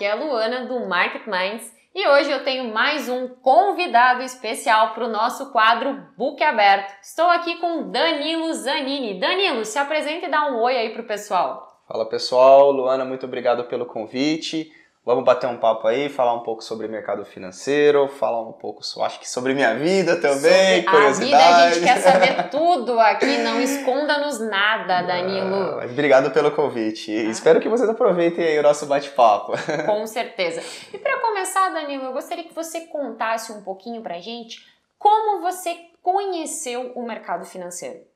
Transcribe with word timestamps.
Aqui 0.00 0.06
é 0.06 0.12
a 0.12 0.14
Luana 0.14 0.64
do 0.64 0.80
Market 0.88 1.26
Minds 1.26 1.70
e 1.94 2.08
hoje 2.08 2.30
eu 2.30 2.42
tenho 2.42 2.72
mais 2.72 3.06
um 3.06 3.28
convidado 3.28 4.22
especial 4.22 4.94
para 4.94 5.04
o 5.04 5.10
nosso 5.10 5.52
quadro 5.52 5.92
Book 6.16 6.42
Aberto. 6.42 6.90
Estou 7.02 7.26
aqui 7.26 7.56
com 7.56 7.90
Danilo 7.90 8.50
Zanini. 8.54 9.20
Danilo, 9.20 9.62
se 9.62 9.78
apresente 9.78 10.24
e 10.24 10.30
dá 10.30 10.50
um 10.50 10.58
oi 10.62 10.74
aí 10.74 10.88
pro 10.94 11.02
pessoal. 11.02 11.82
Fala 11.86 12.08
pessoal, 12.08 12.70
Luana, 12.70 13.04
muito 13.04 13.26
obrigado 13.26 13.64
pelo 13.64 13.84
convite. 13.84 14.72
Vamos 15.02 15.24
bater 15.24 15.46
um 15.48 15.56
papo 15.56 15.88
aí, 15.88 16.10
falar 16.10 16.34
um 16.34 16.42
pouco 16.42 16.62
sobre 16.62 16.86
mercado 16.86 17.24
financeiro, 17.24 18.06
falar 18.06 18.42
um 18.42 18.52
pouco, 18.52 18.82
acho 19.02 19.18
que 19.18 19.28
sobre 19.28 19.54
minha 19.54 19.74
vida 19.74 20.20
também, 20.20 20.82
sobre 20.82 20.90
curiosidade. 20.90 21.34
A 21.34 21.48
vida 21.48 21.64
a 21.64 21.70
gente 21.70 21.84
quer 21.84 22.00
saber 22.00 22.48
tudo 22.52 23.00
aqui, 23.00 23.38
não 23.38 23.58
esconda-nos 23.62 24.38
nada, 24.40 25.00
Danilo. 25.00 25.80
Ah, 25.80 25.86
obrigado 25.90 26.30
pelo 26.32 26.50
convite. 26.50 27.10
Ah. 27.16 27.30
Espero 27.30 27.60
que 27.60 27.68
vocês 27.68 27.88
aproveitem 27.88 28.44
aí 28.44 28.58
o 28.58 28.62
nosso 28.62 28.84
bate-papo. 28.84 29.52
Com 29.86 30.06
certeza. 30.06 30.62
E 30.92 30.98
para 30.98 31.18
começar, 31.18 31.70
Danilo, 31.70 32.04
eu 32.04 32.12
gostaria 32.12 32.44
que 32.44 32.54
você 32.54 32.82
contasse 32.82 33.52
um 33.52 33.62
pouquinho 33.62 34.02
pra 34.02 34.18
gente 34.18 34.66
como 34.98 35.40
você 35.40 35.74
conheceu 36.02 36.92
o 36.94 37.02
mercado 37.02 37.46
financeiro. 37.46 38.09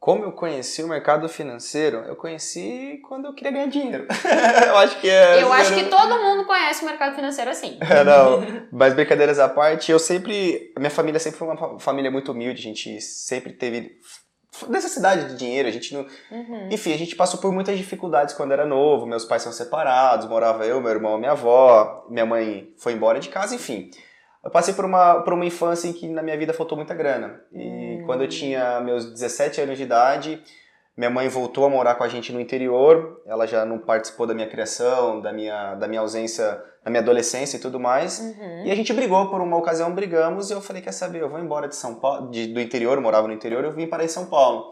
Como 0.00 0.24
eu 0.24 0.32
conheci 0.32 0.82
o 0.82 0.88
mercado 0.88 1.28
financeiro? 1.28 1.98
Eu 1.98 2.14
conheci 2.14 3.00
quando 3.08 3.26
eu 3.26 3.34
queria 3.34 3.50
ganhar 3.50 3.66
dinheiro. 3.66 4.06
eu 4.66 4.78
acho 4.78 5.00
que 5.00 5.10
é. 5.10 5.42
Eu 5.42 5.52
acho 5.52 5.74
que 5.74 5.84
todo 5.84 6.22
mundo 6.22 6.46
conhece 6.46 6.84
o 6.84 6.86
mercado 6.86 7.16
financeiro 7.16 7.50
assim. 7.50 7.78
É, 7.88 8.04
não. 8.04 8.40
Mas 8.70 8.94
brincadeiras 8.94 9.38
à 9.38 9.48
parte, 9.48 9.90
eu 9.90 9.98
sempre. 9.98 10.72
Minha 10.78 10.90
família 10.90 11.18
sempre 11.18 11.38
foi 11.38 11.48
uma 11.48 11.80
família 11.80 12.10
muito 12.10 12.30
humilde, 12.30 12.60
a 12.60 12.62
gente 12.62 13.00
sempre 13.00 13.52
teve 13.52 13.98
necessidade 14.68 15.30
de 15.30 15.36
dinheiro, 15.36 15.68
a 15.68 15.72
gente 15.72 15.92
não. 15.92 16.06
Uhum. 16.30 16.68
Enfim, 16.70 16.92
a 16.92 16.98
gente 16.98 17.16
passou 17.16 17.40
por 17.40 17.52
muitas 17.52 17.76
dificuldades 17.76 18.34
quando 18.34 18.52
era 18.52 18.64
novo. 18.64 19.04
Meus 19.04 19.24
pais 19.24 19.42
são 19.42 19.52
separados, 19.52 20.28
morava 20.28 20.64
eu, 20.64 20.80
meu 20.80 20.90
irmão, 20.90 21.18
minha 21.18 21.32
avó, 21.32 22.06
minha 22.08 22.24
mãe 22.26 22.72
foi 22.78 22.92
embora 22.92 23.18
de 23.18 23.28
casa, 23.28 23.54
enfim. 23.54 23.90
Eu 24.44 24.50
passei 24.50 24.72
por 24.72 24.84
uma, 24.84 25.22
por 25.22 25.32
uma 25.32 25.44
infância 25.44 25.88
em 25.88 25.92
que 25.92 26.08
na 26.08 26.22
minha 26.22 26.38
vida 26.38 26.52
faltou 26.52 26.78
muita 26.78 26.94
grana. 26.94 27.40
E. 27.52 27.87
quando 28.08 28.22
eu 28.22 28.28
tinha 28.28 28.80
meus 28.80 29.04
17 29.04 29.60
anos 29.60 29.76
de 29.76 29.82
idade, 29.82 30.42
minha 30.96 31.10
mãe 31.10 31.28
voltou 31.28 31.66
a 31.66 31.68
morar 31.68 31.94
com 31.94 32.04
a 32.04 32.08
gente 32.08 32.32
no 32.32 32.40
interior. 32.40 33.20
Ela 33.26 33.46
já 33.46 33.66
não 33.66 33.78
participou 33.78 34.26
da 34.26 34.32
minha 34.32 34.48
criação, 34.48 35.20
da 35.20 35.30
minha, 35.30 35.74
da 35.74 35.86
minha 35.86 36.00
ausência, 36.00 36.58
da 36.82 36.90
minha 36.90 37.02
adolescência 37.02 37.58
e 37.58 37.60
tudo 37.60 37.78
mais. 37.78 38.18
Uhum. 38.18 38.64
E 38.64 38.70
a 38.70 38.74
gente 38.74 38.94
brigou 38.94 39.28
por 39.28 39.42
uma 39.42 39.58
ocasião, 39.58 39.94
brigamos. 39.94 40.48
E 40.48 40.54
eu 40.54 40.62
falei: 40.62 40.80
Quer 40.80 40.92
saber, 40.92 41.20
eu 41.20 41.28
vou 41.28 41.38
embora 41.38 41.68
de 41.68 41.76
São 41.76 41.96
Paulo, 41.96 42.30
de, 42.30 42.46
do 42.46 42.58
interior, 42.58 42.98
morava 42.98 43.28
no 43.28 43.34
interior, 43.34 43.62
eu 43.62 43.72
vim 43.72 43.86
para 43.86 44.02
em 44.02 44.08
São 44.08 44.24
Paulo. 44.24 44.70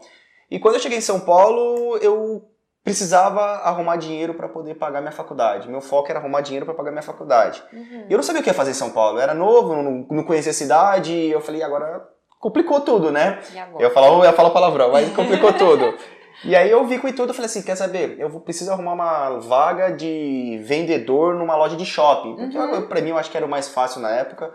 E 0.49 0.57
quando 0.57 0.73
eu 0.73 0.81
cheguei 0.81 0.97
em 0.97 1.01
São 1.01 1.19
Paulo, 1.19 1.95
eu 1.97 2.43
precisava 2.83 3.39
arrumar 3.39 3.97
dinheiro 3.97 4.33
para 4.33 4.49
poder 4.49 4.73
pagar 4.75 4.99
minha 4.99 5.11
faculdade. 5.11 5.69
Meu 5.69 5.81
foco 5.81 6.09
era 6.09 6.19
arrumar 6.19 6.41
dinheiro 6.41 6.65
para 6.65 6.73
pagar 6.73 6.89
minha 6.89 7.03
faculdade. 7.03 7.63
Uhum. 7.71 8.07
E 8.09 8.11
eu 8.11 8.17
não 8.17 8.23
sabia 8.23 8.41
o 8.41 8.43
que 8.43 8.49
ia 8.49 8.53
fazer 8.55 8.71
em 8.71 8.73
São 8.73 8.89
Paulo. 8.89 9.19
Eu 9.19 9.21
era 9.21 9.35
novo, 9.35 9.75
não, 9.75 10.07
não 10.09 10.23
conhecia 10.23 10.49
a 10.49 10.55
cidade. 10.55 11.13
Eu 11.13 11.39
falei, 11.39 11.61
agora 11.61 12.16
complicou 12.39 12.81
tudo, 12.81 13.11
né? 13.11 13.39
Eu 13.79 13.91
falava, 13.91 14.15
eu 14.15 14.23
ia 14.23 14.33
falar 14.33 14.49
palavrão, 14.51 14.91
mas 14.91 15.09
complicou 15.15 15.53
tudo. 15.53 15.97
E 16.43 16.55
aí 16.55 16.69
eu 16.69 16.85
vi 16.85 16.99
com 16.99 17.11
tudo, 17.11 17.29
eu 17.29 17.33
falei 17.33 17.47
assim, 17.47 17.63
quer 17.63 17.75
saber? 17.75 18.15
Eu 18.19 18.29
preciso 18.39 18.71
arrumar 18.71 18.93
uma 18.93 19.39
vaga 19.39 19.89
de 19.89 20.59
vendedor 20.63 21.35
numa 21.35 21.55
loja 21.55 21.75
de 21.75 21.85
shopping. 21.85 22.35
Porque 22.35 22.57
uhum. 22.57 22.87
para 22.87 23.01
mim 23.01 23.09
eu 23.09 23.17
acho 23.17 23.31
que 23.31 23.37
era 23.37 23.45
o 23.45 23.49
mais 23.49 23.67
fácil 23.69 24.01
na 24.01 24.11
época. 24.11 24.53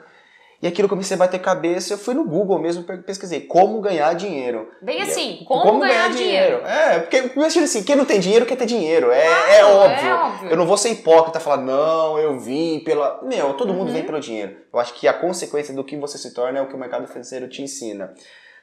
E 0.63 0.67
aquilo 0.69 0.89
comecei 0.89 1.17
a 1.17 1.19
bater 1.19 1.41
cabeça, 1.41 1.95
eu 1.95 1.99
fui 1.99 2.15
no 2.15 2.25
Google 2.25 2.57
mesmo, 2.57 2.85
pesquisei 2.85 3.41
como 3.41 3.81
ganhar 3.81 4.15
dinheiro. 4.15 4.71
Bem 4.81 5.03
assim, 5.03 5.43
como, 5.45 5.61
como 5.61 5.81
ganhar, 5.81 6.09
ganhar 6.09 6.13
dinheiro. 6.13 6.63
dinheiro. 6.63 6.67
É, 6.67 7.01
porque 7.01 7.33
imagina 7.35 7.65
assim, 7.65 7.83
quem 7.83 7.97
não 7.97 8.05
tem 8.05 8.21
dinheiro 8.21 8.47
quer 8.47 8.55
ter 8.55 8.67
dinheiro. 8.67 9.11
É, 9.11 9.27
claro, 9.27 9.51
é, 9.51 9.65
óbvio. 9.65 10.09
é, 10.09 10.15
óbvio. 10.15 10.51
Eu 10.51 10.57
não 10.57 10.65
vou 10.65 10.77
ser 10.77 10.91
hipócrita 10.91 11.41
e 11.41 11.43
falar, 11.43 11.57
não, 11.57 12.17
eu 12.17 12.39
vim 12.39 12.79
pela. 12.85 13.21
Meu, 13.25 13.55
todo 13.55 13.71
uhum. 13.71 13.79
mundo 13.79 13.93
vem 13.93 14.05
pelo 14.05 14.21
dinheiro. 14.21 14.57
Eu 14.73 14.79
acho 14.79 14.95
que 14.95 15.09
a 15.09 15.13
consequência 15.13 15.75
do 15.75 15.83
que 15.83 15.97
você 15.97 16.17
se 16.17 16.33
torna 16.33 16.61
é 16.61 16.63
o 16.63 16.69
que 16.69 16.75
o 16.75 16.79
mercado 16.79 17.09
financeiro 17.09 17.49
te 17.49 17.61
ensina. 17.61 18.15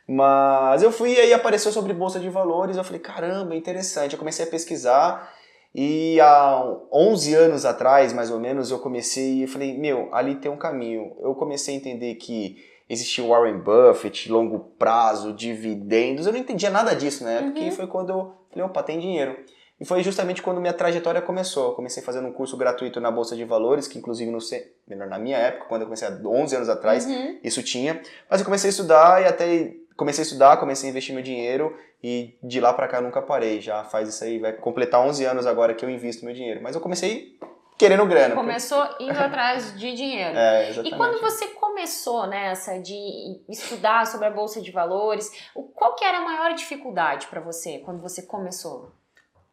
Mas 0.07 0.81
eu 0.81 0.93
fui 0.93 1.15
e 1.15 1.19
aí 1.19 1.33
apareceu 1.33 1.71
sobre 1.71 1.93
bolsa 1.93 2.17
de 2.17 2.29
valores, 2.29 2.77
eu 2.77 2.83
falei, 2.83 3.01
caramba, 3.01 3.55
interessante. 3.55 4.13
Eu 4.13 4.19
comecei 4.19 4.45
a 4.45 4.49
pesquisar 4.49 5.37
e 5.73 6.19
há 6.19 6.63
11 6.91 7.33
anos 7.35 7.65
atrás, 7.65 8.11
mais 8.11 8.31
ou 8.31 8.39
menos, 8.39 8.71
eu 8.71 8.79
comecei 8.79 9.43
e 9.43 9.47
falei, 9.47 9.77
meu, 9.77 10.09
ali 10.13 10.35
tem 10.35 10.51
um 10.51 10.57
caminho. 10.57 11.15
Eu 11.19 11.35
comecei 11.35 11.75
a 11.75 11.77
entender 11.77 12.15
que 12.15 12.57
existia 12.89 13.23
Warren 13.23 13.59
Buffett, 13.59 14.31
longo 14.31 14.59
prazo, 14.79 15.31
dividendos. 15.31 16.25
Eu 16.25 16.33
não 16.33 16.39
entendia 16.39 16.71
nada 16.71 16.95
disso 16.95 17.23
na 17.23 17.31
época 17.31 17.59
uhum. 17.59 17.67
e 17.67 17.71
foi 17.71 17.85
quando 17.85 18.09
eu 18.09 18.33
falei, 18.49 18.65
opa, 18.65 18.81
tem 18.81 18.99
dinheiro. 18.99 19.37
E 19.79 19.85
foi 19.85 20.03
justamente 20.03 20.41
quando 20.41 20.59
minha 20.59 20.73
trajetória 20.73 21.21
começou. 21.21 21.69
Eu 21.69 21.75
comecei 21.75 22.03
fazendo 22.03 22.27
um 22.27 22.33
curso 22.33 22.57
gratuito 22.57 22.99
na 22.99 23.09
Bolsa 23.09 23.35
de 23.35 23.45
Valores, 23.45 23.87
que 23.87 23.97
inclusive 23.97 24.29
no 24.29 24.39
melhor 24.87 25.07
na 25.07 25.19
minha 25.19 25.37
época, 25.37 25.67
quando 25.69 25.81
eu 25.83 25.87
comecei 25.87 26.07
há 26.07 26.11
11 26.11 26.55
anos 26.55 26.69
atrás, 26.69 27.05
uhum. 27.05 27.39
isso 27.43 27.63
tinha. 27.63 28.01
Mas 28.29 28.41
eu 28.41 28.45
comecei 28.45 28.69
a 28.69 28.71
estudar 28.71 29.21
e 29.21 29.25
até 29.25 29.75
comecei 29.95 30.21
a 30.21 30.25
estudar, 30.25 30.57
comecei 30.57 30.89
a 30.89 30.91
investir 30.91 31.13
meu 31.13 31.23
dinheiro 31.23 31.73
e 32.03 32.37
de 32.41 32.59
lá 32.59 32.73
para 32.73 32.87
cá 32.87 33.01
nunca 33.01 33.21
parei. 33.21 33.59
Já 33.59 33.83
faz 33.83 34.09
isso 34.09 34.23
aí, 34.23 34.39
vai 34.39 34.53
completar 34.53 35.01
11 35.01 35.25
anos 35.25 35.45
agora 35.45 35.73
que 35.73 35.83
eu 35.83 35.89
invisto 35.89 36.25
meu 36.25 36.33
dinheiro. 36.33 36.61
Mas 36.61 36.75
eu 36.75 36.81
comecei 36.81 37.37
querendo 37.77 38.05
grana. 38.05 38.35
Começou 38.35 38.83
indo 38.99 39.17
atrás 39.17 39.77
de 39.77 39.93
dinheiro. 39.93 40.37
É, 40.37 40.69
exatamente. 40.69 40.93
E 40.93 40.97
quando 40.97 41.21
você 41.21 41.47
começou 41.47 42.27
nessa 42.27 42.77
de 42.77 43.41
estudar 43.47 44.05
sobre 44.05 44.27
a 44.27 44.31
bolsa 44.31 44.61
de 44.61 44.71
valores, 44.71 45.31
qual 45.75 45.95
que 45.95 46.03
era 46.03 46.17
a 46.17 46.21
maior 46.21 46.53
dificuldade 46.53 47.27
para 47.27 47.39
você 47.39 47.79
quando 47.79 48.01
você 48.01 48.21
começou? 48.21 48.91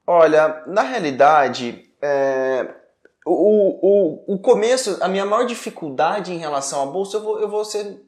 Olha, 0.06 0.62
na 0.66 0.82
realidade, 0.82 1.90
é, 2.00 2.74
o, 3.24 4.24
o, 4.30 4.34
o 4.34 4.38
começo, 4.38 4.98
a 5.00 5.08
minha 5.08 5.26
maior 5.26 5.44
dificuldade 5.44 6.32
em 6.32 6.38
relação 6.38 6.82
à 6.82 6.86
bolsa, 6.86 7.16
eu 7.16 7.22
vou, 7.22 7.40
eu 7.40 7.48
vou 7.48 7.64
ser 7.64 8.05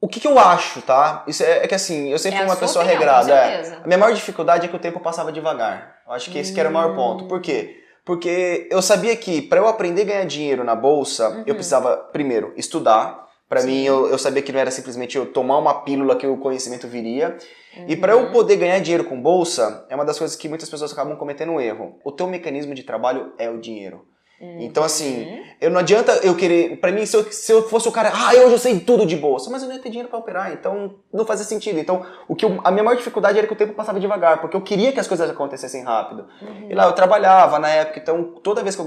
o 0.00 0.08
que, 0.08 0.20
que, 0.20 0.26
eu 0.26 0.38
acho, 0.38 0.82
tá? 0.82 1.24
Isso 1.26 1.42
é, 1.42 1.64
é 1.64 1.66
que 1.66 1.74
assim, 1.74 2.10
eu 2.10 2.18
sempre 2.18 2.38
é 2.38 2.42
fui 2.42 2.50
uma 2.50 2.56
pessoa 2.56 2.84
opinião, 2.84 3.00
regrada. 3.00 3.32
É. 3.32 3.78
A 3.82 3.86
minha 3.86 3.98
maior 3.98 4.14
dificuldade 4.14 4.66
é 4.66 4.68
que 4.68 4.76
o 4.76 4.78
tempo 4.78 5.00
passava 5.00 5.32
devagar. 5.32 5.96
Eu 6.06 6.12
acho 6.12 6.30
que 6.30 6.38
esse 6.38 6.52
que 6.52 6.60
era 6.60 6.68
o 6.68 6.72
maior 6.72 6.94
ponto. 6.94 7.26
Por 7.26 7.40
quê? 7.40 7.76
Porque 8.04 8.68
eu 8.70 8.82
sabia 8.82 9.16
que 9.16 9.40
para 9.40 9.60
eu 9.60 9.66
aprender 9.66 10.02
a 10.02 10.04
ganhar 10.04 10.24
dinheiro 10.26 10.62
na 10.62 10.76
bolsa, 10.76 11.30
uhum. 11.30 11.44
eu 11.46 11.54
precisava, 11.54 11.96
primeiro, 12.12 12.52
estudar. 12.56 13.24
Para 13.48 13.62
mim, 13.62 13.84
eu, 13.84 14.08
eu 14.08 14.18
sabia 14.18 14.42
que 14.42 14.52
não 14.52 14.60
era 14.60 14.70
simplesmente 14.70 15.16
eu 15.16 15.32
tomar 15.32 15.58
uma 15.58 15.82
pílula 15.82 16.16
que 16.16 16.26
o 16.26 16.36
conhecimento 16.36 16.86
viria. 16.86 17.36
Uhum. 17.76 17.86
E 17.88 17.96
para 17.96 18.12
eu 18.12 18.30
poder 18.30 18.56
ganhar 18.56 18.78
dinheiro 18.80 19.04
com 19.04 19.20
bolsa, 19.20 19.86
é 19.88 19.94
uma 19.94 20.04
das 20.04 20.18
coisas 20.18 20.36
que 20.36 20.48
muitas 20.48 20.68
pessoas 20.68 20.92
acabam 20.92 21.16
cometendo 21.16 21.52
um 21.52 21.60
erro. 21.60 21.98
O 22.04 22.12
teu 22.12 22.26
mecanismo 22.26 22.74
de 22.74 22.82
trabalho 22.82 23.32
é 23.38 23.48
o 23.48 23.58
dinheiro. 23.58 24.06
Então, 24.40 24.84
assim, 24.84 25.24
uhum. 25.24 25.44
eu 25.60 25.70
não 25.70 25.80
adianta 25.80 26.12
eu 26.22 26.36
querer. 26.36 26.76
Pra 26.80 26.92
mim, 26.92 27.06
se 27.06 27.16
eu, 27.16 27.24
se 27.32 27.50
eu 27.50 27.62
fosse 27.68 27.88
o 27.88 27.92
cara, 27.92 28.12
ah, 28.12 28.34
eu 28.34 28.50
já 28.50 28.58
sei 28.58 28.80
tudo 28.80 29.06
de 29.06 29.16
bolsa, 29.16 29.50
mas 29.50 29.62
eu 29.62 29.68
não 29.68 29.76
ia 29.76 29.80
ter 29.80 29.88
dinheiro 29.88 30.08
pra 30.08 30.18
operar, 30.18 30.52
então 30.52 30.96
não 31.12 31.24
fazia 31.24 31.44
sentido. 31.44 31.78
Então, 31.78 32.04
o 32.28 32.34
que 32.34 32.44
eu, 32.44 32.60
a 32.62 32.70
minha 32.70 32.82
maior 32.82 32.96
dificuldade 32.96 33.38
era 33.38 33.46
que 33.46 33.52
o 33.52 33.56
tempo 33.56 33.72
passava 33.74 34.00
devagar, 34.00 34.40
porque 34.40 34.56
eu 34.56 34.60
queria 34.60 34.92
que 34.92 35.00
as 35.00 35.08
coisas 35.08 35.30
acontecessem 35.30 35.82
rápido. 35.82 36.26
Uhum. 36.42 36.70
E 36.70 36.74
lá 36.74 36.84
eu 36.84 36.92
trabalhava 36.92 37.58
na 37.58 37.68
época, 37.68 38.00
então 38.00 38.34
toda 38.42 38.62
vez 38.62 38.76
que 38.76 38.82
eu 38.82 38.86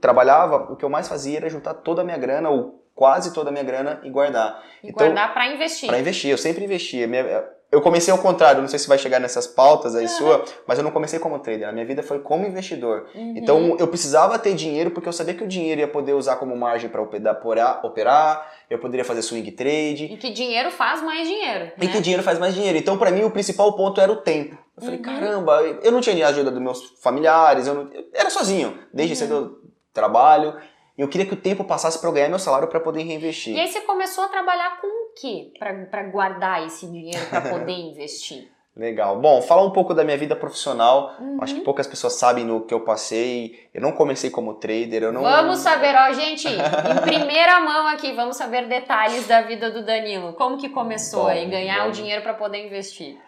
trabalhava, 0.00 0.72
o 0.72 0.76
que 0.76 0.84
eu 0.84 0.90
mais 0.90 1.08
fazia 1.08 1.38
era 1.38 1.48
juntar 1.48 1.74
toda 1.74 2.02
a 2.02 2.04
minha 2.04 2.18
grana, 2.18 2.50
ou 2.50 2.84
quase 2.94 3.32
toda 3.32 3.48
a 3.48 3.52
minha 3.52 3.64
grana, 3.64 4.00
e 4.04 4.10
guardar. 4.10 4.62
E 4.84 4.90
então, 4.90 5.06
guardar 5.06 5.32
pra 5.32 5.48
investir. 5.48 5.88
Pra 5.88 5.98
investir, 5.98 6.30
eu 6.30 6.38
sempre 6.38 6.64
investia. 6.64 7.06
Minha, 7.06 7.44
eu 7.72 7.80
comecei 7.80 8.12
ao 8.12 8.18
contrário, 8.18 8.60
não 8.60 8.68
sei 8.68 8.78
se 8.78 8.86
vai 8.86 8.98
chegar 8.98 9.18
nessas 9.18 9.46
pautas 9.46 9.96
aí 9.96 10.04
uhum. 10.04 10.10
sua, 10.10 10.44
mas 10.66 10.76
eu 10.76 10.84
não 10.84 10.90
comecei 10.90 11.18
como 11.18 11.38
trader, 11.38 11.66
a 11.66 11.72
minha 11.72 11.86
vida 11.86 12.02
foi 12.02 12.18
como 12.18 12.46
investidor. 12.46 13.06
Uhum. 13.14 13.32
Então 13.34 13.76
eu 13.78 13.88
precisava 13.88 14.38
ter 14.38 14.54
dinheiro 14.54 14.90
porque 14.90 15.08
eu 15.08 15.12
sabia 15.12 15.32
que 15.32 15.42
o 15.42 15.48
dinheiro 15.48 15.80
ia 15.80 15.88
poder 15.88 16.12
usar 16.12 16.36
como 16.36 16.54
margem 16.54 16.90
para 16.90 17.00
operar, 17.00 17.80
operar, 17.82 18.52
eu 18.68 18.78
poderia 18.78 19.06
fazer 19.06 19.22
swing 19.22 19.50
trade. 19.52 20.04
E 20.04 20.18
que 20.18 20.30
dinheiro 20.30 20.70
faz 20.70 21.02
mais 21.02 21.26
dinheiro. 21.26 21.64
Né? 21.64 21.72
E 21.80 21.88
que 21.88 21.98
dinheiro 22.02 22.22
faz 22.22 22.38
mais 22.38 22.54
dinheiro. 22.54 22.76
Então 22.76 22.98
para 22.98 23.10
mim 23.10 23.24
o 23.24 23.30
principal 23.30 23.74
ponto 23.74 24.02
era 24.02 24.12
o 24.12 24.16
tempo. 24.16 24.58
Eu 24.76 24.82
falei, 24.82 24.98
uhum. 24.98 25.02
caramba, 25.02 25.62
eu 25.82 25.90
não 25.90 26.02
tinha 26.02 26.28
ajuda 26.28 26.50
dos 26.50 26.60
meus 26.60 27.00
familiares, 27.02 27.66
eu, 27.66 27.74
não, 27.74 27.90
eu 27.90 28.04
era 28.12 28.28
sozinho, 28.28 28.78
desde 28.92 29.14
uhum. 29.14 29.18
cedo 29.18 29.34
eu 29.34 29.72
trabalho. 29.94 30.54
E 30.96 31.00
eu 31.00 31.08
queria 31.08 31.26
que 31.26 31.32
o 31.32 31.38
tempo 31.38 31.64
passasse 31.64 31.98
para 31.98 32.10
eu 32.10 32.12
ganhar 32.12 32.28
meu 32.28 32.38
salário 32.38 32.68
para 32.68 32.78
poder 32.78 33.02
reinvestir. 33.02 33.56
E 33.56 33.60
aí 33.60 33.66
você 33.66 33.80
começou 33.80 34.24
a 34.24 34.28
trabalhar 34.28 34.78
com 34.78 34.91
o 35.12 35.20
quê 35.20 35.52
para 35.58 36.02
guardar 36.04 36.66
esse 36.66 36.86
dinheiro 36.86 37.24
para 37.26 37.40
poder 37.50 37.72
investir? 37.72 38.50
Legal. 38.74 39.20
Bom, 39.20 39.42
falar 39.42 39.62
um 39.64 39.70
pouco 39.70 39.92
da 39.92 40.02
minha 40.02 40.16
vida 40.16 40.34
profissional. 40.34 41.14
Uhum. 41.20 41.36
Acho 41.42 41.56
que 41.56 41.60
poucas 41.60 41.86
pessoas 41.86 42.14
sabem 42.14 42.42
no 42.42 42.62
que 42.62 42.72
eu 42.72 42.80
passei. 42.80 43.68
Eu 43.74 43.82
não 43.82 43.92
comecei 43.92 44.30
como 44.30 44.54
trader, 44.54 45.02
eu 45.02 45.12
não. 45.12 45.20
Vamos 45.20 45.58
saber, 45.58 45.94
ó, 45.94 46.10
gente, 46.14 46.48
em 46.48 47.02
primeira 47.02 47.60
mão 47.60 47.86
aqui, 47.88 48.12
vamos 48.14 48.34
saber 48.34 48.66
detalhes 48.66 49.26
da 49.26 49.42
vida 49.42 49.70
do 49.70 49.84
Danilo. 49.84 50.32
Como 50.34 50.56
que 50.56 50.70
começou 50.70 51.26
aí 51.26 51.44
ganhar 51.50 51.82
bom. 51.82 51.90
o 51.90 51.92
dinheiro 51.92 52.22
para 52.22 52.32
poder 52.32 52.66
investir? 52.66 53.18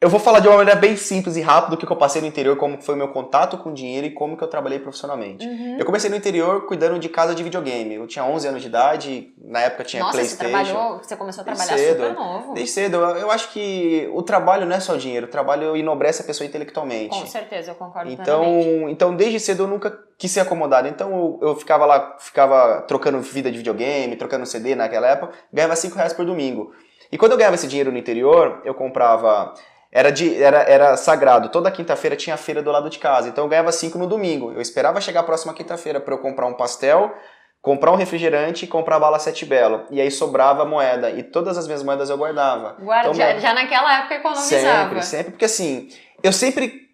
Eu 0.00 0.08
vou 0.08 0.20
falar 0.20 0.38
de 0.38 0.46
uma 0.46 0.58
maneira 0.58 0.78
bem 0.78 0.96
simples 0.96 1.36
e 1.36 1.40
rápida 1.40 1.74
do 1.74 1.84
que 1.84 1.92
eu 1.92 1.96
passei 1.96 2.22
no 2.22 2.28
interior, 2.28 2.56
como 2.56 2.80
foi 2.80 2.94
o 2.94 2.98
meu 2.98 3.08
contato 3.08 3.58
com 3.58 3.74
dinheiro 3.74 4.06
e 4.06 4.10
como 4.12 4.36
que 4.36 4.44
eu 4.44 4.46
trabalhei 4.46 4.78
profissionalmente. 4.78 5.44
Uhum. 5.44 5.76
Eu 5.76 5.84
comecei 5.84 6.08
no 6.08 6.14
interior 6.14 6.66
cuidando 6.66 7.00
de 7.00 7.08
casa 7.08 7.34
de 7.34 7.42
videogame. 7.42 7.96
Eu 7.96 8.06
tinha 8.06 8.24
11 8.24 8.46
anos 8.46 8.62
de 8.62 8.68
idade, 8.68 9.34
na 9.36 9.62
época 9.62 9.82
tinha 9.82 10.00
Nossa, 10.00 10.14
Playstation. 10.14 10.44
Você, 10.44 10.50
trabalhou, 10.50 10.98
você 11.02 11.16
começou 11.16 11.42
a 11.42 11.44
trabalhar 11.44 11.74
desde 11.74 11.86
cedo, 11.88 12.06
super 12.06 12.14
novo. 12.14 12.54
Desde 12.54 12.72
cedo. 12.72 12.96
Eu, 12.96 13.16
eu, 13.16 13.30
acho 13.32 13.50
que 13.50 14.08
o 14.14 14.22
trabalho 14.22 14.66
não 14.66 14.76
é 14.76 14.78
só 14.78 14.94
dinheiro, 14.94 15.26
o 15.26 15.30
trabalho 15.30 15.76
enobrece 15.76 16.22
a 16.22 16.24
pessoa 16.24 16.46
intelectualmente. 16.46 17.18
Com 17.18 17.26
certeza, 17.26 17.72
eu 17.72 17.74
concordo 17.74 18.08
então, 18.08 18.42
plenamente. 18.44 18.92
Então, 18.92 19.16
desde 19.16 19.40
cedo 19.40 19.64
eu 19.64 19.66
nunca 19.66 19.98
quis 20.16 20.30
ser 20.30 20.38
acomodado. 20.38 20.86
Então 20.86 21.10
eu, 21.10 21.48
eu, 21.48 21.56
ficava 21.56 21.84
lá, 21.84 22.16
ficava 22.20 22.82
trocando 22.82 23.20
vida 23.20 23.50
de 23.50 23.58
videogame, 23.58 24.14
trocando 24.14 24.46
CD 24.46 24.76
naquela 24.76 25.08
época, 25.08 25.32
ganhava 25.52 25.74
5 25.74 25.96
reais 25.96 26.12
por 26.12 26.24
domingo. 26.24 26.70
E 27.10 27.18
quando 27.18 27.32
eu 27.32 27.38
ganhava 27.38 27.56
esse 27.56 27.66
dinheiro 27.66 27.90
no 27.90 27.98
interior, 27.98 28.62
eu 28.64 28.74
comprava. 28.74 29.54
Era, 29.90 30.10
de, 30.10 30.42
era, 30.42 30.58
era 30.62 30.96
sagrado. 30.96 31.48
Toda 31.48 31.70
quinta-feira 31.70 32.14
tinha 32.14 32.36
feira 32.36 32.62
do 32.62 32.70
lado 32.70 32.90
de 32.90 32.98
casa. 32.98 33.28
Então 33.28 33.44
eu 33.44 33.48
ganhava 33.48 33.72
5 33.72 33.96
no 33.98 34.06
domingo. 34.06 34.52
Eu 34.52 34.60
esperava 34.60 35.00
chegar 35.00 35.20
a 35.20 35.24
próxima 35.24 35.54
quinta-feira 35.54 35.98
para 35.98 36.14
eu 36.14 36.18
comprar 36.18 36.46
um 36.46 36.54
pastel, 36.54 37.14
comprar 37.62 37.92
um 37.92 37.96
refrigerante 37.96 38.64
e 38.64 38.68
comprar 38.68 38.98
bala 38.98 39.18
sete 39.18 39.46
belo. 39.46 39.84
E 39.90 40.00
aí 40.00 40.10
sobrava 40.10 40.64
moeda. 40.64 41.10
E 41.10 41.22
todas 41.22 41.56
as 41.56 41.66
minhas 41.66 41.82
moedas 41.82 42.10
eu 42.10 42.18
guardava. 42.18 42.76
Guarda, 42.80 43.10
então, 43.10 43.14
já, 43.14 43.38
já 43.38 43.54
naquela 43.54 43.98
época 43.98 44.14
economizava. 44.16 44.82
Sempre, 44.82 45.02
sempre. 45.02 45.30
Porque 45.32 45.46
assim, 45.46 45.88
eu 46.22 46.32
sempre 46.32 46.87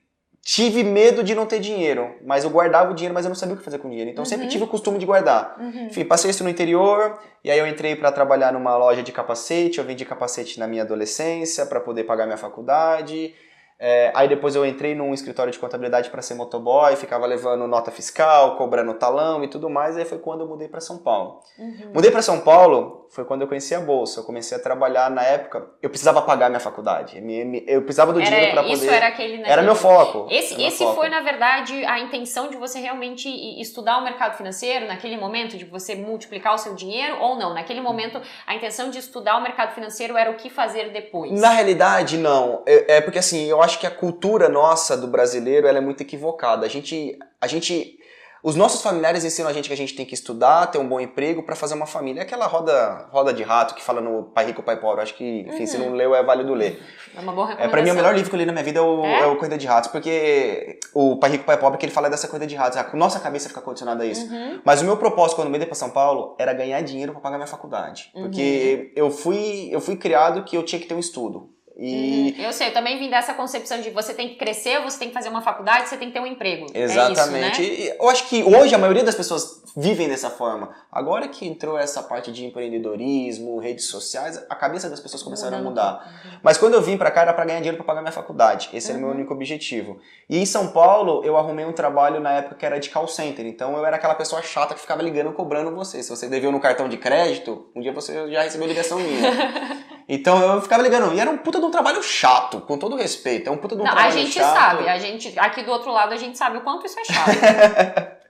tive 0.44 0.84
medo 0.84 1.24
de 1.24 1.34
não 1.34 1.46
ter 1.46 1.58
dinheiro, 1.58 2.16
mas 2.22 2.44
eu 2.44 2.50
guardava 2.50 2.92
o 2.92 2.94
dinheiro, 2.94 3.14
mas 3.14 3.24
eu 3.24 3.30
não 3.30 3.34
sabia 3.34 3.54
o 3.54 3.58
que 3.58 3.64
fazer 3.64 3.78
com 3.78 3.88
o 3.88 3.90
dinheiro. 3.90 4.10
Então 4.10 4.22
uhum. 4.22 4.28
sempre 4.28 4.46
tive 4.46 4.64
o 4.64 4.66
costume 4.66 4.98
de 4.98 5.06
guardar. 5.06 5.56
Uhum. 5.58 5.86
Enfim, 5.86 6.04
passei 6.04 6.30
isso 6.30 6.44
no 6.44 6.50
interior, 6.50 7.18
e 7.42 7.50
aí 7.50 7.58
eu 7.58 7.66
entrei 7.66 7.96
para 7.96 8.12
trabalhar 8.12 8.52
numa 8.52 8.76
loja 8.76 9.02
de 9.02 9.10
capacete, 9.10 9.78
eu 9.78 9.84
vendi 9.84 10.04
capacete 10.04 10.60
na 10.60 10.66
minha 10.66 10.82
adolescência 10.82 11.64
para 11.64 11.80
poder 11.80 12.04
pagar 12.04 12.26
minha 12.26 12.36
faculdade. 12.36 13.34
É, 13.78 14.12
aí 14.14 14.28
depois 14.28 14.54
eu 14.54 14.64
entrei 14.64 14.94
num 14.94 15.12
escritório 15.12 15.52
de 15.52 15.58
contabilidade 15.58 16.08
para 16.10 16.22
ser 16.22 16.34
motoboy, 16.34 16.94
ficava 16.94 17.26
levando 17.26 17.66
nota 17.66 17.90
fiscal, 17.90 18.56
cobrando 18.56 18.94
talão 18.94 19.42
e 19.42 19.48
tudo 19.48 19.68
mais. 19.70 19.96
Aí 19.96 20.04
foi 20.04 20.18
quando 20.18 20.42
eu 20.42 20.46
mudei 20.46 20.68
para 20.68 20.80
São 20.80 20.98
Paulo. 20.98 21.40
Uhum. 21.58 21.90
Mudei 21.94 22.10
para 22.10 22.22
São 22.22 22.40
Paulo 22.40 23.03
foi 23.10 23.24
quando 23.24 23.42
eu 23.42 23.48
conheci 23.48 23.74
a 23.74 23.80
bolsa. 23.80 24.20
Eu 24.20 24.24
comecei 24.24 24.56
a 24.56 24.60
trabalhar 24.60 25.10
na 25.10 25.22
época. 25.22 25.66
Eu 25.82 25.90
precisava 25.90 26.22
pagar 26.22 26.48
minha 26.48 26.60
faculdade. 26.60 27.22
Eu 27.66 27.82
precisava 27.82 28.12
do 28.12 28.20
era, 28.20 28.28
dinheiro 28.28 28.52
para 28.52 28.62
poder. 28.62 28.74
Isso 28.74 28.90
era 28.90 29.06
aquele. 29.08 29.42
Era 29.42 29.62
meu 29.62 29.74
foco. 29.74 30.26
Esse, 30.30 30.56
meu 30.56 30.66
esse 30.66 30.78
foco. 30.78 30.96
foi 30.96 31.08
na 31.08 31.20
verdade 31.20 31.84
a 31.84 32.00
intenção 32.00 32.48
de 32.48 32.56
você 32.56 32.78
realmente 32.80 33.28
estudar 33.60 33.98
o 33.98 34.04
mercado 34.04 34.36
financeiro 34.36 34.86
naquele 34.86 35.16
momento 35.16 35.56
de 35.56 35.64
você 35.64 35.94
multiplicar 35.94 36.54
o 36.54 36.58
seu 36.58 36.74
dinheiro 36.74 37.18
ou 37.20 37.36
não? 37.36 37.54
Naquele 37.54 37.80
momento 37.80 38.20
a 38.46 38.54
intenção 38.54 38.90
de 38.90 38.98
estudar 38.98 39.36
o 39.36 39.42
mercado 39.42 39.74
financeiro 39.74 40.16
era 40.16 40.30
o 40.30 40.34
que 40.34 40.50
fazer 40.50 40.90
depois. 40.90 41.32
Na 41.40 41.50
realidade 41.50 42.18
não. 42.18 42.62
É, 42.66 42.96
é 42.96 43.00
porque 43.00 43.18
assim 43.18 43.44
eu 43.46 43.62
acho 43.62 43.78
que 43.78 43.86
a 43.86 43.90
cultura 43.90 44.48
nossa 44.48 44.96
do 44.96 45.06
brasileiro 45.06 45.66
ela 45.66 45.78
é 45.78 45.80
muito 45.80 46.02
equivocada. 46.02 46.66
A 46.66 46.68
gente, 46.68 47.18
a 47.40 47.46
gente, 47.46 47.98
os 48.44 48.54
nossos 48.54 48.82
familiares 48.82 49.24
ensinam 49.24 49.48
a 49.48 49.54
gente 49.54 49.68
que 49.68 49.72
a 49.72 49.76
gente 49.76 49.96
tem 49.96 50.04
que 50.04 50.12
estudar, 50.12 50.66
ter 50.66 50.76
um 50.76 50.86
bom 50.86 51.00
emprego 51.00 51.42
para 51.42 51.56
fazer 51.56 51.72
uma 51.72 51.86
família. 51.86 52.20
É 52.20 52.24
aquela 52.24 52.46
roda, 52.46 53.08
roda 53.10 53.32
de 53.32 53.42
rato 53.42 53.74
que 53.74 53.82
fala 53.82 54.02
no 54.02 54.24
Pai 54.24 54.44
Rico, 54.44 54.62
Pai 54.62 54.78
Pobre. 54.78 55.02
Acho 55.02 55.14
que, 55.14 55.46
enfim, 55.48 55.60
uhum. 55.60 55.66
se 55.66 55.78
não 55.78 55.94
leu, 55.94 56.14
é 56.14 56.22
válido 56.22 56.52
ler. 56.52 56.82
É 57.16 57.20
uma 57.20 57.32
boa 57.32 57.52
É, 57.52 57.66
pra 57.68 57.80
mim, 57.80 57.90
o 57.90 57.94
melhor 57.94 58.14
livro 58.14 58.28
que 58.28 58.36
eu 58.36 58.38
li 58.38 58.44
na 58.44 58.52
minha 58.52 58.62
vida 58.62 58.80
é 58.80 58.82
o, 58.82 59.02
é? 59.02 59.20
é 59.20 59.26
o 59.28 59.36
Corrida 59.36 59.56
de 59.56 59.66
Ratos, 59.66 59.90
porque 59.90 60.78
o 60.92 61.16
Pai 61.16 61.30
Rico, 61.30 61.44
Pai 61.44 61.56
Pobre, 61.56 61.78
que 61.78 61.86
ele 61.86 61.92
fala 61.92 62.10
dessa 62.10 62.28
corrida 62.28 62.46
de 62.46 62.54
ratos. 62.54 62.76
A 62.76 62.94
nossa 62.94 63.18
cabeça 63.18 63.48
fica 63.48 63.62
condicionada 63.62 64.04
a 64.04 64.06
isso. 64.06 64.30
Uhum. 64.30 64.60
Mas 64.62 64.82
o 64.82 64.84
meu 64.84 64.98
propósito 64.98 65.36
quando 65.36 65.46
eu 65.46 65.52
mudei 65.52 65.66
pra 65.66 65.74
São 65.74 65.88
Paulo 65.88 66.36
era 66.38 66.52
ganhar 66.52 66.82
dinheiro 66.82 67.12
para 67.12 67.22
pagar 67.22 67.38
minha 67.38 67.46
faculdade. 67.46 68.10
Porque 68.12 68.90
uhum. 68.94 69.04
eu, 69.06 69.10
fui, 69.10 69.70
eu 69.72 69.80
fui 69.80 69.96
criado 69.96 70.44
que 70.44 70.54
eu 70.54 70.62
tinha 70.62 70.78
que 70.78 70.86
ter 70.86 70.94
um 70.94 71.00
estudo. 71.00 71.48
E... 71.76 72.34
Uhum. 72.38 72.44
Eu 72.44 72.52
sei, 72.52 72.68
eu 72.68 72.72
também 72.72 72.98
vim 72.98 73.10
dessa 73.10 73.34
concepção 73.34 73.80
de 73.80 73.90
você 73.90 74.14
tem 74.14 74.28
que 74.28 74.36
crescer, 74.36 74.80
você 74.80 74.98
tem 74.98 75.08
que 75.08 75.14
fazer 75.14 75.28
uma 75.28 75.42
faculdade, 75.42 75.88
você 75.88 75.96
tem 75.96 76.08
que 76.08 76.14
ter 76.14 76.20
um 76.20 76.26
emprego. 76.26 76.66
Exatamente. 76.72 77.60
É 77.60 77.64
isso, 77.64 77.90
né? 77.90 77.96
Eu 78.00 78.08
acho 78.08 78.28
que 78.28 78.42
hoje 78.44 78.74
a 78.74 78.78
maioria 78.78 79.02
das 79.02 79.14
pessoas 79.14 79.62
vivem 79.76 80.08
dessa 80.08 80.30
forma. 80.30 80.70
Agora 80.90 81.26
que 81.26 81.46
entrou 81.46 81.76
essa 81.76 82.02
parte 82.02 82.30
de 82.30 82.44
empreendedorismo, 82.44 83.58
redes 83.58 83.86
sociais, 83.86 84.40
a 84.48 84.54
cabeça 84.54 84.88
das 84.88 85.00
pessoas 85.00 85.22
começaram 85.22 85.58
Mudando. 85.58 85.78
a 85.78 85.92
mudar. 85.92 86.22
Uhum. 86.24 86.38
Mas 86.42 86.56
quando 86.56 86.74
eu 86.74 86.82
vim 86.82 86.96
para 86.96 87.10
cá 87.10 87.22
era 87.22 87.32
para 87.32 87.44
ganhar 87.44 87.58
dinheiro 87.58 87.76
para 87.76 87.86
pagar 87.86 88.00
minha 88.00 88.12
faculdade. 88.12 88.70
Esse 88.72 88.88
uhum. 88.88 88.90
era 88.90 88.98
o 88.98 89.00
meu 89.00 89.10
uhum. 89.10 89.16
único 89.16 89.34
objetivo. 89.34 89.98
E 90.30 90.38
em 90.38 90.46
São 90.46 90.68
Paulo 90.68 91.24
eu 91.24 91.36
arrumei 91.36 91.64
um 91.64 91.72
trabalho 91.72 92.20
na 92.20 92.32
época 92.34 92.54
que 92.54 92.64
era 92.64 92.78
de 92.78 92.88
call 92.88 93.08
center. 93.08 93.44
Então 93.46 93.76
eu 93.76 93.84
era 93.84 93.96
aquela 93.96 94.14
pessoa 94.14 94.40
chata 94.42 94.74
que 94.74 94.80
ficava 94.80 95.02
ligando 95.02 95.32
cobrando 95.32 95.74
você. 95.74 96.02
Se 96.02 96.10
você 96.10 96.28
deveu 96.28 96.52
no 96.52 96.60
cartão 96.60 96.88
de 96.88 96.96
crédito, 96.96 97.66
um 97.74 97.80
dia 97.80 97.92
você 97.92 98.30
já 98.30 98.42
recebeu 98.42 98.68
ligação 98.68 98.98
minha. 99.00 99.83
Então 100.08 100.40
eu 100.40 100.60
ficava 100.60 100.82
ligando. 100.82 101.14
E 101.14 101.20
era 101.20 101.30
um 101.30 101.38
puta 101.38 101.58
de 101.58 101.64
um 101.64 101.70
trabalho 101.70 102.02
chato, 102.02 102.60
com 102.60 102.78
todo 102.78 102.96
respeito. 102.96 103.48
É 103.48 103.52
um 103.52 103.56
puta 103.56 103.74
de 103.74 103.82
um 103.82 103.84
Não, 103.84 103.92
trabalho 103.92 104.12
chato. 104.12 104.20
A 104.20 104.24
gente 104.24 104.34
chato. 104.34 104.54
sabe, 104.54 104.88
a 104.88 104.98
gente, 104.98 105.38
aqui 105.38 105.62
do 105.62 105.70
outro 105.70 105.90
lado, 105.90 106.12
a 106.12 106.16
gente 106.16 106.36
sabe 106.36 106.58
o 106.58 106.60
quanto 106.60 106.86
isso 106.86 106.98
é 106.98 107.04
chato. 107.04 107.30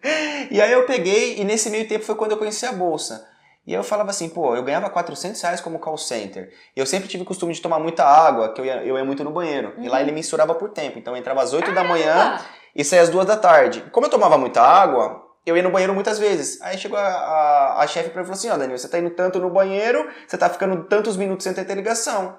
e 0.50 0.60
aí 0.60 0.72
eu 0.72 0.86
peguei, 0.86 1.40
e 1.40 1.44
nesse 1.44 1.70
meio 1.70 1.88
tempo 1.88 2.04
foi 2.04 2.14
quando 2.14 2.32
eu 2.32 2.36
conheci 2.36 2.64
a 2.66 2.72
Bolsa. 2.72 3.28
E 3.66 3.72
eu 3.72 3.82
falava 3.82 4.10
assim, 4.10 4.28
pô, 4.28 4.54
eu 4.54 4.62
ganhava 4.62 4.90
400 4.90 5.40
reais 5.40 5.60
como 5.60 5.78
call 5.78 5.96
center. 5.96 6.52
E 6.76 6.80
eu 6.80 6.84
sempre 6.84 7.08
tive 7.08 7.22
o 7.22 7.26
costume 7.26 7.54
de 7.54 7.62
tomar 7.62 7.78
muita 7.78 8.04
água, 8.04 8.52
que 8.52 8.60
eu 8.60 8.64
ia, 8.64 8.84
eu 8.84 8.98
ia 8.98 9.04
muito 9.04 9.24
no 9.24 9.30
banheiro. 9.30 9.72
Uhum. 9.76 9.84
E 9.84 9.88
lá 9.88 9.96
uhum. 9.96 10.02
ele 10.02 10.12
mensurava 10.12 10.54
por 10.54 10.68
tempo. 10.70 10.98
Então 10.98 11.14
eu 11.14 11.18
entrava 11.18 11.42
às 11.42 11.54
8 11.54 11.64
Caramba. 11.64 11.82
da 11.82 11.88
manhã 11.88 12.40
e 12.76 12.84
saía 12.84 13.02
às 13.02 13.08
2 13.08 13.26
da 13.26 13.38
tarde. 13.38 13.82
Como 13.90 14.04
eu 14.04 14.10
tomava 14.10 14.36
muita 14.36 14.60
água, 14.60 15.23
eu 15.44 15.56
ia 15.56 15.62
no 15.62 15.70
banheiro 15.70 15.94
muitas 15.94 16.18
vezes. 16.18 16.60
Aí 16.62 16.78
chegou 16.78 16.98
a, 16.98 17.02
a, 17.02 17.82
a 17.82 17.86
chefe 17.86 18.10
pra 18.10 18.22
mim 18.22 18.24
e 18.24 18.26
falou 18.26 18.38
assim, 18.38 18.50
ó, 18.50 18.56
Daniel, 18.56 18.78
você 18.78 18.88
tá 18.88 18.98
indo 18.98 19.10
tanto 19.10 19.38
no 19.38 19.50
banheiro, 19.50 20.08
você 20.26 20.38
tá 20.38 20.48
ficando 20.48 20.84
tantos 20.84 21.16
minutos 21.16 21.44
sem 21.44 21.52
ter 21.52 21.74
ligação. 21.74 22.38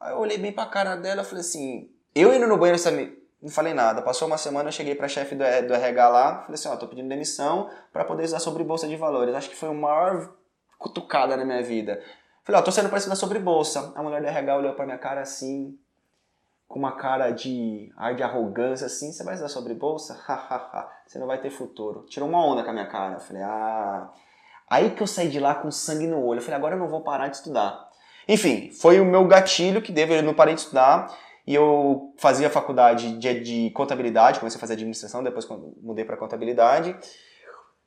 Aí 0.00 0.12
eu 0.12 0.18
olhei 0.18 0.38
bem 0.38 0.52
pra 0.52 0.66
cara 0.66 0.96
dela 0.96 1.22
e 1.22 1.24
falei 1.24 1.40
assim, 1.40 1.90
eu 2.14 2.32
indo 2.32 2.46
no 2.46 2.56
banheiro, 2.56 2.78
sabe? 2.78 3.18
Não 3.42 3.50
falei 3.50 3.74
nada. 3.74 4.02
Passou 4.02 4.28
uma 4.28 4.38
semana, 4.38 4.68
eu 4.68 4.72
cheguei 4.72 4.94
pra 4.94 5.08
chefe 5.08 5.34
do, 5.34 5.44
do 5.66 5.74
RH 5.74 6.08
lá, 6.08 6.40
falei 6.42 6.54
assim, 6.54 6.68
ó, 6.68 6.76
tô 6.76 6.88
pedindo 6.88 7.08
demissão 7.08 7.70
para 7.92 8.04
poder 8.04 8.24
usar 8.24 8.38
sobre 8.38 8.64
bolsa 8.64 8.86
de 8.86 8.96
valores. 8.96 9.34
Acho 9.34 9.50
que 9.50 9.56
foi 9.56 9.68
a 9.68 9.74
maior 9.74 10.34
cutucada 10.78 11.36
na 11.36 11.44
minha 11.44 11.62
vida. 11.62 12.02
Falei, 12.44 12.60
ó, 12.60 12.64
tô 12.64 12.70
sendo 12.70 12.88
pra 12.88 13.00
sobre 13.00 13.38
bolsa. 13.38 13.92
A 13.96 14.02
mulher 14.02 14.20
do 14.20 14.28
RH 14.28 14.56
olhou 14.56 14.74
pra 14.74 14.86
minha 14.86 14.98
cara 14.98 15.20
assim, 15.20 15.76
com 16.68 16.78
uma 16.78 16.92
cara 16.92 17.30
de 17.30 17.92
ar 17.96 18.14
de 18.14 18.22
arrogância 18.22 18.86
assim, 18.86 19.12
você 19.12 19.22
vai 19.24 19.34
usar 19.34 19.48
sobre 19.48 19.74
bolsa? 19.74 20.18
você 21.06 21.18
não 21.18 21.26
vai 21.26 21.40
ter 21.40 21.50
futuro. 21.50 22.04
Tirou 22.08 22.28
uma 22.28 22.44
onda 22.44 22.62
com 22.64 22.70
a 22.70 22.72
minha 22.72 22.86
cara. 22.86 23.14
Eu 23.14 23.20
falei, 23.20 23.42
ah. 23.42 24.10
Aí 24.68 24.90
que 24.90 25.02
eu 25.02 25.06
saí 25.06 25.28
de 25.28 25.38
lá 25.38 25.54
com 25.54 25.70
sangue 25.70 26.06
no 26.06 26.24
olho. 26.24 26.38
Eu 26.38 26.42
falei, 26.42 26.56
agora 26.56 26.74
eu 26.74 26.78
não 26.78 26.88
vou 26.88 27.02
parar 27.02 27.28
de 27.28 27.36
estudar. 27.36 27.88
Enfim, 28.28 28.70
foi 28.72 29.00
o 29.00 29.04
meu 29.04 29.26
gatilho 29.26 29.80
que 29.80 29.92
deu, 29.92 30.08
eu 30.08 30.22
não 30.22 30.34
parei 30.34 30.54
de 30.54 30.60
estudar. 30.60 31.14
E 31.46 31.54
eu 31.54 32.12
fazia 32.18 32.50
faculdade 32.50 33.18
de, 33.18 33.40
de 33.40 33.70
contabilidade, 33.70 34.40
comecei 34.40 34.58
a 34.58 34.60
fazer 34.60 34.72
administração, 34.72 35.22
depois 35.22 35.46
mudei 35.80 36.04
para 36.04 36.16
contabilidade. 36.16 36.96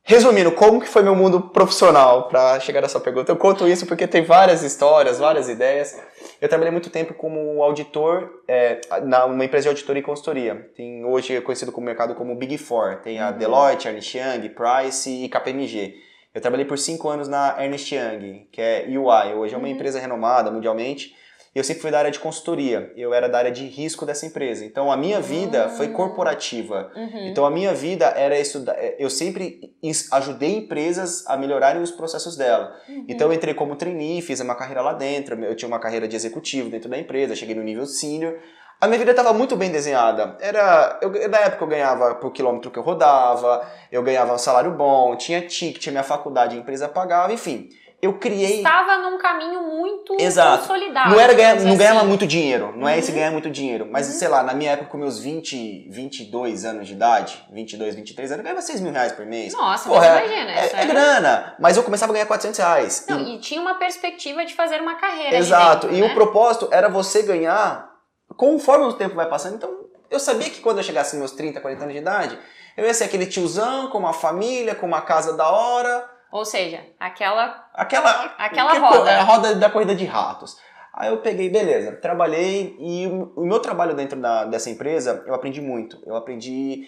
Resumindo, 0.10 0.52
como 0.52 0.82
que 0.82 0.88
foi 0.88 1.04
meu 1.04 1.14
mundo 1.14 1.40
profissional 1.40 2.28
para 2.28 2.60
chegar 2.60 2.82
nessa 2.82 3.00
pergunta? 3.00 3.32
Eu 3.32 3.38
conto 3.38 3.68
isso 3.68 3.86
porque 3.86 4.08
tem 4.08 4.24
várias 4.24 4.64
histórias, 4.64 5.20
várias 5.20 5.48
ideias. 5.48 6.02
Eu 6.42 6.50
trabalhei 6.50 6.72
muito 6.72 6.90
tempo 6.90 7.14
como 7.14 7.62
auditor 7.62 8.28
é, 8.48 8.82
numa 9.04 9.46
empresa 9.46 9.66
de 9.66 9.70
auditoria 9.70 10.00
e 10.00 10.04
consultoria. 10.04 10.68
Tem 10.76 11.06
hoje 11.06 11.36
é 11.36 11.42
conhecido 11.42 11.72
como 11.72 11.86
mercado 11.86 12.16
como 12.16 12.36
Big 12.36 12.58
Four. 12.58 13.02
Tem 13.04 13.20
a 13.20 13.30
uhum. 13.30 13.38
Deloitte, 13.38 13.88
Ernst 13.88 14.16
Young, 14.16 14.50
Price 14.50 15.08
e 15.08 15.30
KPMG. 15.30 15.94
Eu 16.34 16.42
trabalhei 16.42 16.66
por 16.66 16.80
cinco 16.80 17.08
anos 17.08 17.28
na 17.28 17.64
Ernst 17.64 17.92
Young, 17.92 18.48
que 18.52 18.60
é 18.60 18.86
UI. 18.88 19.36
Hoje 19.36 19.54
é 19.54 19.58
uma 19.60 19.68
uhum. 19.68 19.74
empresa 19.76 20.00
renomada 20.00 20.50
mundialmente 20.50 21.14
eu 21.54 21.64
sempre 21.64 21.82
fui 21.82 21.90
da 21.90 21.98
área 21.98 22.12
de 22.12 22.20
consultoria, 22.20 22.94
eu 22.96 23.14
era 23.14 23.28
da 23.28 23.40
área 23.40 23.52
de 23.52 23.66
risco 23.66 24.06
dessa 24.06 24.26
empresa. 24.26 24.64
Então 24.64 24.92
a 24.92 24.98
minha 24.98 25.20
vida 25.20 25.66
uhum. 25.66 25.78
foi 25.78 25.88
corporativa. 25.90 26.92
Uhum. 26.96 27.28
Então 27.28 27.46
a 27.46 27.50
minha 27.50 27.74
vida 27.74 28.06
era 28.06 28.38
estudar. 28.40 28.74
É, 28.74 28.96
eu 29.00 29.10
sempre 29.10 29.74
ajudei 30.12 30.58
empresas 30.58 31.26
a 31.28 31.36
melhorarem 31.36 31.82
os 31.82 31.92
processos 31.92 32.38
dela. 32.38 32.76
Uhum. 32.88 33.06
Então 33.08 33.28
eu 33.28 33.34
entrei 33.34 33.54
como 33.54 33.76
trainee, 33.76 34.22
fiz 34.22 34.40
uma 34.42 34.56
carreira 34.56 34.82
lá 34.82 34.94
dentro, 34.94 35.44
eu 35.44 35.56
tinha 35.56 35.68
uma 35.68 35.80
carreira 35.80 36.08
de 36.08 36.16
executivo 36.16 36.70
dentro 36.70 36.90
da 36.90 37.00
empresa, 37.00 37.36
cheguei 37.36 37.56
no 37.56 37.64
nível 37.64 37.86
senior. 37.88 38.38
A 38.80 38.88
minha 38.88 39.00
vida 39.00 39.12
estava 39.12 39.34
muito 39.34 39.58
bem 39.58 39.72
desenhada. 39.72 40.38
Era, 40.40 41.00
eu, 41.02 41.10
na 41.30 41.40
época 41.40 41.64
eu 41.66 41.68
ganhava 41.68 42.16
por 42.16 42.32
quilômetro 42.32 42.72
que 42.72 42.78
eu 42.78 42.84
rodava, 42.84 43.68
eu 43.92 44.04
ganhava 44.04 44.34
um 44.34 44.38
salário 44.38 44.72
bom, 44.72 45.16
tinha 45.18 45.42
ticket, 45.42 45.88
minha 45.88 46.04
faculdade, 46.04 46.56
a 46.56 46.60
empresa 46.60 46.88
pagava, 46.88 47.34
enfim 47.34 47.70
eu 48.02 48.14
criei. 48.14 48.58
Estava 48.58 48.98
num 49.00 49.18
caminho 49.18 49.62
muito 49.62 50.16
Exato. 50.20 50.60
consolidado. 50.60 51.10
Não, 51.10 51.20
era 51.20 51.34
ganhar, 51.34 51.56
não 51.56 51.68
assim. 51.68 51.78
ganhava 51.78 52.04
muito 52.06 52.26
dinheiro, 52.26 52.72
não 52.74 52.84
uhum. 52.84 52.90
é 52.90 52.98
esse 52.98 53.12
uhum. 53.12 53.18
ganhar 53.18 53.32
muito 53.32 53.50
dinheiro. 53.50 53.88
Mas, 53.92 54.08
uhum. 54.08 54.14
sei 54.14 54.28
lá, 54.30 54.42
na 54.42 54.54
minha 54.54 54.72
época, 54.72 54.90
com 54.90 54.98
meus 54.98 55.20
20, 55.20 55.90
22 55.90 56.64
anos 56.64 56.88
de 56.88 56.94
idade, 56.94 57.44
22, 57.52 57.96
23 57.96 58.32
anos, 58.32 58.40
eu 58.40 58.44
ganhava 58.44 58.62
6 58.62 58.80
mil 58.82 58.94
reais 58.94 59.12
por 59.12 59.26
mês. 59.26 59.54
Nossa, 59.54 59.90
Porra, 59.90 60.08
mas 60.08 60.32
imagina. 60.32 60.52
É, 60.52 60.66
é, 60.66 60.82
é, 60.82 60.86
grana, 60.86 61.56
mas 61.60 61.76
eu 61.76 61.84
começava 61.84 62.12
a 62.12 62.14
ganhar 62.14 62.26
400 62.26 62.58
reais. 62.58 63.06
Não, 63.10 63.20
e, 63.20 63.36
e 63.36 63.40
tinha 63.40 63.60
uma 63.60 63.76
perspectiva 63.76 64.46
de 64.46 64.54
fazer 64.54 64.82
uma 64.82 64.96
carreira. 64.96 65.36
Exato, 65.36 65.88
dentro, 65.88 65.98
e 65.98 66.02
né? 66.02 66.12
o 66.12 66.14
propósito 66.14 66.70
era 66.72 66.88
você 66.88 67.22
ganhar 67.22 67.90
conforme 68.38 68.86
o 68.86 68.94
tempo 68.94 69.16
vai 69.16 69.28
passando. 69.28 69.56
Então, 69.56 69.70
eu 70.10 70.20
sabia 70.20 70.50
que 70.50 70.62
quando 70.62 70.78
eu 70.78 70.84
chegasse 70.84 71.18
nos 71.18 71.20
meus 71.20 71.32
30, 71.34 71.60
40 71.60 71.84
anos 71.84 71.94
de 71.94 72.00
idade, 72.00 72.40
eu 72.78 72.86
ia 72.86 72.94
ser 72.94 73.04
aquele 73.04 73.26
tiozão 73.26 73.90
com 73.90 73.98
uma 73.98 74.14
família, 74.14 74.74
com 74.74 74.88
uma 74.88 75.02
casa 75.02 75.34
da 75.36 75.50
hora 75.50 76.19
ou 76.32 76.46
seja, 76.46 76.86
aquela. 77.00 77.70
Aquela. 77.74 78.36
Aquela 78.38 78.74
roda. 78.80 79.12
A 79.12 79.24
roda 79.24 79.56
da 79.56 79.70
corrida 79.70 79.96
de 79.96 80.06
ratos. 80.06 80.58
Aí 80.94 81.10
eu 81.10 81.18
peguei, 81.22 81.50
beleza, 81.50 81.94
trabalhei 81.94 82.76
e 82.80 83.08
o 83.36 83.46
meu 83.46 83.60
trabalho 83.60 83.96
dentro 83.96 84.20
da, 84.20 84.44
dessa 84.46 84.70
empresa 84.70 85.24
eu 85.26 85.34
aprendi 85.34 85.62
muito. 85.62 85.98
Eu 86.06 86.16
aprendi 86.16 86.88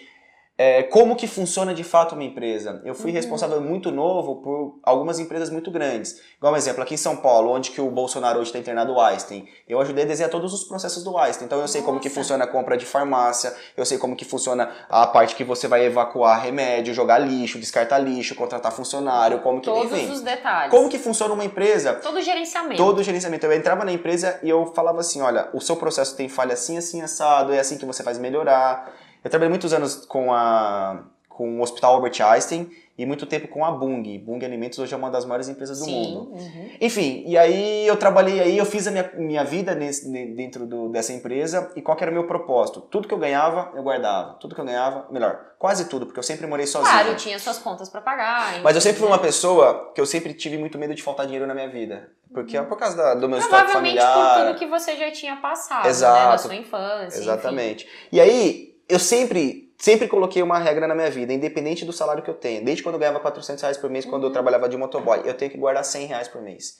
é, 0.62 0.82
como 0.84 1.16
que 1.16 1.26
funciona 1.26 1.74
de 1.74 1.82
fato 1.82 2.14
uma 2.14 2.22
empresa. 2.22 2.80
Eu 2.84 2.94
fui 2.94 3.10
uhum. 3.10 3.16
responsável 3.16 3.60
muito 3.60 3.90
novo 3.90 4.36
por 4.36 4.78
algumas 4.84 5.18
empresas 5.18 5.50
muito 5.50 5.72
grandes. 5.72 6.20
Igual 6.38 6.52
um 6.52 6.56
exemplo, 6.56 6.84
aqui 6.84 6.94
em 6.94 6.96
São 6.96 7.16
Paulo, 7.16 7.50
onde 7.50 7.72
que 7.72 7.80
o 7.80 7.90
Bolsonaro 7.90 8.38
hoje 8.38 8.50
está 8.50 8.60
internado 8.60 8.92
o 8.92 9.00
Einstein, 9.00 9.48
eu 9.68 9.80
ajudei 9.80 10.04
a 10.04 10.06
desenhar 10.06 10.30
todos 10.30 10.54
os 10.54 10.62
processos 10.62 11.02
do 11.02 11.18
Einstein. 11.18 11.46
Então 11.46 11.60
eu 11.60 11.66
sei 11.66 11.80
Nossa. 11.80 11.90
como 11.90 12.00
que 12.00 12.08
funciona 12.08 12.44
a 12.44 12.46
compra 12.46 12.76
de 12.76 12.86
farmácia, 12.86 13.52
eu 13.76 13.84
sei 13.84 13.98
como 13.98 14.14
que 14.14 14.24
funciona 14.24 14.70
a 14.88 15.04
parte 15.04 15.34
que 15.34 15.42
você 15.42 15.66
vai 15.66 15.84
evacuar 15.84 16.40
remédio, 16.40 16.94
jogar 16.94 17.18
lixo, 17.18 17.58
descartar 17.58 17.98
lixo, 17.98 18.36
contratar 18.36 18.70
funcionário, 18.70 19.40
como 19.40 19.60
que... 19.60 19.66
Todos 19.66 19.90
enfim, 19.90 20.12
os 20.12 20.20
detalhes. 20.20 20.70
Como 20.70 20.88
que 20.88 20.98
funciona 20.98 21.34
uma 21.34 21.44
empresa. 21.44 21.94
Todo 21.94 22.18
o 22.18 22.22
gerenciamento. 22.22 22.76
Todo 22.76 22.98
o 22.98 23.02
gerenciamento. 23.02 23.44
Eu 23.46 23.52
entrava 23.52 23.84
na 23.84 23.90
empresa 23.92 24.38
e 24.44 24.48
eu 24.48 24.66
falava 24.66 25.00
assim, 25.00 25.20
olha, 25.22 25.48
o 25.52 25.60
seu 25.60 25.74
processo 25.74 26.16
tem 26.16 26.28
falha 26.28 26.52
assim, 26.54 26.78
assim, 26.78 27.02
assado, 27.02 27.52
é 27.52 27.58
assim 27.58 27.76
que 27.76 27.84
você 27.84 28.04
faz 28.04 28.16
melhorar 28.16 29.01
eu 29.24 29.30
trabalhei 29.30 29.50
muitos 29.50 29.72
anos 29.72 30.04
com, 30.06 30.32
a, 30.32 31.04
com 31.28 31.58
o 31.58 31.62
Hospital 31.62 31.94
Albert 31.94 32.20
Einstein 32.20 32.70
e 32.96 33.06
muito 33.06 33.24
tempo 33.24 33.48
com 33.48 33.64
a 33.64 33.70
Bung. 33.70 34.18
Bung 34.18 34.44
Alimentos 34.44 34.78
hoje 34.78 34.92
é 34.92 34.96
uma 34.96 35.10
das 35.10 35.24
maiores 35.24 35.48
empresas 35.48 35.78
do 35.78 35.86
Sim, 35.86 35.92
mundo. 35.92 36.32
Uhum. 36.32 36.70
Enfim, 36.80 37.24
e 37.26 37.38
aí 37.38 37.86
eu 37.86 37.96
trabalhei 37.96 38.40
aí, 38.40 38.58
eu 38.58 38.66
fiz 38.66 38.86
a 38.86 38.90
minha, 38.90 39.10
minha 39.14 39.44
vida 39.44 39.74
nesse, 39.74 40.10
dentro 40.34 40.66
do, 40.66 40.88
dessa 40.88 41.12
empresa 41.12 41.72
e 41.74 41.80
qual 41.80 41.96
era 42.00 42.10
o 42.10 42.14
meu 42.14 42.26
propósito? 42.26 42.82
Tudo 42.82 43.08
que 43.08 43.14
eu 43.14 43.18
ganhava, 43.18 43.72
eu 43.74 43.82
guardava. 43.82 44.34
Tudo 44.34 44.54
que 44.54 44.60
eu 44.60 44.64
ganhava, 44.64 45.06
melhor, 45.10 45.40
quase 45.58 45.88
tudo, 45.88 46.04
porque 46.04 46.18
eu 46.18 46.22
sempre 46.22 46.46
morei 46.46 46.66
sozinho. 46.66 46.92
Claro, 46.92 47.16
tinha 47.16 47.38
suas 47.38 47.58
contas 47.58 47.88
para 47.88 48.02
pagar. 48.02 48.60
Mas 48.62 48.74
eu 48.74 48.82
sempre 48.82 48.98
fui 48.98 49.08
uma 49.08 49.18
pessoa 49.18 49.90
que 49.94 50.00
eu 50.00 50.06
sempre 50.06 50.34
tive 50.34 50.58
muito 50.58 50.78
medo 50.78 50.94
de 50.94 51.02
faltar 51.02 51.24
dinheiro 51.24 51.46
na 51.46 51.54
minha 51.54 51.68
vida. 51.68 52.10
Porque 52.32 52.56
é 52.56 52.62
por 52.62 52.78
causa 52.78 52.96
da, 52.96 53.14
do 53.14 53.28
meu 53.28 53.38
histórico 53.38 53.72
familiar. 53.72 54.12
Provavelmente 54.12 54.44
por 54.44 54.52
tudo 54.52 54.58
que 54.58 54.66
você 54.66 54.96
já 54.96 55.10
tinha 55.10 55.36
passado, 55.36 55.86
Exato. 55.86 56.18
né, 56.18 56.26
na 56.26 56.38
sua 56.38 56.54
infância. 56.54 57.18
Exatamente. 57.18 57.84
Enfim. 57.84 58.08
E 58.12 58.20
aí, 58.20 58.71
eu 58.92 58.98
sempre, 58.98 59.72
sempre 59.78 60.06
coloquei 60.06 60.42
uma 60.42 60.58
regra 60.58 60.86
na 60.86 60.94
minha 60.94 61.10
vida, 61.10 61.32
independente 61.32 61.82
do 61.82 61.94
salário 61.94 62.22
que 62.22 62.28
eu 62.28 62.34
tenho. 62.34 62.62
Desde 62.62 62.82
quando 62.82 62.96
eu 62.96 62.98
ganhava 62.98 63.18
400 63.20 63.62
reais 63.62 63.78
por 63.78 63.88
mês, 63.88 64.04
quando 64.04 64.24
eu 64.24 64.26
uhum. 64.26 64.32
trabalhava 64.32 64.68
de 64.68 64.76
motoboy, 64.76 65.22
eu 65.24 65.32
tenho 65.32 65.50
que 65.50 65.56
guardar 65.56 65.82
100 65.82 66.06
reais 66.06 66.28
por 66.28 66.42
mês. 66.42 66.76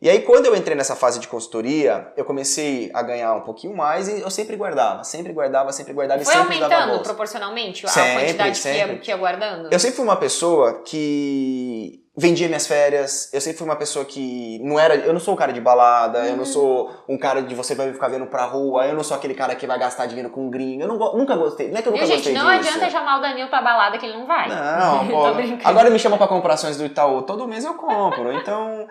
E 0.00 0.10
aí, 0.10 0.20
quando 0.20 0.44
eu 0.44 0.54
entrei 0.54 0.76
nessa 0.76 0.94
fase 0.94 1.18
de 1.18 1.26
consultoria, 1.26 2.12
eu 2.16 2.24
comecei 2.24 2.90
a 2.92 3.02
ganhar 3.02 3.34
um 3.34 3.40
pouquinho 3.40 3.74
mais 3.74 4.08
e 4.08 4.20
eu 4.20 4.30
sempre 4.30 4.56
guardava, 4.56 5.02
sempre 5.04 5.32
guardava, 5.32 5.72
sempre 5.72 5.94
guardava 5.94 6.22
Foi 6.22 6.34
e 6.34 6.36
sempre 6.36 6.62
aumentando 6.62 7.02
proporcionalmente 7.02 7.86
a 7.86 7.88
sempre, 7.88 8.12
quantidade 8.12 8.58
sempre. 8.58 8.80
Que, 8.80 8.92
ia, 8.92 8.98
que 8.98 9.10
ia 9.10 9.16
guardando? 9.16 9.72
Eu 9.72 9.78
sempre 9.78 9.96
fui 9.96 10.04
uma 10.04 10.16
pessoa 10.16 10.82
que 10.82 12.04
vendia 12.18 12.48
minhas 12.48 12.66
férias. 12.66 13.32
Eu 13.32 13.40
sempre 13.40 13.58
fui 13.58 13.66
uma 13.66 13.76
pessoa 13.76 14.04
que 14.04 14.58
não 14.62 14.78
era. 14.78 14.96
Eu 14.96 15.12
não 15.12 15.20
sou 15.20 15.34
um 15.34 15.36
cara 15.36 15.52
de 15.52 15.60
balada, 15.60 16.18
uhum. 16.18 16.24
eu 16.24 16.32
não 16.32 16.38
uhum. 16.40 16.44
sou 16.44 16.90
um 17.08 17.16
cara 17.16 17.42
de 17.42 17.54
você 17.54 17.74
vai 17.74 17.92
ficar 17.92 18.08
vendo 18.08 18.26
pra 18.26 18.44
rua, 18.44 18.86
eu 18.86 18.94
não 18.94 19.04
sou 19.04 19.16
aquele 19.16 19.34
cara 19.34 19.54
que 19.54 19.66
vai 19.66 19.78
gastar 19.78 20.06
dinheiro 20.06 20.28
com 20.30 20.50
gringo. 20.50 20.82
Eu 20.82 20.88
não, 20.88 20.98
nunca 21.16 21.36
gostei. 21.36 21.70
Não 21.70 21.78
é 21.78 21.82
que 21.82 21.88
eu 21.88 21.92
nunca 21.92 22.04
Viu, 22.04 22.16
gostei 22.16 22.34
gente, 22.34 22.44
não 22.44 22.58
disso. 22.58 22.70
adianta 22.70 22.90
chamar 22.90 23.18
o 23.18 23.22
Danilo 23.22 23.48
pra 23.48 23.62
balada 23.62 23.96
que 23.98 24.06
ele 24.06 24.18
não 24.18 24.26
vai. 24.26 24.48
Não, 24.48 25.06
pô. 25.08 25.26
agora 25.64 25.90
me 25.90 25.98
chama 25.98 26.18
pra 26.18 26.26
comprar 26.26 26.54
ações 26.54 26.76
do 26.76 26.84
Itaú. 26.84 27.22
Todo 27.22 27.46
mês 27.46 27.64
eu 27.64 27.74
compro. 27.74 28.28
Então, 28.48 28.86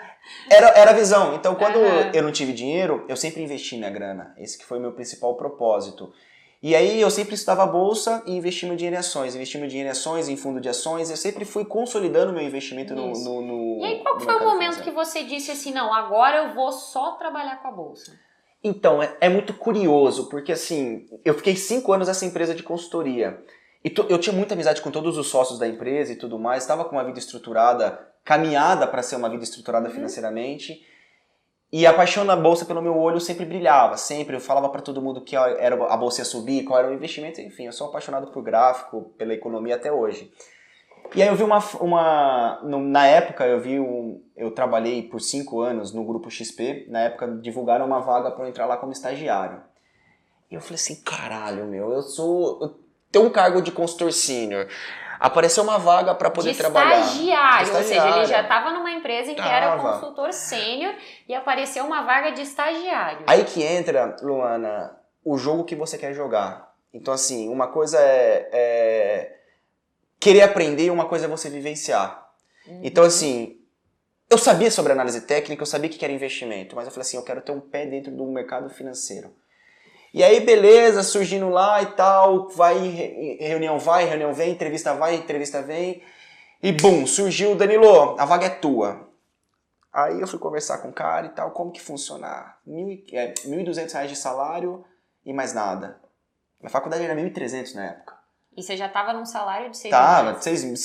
era, 0.49 0.67
era 0.69 0.91
a 0.91 0.93
visão. 0.93 1.33
Então, 1.33 1.55
quando 1.55 1.77
uhum. 1.77 2.11
eu 2.13 2.21
não 2.21 2.31
tive 2.31 2.53
dinheiro, 2.53 3.05
eu 3.07 3.15
sempre 3.15 3.41
investi 3.41 3.77
minha 3.77 3.89
grana. 3.89 4.33
Esse 4.37 4.57
que 4.57 4.65
foi 4.65 4.77
o 4.77 4.81
meu 4.81 4.91
principal 4.91 5.35
propósito. 5.35 6.11
E 6.67 6.75
aí 6.75 6.99
eu 6.99 7.09
sempre 7.09 7.33
estudava 7.33 7.65
bolsa 7.65 8.21
e 8.25 8.35
investi 8.35 8.65
meu 8.65 8.75
dinheiro 8.75 8.97
em 8.97 8.99
ações, 8.99 9.33
investi 9.33 9.57
meu 9.57 9.69
dinheiro 9.69 9.87
em 9.87 9.91
ações, 9.91 10.27
em 10.27 10.35
fundo 10.35 10.59
de 10.59 10.67
ações, 10.67 11.09
eu 11.09 11.15
sempre 11.15 11.45
fui 11.45 11.63
consolidando 11.63 12.33
meu 12.33 12.43
investimento 12.43 12.93
no, 12.93 13.13
no, 13.13 13.41
no, 13.41 13.79
E 13.79 13.85
aí 13.85 13.99
qual 14.03 14.19
foi 14.19 14.35
o 14.35 14.43
momento 14.43 14.83
que 14.83 14.91
você 14.91 15.23
disse 15.23 15.49
assim, 15.49 15.71
não, 15.71 15.93
agora 15.93 16.39
eu 16.39 16.53
vou 16.53 16.73
só 16.73 17.13
trabalhar 17.13 17.61
com 17.61 17.69
a 17.69 17.71
bolsa? 17.71 18.19
Então, 18.61 19.01
é, 19.01 19.15
é 19.21 19.29
muito 19.29 19.53
curioso, 19.53 20.27
porque 20.27 20.51
assim, 20.51 21.05
eu 21.23 21.33
fiquei 21.35 21.55
cinco 21.55 21.93
anos 21.93 22.09
nessa 22.09 22.25
empresa 22.25 22.53
de 22.53 22.63
consultoria. 22.63 23.41
E 23.81 23.93
eu 24.09 24.19
tinha 24.19 24.35
muita 24.35 24.53
amizade 24.53 24.81
com 24.81 24.91
todos 24.91 25.17
os 25.17 25.27
sócios 25.27 25.57
da 25.57 25.69
empresa 25.69 26.11
e 26.11 26.17
tudo 26.17 26.37
mais, 26.37 26.63
estava 26.63 26.83
com 26.83 26.97
uma 26.97 27.05
vida 27.05 27.17
estruturada, 27.17 27.97
caminhada 28.25 28.85
para 28.85 29.01
ser 29.01 29.15
uma 29.15 29.29
vida 29.29 29.45
estruturada 29.45 29.87
uhum. 29.87 29.95
financeiramente. 29.95 30.85
E 31.71 31.85
a 31.85 31.93
paixão 31.93 32.23
na 32.23 32.35
bolsa 32.35 32.65
pelo 32.65 32.81
meu 32.81 32.97
olho 32.97 33.19
sempre 33.19 33.45
brilhava, 33.45 33.97
sempre. 33.97 34.35
Eu 34.35 34.39
falava 34.39 34.69
para 34.69 34.81
todo 34.81 35.01
mundo 35.01 35.21
que 35.21 35.35
era 35.35 35.75
a 35.91 35.97
bolsa 35.97 36.21
ia 36.21 36.25
subir, 36.25 36.63
qual 36.63 36.79
era 36.79 36.89
o 36.89 36.93
investimento, 36.93 37.41
enfim. 37.41 37.65
Eu 37.65 37.73
sou 37.73 37.87
apaixonado 37.87 38.27
por 38.27 38.41
gráfico, 38.41 39.11
pela 39.17 39.33
economia 39.33 39.75
até 39.75 39.91
hoje. 39.91 40.31
E 41.13 41.21
aí 41.21 41.27
eu 41.27 41.35
vi 41.35 41.43
uma, 41.43 41.59
uma 41.79 42.59
na 42.63 43.05
época 43.05 43.45
eu 43.45 43.59
vi 43.59 43.79
um, 43.79 44.21
eu 44.35 44.51
trabalhei 44.51 45.03
por 45.03 45.21
cinco 45.21 45.61
anos 45.61 45.93
no 45.93 46.05
grupo 46.05 46.31
XP. 46.31 46.87
Na 46.89 47.01
época 47.01 47.27
divulgaram 47.27 47.85
uma 47.85 47.99
vaga 47.99 48.31
para 48.31 48.45
eu 48.45 48.49
entrar 48.49 48.65
lá 48.65 48.77
como 48.77 48.93
estagiário. 48.93 49.61
E 50.49 50.55
eu 50.55 50.61
falei 50.61 50.75
assim, 50.75 50.95
caralho, 51.03 51.65
meu, 51.65 51.91
eu 51.91 52.01
sou, 52.01 52.59
eu 52.61 52.79
tenho 53.11 53.25
um 53.25 53.29
cargo 53.29 53.61
de 53.61 53.71
consultor 53.71 54.13
sênior 54.13 54.67
apareceu 55.19 55.63
uma 55.63 55.77
vaga 55.77 56.13
para 56.15 56.29
poder 56.29 56.51
de 56.51 56.57
trabalhar. 56.57 56.99
Estagiário, 56.99 57.75
ou 57.75 57.83
seja, 57.83 58.17
ele 58.17 58.25
já 58.25 58.41
estava 58.41 58.71
numa 58.71 58.91
empresa 58.91 59.31
em 59.31 59.35
que 59.35 59.41
era 59.41 59.77
consultor 59.77 60.33
sênior 60.33 60.93
e 61.27 61.33
apareceu 61.33 61.85
uma 61.85 62.03
vaga 62.03 62.31
de 62.31 62.41
estagiário. 62.41 63.25
Aí 63.27 63.43
que 63.43 63.63
entra, 63.63 64.15
Luana, 64.21 64.97
o 65.23 65.37
jogo 65.37 65.63
que 65.63 65.75
você 65.75 65.97
quer 65.97 66.13
jogar. 66.13 66.73
Então, 66.93 67.13
assim, 67.13 67.49
uma 67.49 67.67
coisa 67.67 67.99
é, 67.99 68.49
é 68.51 69.37
querer 70.19 70.41
aprender 70.41 70.85
e 70.85 70.91
uma 70.91 71.05
coisa 71.05 71.25
é 71.25 71.29
você 71.29 71.49
vivenciar. 71.49 72.27
Uhum. 72.67 72.81
Então, 72.83 73.03
assim, 73.03 73.59
eu 74.29 74.37
sabia 74.37 74.69
sobre 74.71 74.91
análise 74.91 75.21
técnica, 75.21 75.61
eu 75.61 75.67
sabia 75.67 75.89
que 75.89 76.03
era 76.03 76.13
investimento, 76.13 76.75
mas 76.75 76.85
eu 76.85 76.91
falei 76.91 77.01
assim, 77.01 77.17
eu 77.17 77.23
quero 77.23 77.41
ter 77.41 77.51
um 77.51 77.61
pé 77.61 77.85
dentro 77.85 78.11
do 78.11 78.25
mercado 78.25 78.69
financeiro. 78.69 79.33
E 80.17 80.23
aí, 80.23 80.39
beleza, 80.39 81.03
surgindo 81.03 81.47
lá 81.47 81.79
e 81.83 81.85
tal, 81.91 82.49
vai, 82.49 82.75
reunião 83.39 83.77
vai, 83.77 84.03
reunião 84.03 84.33
vem, 84.33 84.49
entrevista 84.49 84.95
vai, 84.95 85.13
entrevista 85.13 85.61
vem. 85.61 86.01
E 86.63 86.71
bum, 86.71 87.05
surgiu, 87.05 87.53
Danilo, 87.53 88.19
a 88.19 88.25
vaga 88.25 88.47
é 88.47 88.49
tua. 88.49 89.07
Aí 89.93 90.19
eu 90.19 90.25
fui 90.25 90.39
conversar 90.39 90.79
com 90.79 90.89
o 90.89 90.91
cara 90.91 91.27
e 91.27 91.29
tal, 91.29 91.51
como 91.51 91.71
que 91.71 91.79
funciona? 91.79 92.55
Mil, 92.65 92.99
é, 93.13 93.31
1.200 93.45 93.93
reais 93.93 94.09
de 94.09 94.15
salário 94.15 94.83
e 95.23 95.31
mais 95.31 95.53
nada. 95.53 96.01
Na 96.59 96.67
faculdade 96.71 97.03
era 97.03 97.13
1.300 97.13 97.75
na 97.75 97.85
época. 97.85 98.17
E 98.57 98.63
você 98.63 98.75
já 98.75 98.89
tava 98.89 99.13
num 99.13 99.23
salário 99.23 99.69
de 99.69 99.77
6 99.77 99.91
tava, 99.91 100.23
mil? 100.23 100.39
Tava, 100.39 100.41
6, 100.41 100.77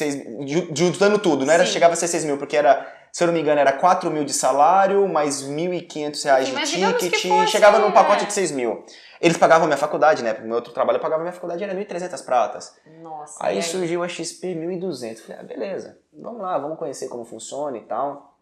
juntando 0.74 1.18
tudo, 1.18 1.46
não 1.46 1.54
era, 1.54 1.64
chegava 1.64 1.94
a 1.94 1.96
ser 1.96 2.08
6 2.08 2.26
mil, 2.26 2.36
porque 2.36 2.54
era 2.54 2.86
se 3.12 3.22
eu 3.22 3.26
não 3.26 3.34
me 3.34 3.40
engano, 3.42 3.60
era 3.60 3.74
4 3.74 4.10
mil 4.10 4.24
de 4.24 4.32
salário, 4.32 5.06
mais 5.06 5.42
1.500 5.42 6.24
reais 6.24 6.48
Sim, 6.48 6.86
de 6.86 6.92
ticket, 6.94 7.28
fosse, 7.28 7.52
chegava 7.52 7.78
num 7.78 7.92
pacote 7.92 8.24
é. 8.24 8.26
de 8.26 8.32
6 8.32 8.52
mil. 8.52 8.86
Eles 9.20 9.36
pagavam 9.36 9.66
minha 9.66 9.76
faculdade, 9.76 10.24
né? 10.24 10.32
Porque 10.32 10.48
meu 10.48 10.56
outro 10.56 10.72
trabalho 10.72 10.96
eu 10.96 11.00
pagava 11.02 11.20
minha 11.20 11.32
faculdade, 11.32 11.62
era 11.62 11.74
1.300 11.74 12.24
pratas. 12.24 12.74
Nossa. 13.02 13.36
Aí, 13.38 13.56
aí 13.56 13.62
surgiu 13.62 14.02
a 14.02 14.08
XP 14.08 14.54
1.200. 14.54 15.18
Falei, 15.18 15.36
ah, 15.38 15.44
beleza, 15.44 15.98
vamos 16.10 16.40
lá, 16.40 16.56
vamos 16.56 16.78
conhecer 16.78 17.08
como 17.08 17.26
funciona 17.26 17.76
e 17.76 17.82
tal. 17.82 18.34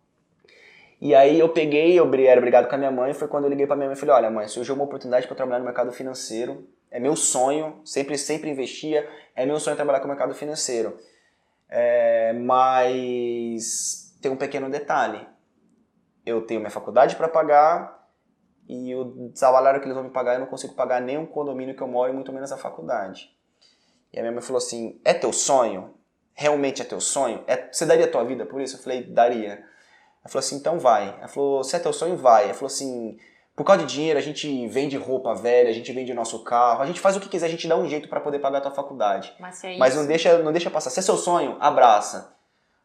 E 1.00 1.16
aí 1.16 1.36
eu 1.36 1.48
peguei, 1.48 1.98
eu 1.98 2.08
era 2.28 2.38
obrigado 2.38 2.68
com 2.68 2.74
a 2.76 2.78
minha 2.78 2.92
mãe, 2.92 3.12
foi 3.12 3.26
quando 3.26 3.44
eu 3.44 3.50
liguei 3.50 3.66
pra 3.66 3.74
minha 3.74 3.88
mãe 3.88 3.96
e 3.96 3.98
falei, 3.98 4.14
olha 4.14 4.30
mãe, 4.30 4.46
surgiu 4.46 4.76
uma 4.76 4.84
oportunidade 4.84 5.26
para 5.26 5.34
trabalhar 5.34 5.58
no 5.58 5.64
mercado 5.64 5.90
financeiro, 5.90 6.64
é 6.90 7.00
meu 7.00 7.16
sonho, 7.16 7.80
sempre, 7.84 8.16
sempre 8.16 8.50
investia, 8.50 9.08
é 9.34 9.44
meu 9.44 9.58
sonho 9.58 9.74
trabalhar 9.74 9.98
com 9.98 10.04
o 10.04 10.08
mercado 10.08 10.32
financeiro. 10.34 10.96
É, 11.68 12.32
mas 12.34 14.09
tem 14.20 14.30
um 14.30 14.36
pequeno 14.36 14.70
detalhe. 14.70 15.26
Eu 16.24 16.42
tenho 16.42 16.60
minha 16.60 16.70
faculdade 16.70 17.16
para 17.16 17.28
pagar 17.28 18.00
e 18.68 18.94
o 18.94 19.32
salário 19.34 19.80
que 19.80 19.86
eles 19.86 19.96
vão 19.96 20.04
me 20.04 20.10
pagar 20.10 20.34
eu 20.34 20.40
não 20.40 20.46
consigo 20.46 20.74
pagar 20.74 21.00
nem 21.00 21.18
um 21.18 21.26
condomínio 21.26 21.74
que 21.74 21.82
eu 21.82 21.88
moro 21.88 22.12
e 22.12 22.14
muito 22.14 22.32
menos 22.32 22.52
a 22.52 22.56
faculdade. 22.56 23.34
E 24.12 24.18
a 24.18 24.22
minha 24.22 24.32
mãe 24.32 24.42
falou 24.42 24.58
assim: 24.58 25.00
é 25.04 25.12
teu 25.12 25.32
sonho? 25.32 25.94
Realmente 26.34 26.82
é 26.82 26.84
teu 26.84 27.00
sonho? 27.00 27.42
É, 27.46 27.68
você 27.70 27.84
daria 27.84 28.04
a 28.04 28.10
tua 28.10 28.24
vida 28.24 28.46
por 28.46 28.60
isso? 28.60 28.76
Eu 28.76 28.82
falei: 28.82 29.02
daria. 29.02 29.52
Ela 29.52 30.28
falou 30.28 30.40
assim: 30.40 30.56
então 30.56 30.78
vai. 30.78 31.16
Ela 31.18 31.28
falou: 31.28 31.64
se 31.64 31.74
é 31.74 31.78
teu 31.78 31.92
sonho, 31.92 32.16
vai. 32.16 32.44
Ela 32.44 32.54
falou 32.54 32.66
assim: 32.66 33.18
por 33.56 33.64
causa 33.64 33.84
de 33.84 33.92
dinheiro 33.92 34.18
a 34.18 34.22
gente 34.22 34.68
vende 34.68 34.96
roupa 34.96 35.34
velha, 35.34 35.68
a 35.68 35.72
gente 35.72 35.92
vende 35.92 36.14
nosso 36.14 36.42
carro, 36.44 36.82
a 36.82 36.86
gente 36.86 37.00
faz 37.00 37.16
o 37.16 37.20
que 37.20 37.28
quiser, 37.28 37.46
a 37.46 37.50
gente 37.50 37.68
dá 37.68 37.76
um 37.76 37.88
jeito 37.88 38.08
para 38.08 38.20
poder 38.20 38.38
pagar 38.38 38.58
a 38.58 38.62
tua 38.62 38.70
faculdade. 38.70 39.34
Mas, 39.38 39.64
é 39.64 39.76
Mas 39.76 39.96
não 39.96 40.06
deixa, 40.06 40.38
não 40.38 40.52
deixa 40.52 40.70
passar. 40.70 40.90
Se 40.90 40.98
é 40.98 41.02
seu 41.02 41.16
sonho, 41.16 41.56
abraça. 41.60 42.36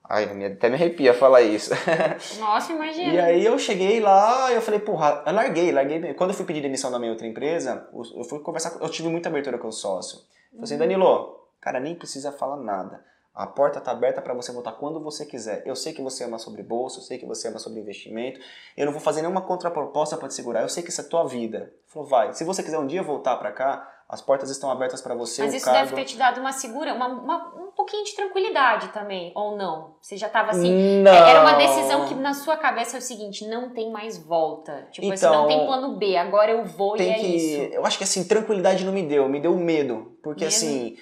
Ai, 0.08 0.24
até 0.46 0.70
me 0.70 0.76
arrepia 0.76 1.14
falar 1.14 1.42
isso. 1.42 1.72
Nossa, 2.40 2.74
imagina. 2.74 3.14
E 3.14 3.20
aí 3.20 3.46
eu 3.46 3.58
cheguei 3.58 4.00
lá 4.00 4.52
e 4.52 4.56
eu 4.56 4.62
falei, 4.62 4.80
porra, 4.80 5.24
eu 5.26 5.34
larguei, 5.34 5.72
larguei. 5.72 6.14
Quando 6.14 6.30
eu 6.30 6.36
fui 6.36 6.46
pedir 6.46 6.62
demissão 6.62 6.92
da 6.92 7.00
minha 7.00 7.12
outra 7.12 7.26
empresa, 7.26 7.88
eu 7.94 8.24
fui 8.24 8.40
conversar, 8.40 8.78
eu 8.80 8.90
tive 8.90 9.10
muita 9.10 9.30
abertura 9.30 9.58
com 9.58 9.68
o 9.68 9.72
sócio. 9.72 10.20
Eu 10.54 10.60
falei 10.60 10.64
assim, 10.64 10.74
uhum. 10.76 10.80
Danilo, 10.80 11.48
cara, 11.60 11.80
nem 11.80 11.96
precisa 11.96 12.32
falar 12.32 12.58
nada. 12.58 13.04
A 13.34 13.46
porta 13.46 13.80
está 13.80 13.92
aberta 13.92 14.22
para 14.22 14.34
você 14.34 14.52
voltar 14.54 14.72
quando 14.74 14.98
você 15.04 15.26
quiser. 15.26 15.62
Eu 15.66 15.76
sei 15.76 15.92
que 15.92 16.02
você 16.02 16.24
ama 16.24 16.40
sobre 16.40 16.64
bolsa, 16.64 17.00
eu 17.00 17.04
sei 17.04 17.18
que 17.18 17.26
você 17.26 17.50
ama 17.50 17.60
sobre 17.60 17.82
investimento. 17.82 18.40
Eu 18.78 18.86
não 18.86 18.94
vou 18.94 19.02
fazer 19.02 19.22
nenhuma 19.22 19.42
contraproposta 19.42 20.16
para 20.16 20.30
te 20.30 20.34
segurar. 20.36 20.62
Eu 20.62 20.70
sei 20.70 20.82
que 20.82 20.90
isso 20.90 21.02
é 21.02 21.04
tua 21.04 21.28
vida. 21.28 21.58
Ele 21.58 21.72
falou, 21.88 22.08
vai. 22.08 22.34
Se 22.34 22.46
você 22.46 22.64
quiser 22.64 22.80
um 22.80 22.88
dia 22.88 23.04
voltar 23.04 23.36
para 23.36 23.52
cá, 23.52 23.95
as 24.08 24.22
portas 24.22 24.50
estão 24.50 24.70
abertas 24.70 25.02
para 25.02 25.16
você. 25.16 25.44
Mas 25.44 25.54
isso 25.54 25.66
cargo... 25.66 25.90
deve 25.90 25.96
ter 25.96 26.06
te 26.06 26.18
dado 26.18 26.40
uma 26.40 26.52
segura, 26.52 26.94
uma, 26.94 27.08
uma, 27.08 27.54
um 27.56 27.72
pouquinho 27.72 28.04
de 28.04 28.16
tranquilidade 28.16 28.90
também, 28.90 29.32
ou 29.36 29.58
não? 29.58 29.96
Você 30.02 30.16
já 30.18 30.28
estava 30.28 30.52
assim. 30.52 31.02
Não. 31.02 31.12
Era 31.12 31.42
uma 31.42 31.54
decisão 31.54 32.08
que 32.08 32.14
na 32.14 32.34
sua 32.34 32.58
cabeça 32.58 32.98
é 32.98 33.00
o 33.00 33.02
seguinte: 33.02 33.48
não 33.48 33.74
tem 33.74 33.92
mais 33.92 34.18
volta. 34.18 34.88
Tipo, 34.92 35.08
então, 35.08 35.14
assim, 35.14 35.42
não 35.42 35.48
tem 35.48 35.58
então, 35.58 35.68
plano 35.68 35.98
B, 35.98 36.16
agora 36.18 36.52
eu 36.52 36.66
vou 36.66 36.98
e 36.98 37.10
é 37.10 37.14
que... 37.16 37.28
isso. 37.28 37.74
Eu 37.74 37.86
acho 37.86 37.98
que 37.98 38.04
assim, 38.04 38.24
tranquilidade 38.28 38.86
não 38.86 38.94
me 38.94 39.04
deu, 39.04 39.28
me 39.28 39.40
deu 39.40 39.56
medo. 39.56 40.18
Porque 40.24 40.46
medo? 40.46 40.56
assim 40.56 40.96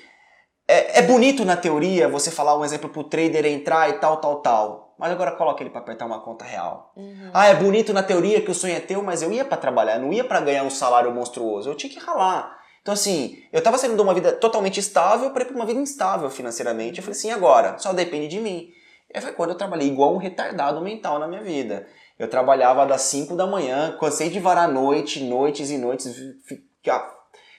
é, 0.67 0.99
é 0.99 1.01
bonito 1.01 1.43
na 1.43 1.57
teoria 1.57 2.07
você 2.07 2.31
falar 2.31 2.57
um 2.57 2.63
exemplo 2.63 2.89
pro 2.89 3.03
trader 3.03 3.45
entrar 3.45 3.89
e 3.89 3.93
tal, 3.93 4.17
tal, 4.17 4.37
tal. 4.37 4.95
Mas 4.97 5.11
agora 5.11 5.31
coloca 5.31 5.61
ele 5.61 5.69
para 5.69 5.81
apertar 5.81 6.05
uma 6.05 6.21
conta 6.21 6.45
real. 6.45 6.93
Uhum. 6.95 7.31
Ah, 7.33 7.47
é 7.47 7.55
bonito 7.55 7.91
na 7.91 8.03
teoria 8.03 8.41
que 8.41 8.51
o 8.51 8.53
sonho 8.53 8.75
é 8.75 8.79
teu, 8.79 9.03
mas 9.03 9.21
eu 9.21 9.31
ia 9.31 9.43
para 9.43 9.57
trabalhar, 9.57 9.99
não 9.99 10.13
ia 10.13 10.23
para 10.23 10.39
ganhar 10.39 10.63
um 10.63 10.69
salário 10.69 11.11
monstruoso. 11.11 11.69
Eu 11.69 11.75
tinha 11.75 11.91
que 11.91 11.99
ralar. 11.99 12.62
Então, 12.83 12.93
assim, 12.93 13.41
eu 13.51 13.63
tava 13.63 13.77
saindo 13.77 13.95
de 13.95 14.01
uma 14.01 14.13
vida 14.13 14.33
totalmente 14.33 14.77
estável 14.77 15.31
para 15.31 15.43
ir 15.43 15.45
pra 15.45 15.55
uma 15.55 15.65
vida 15.65 15.79
instável 15.79 16.29
financeiramente. 16.29 16.97
Eu 16.97 17.03
falei 17.03 17.17
assim, 17.17 17.31
agora? 17.31 17.77
Só 17.79 17.93
depende 17.93 18.27
de 18.27 18.41
mim. 18.41 18.69
E 19.09 19.21
foi 19.21 19.31
quando 19.31 19.51
eu 19.51 19.57
trabalhei 19.57 19.87
igual 19.87 20.13
um 20.13 20.17
retardado 20.17 20.81
mental 20.81 21.17
na 21.17 21.25
minha 21.25 21.41
vida. 21.41 21.87
Eu 22.19 22.29
trabalhava 22.29 22.85
das 22.85 23.01
5 23.03 23.37
da 23.37 23.47
manhã, 23.47 23.97
cansei 23.97 24.29
de 24.29 24.39
varar 24.39 24.67
noite, 24.67 25.23
noites 25.23 25.71
e 25.71 25.77
noites. 25.77 26.13
Ficar... 26.45 27.09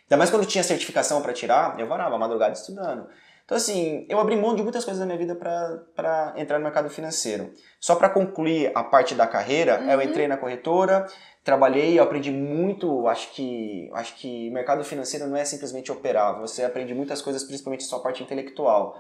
Ainda 0.05 0.19
mais 0.19 0.29
quando 0.29 0.45
tinha 0.45 0.63
certificação 0.63 1.23
para 1.23 1.33
tirar, 1.33 1.81
eu 1.81 1.89
varava 1.89 2.17
a 2.17 2.19
madrugada 2.19 2.53
estudando. 2.53 3.09
Então, 3.45 3.57
assim, 3.57 4.07
eu 4.09 4.19
abri 4.19 4.37
mão 4.37 4.55
de 4.55 4.63
muitas 4.63 4.85
coisas 4.85 5.01
na 5.01 5.07
minha 5.07 5.19
vida 5.19 5.35
para 5.35 6.35
entrar 6.37 6.59
no 6.59 6.65
mercado 6.65 6.89
financeiro. 6.89 7.53
Só 7.79 7.95
para 7.95 8.09
concluir 8.09 8.73
a 8.75 8.83
parte 8.83 9.15
da 9.15 9.27
carreira, 9.27 9.81
uhum. 9.81 9.91
eu 9.91 10.03
entrei 10.03 10.27
na 10.27 10.37
corretora, 10.37 11.07
trabalhei, 11.45 11.99
eu 11.99 12.03
aprendi 12.03 12.31
muito, 12.31 13.07
acho 13.07 13.31
que 13.33 13.91
acho 13.93 14.17
que 14.17 14.51
mercado 14.51 14.83
financeiro 14.83 15.29
não 15.29 15.37
é 15.37 15.45
simplesmente 15.45 15.93
operar, 15.93 16.41
você 16.41 16.65
aprende 16.65 16.95
muitas 16.95 17.21
coisas, 17.21 17.45
principalmente 17.45 17.85
a 17.85 17.89
sua 17.89 18.01
parte 18.01 18.23
intelectual. 18.23 18.99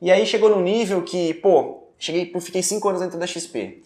E 0.00 0.10
aí 0.10 0.24
chegou 0.24 0.48
no 0.48 0.60
nível 0.62 1.02
que, 1.02 1.34
pô, 1.34 1.88
cheguei, 1.98 2.32
fiquei 2.40 2.62
cinco 2.62 2.88
anos 2.88 3.02
dentro 3.02 3.18
da 3.18 3.26
XP. 3.26 3.82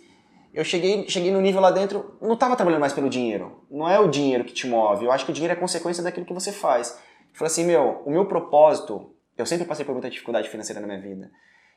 Eu 0.55 0.64
cheguei, 0.64 1.09
cheguei 1.09 1.31
no 1.31 1.40
nível 1.40 1.61
lá 1.61 1.71
dentro, 1.71 2.17
não 2.23 2.35
estava 2.35 2.57
trabalhando 2.57 2.81
mais 2.81 2.93
pelo 2.93 3.11
dinheiro. 3.11 3.64
Não 3.71 3.88
é 3.88 3.99
o 4.00 4.09
dinheiro 4.09 4.45
que 4.45 4.52
te 4.52 4.67
move. 4.67 5.05
Eu 5.05 5.12
acho 5.12 5.25
que 5.25 5.31
o 5.31 5.35
dinheiro 5.35 5.52
é 5.52 5.57
consequência 5.57 6.02
daquilo 6.02 6.25
que 6.25 6.33
você 6.33 6.50
faz. 6.50 6.99
Eu 7.31 7.35
falei 7.35 7.52
assim, 7.52 7.64
meu, 7.64 8.02
o 8.07 8.11
meu 8.11 8.26
propósito, 8.26 9.12
eu 9.37 9.45
sempre 9.45 9.67
passei 9.67 9.85
por 9.85 9.93
muita 9.93 10.09
dificuldade 10.09 10.49
financeira 10.49 10.81
na 10.81 10.87
minha 10.87 11.00
vida. 11.00 11.31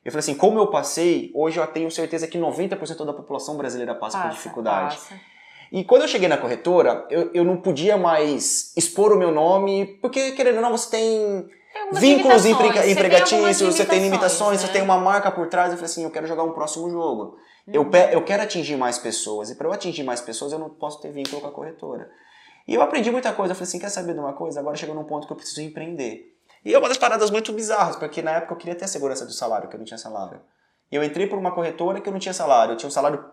Eu 0.04 0.12
falei 0.12 0.22
assim, 0.22 0.36
como 0.36 0.58
eu 0.58 0.68
passei, 0.68 1.32
hoje 1.36 1.60
eu 1.60 1.68
tenho 1.68 1.92
certeza 1.92 2.28
que 2.28 2.40
90% 2.40 3.06
da 3.06 3.14
população 3.14 3.58
brasileira 3.58 3.94
passa, 3.94 4.18
passa 4.18 4.30
por 4.30 4.36
dificuldade. 4.36 4.96
Passa. 4.96 5.20
E 5.72 5.86
quando 5.86 6.02
eu 6.02 6.08
cheguei 6.08 6.28
na 6.28 6.38
corretora, 6.38 7.08
eu, 7.10 7.32
eu 7.34 7.46
não 7.46 7.56
podia 7.56 7.96
mais 7.98 8.76
expor 8.76 9.14
o 9.14 9.18
meu 9.18 9.32
nome, 9.32 9.98
porque, 10.02 10.32
querendo 10.34 10.58
ou 10.58 10.62
não, 10.62 10.72
você 10.72 10.92
tem 10.92 11.50
vínculos 11.94 12.46
emprega 12.46 12.90
empregatícios, 12.90 13.76
você 13.76 13.86
tem 13.86 14.02
limitações, 14.02 14.62
né? 14.62 14.68
você 14.68 14.74
tem 14.74 14.82
uma 14.82 14.98
marca 14.98 15.32
por 15.32 15.48
trás. 15.48 15.72
Eu 15.72 15.78
falei 15.78 15.90
assim, 15.90 16.04
eu 16.04 16.12
quero 16.12 16.28
jogar 16.28 16.44
um 16.44 16.52
próximo 16.52 16.90
jogo. 16.90 17.38
Uhum. 17.68 17.74
Eu, 17.74 17.90
eu 18.12 18.24
quero 18.26 18.44
atingir 18.44 18.76
mais 18.76 18.98
pessoas. 18.98 19.50
E 19.50 19.56
para 19.56 19.68
eu 19.68 19.72
atingir 19.72 20.04
mais 20.04 20.20
pessoas, 20.20 20.52
eu 20.52 20.60
não 20.60 20.70
posso 20.70 21.00
ter 21.02 21.12
vínculo 21.12 21.42
com 21.42 21.48
a 21.48 21.52
corretora. 21.52 22.10
E 22.68 22.74
eu 22.74 22.82
aprendi 22.82 23.10
muita 23.10 23.32
coisa. 23.32 23.54
Eu 23.54 23.56
falei 23.56 23.68
assim, 23.68 23.80
quer 23.80 23.90
saber 23.90 24.14
de 24.14 24.20
uma 24.20 24.34
coisa? 24.34 24.60
Agora 24.60 24.76
chegou 24.76 24.94
num 24.94 25.06
ponto 25.06 25.26
que 25.26 25.32
eu 25.32 25.38
preciso 25.38 25.62
empreender. 25.62 26.36
E 26.66 26.74
é 26.74 26.78
uma 26.78 26.90
das 26.90 26.98
paradas 26.98 27.32
muito 27.32 27.52
bizarras, 27.54 27.96
porque 27.96 28.22
na 28.22 28.32
época 28.32 28.54
eu 28.54 28.58
queria 28.58 28.76
ter 28.76 28.86
a 28.86 28.88
segurança 28.88 29.26
do 29.26 29.32
salário, 29.32 29.68
que 29.68 29.76
eu 29.76 29.80
não 29.80 29.86
tinha 29.86 29.98
salário. 29.98 30.42
E 30.92 30.96
eu 30.96 31.04
entrei 31.04 31.26
por 31.26 31.40
uma 31.40 31.52
corretora 31.52 32.02
que 32.02 32.08
eu 32.08 32.14
não 32.14 32.20
tinha 32.20 32.34
salário. 32.34 32.74
Eu 32.74 32.78
tinha 32.78 32.88
um 32.88 32.92
salário 32.92 33.24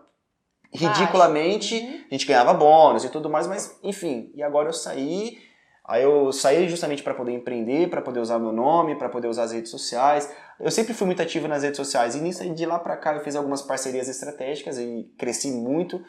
ridiculamente, 0.73 1.75
uhum. 1.75 2.03
a 2.09 2.13
gente 2.13 2.25
ganhava 2.25 2.53
bônus 2.53 3.03
e 3.03 3.09
tudo 3.09 3.29
mais, 3.29 3.47
mas 3.47 3.77
enfim. 3.83 4.31
E 4.35 4.43
agora 4.43 4.69
eu 4.69 4.73
saí, 4.73 5.37
aí 5.85 6.03
eu 6.03 6.31
saí 6.31 6.69
justamente 6.69 7.01
para 7.01 7.13
poder 7.13 7.31
empreender, 7.33 7.89
para 7.89 8.01
poder 8.01 8.19
usar 8.19 8.39
meu 8.39 8.51
nome, 8.51 8.95
para 8.95 9.09
poder 9.09 9.27
usar 9.27 9.43
as 9.43 9.51
redes 9.51 9.71
sociais. 9.71 10.31
Eu 10.59 10.69
sempre 10.69 10.93
fui 10.93 11.07
muito 11.07 11.21
ativo 11.21 11.47
nas 11.47 11.63
redes 11.63 11.77
sociais 11.77 12.15
e 12.15 12.19
nisso 12.19 12.47
de 12.53 12.65
lá 12.65 12.77
para 12.77 12.97
cá 12.97 13.13
eu 13.13 13.23
fiz 13.23 13.35
algumas 13.35 13.61
parcerias 13.61 14.07
estratégicas 14.07 14.77
e 14.77 15.09
cresci 15.17 15.51
muito. 15.51 16.01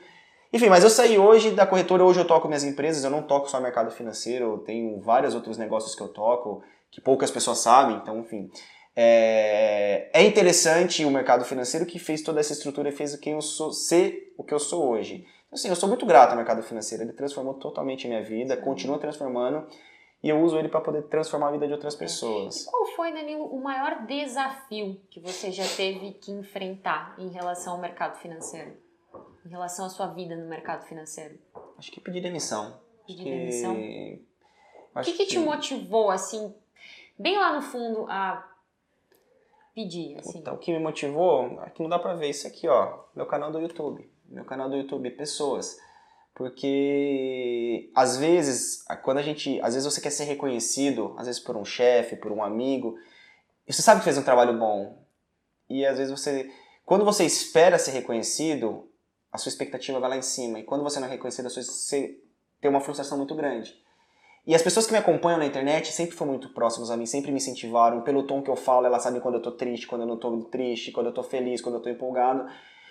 Enfim, 0.52 0.68
mas 0.68 0.82
eu 0.82 0.90
saí 0.90 1.16
hoje 1.16 1.52
da 1.52 1.64
corretora, 1.64 2.04
hoje 2.04 2.18
eu 2.18 2.26
toco 2.26 2.48
minhas 2.48 2.64
empresas, 2.64 3.04
eu 3.04 3.10
não 3.10 3.22
toco 3.22 3.48
só 3.48 3.60
mercado 3.60 3.90
financeiro, 3.92 4.44
eu 4.46 4.58
tenho 4.58 5.00
vários 5.00 5.34
outros 5.34 5.56
negócios 5.56 5.94
que 5.94 6.02
eu 6.02 6.08
toco, 6.08 6.62
que 6.90 7.00
poucas 7.00 7.30
pessoas 7.30 7.58
sabem, 7.58 7.96
então 7.96 8.18
enfim. 8.18 8.50
É, 8.96 10.10
é 10.12 10.22
interessante 10.24 11.04
o 11.04 11.10
mercado 11.10 11.44
financeiro 11.44 11.86
que 11.86 11.98
fez 11.98 12.22
toda 12.22 12.40
essa 12.40 12.52
estrutura 12.52 12.88
e 12.88 12.92
fez 12.92 13.14
quem 13.16 13.34
eu 13.34 13.40
sou 13.40 13.72
ser 13.72 14.34
o 14.36 14.44
que 14.44 14.52
eu 14.52 14.58
sou 14.58 14.88
hoje. 14.88 15.26
Então, 15.46 15.54
assim, 15.54 15.68
eu 15.68 15.76
sou 15.76 15.88
muito 15.88 16.06
grato 16.06 16.30
ao 16.30 16.36
mercado 16.36 16.62
financeiro, 16.62 17.04
ele 17.04 17.12
transformou 17.12 17.54
totalmente 17.54 18.06
a 18.06 18.10
minha 18.10 18.22
vida, 18.22 18.56
continua 18.56 18.98
transformando 18.98 19.66
e 20.22 20.28
eu 20.28 20.40
uso 20.40 20.58
ele 20.58 20.68
para 20.68 20.80
poder 20.80 21.02
transformar 21.04 21.48
a 21.48 21.52
vida 21.52 21.66
de 21.66 21.72
outras 21.72 21.94
pessoas. 21.94 22.62
E 22.62 22.66
qual 22.66 22.86
foi, 22.86 23.12
Danilo, 23.12 23.46
o 23.46 23.62
maior 23.62 24.04
desafio 24.06 25.00
que 25.10 25.18
você 25.18 25.50
já 25.50 25.66
teve 25.76 26.12
que 26.12 26.30
enfrentar 26.30 27.14
em 27.18 27.30
relação 27.30 27.74
ao 27.74 27.80
mercado 27.80 28.18
financeiro? 28.18 28.76
Em 29.44 29.48
relação 29.48 29.86
à 29.86 29.88
sua 29.88 30.08
vida 30.08 30.36
no 30.36 30.46
mercado 30.46 30.84
financeiro? 30.86 31.38
Acho 31.78 31.90
que 31.90 32.00
pedir 32.00 32.20
demissão. 32.20 32.78
Pedir 33.06 33.24
que... 33.24 33.30
demissão? 33.30 33.72
O 33.72 35.00
que, 35.02 35.12
que, 35.12 35.24
que 35.24 35.26
te 35.26 35.38
motivou, 35.38 36.10
assim, 36.10 36.54
bem 37.18 37.38
lá 37.38 37.54
no 37.54 37.62
fundo, 37.62 38.06
a 38.10 38.49
pedir, 39.74 40.18
assim? 40.18 40.38
Então, 40.38 40.54
o 40.54 40.58
que 40.58 40.72
me 40.72 40.78
motivou, 40.78 41.60
aqui 41.60 41.82
não 41.82 41.88
dá 41.88 41.98
pra 41.98 42.14
ver 42.14 42.30
isso 42.30 42.46
aqui, 42.46 42.68
ó, 42.68 43.04
meu 43.14 43.26
canal 43.26 43.50
do 43.50 43.60
YouTube. 43.60 44.10
Meu 44.28 44.44
canal 44.44 44.68
do 44.68 44.76
YouTube, 44.76 45.10
pessoas. 45.10 45.76
Porque 46.34 47.90
às 47.94 48.16
vezes, 48.16 48.84
quando 49.02 49.18
a 49.18 49.22
gente, 49.22 49.60
às 49.60 49.74
vezes 49.74 49.92
você 49.92 50.00
quer 50.00 50.10
ser 50.10 50.24
reconhecido, 50.24 51.14
às 51.18 51.26
vezes 51.26 51.40
por 51.40 51.56
um 51.56 51.64
chefe, 51.64 52.16
por 52.16 52.32
um 52.32 52.42
amigo, 52.42 52.96
você 53.66 53.82
sabe 53.82 54.00
que 54.00 54.04
fez 54.04 54.16
um 54.16 54.22
trabalho 54.22 54.58
bom. 54.58 55.04
E 55.68 55.84
às 55.84 55.98
vezes 55.98 56.10
você, 56.10 56.50
quando 56.84 57.04
você 57.04 57.24
espera 57.24 57.78
ser 57.78 57.90
reconhecido, 57.90 58.88
a 59.30 59.38
sua 59.38 59.50
expectativa 59.50 60.00
vai 60.00 60.10
lá 60.10 60.16
em 60.16 60.22
cima. 60.22 60.58
E 60.58 60.64
quando 60.64 60.82
você 60.82 60.98
não 60.98 61.08
é 61.08 61.10
reconhecido, 61.10 61.50
você 61.50 62.18
tem 62.60 62.70
uma 62.70 62.80
frustração 62.80 63.18
muito 63.18 63.34
grande. 63.34 63.80
E 64.46 64.54
as 64.54 64.62
pessoas 64.62 64.86
que 64.86 64.92
me 64.92 64.98
acompanham 64.98 65.38
na 65.38 65.46
internet 65.46 65.92
sempre 65.92 66.16
foram 66.16 66.32
muito 66.32 66.48
próximas 66.50 66.90
a 66.90 66.96
mim, 66.96 67.06
sempre 67.06 67.30
me 67.30 67.36
incentivaram. 67.36 68.00
Pelo 68.00 68.22
tom 68.22 68.42
que 68.42 68.50
eu 68.50 68.56
falo, 68.56 68.86
elas 68.86 69.02
sabem 69.02 69.20
quando 69.20 69.34
eu 69.34 69.42
tô 69.42 69.52
triste, 69.52 69.86
quando 69.86 70.02
eu 70.02 70.06
não 70.06 70.16
tô 70.16 70.38
triste, 70.50 70.90
quando 70.92 71.06
eu 71.06 71.12
tô 71.12 71.22
feliz, 71.22 71.60
quando 71.60 71.74
eu 71.76 71.80
tô 71.80 71.90
empolgado. 71.90 72.46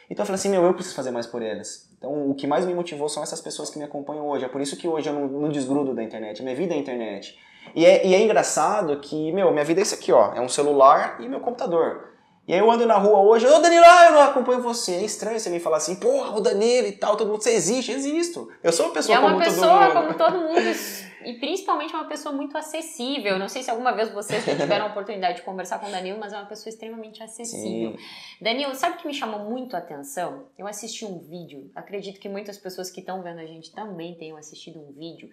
Então 0.10 0.24
eu 0.24 0.26
falei 0.26 0.40
assim, 0.40 0.50
meu, 0.50 0.64
eu 0.64 0.74
preciso 0.74 0.96
fazer 0.96 1.12
mais 1.12 1.28
por 1.28 1.42
elas. 1.42 1.90
Então 1.98 2.30
o 2.30 2.34
que 2.34 2.48
mais 2.48 2.66
me 2.66 2.74
motivou 2.74 3.10
são 3.10 3.22
essas 3.22 3.42
pessoas 3.42 3.70
que 3.70 3.78
me 3.78 3.84
acompanham 3.84 4.28
hoje. 4.28 4.46
É 4.46 4.48
por 4.48 4.62
isso 4.62 4.78
que 4.78 4.88
hoje 4.88 5.10
eu 5.10 5.14
não, 5.14 5.28
não 5.28 5.50
desgrudo 5.50 5.94
da 5.94 6.04
internet. 6.04 6.42
Minha 6.42 6.56
vida 6.56 6.74
é 6.74 6.78
a 6.78 6.80
internet. 6.80 7.38
E 7.76 7.86
é, 7.86 8.06
e 8.06 8.16
é 8.16 8.22
engraçado 8.22 9.00
que, 9.00 9.32
meu, 9.32 9.52
minha 9.52 9.66
vida 9.66 9.82
é 9.82 9.84
isso 9.84 9.96
aqui, 9.96 10.12
ó. 10.12 10.34
É 10.34 10.42
um 10.42 10.50
celular 10.50 11.18
e 11.20 11.28
meu 11.28 11.40
computador. 11.40 12.10
E 12.48 12.54
aí 12.54 12.60
eu 12.60 12.72
ando 12.72 12.88
na 12.88 12.98
rua 12.98 13.20
hoje, 13.20 13.46
ô 13.46 13.60
Danilo, 13.60 13.86
ah, 13.86 14.06
eu 14.06 14.12
não 14.14 14.22
acompanho 14.22 14.62
você. 14.62 14.94
É 14.94 15.04
estranho 15.04 15.40
você 15.40 15.52
me 15.52 15.60
falar 15.60 15.78
assim, 15.78 15.96
porra, 15.96 16.36
o 16.36 16.42
Danilo 16.42 16.88
e 16.88 16.94
tal, 16.94 17.16
todo 17.16 17.30
mundo, 17.30 17.44
você 17.44 17.52
existe? 17.52 17.92
Existo. 17.92 18.50
Eu 18.64 18.72
sou 18.72 18.88
uma 18.88 18.94
pessoa 18.94 19.16
é 19.16 19.20
uma 19.20 19.30
como 19.30 19.44
pessoa 19.44 19.68
todo 19.68 19.80
mundo. 19.80 19.94
como 19.94 20.14
todo 20.16 20.40
mundo. 20.40 20.60
E 21.26 21.34
principalmente 21.34 21.94
uma 21.94 22.06
pessoa 22.06 22.34
muito 22.34 22.58
acessível. 22.58 23.38
Não 23.38 23.48
sei 23.48 23.64
se 23.64 23.70
alguma 23.70 23.92
vez 23.92 24.12
vocês 24.12 24.44
tiveram 24.44 24.86
a 24.86 24.88
oportunidade 24.90 25.38
de 25.38 25.42
conversar 25.44 25.80
com 25.80 25.88
o 25.88 25.92
Danilo, 25.92 26.20
mas 26.20 26.34
é 26.34 26.38
uma 26.38 26.46
pessoa 26.46 26.70
extremamente 26.70 27.22
acessível. 27.22 27.98
Sim. 27.98 28.06
Danilo, 28.42 28.74
sabe 28.76 28.96
o 28.96 29.00
que 29.00 29.08
me 29.08 29.14
chamou 29.14 29.50
muito 29.50 29.76
a 29.76 29.80
atenção? 29.80 30.48
Eu 30.58 30.68
assisti 30.68 31.06
um 31.06 31.20
vídeo, 31.20 31.70
acredito 31.76 32.20
que 32.20 32.30
muitas 32.30 32.58
pessoas 32.58 32.90
que 32.90 33.00
estão 33.00 33.22
vendo 33.22 33.40
a 33.40 33.46
gente 33.46 33.72
também 33.72 34.16
tenham 34.16 34.38
assistido 34.38 34.80
um 34.80 34.92
vídeo, 34.92 35.30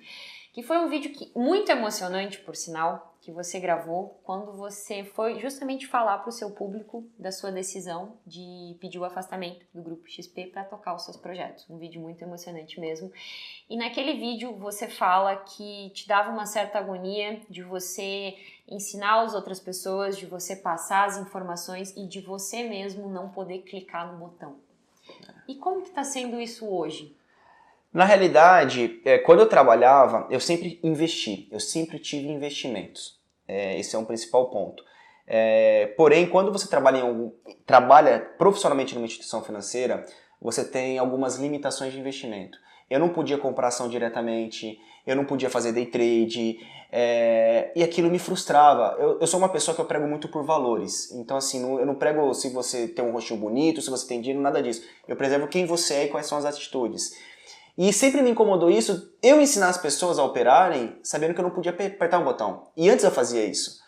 que 0.57 0.63
foi 0.63 0.79
um 0.79 0.89
vídeo 0.89 1.13
que, 1.13 1.31
muito 1.39 1.71
emocionante, 1.71 2.39
por 2.39 2.57
sinal, 2.57 3.15
que 3.21 3.31
você 3.31 3.61
gravou 3.61 4.19
quando 4.25 4.53
você 4.53 5.05
foi 5.05 5.39
justamente 5.39 5.87
falar 5.87 6.17
para 6.21 6.31
o 6.31 6.33
seu 6.33 6.51
público 6.51 7.05
da 7.19 7.31
sua 7.31 7.53
decisão 7.53 8.17
de 8.27 8.75
pedir 8.81 8.99
o 8.99 9.05
afastamento 9.05 9.67
do 9.75 9.83
grupo 9.83 10.09
XP 10.09 10.47
para 10.47 10.65
tocar 10.65 10.95
os 10.95 11.05
seus 11.05 11.19
projetos. 11.19 11.69
Um 11.69 11.77
vídeo 11.77 12.01
muito 12.01 12.23
emocionante 12.23 12.81
mesmo. 12.81 13.13
E 13.69 13.77
naquele 13.77 14.15
vídeo 14.15 14.55
você 14.55 14.89
fala 14.89 15.37
que 15.37 15.91
te 15.91 16.09
dava 16.09 16.31
uma 16.31 16.47
certa 16.47 16.79
agonia 16.79 17.43
de 17.51 17.63
você 17.63 18.35
ensinar 18.67 19.21
as 19.21 19.35
outras 19.35 19.61
pessoas, 19.61 20.17
de 20.17 20.25
você 20.25 20.57
passar 20.57 21.05
as 21.05 21.19
informações 21.19 21.95
e 21.95 22.07
de 22.07 22.23
você 22.23 22.63
mesmo 22.63 23.11
não 23.11 23.29
poder 23.29 23.59
clicar 23.59 24.11
no 24.11 24.19
botão. 24.19 24.57
E 25.47 25.55
como 25.57 25.83
que 25.83 25.89
está 25.89 26.03
sendo 26.03 26.41
isso 26.41 26.67
hoje? 26.67 27.15
Na 27.97 28.05
realidade, 28.05 29.01
é, 29.07 29.17
quando 29.17 29.41
eu 29.41 29.49
trabalhava, 29.49 30.27
eu 30.29 30.39
sempre 30.39 30.79
investi, 30.83 31.49
eu 31.51 31.59
sempre 31.59 31.99
tive 31.99 32.29
investimentos. 32.29 33.19
É, 33.49 33.81
esse 33.81 33.97
é 33.97 33.99
um 33.99 34.05
principal 34.05 34.51
ponto. 34.51 34.85
É, 35.27 35.95
porém, 35.97 36.29
quando 36.29 36.53
você 36.53 36.69
trabalha, 36.69 37.01
algum, 37.01 37.33
trabalha 37.65 38.21
profissionalmente 38.37 38.95
numa 38.95 39.07
instituição 39.07 39.43
financeira, 39.43 40.05
você 40.43 40.63
tem 40.63 40.99
algumas 40.99 41.37
limitações 41.37 41.91
de 41.95 41.99
investimento. 41.99 42.59
Eu 42.91 43.01
não 43.01 43.09
podia 43.09 43.39
comprar 43.39 43.69
ação 43.69 43.89
diretamente, 43.89 44.79
eu 45.07 45.17
não 45.17 45.25
podia 45.25 45.49
fazer 45.49 45.73
day 45.73 45.87
trade, 45.87 46.59
é, 46.93 47.73
e 47.75 47.83
aquilo 47.83 48.11
me 48.11 48.19
frustrava. 48.19 48.95
Eu, 48.99 49.21
eu, 49.21 49.27
sou 49.27 49.41
uma 49.41 49.49
pessoa 49.49 49.75
que 49.75 49.81
eu 49.81 49.87
prego 49.87 50.07
muito 50.07 50.29
por 50.29 50.45
valores. 50.45 51.11
Então, 51.13 51.39
assim, 51.39 51.63
não, 51.63 51.81
eu 51.81 51.87
não 51.87 51.95
prego 51.95 52.35
se 52.35 52.51
você 52.51 52.89
tem 52.89 53.03
um 53.03 53.13
rostinho 53.13 53.41
bonito, 53.41 53.81
se 53.81 53.89
você 53.89 54.07
tem 54.07 54.21
dinheiro, 54.21 54.43
nada 54.43 54.63
disso. 54.63 54.87
Eu 55.09 55.17
preservo 55.17 55.49
quem 55.49 55.65
você 55.65 55.95
é 55.95 56.05
e 56.05 56.09
quais 56.09 56.27
são 56.27 56.37
as 56.37 56.45
atitudes. 56.45 57.13
E 57.77 57.93
sempre 57.93 58.23
me 58.23 58.31
incomodou 58.31 58.71
isso, 58.71 59.13
eu 59.23 59.41
ensinar 59.41 59.69
as 59.69 59.77
pessoas 59.77 60.19
a 60.19 60.25
operarem 60.25 60.99
sabendo 61.03 61.35
que 61.35 61.41
eu 61.41 61.45
não 61.45 61.51
podia 61.51 61.73
apertar 61.73 62.19
um 62.19 62.25
botão. 62.25 62.69
E 62.77 62.89
antes 62.89 63.05
eu 63.05 63.11
fazia 63.11 63.45
isso. 63.45 63.79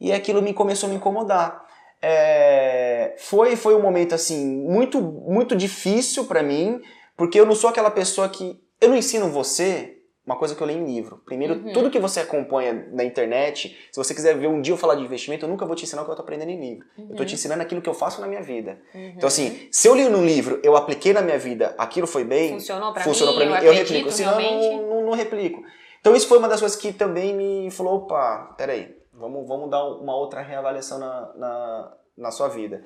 E 0.00 0.12
aquilo 0.12 0.40
me 0.40 0.54
começou 0.54 0.86
a 0.86 0.90
me 0.90 0.96
incomodar. 0.96 1.64
É, 2.00 3.14
foi 3.18 3.54
foi 3.54 3.76
um 3.76 3.82
momento 3.82 4.12
assim 4.12 4.44
muito 4.44 5.00
muito 5.00 5.54
difícil 5.54 6.24
para 6.24 6.42
mim, 6.42 6.80
porque 7.16 7.38
eu 7.38 7.46
não 7.46 7.54
sou 7.54 7.70
aquela 7.70 7.90
pessoa 7.90 8.28
que 8.28 8.60
eu 8.80 8.88
não 8.88 8.96
ensino 8.96 9.28
você 9.28 10.01
uma 10.24 10.36
coisa 10.36 10.54
que 10.54 10.62
eu 10.62 10.66
leio 10.66 10.78
em 10.78 10.86
livro. 10.86 11.20
Primeiro, 11.24 11.54
uhum. 11.54 11.72
tudo 11.72 11.90
que 11.90 11.98
você 11.98 12.20
acompanha 12.20 12.88
na 12.92 13.02
internet, 13.02 13.76
se 13.90 13.96
você 13.96 14.14
quiser 14.14 14.36
ver 14.36 14.46
um 14.46 14.60
dia 14.60 14.72
eu 14.72 14.76
falar 14.76 14.94
de 14.94 15.02
investimento, 15.02 15.44
eu 15.44 15.48
nunca 15.48 15.66
vou 15.66 15.74
te 15.74 15.84
ensinar 15.84 16.02
o 16.02 16.04
que 16.04 16.12
eu 16.12 16.14
tô 16.14 16.22
aprendendo 16.22 16.50
em 16.50 16.60
livro. 16.60 16.86
Uhum. 16.96 17.08
Eu 17.10 17.16
tô 17.16 17.24
te 17.24 17.34
ensinando 17.34 17.60
aquilo 17.60 17.82
que 17.82 17.88
eu 17.88 17.94
faço 17.94 18.20
na 18.20 18.28
minha 18.28 18.42
vida. 18.42 18.78
Uhum. 18.94 19.14
Então, 19.16 19.26
assim, 19.26 19.68
se 19.70 19.88
eu 19.88 19.94
li 19.96 20.08
num 20.08 20.24
livro, 20.24 20.60
eu 20.62 20.76
apliquei 20.76 21.12
na 21.12 21.22
minha 21.22 21.38
vida, 21.38 21.74
aquilo 21.76 22.06
foi 22.06 22.22
bem, 22.22 22.52
funcionou 22.52 22.92
pra 22.92 23.02
funcionou 23.02 23.34
mim, 23.34 23.40
pra 23.40 23.60
mim, 23.60 23.66
eu, 23.66 23.72
eu 23.72 23.78
replico. 23.78 24.10
Senão 24.12 24.40
eu 24.40 24.50
não, 24.50 24.88
não, 24.88 25.06
não, 25.06 25.12
replico. 25.12 25.62
Então, 26.00 26.14
isso 26.14 26.28
foi 26.28 26.38
uma 26.38 26.48
das 26.48 26.60
coisas 26.60 26.78
que 26.78 26.92
também 26.92 27.34
me 27.34 27.70
falou: 27.72 27.96
opa, 27.96 28.54
peraí, 28.56 28.96
vamos, 29.12 29.46
vamos 29.46 29.70
dar 29.70 29.84
uma 29.84 30.14
outra 30.14 30.40
reavaliação 30.40 30.98
na, 30.98 31.32
na, 31.36 31.92
na 32.16 32.30
sua 32.30 32.48
vida. 32.48 32.84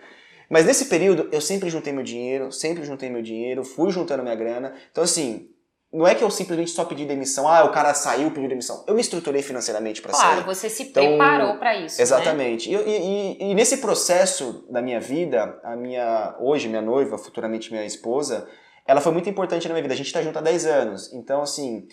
Mas 0.49 0.65
nesse 0.65 0.87
período, 0.87 1.29
eu 1.33 1.41
sempre 1.41 1.69
juntei 1.69 1.93
meu 1.93 2.05
dinheiro, 2.05 2.53
sempre 2.53 2.85
juntei 2.85 3.11
meu 3.11 3.21
dinheiro, 3.21 3.65
fui 3.65 3.91
juntando 3.91 4.23
minha 4.23 4.35
grana. 4.35 4.75
Então, 4.91 5.03
assim, 5.03 5.51
não 5.97 6.07
é 6.07 6.15
que 6.15 6.23
eu 6.23 6.31
simplesmente 6.31 6.71
só 6.73 6.85
pedi 6.85 7.07
demissão, 7.07 7.49
ah, 7.49 7.65
o 7.65 7.71
cara 7.71 7.95
saiu, 7.95 8.31
pediu 8.31 8.51
demissão. 8.51 8.85
Eu 8.87 8.95
me 8.95 9.01
estruturei 9.01 9.41
financeiramente 9.41 10.03
para 10.03 10.11
claro, 10.11 10.27
sair. 10.27 10.37
Claro, 10.43 10.55
você 10.55 10.69
se 10.69 10.83
então, 10.83 11.03
preparou 11.03 11.57
para 11.57 11.75
isso. 11.75 11.97
Né? 11.97 12.03
Exatamente. 12.03 12.71
Né? 12.71 12.83
E, 12.87 12.91
e, 12.91 13.51
e, 13.51 13.55
nesse 13.55 13.79
processo 13.79 14.67
da 14.71 14.83
minha 14.83 15.01
vida, 15.01 15.59
a 15.65 15.75
minha 15.75 16.37
hoje 16.39 16.69
minha 16.69 16.83
noiva, 16.83 17.17
futuramente 17.17 17.73
minha 17.73 17.87
esposa, 17.87 18.47
ela 18.87 19.01
foi 19.01 19.11
muito 19.11 19.31
importante 19.31 19.67
na 19.69 19.73
minha 19.73 19.83
vida. 19.83 19.95
A 19.95 19.97
gente 19.97 20.09
está 20.09 20.21
junto 20.21 20.39
há 20.39 20.43
10 20.43 20.67
anos. 20.67 21.13
Então, 21.15 21.41
assim, 21.41 21.89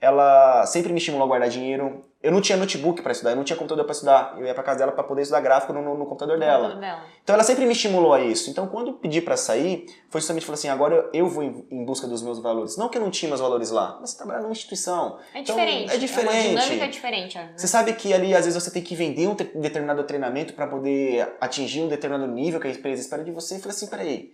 ela 0.00 0.64
sempre 0.66 0.92
me 0.92 0.98
estimulou 0.98 1.24
a 1.24 1.28
guardar 1.28 1.48
dinheiro. 1.48 2.04
Eu 2.20 2.32
não 2.32 2.40
tinha 2.40 2.58
notebook 2.58 3.00
para 3.00 3.12
estudar, 3.12 3.30
eu 3.30 3.36
não 3.36 3.44
tinha 3.44 3.56
computador 3.56 3.84
para 3.84 3.92
estudar. 3.92 4.34
Eu 4.36 4.44
ia 4.44 4.52
para 4.52 4.64
casa 4.64 4.80
dela 4.80 4.90
para 4.90 5.04
poder 5.04 5.22
estudar 5.22 5.40
gráfico 5.40 5.72
no, 5.72 5.80
no, 5.80 5.96
no 5.96 6.04
computador, 6.04 6.36
no 6.36 6.40
dela. 6.40 6.74
dela. 6.74 7.04
Então 7.22 7.32
ela 7.32 7.44
sempre 7.44 7.64
me 7.64 7.72
estimulou 7.72 8.12
a 8.12 8.20
isso. 8.20 8.50
Então 8.50 8.66
quando 8.66 8.88
eu 8.88 8.94
pedi 8.94 9.20
para 9.20 9.36
sair, 9.36 9.86
foi 10.10 10.20
justamente 10.20 10.44
falar 10.44 10.54
assim: 10.54 10.68
agora 10.68 11.08
eu 11.12 11.28
vou 11.28 11.44
em, 11.44 11.64
em, 11.70 11.84
busca 11.84 12.08
dos 12.08 12.20
meus 12.20 12.40
valores. 12.40 12.76
Não 12.76 12.88
que 12.88 12.98
eu 12.98 13.02
não 13.02 13.10
tinha 13.10 13.28
meus 13.28 13.40
valores 13.40 13.70
lá, 13.70 13.98
mas 14.00 14.10
você 14.10 14.16
trabalha 14.16 14.40
numa 14.40 14.50
instituição. 14.50 15.16
É 15.32 15.42
diferente. 15.42 15.84
Então, 15.84 15.94
é 15.94 15.98
diferente. 15.98 16.34
É 16.34 16.50
uma 16.50 16.60
dinâmica 16.60 16.88
diferente. 16.88 17.38
Né? 17.38 17.52
Você 17.56 17.68
sabe 17.68 17.92
que 17.92 18.12
ali 18.12 18.34
às 18.34 18.46
vezes 18.46 18.60
você 18.60 18.70
tem 18.72 18.82
que 18.82 18.96
vender 18.96 19.28
um 19.28 19.36
determinado 19.60 20.02
treinamento 20.02 20.54
para 20.54 20.66
poder 20.66 21.36
atingir 21.40 21.82
um 21.82 21.88
determinado 21.88 22.26
nível 22.32 22.58
que 22.58 22.66
a 22.66 22.70
empresa 22.70 23.00
espera 23.00 23.22
de 23.22 23.30
você. 23.30 23.56
E 23.56 23.58
fala 23.60 23.72
assim: 23.72 23.86
peraí. 23.86 24.32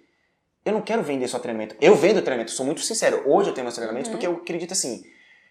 Eu 0.65 0.73
não 0.73 0.81
quero 0.81 1.03
vender 1.03 1.29
só 1.29 1.39
treinamento. 1.39 1.77
Eu 1.79 1.95
vendo 1.95 2.23
treinamento, 2.23 2.51
sou 2.51 2.65
muito 2.65 2.81
sincero. 2.81 3.23
Hoje 3.27 3.51
eu 3.51 3.55
tenho 3.55 3.67
meus 3.67 3.75
treinamentos 3.75 4.09
uhum. 4.09 4.15
porque 4.15 4.27
eu 4.27 4.33
acredito 4.33 4.73
assim 4.73 5.03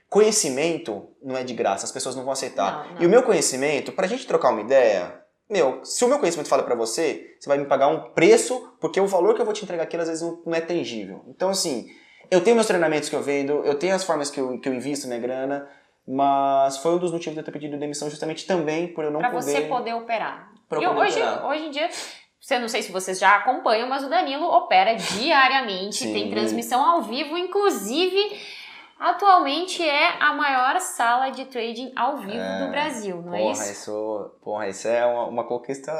Conhecimento 0.10 1.10
não 1.24 1.36
é 1.36 1.44
de 1.44 1.54
graça, 1.54 1.86
as 1.86 1.92
pessoas 1.92 2.16
não 2.16 2.24
vão 2.24 2.34
aceitar. 2.34 2.86
Não, 2.86 2.94
não. 2.96 3.02
E 3.02 3.06
o 3.06 3.10
meu 3.10 3.24
conhecimento, 3.24 3.92
pra 3.92 4.08
gente 4.08 4.28
trocar 4.28 4.52
uma 4.52 4.62
ideia, 4.62 5.24
meu, 5.50 5.84
se 5.84 6.04
o 6.04 6.08
meu 6.08 6.20
conhecimento 6.20 6.50
fala 6.50 6.64
para 6.64 6.76
você, 6.76 7.36
você 7.40 7.48
vai 7.48 7.58
me 7.58 7.66
pagar 7.66 7.88
um 7.88 8.12
preço, 8.12 8.76
porque 8.80 9.00
o 9.00 9.08
valor 9.08 9.36
que 9.36 9.42
eu 9.42 9.46
vou 9.46 9.54
te 9.54 9.64
entregar 9.64 9.84
aqui 9.84 9.98
às 9.98 10.08
vezes 10.08 10.24
não 10.46 10.54
é 10.54 10.62
tangível. 10.62 11.24
Então, 11.28 11.50
assim, 11.50 11.88
eu 12.32 12.42
tenho 12.42 12.56
meus 12.56 12.68
treinamentos 12.68 13.10
que 13.10 13.16
eu 13.16 13.22
vendo, 13.22 13.62
eu 13.66 13.78
tenho 13.78 13.94
as 13.94 14.04
formas 14.04 14.32
que 14.32 14.40
eu, 14.40 14.60
que 14.60 14.70
eu 14.70 14.74
invisto 14.74 15.08
minha 15.08 15.20
grana, 15.20 15.68
mas 16.08 16.78
foi 16.78 16.96
um 16.96 16.98
dos 16.98 17.12
motivos 17.12 17.34
de 17.34 17.40
eu 17.40 17.46
ter 17.46 17.52
pedido 17.52 17.78
demissão 17.78 18.10
justamente 18.10 18.46
também 18.46 18.88
por 18.88 19.04
eu 19.04 19.12
não 19.12 19.20
pra 19.20 19.30
poder... 19.30 19.52
Pra 19.52 19.62
você 19.62 19.68
poder 19.68 19.94
operar. 19.94 20.52
Pra 20.68 20.82
e 20.82 20.88
hoje, 20.88 21.22
operar. 21.22 21.46
hoje 21.46 21.66
em 21.66 21.70
dia, 21.70 21.90
você 22.40 22.58
não 22.58 22.68
sei 22.68 22.82
se 22.82 22.92
vocês 22.92 23.20
já 23.20 23.36
acompanham, 23.36 23.88
mas 23.88 24.04
o 24.04 24.10
Danilo 24.10 24.46
opera 24.46 24.96
diariamente, 25.18 25.98
Sim. 25.98 26.14
tem 26.14 26.30
transmissão 26.30 26.84
ao 26.84 27.02
vivo, 27.04 27.38
inclusive 27.38 28.20
Atualmente 29.00 29.84
é 29.84 30.22
a 30.22 30.34
maior 30.34 30.80
sala 30.80 31.30
de 31.30 31.46
trading 31.46 31.92
ao 31.96 32.18
vivo 32.18 32.38
é, 32.38 32.66
do 32.66 32.72
Brasil, 32.72 33.22
não 33.22 33.36
é 33.36 33.40
porra, 33.40 33.50
é 33.50 33.52
isso? 33.52 33.72
isso? 33.72 34.32
Porra, 34.42 34.68
isso 34.70 34.88
é 34.88 35.06
uma, 35.06 35.26
uma 35.26 35.44
conquista. 35.44 35.92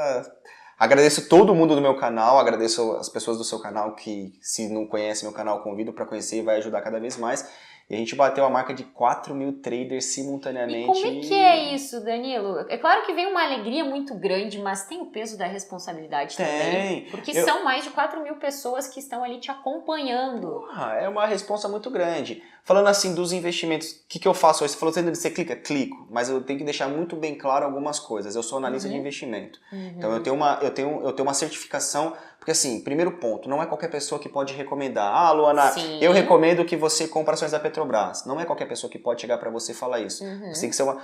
Agradeço 0.78 1.28
todo 1.28 1.54
mundo 1.54 1.74
do 1.74 1.80
meu 1.80 1.96
canal, 1.96 2.38
agradeço 2.38 2.92
as 2.92 3.08
pessoas 3.08 3.38
do 3.38 3.44
seu 3.44 3.60
canal 3.60 3.94
que, 3.94 4.32
se 4.40 4.68
não 4.68 4.86
conhecem 4.86 5.28
meu 5.28 5.36
canal, 5.36 5.62
convido 5.62 5.92
para 5.92 6.06
conhecer 6.06 6.38
e 6.38 6.42
vai 6.42 6.56
ajudar 6.56 6.82
cada 6.82 6.98
vez 6.98 7.16
mais. 7.16 7.48
E 7.88 7.94
a 7.94 7.98
gente 7.98 8.14
bateu 8.14 8.44
a 8.44 8.50
marca 8.50 8.72
de 8.72 8.82
4 8.82 9.34
mil 9.34 9.60
traders 9.60 10.06
simultaneamente. 10.06 10.84
E 10.84 10.86
como 10.86 11.06
é 11.06 11.20
que 11.20 11.34
é 11.34 11.74
isso, 11.74 12.02
Danilo? 12.02 12.64
É 12.68 12.78
claro 12.78 13.04
que 13.04 13.12
vem 13.12 13.26
uma 13.26 13.42
alegria 13.42 13.84
muito 13.84 14.14
grande, 14.14 14.58
mas 14.58 14.86
tem 14.86 15.02
o 15.02 15.06
peso 15.06 15.36
da 15.36 15.46
responsabilidade 15.46 16.36
tem. 16.36 16.46
também. 16.46 17.06
Porque 17.10 17.30
Eu... 17.30 17.44
são 17.44 17.62
mais 17.62 17.84
de 17.84 17.90
4 17.90 18.22
mil 18.22 18.36
pessoas 18.36 18.88
que 18.88 18.98
estão 18.98 19.22
ali 19.22 19.38
te 19.38 19.50
acompanhando. 19.50 20.48
Porra, 20.48 20.94
é 20.94 21.08
uma 21.08 21.26
responsa 21.26 21.68
muito 21.68 21.90
grande. 21.90 22.42
Falando 22.64 22.86
assim 22.86 23.14
dos 23.14 23.30
investimentos, 23.30 23.90
o 23.90 23.96
que, 24.08 24.18
que 24.18 24.26
eu 24.26 24.32
faço 24.32 24.64
hoje? 24.64 24.72
Você 24.72 24.78
falou, 24.78 25.14
você 25.14 25.30
clica? 25.30 25.54
Clico. 25.54 26.06
Mas 26.10 26.30
eu 26.30 26.42
tenho 26.42 26.58
que 26.58 26.64
deixar 26.64 26.88
muito 26.88 27.14
bem 27.14 27.34
claro 27.34 27.66
algumas 27.66 28.00
coisas. 28.00 28.34
Eu 28.34 28.42
sou 28.42 28.56
analista 28.56 28.88
uhum. 28.88 28.94
de 28.94 29.00
investimento. 29.00 29.60
Uhum. 29.70 29.92
Então 29.98 30.10
eu 30.10 30.22
tenho, 30.22 30.34
uma, 30.34 30.58
eu, 30.62 30.70
tenho, 30.70 31.02
eu 31.02 31.12
tenho 31.12 31.28
uma 31.28 31.34
certificação 31.34 32.14
porque 32.44 32.50
assim, 32.50 32.78
primeiro 32.80 33.12
ponto, 33.12 33.48
não 33.48 33.62
é 33.62 33.64
qualquer 33.64 33.88
pessoa 33.88 34.20
que 34.20 34.28
pode 34.28 34.52
recomendar. 34.52 35.10
Ah, 35.10 35.32
Luana, 35.32 35.72
Sim. 35.72 35.98
eu 36.02 36.12
recomendo 36.12 36.62
que 36.66 36.76
você 36.76 37.08
compre 37.08 37.32
ações 37.32 37.52
da 37.52 37.58
Petrobras. 37.58 38.26
Não 38.26 38.38
é 38.38 38.44
qualquer 38.44 38.66
pessoa 38.66 38.90
que 38.90 38.98
pode 38.98 39.22
chegar 39.22 39.38
para 39.38 39.48
você 39.50 39.72
e 39.72 39.74
falar 39.74 40.00
isso. 40.00 40.22
Uhum. 40.22 40.52
Você 40.52 40.60
tem 40.60 40.68
que 40.68 40.76
ser 40.76 40.82
uma 40.82 41.02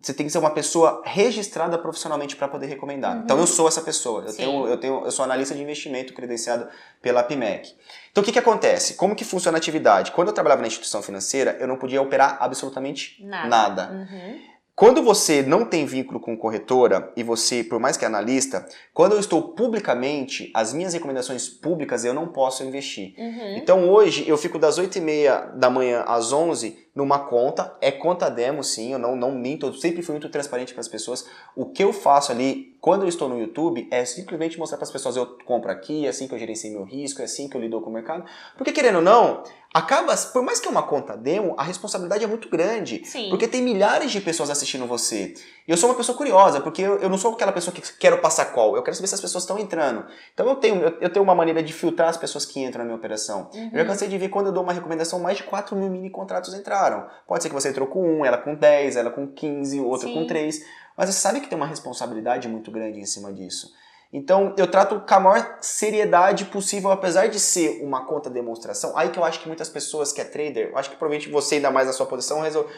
você 0.00 0.14
tem 0.14 0.24
que 0.24 0.32
ser 0.32 0.38
uma 0.38 0.48
pessoa 0.48 1.02
registrada 1.04 1.76
profissionalmente 1.76 2.34
para 2.34 2.48
poder 2.48 2.64
recomendar. 2.64 3.14
Uhum. 3.14 3.22
Então 3.24 3.38
eu 3.38 3.46
sou 3.46 3.68
essa 3.68 3.82
pessoa. 3.82 4.24
Eu 4.26 4.34
tenho, 4.34 4.66
eu 4.66 4.76
tenho, 4.78 5.04
eu 5.04 5.10
sou 5.10 5.22
analista 5.22 5.54
de 5.54 5.60
investimento 5.60 6.14
credenciado 6.14 6.66
pela 7.02 7.22
PIMEC. 7.22 7.76
Então 8.10 8.22
o 8.22 8.24
que 8.24 8.32
que 8.32 8.38
acontece? 8.38 8.94
Como 8.94 9.14
que 9.14 9.22
funciona 9.22 9.58
a 9.58 9.60
atividade? 9.60 10.12
Quando 10.12 10.28
eu 10.28 10.34
trabalhava 10.34 10.62
na 10.62 10.68
instituição 10.68 11.02
financeira, 11.02 11.58
eu 11.60 11.68
não 11.68 11.76
podia 11.76 12.00
operar 12.00 12.38
absolutamente 12.40 13.22
nada. 13.22 13.48
nada. 13.48 13.92
Uhum. 13.92 14.40
Quando 14.80 15.02
você 15.02 15.42
não 15.42 15.66
tem 15.66 15.84
vínculo 15.84 16.18
com 16.18 16.34
corretora 16.38 17.12
e 17.14 17.22
você, 17.22 17.62
por 17.62 17.78
mais 17.78 17.98
que 17.98 18.04
é 18.06 18.08
analista, 18.08 18.66
quando 18.94 19.12
eu 19.12 19.20
estou 19.20 19.42
publicamente, 19.52 20.50
as 20.54 20.72
minhas 20.72 20.94
recomendações 20.94 21.50
públicas 21.50 22.02
eu 22.02 22.14
não 22.14 22.28
posso 22.28 22.64
investir. 22.64 23.12
Uhum. 23.18 23.58
Então 23.58 23.90
hoje 23.90 24.26
eu 24.26 24.38
fico 24.38 24.58
das 24.58 24.78
8 24.78 24.96
e 24.96 25.00
meia 25.02 25.40
da 25.54 25.68
manhã 25.68 26.02
às 26.06 26.32
11 26.32 26.78
numa 26.94 27.18
conta, 27.18 27.76
é 27.80 27.92
conta 27.92 28.30
demo 28.30 28.64
sim, 28.64 28.92
eu 28.92 28.98
não, 28.98 29.14
não 29.14 29.32
minto, 29.32 29.66
eu 29.66 29.74
sempre 29.74 30.00
fui 30.00 30.14
muito 30.14 30.30
transparente 30.30 30.72
para 30.72 30.80
as 30.80 30.88
pessoas. 30.88 31.26
O 31.54 31.66
que 31.66 31.84
eu 31.84 31.92
faço 31.92 32.32
ali 32.32 32.76
quando 32.80 33.02
eu 33.02 33.08
estou 33.08 33.28
no 33.28 33.38
YouTube 33.38 33.86
é 33.90 34.04
simplesmente 34.04 34.58
mostrar 34.58 34.78
para 34.78 34.86
as 34.86 34.90
pessoas 34.90 35.14
eu 35.14 35.26
compro 35.44 35.70
aqui, 35.70 36.06
é 36.06 36.08
assim 36.08 36.26
que 36.26 36.34
eu 36.34 36.38
gerencio 36.38 36.72
meu 36.72 36.84
risco, 36.84 37.20
é 37.20 37.26
assim 37.26 37.48
que 37.48 37.56
eu 37.56 37.60
lido 37.60 37.80
com 37.80 37.90
o 37.90 37.92
mercado. 37.92 38.24
Porque 38.56 38.72
querendo 38.72 38.96
ou 38.96 39.02
não, 39.02 39.42
acaba, 39.72 40.16
por 40.32 40.42
mais 40.42 40.58
que 40.58 40.66
é 40.66 40.70
uma 40.70 40.82
conta 40.82 41.16
demo, 41.16 41.54
a 41.56 41.62
responsabilidade 41.62 42.24
é 42.24 42.26
muito 42.26 42.48
grande. 42.48 43.02
Sim. 43.04 43.30
Porque 43.30 43.46
tem 43.46 43.62
milhares 43.62 44.10
de 44.10 44.20
pessoas 44.20 44.50
assistindo 44.50 44.86
você. 44.86 45.34
E 45.66 45.70
eu 45.70 45.76
sou 45.76 45.88
uma 45.88 45.96
pessoa 45.96 46.16
curiosa, 46.18 46.60
porque 46.60 46.82
eu, 46.82 46.98
eu 46.98 47.08
não 47.08 47.16
sou 47.16 47.32
aquela 47.32 47.52
pessoa 47.52 47.72
que 47.72 47.80
quero 47.96 48.18
passar 48.18 48.46
call, 48.46 48.76
eu 48.76 48.82
quero 48.82 48.96
saber 48.96 49.06
se 49.06 49.14
as 49.14 49.20
pessoas 49.20 49.44
estão 49.44 49.58
entrando. 49.58 50.04
Então 50.34 50.48
eu 50.48 50.56
tenho, 50.56 50.82
eu, 50.82 50.98
eu, 51.00 51.12
tenho 51.12 51.22
uma 51.22 51.34
maneira 51.34 51.62
de 51.62 51.72
filtrar 51.72 52.08
as 52.08 52.16
pessoas 52.16 52.44
que 52.44 52.60
entram 52.60 52.80
na 52.80 52.84
minha 52.86 52.96
operação. 52.96 53.48
Uhum. 53.54 53.70
Eu 53.72 53.78
já 53.78 53.84
cansei 53.84 54.08
de 54.08 54.18
ver 54.18 54.28
quando 54.28 54.46
eu 54.46 54.52
dou 54.52 54.62
uma 54.62 54.72
recomendação, 54.72 55.20
mais 55.20 55.36
de 55.36 55.44
4 55.44 55.76
mil 55.76 55.88
mini 55.88 56.10
contratos 56.10 56.52
entraram. 56.54 57.06
Pode 57.26 57.42
ser 57.42 57.48
que 57.48 57.54
você 57.54 57.68
entrou 57.68 57.86
com 57.86 58.02
um, 58.02 58.24
ela 58.24 58.38
com 58.38 58.54
10, 58.54 58.96
ela 58.96 59.10
com 59.10 59.28
15, 59.28 59.80
outra 59.80 60.08
Sim. 60.08 60.14
com 60.14 60.26
3. 60.26 60.64
Mas 60.96 61.08
você 61.08 61.20
sabe 61.20 61.40
que 61.40 61.48
tem 61.48 61.56
uma 61.56 61.66
responsabilidade 61.66 62.48
muito 62.48 62.70
grande 62.70 62.98
em 62.98 63.06
cima 63.06 63.32
disso. 63.32 63.72
Então 64.12 64.54
eu 64.56 64.66
trato 64.66 65.00
com 65.00 65.14
a 65.14 65.20
maior 65.20 65.58
seriedade 65.60 66.46
possível, 66.46 66.90
apesar 66.90 67.28
de 67.28 67.38
ser 67.38 67.80
uma 67.82 68.04
conta 68.04 68.28
demonstração. 68.28 68.92
Aí 68.96 69.10
que 69.10 69.18
eu 69.18 69.24
acho 69.24 69.40
que 69.40 69.46
muitas 69.46 69.68
pessoas 69.68 70.12
que 70.12 70.20
é 70.20 70.24
trader, 70.24 70.70
eu 70.70 70.78
acho 70.78 70.90
que 70.90 70.96
provavelmente 70.96 71.30
você 71.30 71.56
ainda 71.56 71.70
mais 71.70 71.86
na 71.86 71.92
sua 71.92 72.06
posição 72.06 72.40
resolve. 72.40 72.70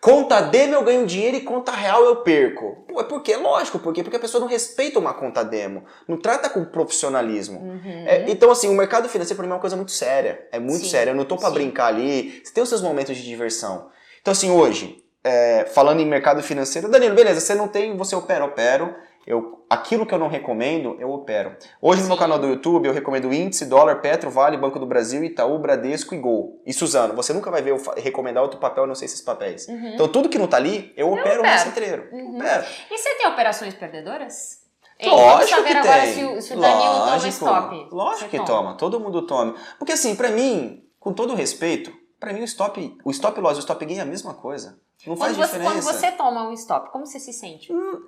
Conta 0.00 0.40
demo 0.40 0.74
eu 0.74 0.82
ganho 0.82 1.06
dinheiro 1.06 1.36
e 1.36 1.42
conta 1.42 1.72
real 1.72 2.02
eu 2.04 2.16
perco. 2.22 2.84
Pô, 2.88 3.00
é 3.00 3.04
porque? 3.04 3.36
Lógico, 3.36 3.78
por 3.78 3.92
quê? 3.92 4.02
Porque 4.02 4.16
a 4.16 4.20
pessoa 4.20 4.40
não 4.40 4.48
respeita 4.48 4.98
uma 4.98 5.12
conta 5.12 5.44
demo. 5.44 5.84
Não 6.08 6.16
trata 6.16 6.48
com 6.48 6.64
profissionalismo. 6.64 7.60
Uhum. 7.60 8.04
É, 8.06 8.24
então, 8.30 8.50
assim, 8.50 8.66
o 8.70 8.72
mercado 8.72 9.10
financeiro 9.10 9.36
para 9.36 9.46
mim 9.46 9.52
é 9.52 9.54
uma 9.56 9.60
coisa 9.60 9.76
muito 9.76 9.92
séria. 9.92 10.48
É 10.50 10.58
muito 10.58 10.86
séria. 10.86 11.10
Eu 11.10 11.14
não 11.14 11.26
tô 11.26 11.36
para 11.36 11.50
brincar 11.50 11.88
ali. 11.88 12.40
Você 12.42 12.50
tem 12.50 12.62
os 12.62 12.68
seus 12.70 12.80
momentos 12.80 13.14
de 13.14 13.22
diversão. 13.22 13.90
Então, 14.22 14.32
assim, 14.32 14.50
hoje, 14.50 15.04
é, 15.22 15.66
falando 15.66 16.00
em 16.00 16.06
mercado 16.06 16.42
financeiro, 16.42 16.88
Danilo, 16.88 17.14
beleza, 17.14 17.38
você 17.38 17.54
não 17.54 17.68
tem, 17.68 17.94
você 17.94 18.16
opera, 18.16 18.42
opero 18.42 18.94
eu, 19.26 19.64
aquilo 19.68 20.06
que 20.06 20.14
eu 20.14 20.18
não 20.18 20.28
recomendo, 20.28 20.96
eu 20.98 21.10
opero. 21.10 21.56
Hoje 21.80 21.98
Sim. 21.98 22.02
no 22.04 22.08
meu 22.08 22.18
canal 22.18 22.38
do 22.38 22.46
YouTube 22.46 22.86
eu 22.86 22.92
recomendo 22.92 23.32
índice, 23.32 23.66
dólar, 23.66 24.00
Petro, 24.00 24.30
Vale, 24.30 24.56
Banco 24.56 24.78
do 24.78 24.86
Brasil, 24.86 25.22
Itaú, 25.22 25.58
Bradesco 25.58 26.14
e 26.14 26.18
Gol. 26.18 26.60
E 26.66 26.72
Suzano, 26.72 27.14
você 27.14 27.32
nunca 27.32 27.50
vai 27.50 27.62
ver 27.62 27.70
eu 27.70 27.82
recomendar 27.96 28.42
outro 28.42 28.58
papel, 28.58 28.84
eu 28.84 28.88
não 28.88 28.94
sei 28.94 29.06
esses 29.06 29.20
papéis. 29.20 29.68
Uhum. 29.68 29.94
Então 29.94 30.08
tudo 30.08 30.28
que 30.28 30.38
não 30.38 30.46
tá 30.46 30.56
ali, 30.56 30.92
eu, 30.96 31.08
eu 31.08 31.12
opero, 31.12 31.40
opero. 31.40 31.54
no 31.54 31.58
cetreiro. 31.58 32.08
Uhum. 32.12 32.36
Opero. 32.36 32.64
E 32.90 32.98
você 32.98 33.14
tem 33.16 33.26
operações 33.26 33.74
perdedoras? 33.74 34.60
Lógico 35.02 35.64
que 35.64 35.72
agora 35.72 36.02
tem. 36.02 36.14
se 36.14 36.24
o, 36.24 36.42
se 36.42 36.52
o 36.52 36.60
Danilo 36.60 36.92
Lógico. 36.92 37.18
toma 37.18 37.28
stop. 37.28 37.88
Lógico 37.90 38.30
que 38.30 38.36
toma. 38.36 38.46
toma, 38.46 38.74
todo 38.74 39.00
mundo 39.00 39.26
toma. 39.26 39.54
Porque 39.78 39.92
assim, 39.92 40.14
para 40.14 40.30
mim, 40.30 40.84
com 40.98 41.12
todo 41.12 41.34
respeito, 41.34 41.92
para 42.18 42.32
mim 42.32 42.42
o 42.42 42.44
stop, 42.44 42.98
o 43.02 43.10
stop 43.10 43.40
loss 43.40 43.56
e 43.56 43.60
o 43.60 43.60
stop 43.60 43.84
gain 43.84 43.98
é 43.98 44.02
a 44.02 44.04
mesma 44.04 44.34
coisa. 44.34 44.78
Não 45.06 45.16
faz 45.16 45.34
quando 45.34 45.46
diferença. 45.46 45.70
Você, 45.70 45.90
quando 45.90 46.00
você 46.00 46.12
toma 46.12 46.48
um 46.48 46.52
stop, 46.52 46.90
como 46.90 47.06
você 47.06 47.18
se 47.18 47.32
sente? 47.32 47.72
Hum, 47.72 48.04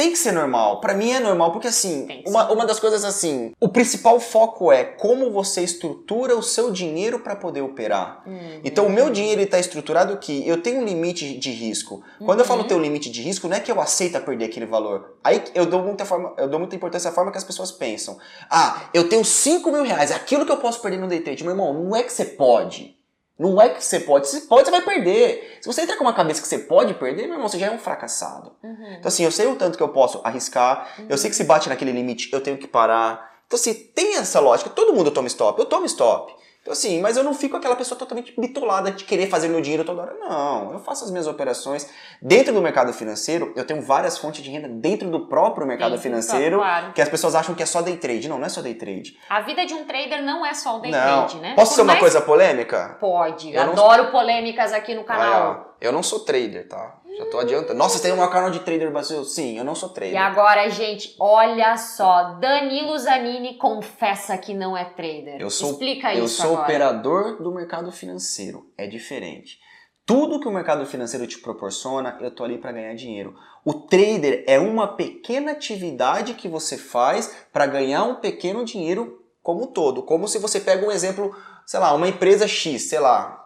tem 0.00 0.12
que 0.12 0.16
ser 0.16 0.32
normal. 0.32 0.80
Para 0.80 0.94
mim 0.94 1.12
é 1.12 1.20
normal, 1.20 1.52
porque 1.52 1.68
assim, 1.68 2.08
uma, 2.26 2.50
uma 2.50 2.64
das 2.64 2.80
coisas 2.80 3.04
assim, 3.04 3.52
o 3.60 3.68
principal 3.68 4.18
foco 4.18 4.72
é 4.72 4.82
como 4.82 5.30
você 5.30 5.60
estrutura 5.60 6.34
o 6.34 6.42
seu 6.42 6.70
dinheiro 6.70 7.18
para 7.18 7.36
poder 7.36 7.60
operar. 7.60 8.22
Uhum. 8.26 8.62
Então 8.64 8.86
o 8.86 8.90
meu 8.90 9.10
dinheiro 9.10 9.42
está 9.42 9.58
estruturado 9.58 10.16
que 10.16 10.48
eu 10.48 10.62
tenho 10.62 10.80
um 10.80 10.84
limite 10.86 11.38
de 11.38 11.50
risco. 11.50 12.02
Quando 12.18 12.38
uhum. 12.38 12.44
eu 12.44 12.44
falo 12.46 12.62
uhum. 12.62 12.68
ter 12.68 12.74
um 12.76 12.80
limite 12.80 13.10
de 13.10 13.20
risco, 13.20 13.46
não 13.46 13.58
é 13.58 13.60
que 13.60 13.70
eu 13.70 13.78
aceito 13.78 14.18
perder 14.22 14.46
aquele 14.46 14.64
valor. 14.64 15.16
Aí 15.22 15.44
eu 15.54 15.66
dou 15.66 15.82
muita, 15.82 16.06
forma, 16.06 16.32
eu 16.38 16.48
dou 16.48 16.58
muita 16.58 16.74
importância 16.74 17.10
à 17.10 17.12
forma 17.12 17.30
que 17.30 17.36
as 17.36 17.44
pessoas 17.44 17.70
pensam. 17.70 18.16
Ah, 18.48 18.84
eu 18.94 19.06
tenho 19.06 19.22
5 19.22 19.70
mil 19.70 19.82
reais, 19.82 20.10
é 20.10 20.14
aquilo 20.14 20.46
que 20.46 20.52
eu 20.52 20.56
posso 20.56 20.80
perder 20.80 20.96
no 20.96 21.08
day 21.08 21.20
trade. 21.20 21.44
Meu 21.44 21.52
irmão, 21.52 21.74
não 21.74 21.94
é 21.94 22.02
que 22.02 22.10
você 22.10 22.24
pode. 22.24 22.98
Não 23.40 23.58
é 23.58 23.70
que 23.70 23.82
você 23.82 24.00
pode. 24.00 24.28
Se 24.28 24.42
pode, 24.42 24.66
você 24.66 24.70
vai 24.70 24.82
perder. 24.82 25.56
Se 25.62 25.66
você 25.66 25.80
entra 25.80 25.96
com 25.96 26.04
uma 26.04 26.12
cabeça 26.12 26.42
que 26.42 26.46
você 26.46 26.58
pode 26.58 26.92
perder, 26.92 27.22
meu 27.22 27.36
irmão, 27.36 27.48
você 27.48 27.58
já 27.58 27.68
é 27.68 27.70
um 27.70 27.78
fracassado. 27.78 28.52
Uhum. 28.62 28.96
Então, 28.98 29.08
assim, 29.08 29.24
eu 29.24 29.32
sei 29.32 29.46
o 29.46 29.56
tanto 29.56 29.78
que 29.78 29.82
eu 29.82 29.88
posso 29.88 30.20
arriscar. 30.22 30.94
Uhum. 30.98 31.06
Eu 31.08 31.16
sei 31.16 31.30
que 31.30 31.36
se 31.36 31.44
bate 31.44 31.66
naquele 31.70 31.90
limite, 31.90 32.28
eu 32.34 32.42
tenho 32.42 32.58
que 32.58 32.68
parar. 32.68 33.40
Então, 33.46 33.58
assim, 33.58 33.72
tem 33.72 34.18
essa 34.18 34.40
lógica. 34.40 34.68
Todo 34.68 34.92
mundo 34.92 35.10
toma 35.10 35.26
stop. 35.26 35.58
Eu 35.58 35.64
tomo 35.64 35.86
stop. 35.86 36.34
Então, 36.62 36.74
assim, 36.74 37.00
mas 37.00 37.16
eu 37.16 37.24
não 37.24 37.32
fico 37.32 37.56
aquela 37.56 37.74
pessoa 37.74 37.98
totalmente 37.98 38.34
bitolada 38.38 38.90
de 38.90 39.04
querer 39.04 39.28
fazer 39.28 39.48
meu 39.48 39.62
dinheiro 39.62 39.82
toda 39.82 40.02
hora. 40.02 40.14
Não, 40.20 40.72
eu 40.74 40.78
faço 40.78 41.04
as 41.04 41.10
minhas 41.10 41.26
operações. 41.26 41.88
Dentro 42.20 42.52
do 42.52 42.60
mercado 42.60 42.92
financeiro, 42.92 43.52
eu 43.56 43.66
tenho 43.66 43.80
várias 43.80 44.18
fontes 44.18 44.42
de 44.42 44.50
renda 44.50 44.68
dentro 44.68 45.08
do 45.08 45.26
próprio 45.26 45.66
mercado 45.66 45.92
dentro 45.92 46.02
financeiro, 46.02 46.58
claro. 46.58 46.92
que 46.92 47.00
as 47.00 47.08
pessoas 47.08 47.34
acham 47.34 47.54
que 47.54 47.62
é 47.62 47.66
só 47.66 47.80
day 47.80 47.96
trade. 47.96 48.28
Não, 48.28 48.38
não 48.38 48.44
é 48.44 48.50
só 48.50 48.60
day 48.60 48.74
trade. 48.74 49.16
A 49.30 49.40
vida 49.40 49.64
de 49.64 49.72
um 49.72 49.84
trader 49.84 50.22
não 50.22 50.44
é 50.44 50.52
só 50.52 50.76
o 50.76 50.80
day 50.80 50.90
não. 50.90 51.00
trade, 51.00 51.38
né? 51.40 51.54
Posso 51.54 51.70
Por 51.70 51.76
ser 51.76 51.82
uma 51.82 51.96
coisa 51.96 52.20
polêmica? 52.20 52.98
Pode. 53.00 53.54
Eu 53.54 53.62
Adoro 53.62 54.04
não... 54.04 54.10
polêmicas 54.10 54.74
aqui 54.74 54.94
no 54.94 55.04
canal. 55.04 55.52
Ah, 55.52 55.74
eu 55.80 55.92
não 55.92 56.02
sou 56.02 56.20
trader, 56.20 56.68
tá? 56.68 56.99
Já 57.18 57.26
tô 57.26 57.38
adiantando. 57.38 57.74
Nossa, 57.78 57.98
você 57.98 58.04
tem 58.04 58.12
um 58.12 58.30
canal 58.30 58.50
de 58.50 58.60
trader 58.60 58.90
Brasil? 58.90 59.24
Sim, 59.24 59.58
eu 59.58 59.64
não 59.64 59.74
sou 59.74 59.88
trader. 59.88 60.14
E 60.14 60.16
agora, 60.16 60.68
gente, 60.70 61.14
olha 61.18 61.76
só. 61.76 62.34
Danilo 62.34 62.96
Zanini 62.98 63.56
confessa 63.58 64.36
que 64.38 64.54
não 64.54 64.76
é 64.76 64.84
trader. 64.84 65.40
Eu 65.40 65.50
sou, 65.50 65.72
Explica 65.72 66.14
eu 66.14 66.24
isso 66.24 66.42
Eu 66.42 66.46
sou 66.46 66.52
agora. 66.52 66.62
operador 66.62 67.42
do 67.42 67.52
mercado 67.52 67.90
financeiro. 67.92 68.70
É 68.78 68.86
diferente. 68.86 69.58
Tudo 70.06 70.40
que 70.40 70.48
o 70.48 70.52
mercado 70.52 70.84
financeiro 70.86 71.26
te 71.26 71.38
proporciona, 71.38 72.18
eu 72.20 72.34
tô 72.34 72.42
ali 72.42 72.58
para 72.58 72.72
ganhar 72.72 72.94
dinheiro. 72.94 73.34
O 73.64 73.74
trader 73.74 74.44
é 74.46 74.58
uma 74.58 74.96
pequena 74.96 75.52
atividade 75.52 76.34
que 76.34 76.48
você 76.48 76.76
faz 76.76 77.46
para 77.52 77.66
ganhar 77.66 78.04
um 78.04 78.16
pequeno 78.16 78.64
dinheiro 78.64 79.22
como 79.42 79.64
um 79.64 79.66
todo. 79.68 80.02
Como 80.02 80.26
se 80.26 80.38
você 80.38 80.58
pega 80.60 80.86
um 80.86 80.90
exemplo, 80.90 81.34
sei 81.64 81.78
lá, 81.78 81.94
uma 81.94 82.08
empresa 82.08 82.48
X, 82.48 82.88
sei 82.88 82.98
lá, 82.98 83.39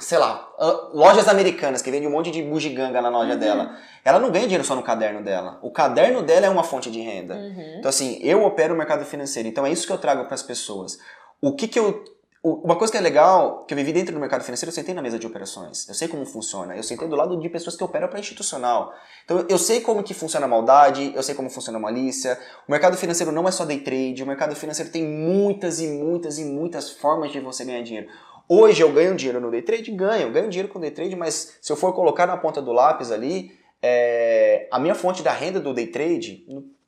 sei 0.00 0.18
lá, 0.18 0.48
lojas 0.92 1.28
americanas 1.28 1.82
que 1.82 1.90
vende 1.90 2.06
um 2.06 2.10
monte 2.10 2.30
de 2.30 2.42
bugiganga 2.42 3.00
na 3.00 3.08
loja 3.08 3.32
uhum. 3.34 3.38
dela. 3.38 3.76
Ela 4.04 4.18
não 4.18 4.30
ganha 4.30 4.44
dinheiro 4.44 4.64
só 4.64 4.76
no 4.76 4.82
caderno 4.82 5.22
dela. 5.22 5.58
O 5.62 5.70
caderno 5.70 6.22
dela 6.22 6.46
é 6.46 6.50
uma 6.50 6.62
fonte 6.62 6.90
de 6.90 7.00
renda. 7.00 7.34
Uhum. 7.34 7.76
Então, 7.78 7.88
assim, 7.88 8.18
eu 8.22 8.44
opero 8.44 8.74
o 8.74 8.76
mercado 8.76 9.04
financeiro. 9.04 9.48
Então, 9.48 9.64
é 9.64 9.72
isso 9.72 9.86
que 9.86 9.92
eu 9.92 9.98
trago 9.98 10.24
para 10.26 10.34
as 10.34 10.42
pessoas. 10.42 10.98
O 11.40 11.54
que 11.54 11.66
que 11.66 11.78
eu. 11.78 12.04
Uma 12.42 12.76
coisa 12.76 12.92
que 12.92 12.98
é 12.98 13.00
legal, 13.00 13.64
que 13.64 13.72
eu 13.72 13.76
vivi 13.76 13.90
dentro 13.90 14.12
do 14.12 14.20
mercado 14.20 14.44
financeiro, 14.44 14.68
eu 14.68 14.74
sentei 14.74 14.94
na 14.94 15.00
mesa 15.00 15.18
de 15.18 15.26
operações. 15.26 15.88
Eu 15.88 15.94
sei 15.94 16.08
como 16.08 16.26
funciona. 16.26 16.76
Eu 16.76 16.82
sentei 16.82 17.08
do 17.08 17.16
lado 17.16 17.40
de 17.40 17.48
pessoas 17.48 17.74
que 17.74 17.82
operam 17.82 18.06
para 18.06 18.20
institucional. 18.20 18.92
Então, 19.24 19.46
eu 19.48 19.56
sei 19.56 19.80
como 19.80 20.02
que 20.02 20.12
funciona 20.12 20.44
a 20.44 20.48
maldade, 20.48 21.10
eu 21.16 21.22
sei 21.22 21.34
como 21.34 21.48
funciona 21.48 21.78
a 21.78 21.80
malícia. 21.80 22.38
O 22.68 22.70
mercado 22.70 22.98
financeiro 22.98 23.32
não 23.32 23.48
é 23.48 23.50
só 23.50 23.64
day 23.64 23.80
trade. 23.80 24.22
O 24.22 24.26
mercado 24.26 24.54
financeiro 24.54 24.90
tem 24.90 25.02
muitas 25.02 25.80
e 25.80 25.86
muitas 25.86 26.38
e 26.38 26.44
muitas 26.44 26.90
formas 26.90 27.32
de 27.32 27.40
você 27.40 27.64
ganhar 27.64 27.82
dinheiro. 27.82 28.08
Hoje 28.48 28.82
eu 28.82 28.92
ganho 28.92 29.14
dinheiro 29.14 29.40
no 29.40 29.50
day 29.50 29.62
trade? 29.62 29.90
Ganho, 29.90 30.30
ganho 30.30 30.48
dinheiro 30.48 30.72
com 30.72 30.80
day 30.80 30.90
trade, 30.90 31.16
mas 31.16 31.58
se 31.60 31.72
eu 31.72 31.76
for 31.76 31.92
colocar 31.92 32.26
na 32.26 32.36
ponta 32.36 32.60
do 32.60 32.72
lápis 32.72 33.10
ali, 33.10 33.52
é, 33.82 34.68
a 34.70 34.78
minha 34.78 34.94
fonte 34.94 35.22
da 35.22 35.32
renda 35.32 35.60
do 35.60 35.72
day 35.72 35.86
trade, 35.86 36.44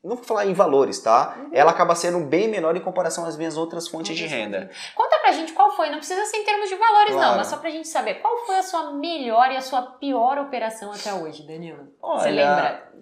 não 0.06 0.14
vou 0.14 0.24
falar 0.24 0.46
em 0.46 0.54
valores, 0.54 1.00
tá? 1.00 1.36
Uhum. 1.36 1.50
Ela 1.52 1.72
acaba 1.72 1.94
sendo 1.94 2.20
bem 2.20 2.48
menor 2.48 2.76
em 2.76 2.80
comparação 2.80 3.24
às 3.24 3.36
minhas 3.36 3.56
outras 3.56 3.88
fontes 3.88 4.16
de 4.16 4.24
renda. 4.24 4.70
Conta 4.94 5.18
pra 5.18 5.32
gente 5.32 5.52
qual 5.52 5.74
foi, 5.74 5.90
não 5.90 5.98
precisa 5.98 6.24
ser 6.26 6.36
em 6.36 6.44
termos 6.44 6.68
de 6.68 6.76
valores 6.76 7.12
claro. 7.12 7.30
não, 7.30 7.36
mas 7.38 7.48
só 7.48 7.56
pra 7.56 7.70
gente 7.70 7.88
saber, 7.88 8.14
qual 8.16 8.46
foi 8.46 8.56
a 8.56 8.62
sua 8.62 8.92
melhor 8.92 9.50
e 9.50 9.56
a 9.56 9.60
sua 9.60 9.82
pior 9.82 10.38
operação 10.38 10.92
até 10.92 11.12
hoje, 11.12 11.46
Danilo? 11.46 11.88
Olha, 12.00 12.20
Você 12.20 12.30
lembra? 12.30 12.92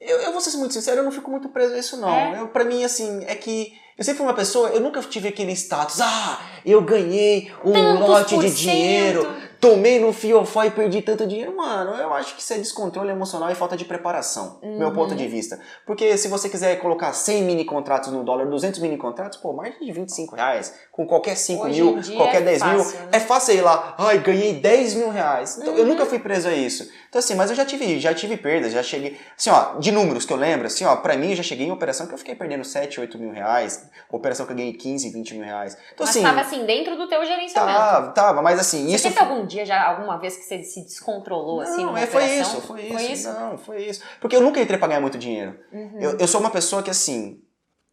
Eu, 0.00 0.18
eu 0.22 0.32
vou 0.32 0.40
ser 0.40 0.56
muito 0.56 0.72
sincero, 0.72 1.00
eu 1.00 1.04
não 1.04 1.12
fico 1.12 1.30
muito 1.30 1.50
preso 1.50 1.74
a 1.74 1.78
isso 1.78 1.98
não. 1.98 2.08
É? 2.08 2.40
Eu, 2.40 2.48
pra 2.48 2.64
mim, 2.64 2.82
assim, 2.84 3.22
é 3.26 3.34
que 3.34 3.78
eu 4.00 4.04
sempre 4.04 4.16
fui 4.16 4.26
uma 4.26 4.34
pessoa, 4.34 4.70
eu 4.70 4.80
nunca 4.80 5.02
tive 5.02 5.28
aquele 5.28 5.52
status, 5.52 6.00
ah, 6.00 6.40
eu 6.64 6.80
ganhei 6.80 7.52
um 7.62 7.74
Tantos 7.74 8.08
lote 8.08 8.38
de 8.38 8.50
dinheiro, 8.50 9.30
tomei 9.60 10.00
no 10.00 10.12
fiofó 10.12 10.64
e 10.64 10.70
perdi 10.70 11.02
tanto 11.02 11.26
dinheiro. 11.26 11.54
Mano, 11.54 11.92
eu 11.92 12.12
acho 12.14 12.34
que 12.34 12.40
isso 12.40 12.52
é 12.52 12.56
descontrole 12.56 13.10
emocional 13.10 13.50
e 13.50 13.54
falta 13.54 13.76
de 13.76 13.84
preparação, 13.84 14.58
uhum. 14.62 14.78
meu 14.78 14.92
ponto 14.92 15.14
de 15.14 15.28
vista. 15.28 15.60
Porque 15.86 16.16
se 16.16 16.28
você 16.28 16.48
quiser 16.48 16.76
colocar 16.80 17.12
100 17.12 17.42
mini 17.42 17.64
contratos 17.64 18.10
no 18.10 18.24
dólar, 18.24 18.46
200 18.46 18.80
mini 18.80 18.96
contratos, 18.96 19.38
pô, 19.38 19.52
mais 19.52 19.78
de 19.78 19.92
25 19.92 20.34
reais, 20.34 20.74
com 20.90 21.06
qualquer 21.06 21.36
5 21.36 21.64
Hoje 21.64 21.82
mil, 21.82 22.16
qualquer 22.16 22.40
é 22.40 22.44
10 22.44 22.58
fácil, 22.58 22.76
mil, 22.76 22.84
né? 22.84 23.08
é 23.12 23.20
fácil 23.20 23.54
ir 23.54 23.60
lá, 23.60 23.94
ai, 23.98 24.18
ganhei 24.18 24.54
10 24.54 24.94
mil 24.94 25.10
reais. 25.10 25.58
Então, 25.58 25.74
uhum. 25.74 25.80
Eu 25.80 25.86
nunca 25.86 26.06
fui 26.06 26.18
preso 26.18 26.48
a 26.48 26.52
isso. 26.52 26.90
Então 27.08 27.18
assim, 27.18 27.34
mas 27.34 27.50
eu 27.50 27.56
já 27.56 27.64
tive, 27.64 27.98
já 27.98 28.14
tive 28.14 28.36
perdas, 28.36 28.72
já 28.72 28.82
cheguei, 28.82 29.18
assim 29.36 29.50
ó, 29.50 29.78
de 29.78 29.90
números 29.90 30.24
que 30.24 30.32
eu 30.32 30.36
lembro, 30.36 30.66
assim 30.66 30.84
ó, 30.84 30.96
pra 30.96 31.16
mim 31.16 31.30
eu 31.30 31.36
já 31.36 31.42
cheguei 31.42 31.66
em 31.66 31.70
operação 31.70 32.06
que 32.06 32.14
eu 32.14 32.18
fiquei 32.18 32.34
perdendo 32.34 32.64
7, 32.64 33.00
8 33.00 33.18
mil 33.18 33.32
reais, 33.32 33.88
operação 34.10 34.46
que 34.46 34.52
eu 34.52 34.56
ganhei 34.56 34.72
15, 34.72 35.10
20 35.10 35.34
mil 35.34 35.44
reais. 35.44 35.76
Então, 35.92 36.06
mas 36.06 36.10
assim, 36.10 36.22
tava 36.22 36.40
assim, 36.40 36.64
dentro 36.64 36.96
do 36.96 37.08
teu 37.08 37.24
gerenciamento. 37.24 37.78
Tava, 37.78 38.08
tava, 38.12 38.42
mas 38.42 38.58
assim, 38.58 38.86
você 38.86 38.94
isso... 38.94 39.08
Você 39.08 39.14
teve 39.14 39.20
algum 39.20 39.46
dia, 39.50 39.66
já 39.66 39.82
alguma 39.82 40.16
vez 40.18 40.36
que 40.36 40.44
você 40.44 40.62
se 40.62 40.82
descontrolou 40.82 41.56
não, 41.56 41.62
assim 41.62 41.84
numa 41.84 42.00
é, 42.00 42.06
foi 42.06 42.24
isso, 42.24 42.60
foi 42.62 42.82
isso, 42.82 42.92
foi 42.92 43.02
isso. 43.12 43.32
Não, 43.32 43.58
foi 43.58 43.84
isso. 43.84 44.02
Porque 44.20 44.36
eu 44.36 44.40
nunca 44.40 44.60
entrei 44.60 44.78
pra 44.78 44.88
ganhar 44.88 45.00
muito 45.00 45.18
dinheiro. 45.18 45.58
Uhum. 45.72 46.00
Eu, 46.00 46.18
eu 46.18 46.28
sou 46.28 46.40
uma 46.40 46.50
pessoa 46.50 46.82
que 46.82 46.90
assim, 46.90 47.42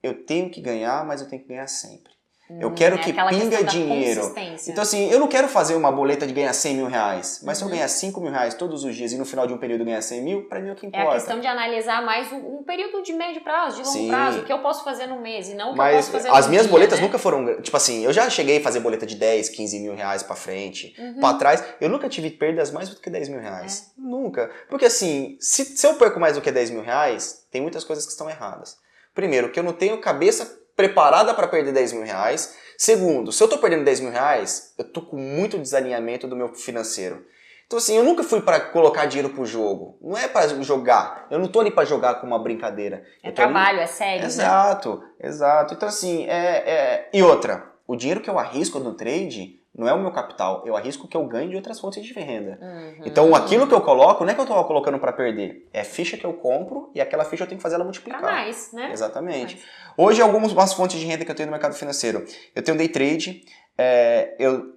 eu 0.02 0.26
tenho 0.26 0.50
que 0.50 0.62
ganhar, 0.62 1.06
mas 1.06 1.22
eu 1.22 1.28
tenho 1.28 1.42
que 1.42 1.48
ganhar 1.48 1.68
sempre. 1.68 2.17
Eu 2.50 2.72
quero 2.74 2.96
é 2.96 3.00
que 3.00 3.12
pinga 3.12 3.62
dinheiro. 3.64 4.34
Então, 4.68 4.82
assim, 4.82 5.12
eu 5.12 5.20
não 5.20 5.28
quero 5.28 5.50
fazer 5.50 5.76
uma 5.76 5.92
boleta 5.92 6.26
de 6.26 6.34
ganhar 6.34 6.54
100 6.54 6.76
mil 6.76 6.88
reais. 6.88 7.42
Mas 7.44 7.58
uhum. 7.58 7.60
se 7.60 7.64
eu 7.64 7.68
uhum. 7.68 7.74
ganhar 7.74 7.88
5 7.90 8.22
mil 8.22 8.32
reais 8.32 8.54
todos 8.54 8.86
os 8.86 8.96
dias 8.96 9.12
e 9.12 9.18
no 9.18 9.26
final 9.26 9.46
de 9.46 9.54
um 9.54 9.58
período 9.58 9.84
ganhar 9.84 10.02
100 10.02 10.22
mil, 10.22 10.44
pra 10.44 10.62
mim 10.62 10.70
é 10.70 10.72
o 10.72 10.76
que 10.76 10.86
importa. 10.86 11.08
É 11.08 11.12
a 11.12 11.14
questão 11.16 11.40
de 11.42 11.48
analisar 11.48 12.02
mais 12.06 12.32
um, 12.32 12.64
período 12.64 13.04
de 13.04 13.12
médio 13.12 13.42
prazo, 13.42 13.78
de 13.78 13.88
longo 13.88 13.98
Sim. 13.98 14.08
prazo. 14.08 14.40
O 14.40 14.46
que 14.46 14.54
eu 14.54 14.60
posso 14.60 14.84
fazer 14.86 15.08
no 15.08 15.20
mês 15.20 15.50
e 15.50 15.56
não 15.56 15.70
o 15.70 15.72
que 15.74 15.78
mas 15.78 15.94
eu 15.94 15.98
posso 15.98 16.12
fazer 16.12 16.30
as 16.30 16.48
minhas 16.48 16.64
dia, 16.64 16.72
boletas 16.72 17.00
né? 17.00 17.06
nunca 17.06 17.18
foram... 17.18 17.62
Tipo 17.62 17.76
assim, 17.76 18.06
eu 18.06 18.14
já 18.14 18.30
cheguei 18.30 18.60
a 18.60 18.62
fazer 18.62 18.80
boleta 18.80 19.06
de 19.06 19.16
10, 19.16 19.50
15 19.50 19.80
mil 19.82 19.96
reais 19.96 20.24
pra 20.24 20.36
frente, 20.36 20.96
uhum. 20.98 21.20
pra 21.20 21.34
trás. 21.34 21.64
Eu 21.82 21.90
nunca 21.90 22.08
tive 22.08 22.30
perdas 22.30 22.72
mais 22.72 22.88
do 22.88 22.96
que 22.96 23.10
10 23.10 23.28
mil 23.28 23.42
reais. 23.42 23.92
É. 23.98 24.02
Nunca. 24.02 24.50
Porque 24.70 24.86
assim, 24.86 25.38
se, 25.42 25.66
se 25.66 25.86
eu 25.86 25.96
perco 25.96 26.18
mais 26.18 26.36
do 26.36 26.42
que 26.42 26.50
10 26.50 26.70
mil 26.70 26.82
reais, 26.82 27.46
tem 27.52 27.62
muitas 27.62 27.84
coisas 27.84 28.06
que 28.06 28.12
estão 28.12 28.30
erradas. 28.30 28.78
Primeiro, 29.14 29.52
que 29.52 29.60
eu 29.60 29.64
não 29.64 29.74
tenho 29.74 30.00
cabeça 30.00 30.66
preparada 30.78 31.34
para 31.34 31.48
perder 31.48 31.74
10 31.74 31.94
mil 31.94 32.04
reais. 32.04 32.56
Segundo, 32.78 33.32
se 33.32 33.44
eu 33.44 33.48
tô 33.48 33.58
perdendo 33.58 33.84
10 33.84 34.02
mil 34.02 34.12
reais, 34.12 34.74
eu 34.78 34.86
tô 34.86 35.02
com 35.02 35.18
muito 35.18 35.58
desalinhamento 35.58 36.28
do 36.28 36.36
meu 36.36 36.54
financeiro. 36.54 37.26
Então 37.66 37.80
assim, 37.80 37.98
eu 37.98 38.04
nunca 38.04 38.24
fui 38.24 38.40
para 38.40 38.62
colocar 38.62 39.08
dinheiro 39.08 39.34
pro 39.34 39.46
jogo. 39.46 39.98
Não 40.02 40.18
é 40.18 40.28
para 40.28 40.48
jogar. 40.64 41.28
Eu 41.30 41.40
não 41.40 41.50
tô 41.50 41.60
ali 41.60 41.72
para 41.72 41.84
jogar 41.84 42.16
com 42.22 42.28
uma 42.28 42.40
brincadeira. 42.40 43.04
É 43.22 43.32
trabalho, 43.32 43.80
ali... 43.80 43.82
é 43.82 43.88
sério. 43.88 44.22
Né? 44.22 44.28
Exato, 44.28 44.98
né? 45.00 45.28
exato. 45.28 45.74
Então 45.74 45.90
assim, 45.90 46.26
é, 46.28 46.70
é... 46.70 47.10
E 47.12 47.22
outra, 47.22 47.74
o 47.86 47.96
dinheiro 47.96 48.22
que 48.22 48.30
eu 48.30 48.40
arrisco 48.40 48.80
no 48.80 48.94
trade 48.94 49.57
não 49.78 49.88
é 49.88 49.94
o 49.94 50.00
meu 50.00 50.12
capital, 50.12 50.64
eu 50.66 50.76
arrisco 50.76 51.08
que 51.08 51.16
eu 51.16 51.24
ganhe 51.28 51.50
de 51.50 51.56
outras 51.56 51.80
fontes 51.80 52.04
de 52.04 52.14
renda. 52.14 52.58
Uhum. 52.60 53.02
Então 53.06 53.36
aquilo 53.36 53.68
que 53.68 53.74
eu 53.74 53.82
coloco 53.82 54.24
não 54.24 54.32
é 54.32 54.34
que 54.34 54.42
eu 54.42 54.46
estou 54.46 54.64
colocando 54.66 54.98
para 54.98 55.14
perder, 55.14 55.70
é 55.72 55.84
ficha 55.84 56.18
que 56.18 56.26
eu 56.26 56.34
compro 56.34 56.90
e 56.96 57.00
aquela 57.00 57.24
ficha 57.24 57.44
eu 57.44 57.48
tenho 57.48 57.60
que 57.60 57.64
fazer 57.64 57.76
ela 57.76 57.84
multiplicar. 57.84 58.20
Pra 58.20 58.32
mais, 58.32 58.72
né? 58.74 58.90
Exatamente. 58.92 59.56
Mais. 59.56 59.68
Hoje 59.96 60.22
algumas 60.22 60.74
fontes 60.74 61.00
de 61.00 61.06
renda 61.06 61.24
que 61.24 61.30
eu 61.30 61.36
tenho 61.36 61.48
no 61.48 61.52
mercado 61.52 61.76
financeiro, 61.76 62.26
eu 62.56 62.64
tenho 62.64 62.78
day 62.78 62.90
trade, 62.90 63.44
é, 63.78 64.36
eu 64.40 64.77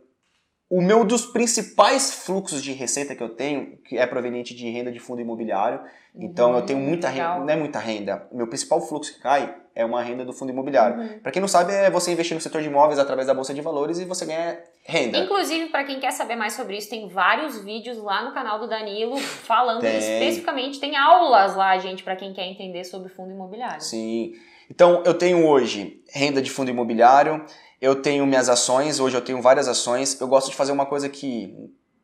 o 0.71 0.81
meu 0.81 1.05
dos 1.05 1.27
principais 1.27 2.15
fluxos 2.25 2.63
de 2.63 2.73
receita 2.73 3.17
que 3.17 3.23
eu 3.23 3.31
tenho, 3.31 3.77
que 3.79 3.99
é 3.99 4.07
proveniente 4.07 4.55
de 4.55 4.71
renda 4.71 4.93
de 4.93 5.01
fundo 5.01 5.21
imobiliário. 5.21 5.81
Então 6.15 6.53
uhum, 6.53 6.59
eu 6.59 6.63
tenho 6.63 6.79
muita 6.79 7.11
legal. 7.11 7.35
renda, 7.35 7.45
não 7.45 7.53
é 7.53 7.57
muita 7.57 7.79
renda. 7.81 8.29
O 8.31 8.37
meu 8.37 8.47
principal 8.47 8.81
fluxo 8.81 9.15
que 9.15 9.21
cai 9.21 9.53
é 9.75 9.85
uma 9.85 10.01
renda 10.01 10.25
do 10.25 10.33
fundo 10.33 10.53
imobiliário. 10.53 10.97
Uhum. 11.01 11.19
Para 11.19 11.33
quem 11.33 11.41
não 11.41 11.49
sabe, 11.49 11.73
é 11.73 11.91
você 11.91 12.13
investir 12.13 12.37
no 12.37 12.41
setor 12.41 12.63
de 12.63 12.69
imóveis 12.69 13.01
através 13.01 13.27
da 13.27 13.35
bolsa 13.35 13.53
de 13.53 13.61
valores 13.61 13.99
e 13.99 14.05
você 14.05 14.25
ganha 14.25 14.61
renda. 14.85 15.19
Inclusive, 15.19 15.71
para 15.71 15.83
quem 15.83 15.99
quer 15.99 16.13
saber 16.13 16.37
mais 16.37 16.53
sobre 16.53 16.77
isso, 16.77 16.89
tem 16.89 17.09
vários 17.09 17.59
vídeos 17.65 17.99
lá 17.99 18.25
no 18.25 18.33
canal 18.33 18.61
do 18.61 18.69
Danilo 18.69 19.17
falando 19.19 19.81
tem. 19.81 19.99
especificamente, 19.99 20.79
tem 20.79 20.97
aulas 20.97 21.57
lá, 21.57 21.77
gente, 21.79 22.05
para 22.05 22.15
quem 22.15 22.33
quer 22.33 22.47
entender 22.47 22.85
sobre 22.85 23.09
fundo 23.09 23.33
imobiliário. 23.33 23.81
Sim. 23.81 24.35
Então, 24.71 25.03
eu 25.05 25.15
tenho 25.15 25.45
hoje 25.49 26.01
renda 26.13 26.41
de 26.41 26.49
fundo 26.49 26.71
imobiliário, 26.71 27.45
eu 27.81 28.03
tenho 28.03 28.27
minhas 28.27 28.49
ações, 28.49 29.01
hoje 29.01 29.16
eu 29.16 29.23
tenho 29.23 29.40
várias 29.40 29.66
ações. 29.66 30.21
Eu 30.21 30.29
gosto 30.29 30.51
de 30.51 30.57
fazer 30.57 30.73
uma 30.73 30.85
coisa 30.87 31.09
que 31.09 31.57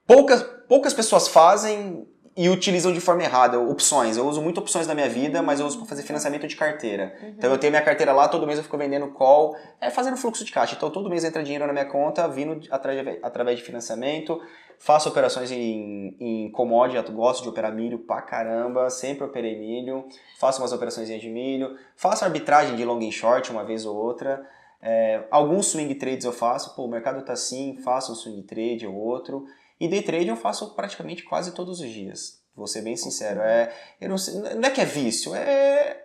poucas, 0.07 0.43
poucas 0.69 0.95
pessoas 0.95 1.29
fazem 1.29 2.07
e 2.37 2.51
utilizam 2.51 2.93
de 2.93 3.01
forma 3.01 3.23
errada, 3.23 3.59
opções. 3.59 4.17
Eu 4.17 4.27
uso 4.27 4.43
muito 4.43 4.61
opções 4.61 4.87
na 4.87 4.95
minha 4.95 5.09
vida, 5.09 5.43
mas 5.43 5.59
eu 5.59 5.67
uso 5.67 5.79
para 5.79 5.87
fazer 5.87 6.03
financiamento 6.03 6.47
de 6.47 6.55
carteira. 6.55 7.17
Uhum. 7.23 7.29
Então 7.31 7.51
eu 7.51 7.59
tenho 7.59 7.71
minha 7.71 7.83
carteira 7.83 8.13
lá, 8.13 8.29
todo 8.29 8.47
mês 8.47 8.59
eu 8.59 8.63
fico 8.63 8.77
vendendo 8.77 9.09
call, 9.09 9.57
é, 9.81 9.91
fazendo 9.91 10.19
fluxo 10.19 10.45
de 10.45 10.53
caixa. 10.53 10.75
Então 10.77 10.91
todo 10.91 11.09
mês 11.09 11.25
entra 11.25 11.43
dinheiro 11.43 11.67
na 11.67 11.73
minha 11.73 11.87
conta, 11.87 12.29
vindo 12.29 12.61
através, 12.71 13.19
através 13.23 13.59
de 13.59 13.65
financiamento. 13.65 14.39
Faço 14.79 15.09
operações 15.09 15.51
em, 15.51 16.15
em 16.21 16.51
commodity, 16.51 17.11
gosto 17.11 17.43
de 17.43 17.49
operar 17.49 17.73
milho 17.75 18.01
pra 18.01 18.21
caramba, 18.21 18.91
sempre 18.91 19.25
operei 19.25 19.59
milho. 19.59 20.07
Faço 20.39 20.61
umas 20.61 20.73
operações 20.73 21.09
de 21.09 21.29
milho. 21.31 21.79
Faço 21.97 22.23
arbitragem 22.23 22.77
de 22.77 22.85
long 22.85 23.01
e 23.01 23.11
short 23.11 23.51
uma 23.51 23.65
vez 23.65 23.87
ou 23.87 23.97
outra. 23.97 24.47
É, 24.83 25.25
alguns 25.31 25.67
swing 25.67 25.95
trades 25.97 26.25
eu 26.25 26.33
faço, 26.33 26.75
pô, 26.77 26.85
o 26.85 26.89
mercado 26.91 27.25
tá 27.25 27.33
assim, 27.33 27.77
faço 27.83 28.13
um 28.13 28.15
swing 28.15 28.43
trade 28.43 28.87
ou 28.87 28.95
outro. 28.95 29.45
E 29.81 29.89
day 29.89 30.03
trade 30.03 30.29
eu 30.29 30.37
faço 30.37 30.75
praticamente 30.75 31.23
quase 31.25 31.53
todos 31.53 31.81
os 31.81 31.89
dias. 31.89 32.41
Vou 32.55 32.67
ser 32.67 32.83
bem 32.83 32.97
sincero. 32.97 33.41
É, 33.41 33.73
eu 34.01 34.09
não, 34.09 34.17
sei, 34.17 34.35
não 34.35 34.67
é 34.69 34.71
que 34.71 34.81
é 34.81 34.85
vício, 34.85 35.35
é, 35.35 36.05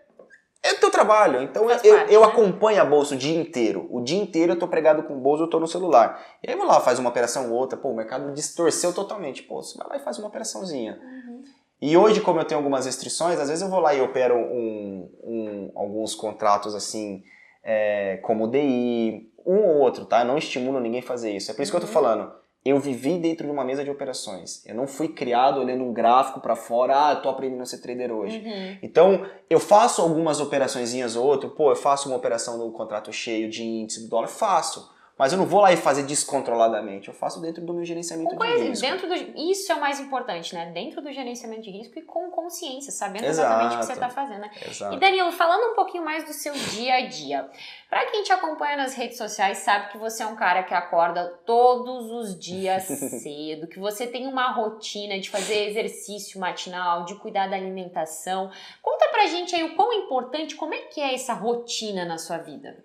é 0.64 0.74
o 0.74 0.80
teu 0.80 0.92
trabalho. 0.92 1.42
Então 1.42 1.66
Faz 1.68 1.84
eu, 1.84 1.96
parte, 1.96 2.14
eu 2.14 2.22
né? 2.22 2.28
acompanho 2.28 2.82
a 2.82 2.86
bolsa 2.86 3.16
o 3.16 3.18
dia 3.18 3.40
inteiro. 3.40 3.88
O 3.90 4.02
dia 4.02 4.22
inteiro 4.22 4.54
eu 4.54 4.60
tô 4.60 4.68
pregado 4.68 5.04
com 5.04 5.16
o 5.16 5.22
bolso, 5.22 5.44
eu 5.44 5.50
tô 5.50 5.60
no 5.60 5.68
celular. 5.68 6.22
E 6.44 6.50
aí 6.50 6.54
eu 6.56 6.58
vou 6.58 6.68
lá, 6.68 6.80
faz 6.82 7.00
uma 7.00 7.10
operação 7.10 7.52
ou 7.52 7.58
outra. 7.58 7.78
Pô, 7.78 7.90
o 7.90 7.96
mercado 7.96 8.34
distorceu 8.34 8.94
totalmente. 8.94 9.44
Pô, 9.44 9.62
você 9.64 9.78
vai 9.78 9.88
lá 9.88 9.96
e 9.98 10.00
faz 10.04 10.18
uma 10.20 10.28
operaçãozinha. 10.28 11.00
Uhum. 11.02 11.44
E 11.82 11.96
hoje, 11.98 12.20
como 12.22 12.40
eu 12.40 12.46
tenho 12.46 12.60
algumas 12.60 12.86
restrições, 12.86 13.40
às 13.40 13.48
vezes 13.48 13.64
eu 13.64 13.70
vou 13.70 13.80
lá 13.80 13.94
e 13.94 14.02
opero 14.02 14.36
um, 14.36 15.10
um- 15.24 15.72
alguns 15.74 16.14
contratos 16.14 16.76
assim, 16.76 17.24
é, 17.64 18.18
como 18.24 18.48
DI, 18.48 19.30
um 19.46 19.58
ou 19.58 19.78
outro, 19.80 20.06
tá? 20.06 20.22
Eu 20.22 20.26
não 20.26 20.38
estimulo 20.38 20.80
ninguém 20.80 21.00
a 21.00 21.04
fazer 21.04 21.32
isso. 21.32 21.52
É 21.52 21.54
por 21.54 21.62
isso 21.62 21.72
que 21.72 21.76
eu 21.76 21.82
tô 21.82 21.88
Uhum. 21.88 21.94
falando. 21.94 22.32
Eu 22.64 22.80
vivi 22.80 23.18
dentro 23.18 23.48
de 23.48 23.52
uma 23.52 23.64
mesa 23.66 23.84
de 23.84 23.90
operações. 23.90 24.64
Eu 24.68 24.76
não 24.76 24.86
fui 24.86 25.08
criado 25.08 25.60
olhando 25.60 25.84
um 25.84 25.92
gráfico 25.92 26.40
pra 26.40 26.56
fora, 26.56 27.10
ah, 27.10 27.16
tô 27.16 27.28
aprendendo 27.28 27.64
a 27.64 27.66
ser 27.66 27.80
trader 27.82 28.12
hoje. 28.12 28.38
Uhum. 28.38 28.78
Então, 28.84 29.26
eu 29.50 29.60
faço 29.60 30.00
algumas 30.00 30.40
operaçõezinhas 30.40 31.16
ou 31.16 31.26
outra, 31.26 31.50
pô, 31.50 31.72
eu 31.72 31.76
faço 31.76 32.08
uma 32.08 32.18
operação 32.18 32.60
no 32.60 32.72
contrato 32.72 33.12
cheio 33.12 33.50
de 33.50 33.64
índice 33.64 34.04
do 34.04 34.10
dólar, 34.10 34.28
faço. 34.28 34.92
Mas 35.22 35.32
eu 35.32 35.38
não 35.38 35.46
vou 35.46 35.62
lá 35.62 35.72
e 35.72 35.78
fazer 35.78 36.02
descontroladamente, 36.02 37.08
eu 37.08 37.14
faço 37.14 37.40
dentro 37.40 37.64
do 37.64 37.76
meu 37.76 37.86
gerenciamento 37.86 38.36
Com 38.36 38.44
de 38.44 38.64
risco. 38.64 38.84
dentro 38.84 39.08
do, 39.08 39.14
isso 39.40 39.72
é 39.72 39.76
o 39.76 39.80
mais 39.80 40.00
importante, 40.00 40.56
né? 40.56 40.72
Dentro 40.72 41.00
do 41.00 41.14
gerenciamento 41.14 41.62
de 41.62 41.70
risco 41.70 42.00
e 42.00 42.02
com 42.02 42.32
consciência, 42.32 42.92
sabendo 42.92 43.26
exatamente 43.26 43.76
o 43.76 43.78
que 43.78 43.86
você 43.86 43.92
Exato. 43.92 44.08
está 44.08 44.10
fazendo. 44.10 44.42
né? 44.42 44.52
Exato. 44.68 44.96
E 44.96 45.00
Danilo, 45.00 45.32
falando 45.32 45.74
um 45.74 45.76
pouquinho 45.76 46.04
mais 46.04 46.24
do 46.24 46.34
seu 46.34 46.52
dia 46.54 46.96
a 46.96 47.08
dia. 47.08 47.48
Pra 47.88 48.04
quem 48.08 48.24
te 48.24 48.34
acompanha 48.34 48.76
nas 48.76 48.96
redes 48.96 49.16
sociais, 49.16 49.60
sabe 49.60 49.92
que 49.92 50.00
você 50.00 50.24
é 50.24 50.26
um 50.26 50.36
cara 50.36 50.64
que 50.64 50.74
acorda 50.74 51.28
todos 51.46 52.10
os 52.10 52.40
dias 52.40 52.86
cedo, 53.22 53.68
que 53.68 53.78
você 53.78 54.08
tem 54.08 54.26
uma 54.26 54.52
rotina 54.52 55.20
de 55.20 55.30
fazer 55.30 55.68
exercício 55.68 56.40
matinal, 56.40 57.06
de 57.06 57.14
cuidar 57.14 57.48
da 57.48 57.56
alimentação. 57.56 58.50
Conta 58.82 59.08
pra 59.10 59.28
gente 59.28 59.56
aí 59.56 59.62
o 59.62 59.76
quão 59.76 59.94
importante, 59.94 60.56
como 60.56 60.74
é 60.74 60.80
que 60.80 61.00
é 61.00 61.14
essa 61.14 61.34
rotina 61.36 62.06
na 62.06 62.18
sua 62.18 62.40
vida? 62.40 62.84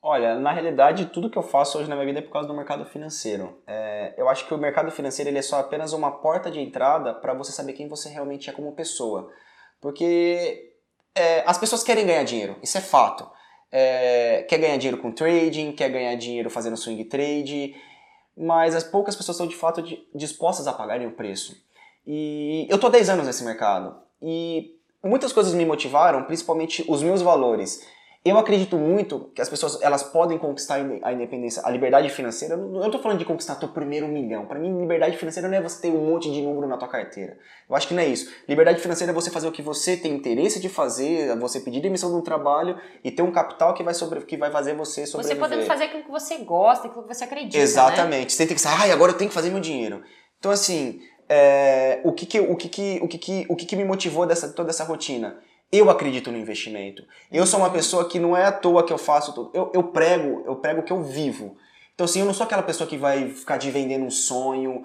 Olha, 0.00 0.38
na 0.38 0.52
realidade, 0.52 1.06
tudo 1.06 1.28
que 1.28 1.36
eu 1.36 1.42
faço 1.42 1.76
hoje 1.78 1.88
na 1.88 1.96
minha 1.96 2.06
vida 2.06 2.20
é 2.20 2.22
por 2.22 2.30
causa 2.30 2.46
do 2.46 2.54
mercado 2.54 2.84
financeiro. 2.84 3.60
É, 3.66 4.14
eu 4.16 4.28
acho 4.28 4.46
que 4.46 4.54
o 4.54 4.58
mercado 4.58 4.90
financeiro 4.92 5.28
ele 5.28 5.38
é 5.38 5.42
só 5.42 5.58
apenas 5.58 5.92
uma 5.92 6.10
porta 6.20 6.50
de 6.50 6.60
entrada 6.60 7.12
para 7.14 7.34
você 7.34 7.50
saber 7.50 7.72
quem 7.72 7.88
você 7.88 8.08
realmente 8.08 8.48
é 8.48 8.52
como 8.52 8.72
pessoa. 8.72 9.28
Porque 9.80 10.72
é, 11.14 11.42
as 11.44 11.58
pessoas 11.58 11.82
querem 11.82 12.06
ganhar 12.06 12.22
dinheiro, 12.22 12.56
isso 12.62 12.78
é 12.78 12.80
fato. 12.80 13.28
É, 13.72 14.46
quer 14.48 14.58
ganhar 14.58 14.76
dinheiro 14.76 15.02
com 15.02 15.10
trading, 15.10 15.72
quer 15.72 15.88
ganhar 15.90 16.14
dinheiro 16.14 16.48
fazendo 16.48 16.76
swing 16.76 17.04
trade, 17.04 17.74
mas 18.36 18.76
as 18.76 18.84
poucas 18.84 19.16
pessoas 19.16 19.34
estão 19.34 19.48
de 19.48 19.56
fato 19.56 19.82
di- 19.82 20.08
dispostas 20.14 20.68
a 20.68 20.72
pagarem 20.72 21.08
o 21.08 21.12
preço. 21.12 21.56
E 22.06 22.66
eu 22.70 22.78
há 22.80 22.88
10 22.88 23.10
anos 23.10 23.26
nesse 23.26 23.44
mercado 23.44 24.00
e 24.22 24.76
muitas 25.04 25.32
coisas 25.32 25.52
me 25.54 25.66
motivaram, 25.66 26.22
principalmente 26.22 26.84
os 26.88 27.02
meus 27.02 27.20
valores. 27.20 27.84
Eu 28.28 28.38
acredito 28.38 28.76
muito 28.76 29.30
que 29.34 29.40
as 29.40 29.48
pessoas 29.48 29.80
elas 29.82 30.02
podem 30.02 30.38
conquistar 30.38 30.74
a 30.76 30.80
inde- 30.80 31.00
a 31.02 31.12
independência, 31.12 31.62
a 31.64 31.70
liberdade 31.70 32.08
financeira. 32.10 32.54
Eu 32.54 32.58
não 32.58 32.86
estou 32.86 33.00
falando 33.00 33.18
de 33.18 33.24
conquistar 33.24 33.54
teu 33.56 33.68
primeiro 33.68 34.06
milhão. 34.08 34.46
Para 34.46 34.58
mim, 34.58 34.78
liberdade 34.80 35.16
financeira 35.16 35.48
não 35.48 35.56
é 35.56 35.60
você 35.60 35.82
ter 35.82 35.88
um 35.88 36.04
monte 36.04 36.30
de 36.30 36.40
número 36.42 36.66
na 36.66 36.76
tua 36.76 36.88
carteira. 36.88 37.38
Eu 37.68 37.74
acho 37.76 37.88
que 37.88 37.94
não 37.94 38.02
é 38.02 38.06
isso. 38.06 38.30
Liberdade 38.48 38.80
financeira 38.80 39.12
é 39.12 39.14
você 39.14 39.30
fazer 39.30 39.48
o 39.48 39.52
que 39.52 39.62
você 39.62 39.96
tem 39.96 40.12
interesse 40.14 40.60
de 40.60 40.68
fazer, 40.68 41.30
é 41.30 41.36
você 41.36 41.60
pedir 41.60 41.80
demissão 41.80 42.10
de 42.10 42.16
um 42.16 42.20
trabalho 42.22 42.78
e 43.02 43.10
ter 43.10 43.22
um 43.22 43.30
capital 43.32 43.74
que 43.74 43.82
vai, 43.82 43.94
sobre, 43.94 44.20
que 44.22 44.36
vai 44.36 44.50
fazer 44.50 44.74
você 44.74 45.02
Você 45.02 45.06
sobreviver. 45.12 45.38
podendo 45.48 45.66
fazer 45.66 45.84
aquilo 45.84 46.02
que 46.04 46.10
você 46.10 46.38
gosta, 46.38 46.88
aquilo 46.88 47.02
que 47.04 47.14
você 47.14 47.24
acredita, 47.24 47.56
né? 47.58 47.62
Exatamente. 47.62 48.32
Você 48.32 48.38
tem 48.38 48.46
que 48.48 48.54
pensar, 48.54 48.78
ai, 48.80 48.90
agora 48.90 49.12
eu 49.12 49.16
tenho 49.16 49.28
que 49.28 49.34
fazer 49.34 49.50
meu 49.50 49.60
dinheiro. 49.60 50.02
Então, 50.38 50.50
assim, 50.50 51.00
é, 51.28 52.00
o, 52.04 52.12
que 52.12 52.24
que, 52.26 52.40
o, 52.40 52.56
que, 52.56 52.68
que, 52.68 52.98
o, 53.02 53.08
que, 53.08 53.18
que, 53.18 53.46
o 53.48 53.56
que, 53.56 53.66
que 53.66 53.76
me 53.76 53.84
motivou 53.84 54.26
dessa, 54.26 54.48
toda 54.48 54.70
essa 54.70 54.84
rotina? 54.84 55.36
Eu 55.70 55.90
acredito 55.90 56.32
no 56.32 56.38
investimento. 56.38 57.04
Eu 57.30 57.46
sou 57.46 57.60
uma 57.60 57.70
pessoa 57.70 58.08
que 58.08 58.18
não 58.18 58.36
é 58.36 58.44
à 58.44 58.52
toa 58.52 58.84
que 58.84 58.92
eu 58.92 58.98
faço 58.98 59.34
tudo. 59.34 59.50
Eu, 59.52 59.70
eu 59.74 59.82
prego, 59.84 60.42
eu 60.46 60.56
prego 60.56 60.80
o 60.80 60.82
que 60.82 60.92
eu 60.92 61.02
vivo. 61.02 61.56
Então, 61.94 62.04
assim, 62.04 62.20
eu 62.20 62.26
não 62.26 62.32
sou 62.32 62.44
aquela 62.44 62.62
pessoa 62.62 62.88
que 62.88 62.96
vai 62.96 63.30
ficar 63.30 63.56
de 63.56 63.70
vendendo 63.70 64.04
um 64.04 64.10
sonho. 64.10 64.82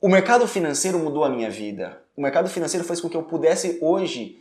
O 0.00 0.08
mercado 0.08 0.46
financeiro 0.48 0.98
mudou 0.98 1.24
a 1.24 1.28
minha 1.28 1.50
vida. 1.50 2.02
O 2.16 2.22
mercado 2.22 2.48
financeiro 2.48 2.86
fez 2.86 3.00
com 3.00 3.08
que 3.08 3.16
eu 3.16 3.24
pudesse 3.24 3.78
hoje 3.82 4.38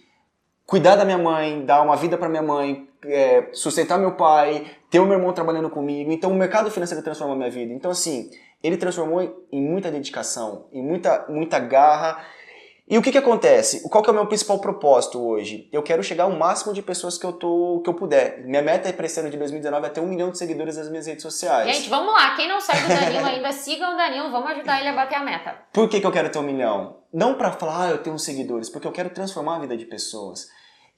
cuidar 0.65 0.95
da 0.95 1.05
minha 1.05 1.17
mãe, 1.17 1.65
dar 1.65 1.81
uma 1.81 1.95
vida 1.95 2.17
para 2.17 2.29
minha 2.29 2.41
mãe, 2.41 2.87
é, 3.05 3.49
sustentar 3.51 3.97
meu 3.99 4.13
pai, 4.13 4.65
ter 4.89 4.99
o 4.99 5.05
meu 5.05 5.17
irmão 5.17 5.33
trabalhando 5.33 5.69
comigo. 5.69 6.11
Então 6.11 6.31
o 6.31 6.35
mercado 6.35 6.71
financeiro 6.71 7.03
transformou 7.03 7.35
a 7.35 7.37
minha 7.37 7.51
vida. 7.51 7.73
Então 7.73 7.91
assim, 7.91 8.29
ele 8.61 8.77
transformou 8.77 9.45
em 9.51 9.61
muita 9.61 9.91
dedicação, 9.91 10.67
em 10.71 10.81
muita, 10.81 11.25
muita 11.27 11.59
garra. 11.59 12.23
E 12.85 12.97
o 12.97 13.01
que 13.01 13.13
que 13.13 13.17
acontece? 13.17 13.87
Qual 13.89 14.03
que 14.03 14.09
é 14.09 14.11
o 14.11 14.15
meu 14.15 14.27
principal 14.27 14.59
propósito 14.59 15.25
hoje? 15.25 15.69
Eu 15.71 15.81
quero 15.81 16.03
chegar 16.03 16.25
ao 16.25 16.31
máximo 16.31 16.73
de 16.73 16.81
pessoas 16.81 17.17
que 17.17 17.25
eu, 17.25 17.31
tô, 17.31 17.81
que 17.81 17.89
eu 17.89 17.93
puder. 17.93 18.43
Minha 18.45 18.61
meta 18.61 18.91
para 18.91 19.05
esse 19.05 19.17
ano 19.19 19.29
de 19.29 19.37
2019 19.37 19.87
é 19.87 19.89
ter 19.89 20.01
um 20.01 20.07
milhão 20.07 20.31
de 20.31 20.37
seguidores 20.37 20.75
nas 20.75 20.89
minhas 20.89 21.07
redes 21.07 21.21
sociais. 21.21 21.77
Gente, 21.77 21.89
vamos 21.89 22.13
lá. 22.13 22.35
Quem 22.35 22.47
não 22.47 22.59
segue 22.59 22.83
o 22.83 22.87
Danilo 22.89 23.25
ainda, 23.25 23.51
sigam 23.53 23.93
o 23.93 23.97
Danilo. 23.97 24.31
Vamos 24.31 24.51
ajudar 24.51 24.81
ele 24.81 24.89
a 24.89 24.93
bater 24.93 25.15
a 25.15 25.23
meta. 25.23 25.55
Por 25.71 25.87
que, 25.87 26.01
que 26.01 26.05
eu 26.05 26.11
quero 26.11 26.29
ter 26.29 26.39
um 26.39 26.43
milhão? 26.43 26.97
Não 27.13 27.35
pra 27.35 27.53
falar, 27.53 27.85
ah, 27.85 27.89
eu 27.89 28.03
tenho 28.03 28.19
seguidores, 28.19 28.69
porque 28.69 28.87
eu 28.87 28.91
quero 28.91 29.09
transformar 29.11 29.55
a 29.55 29.59
vida 29.59 29.77
de 29.77 29.85
pessoas. 29.85 30.49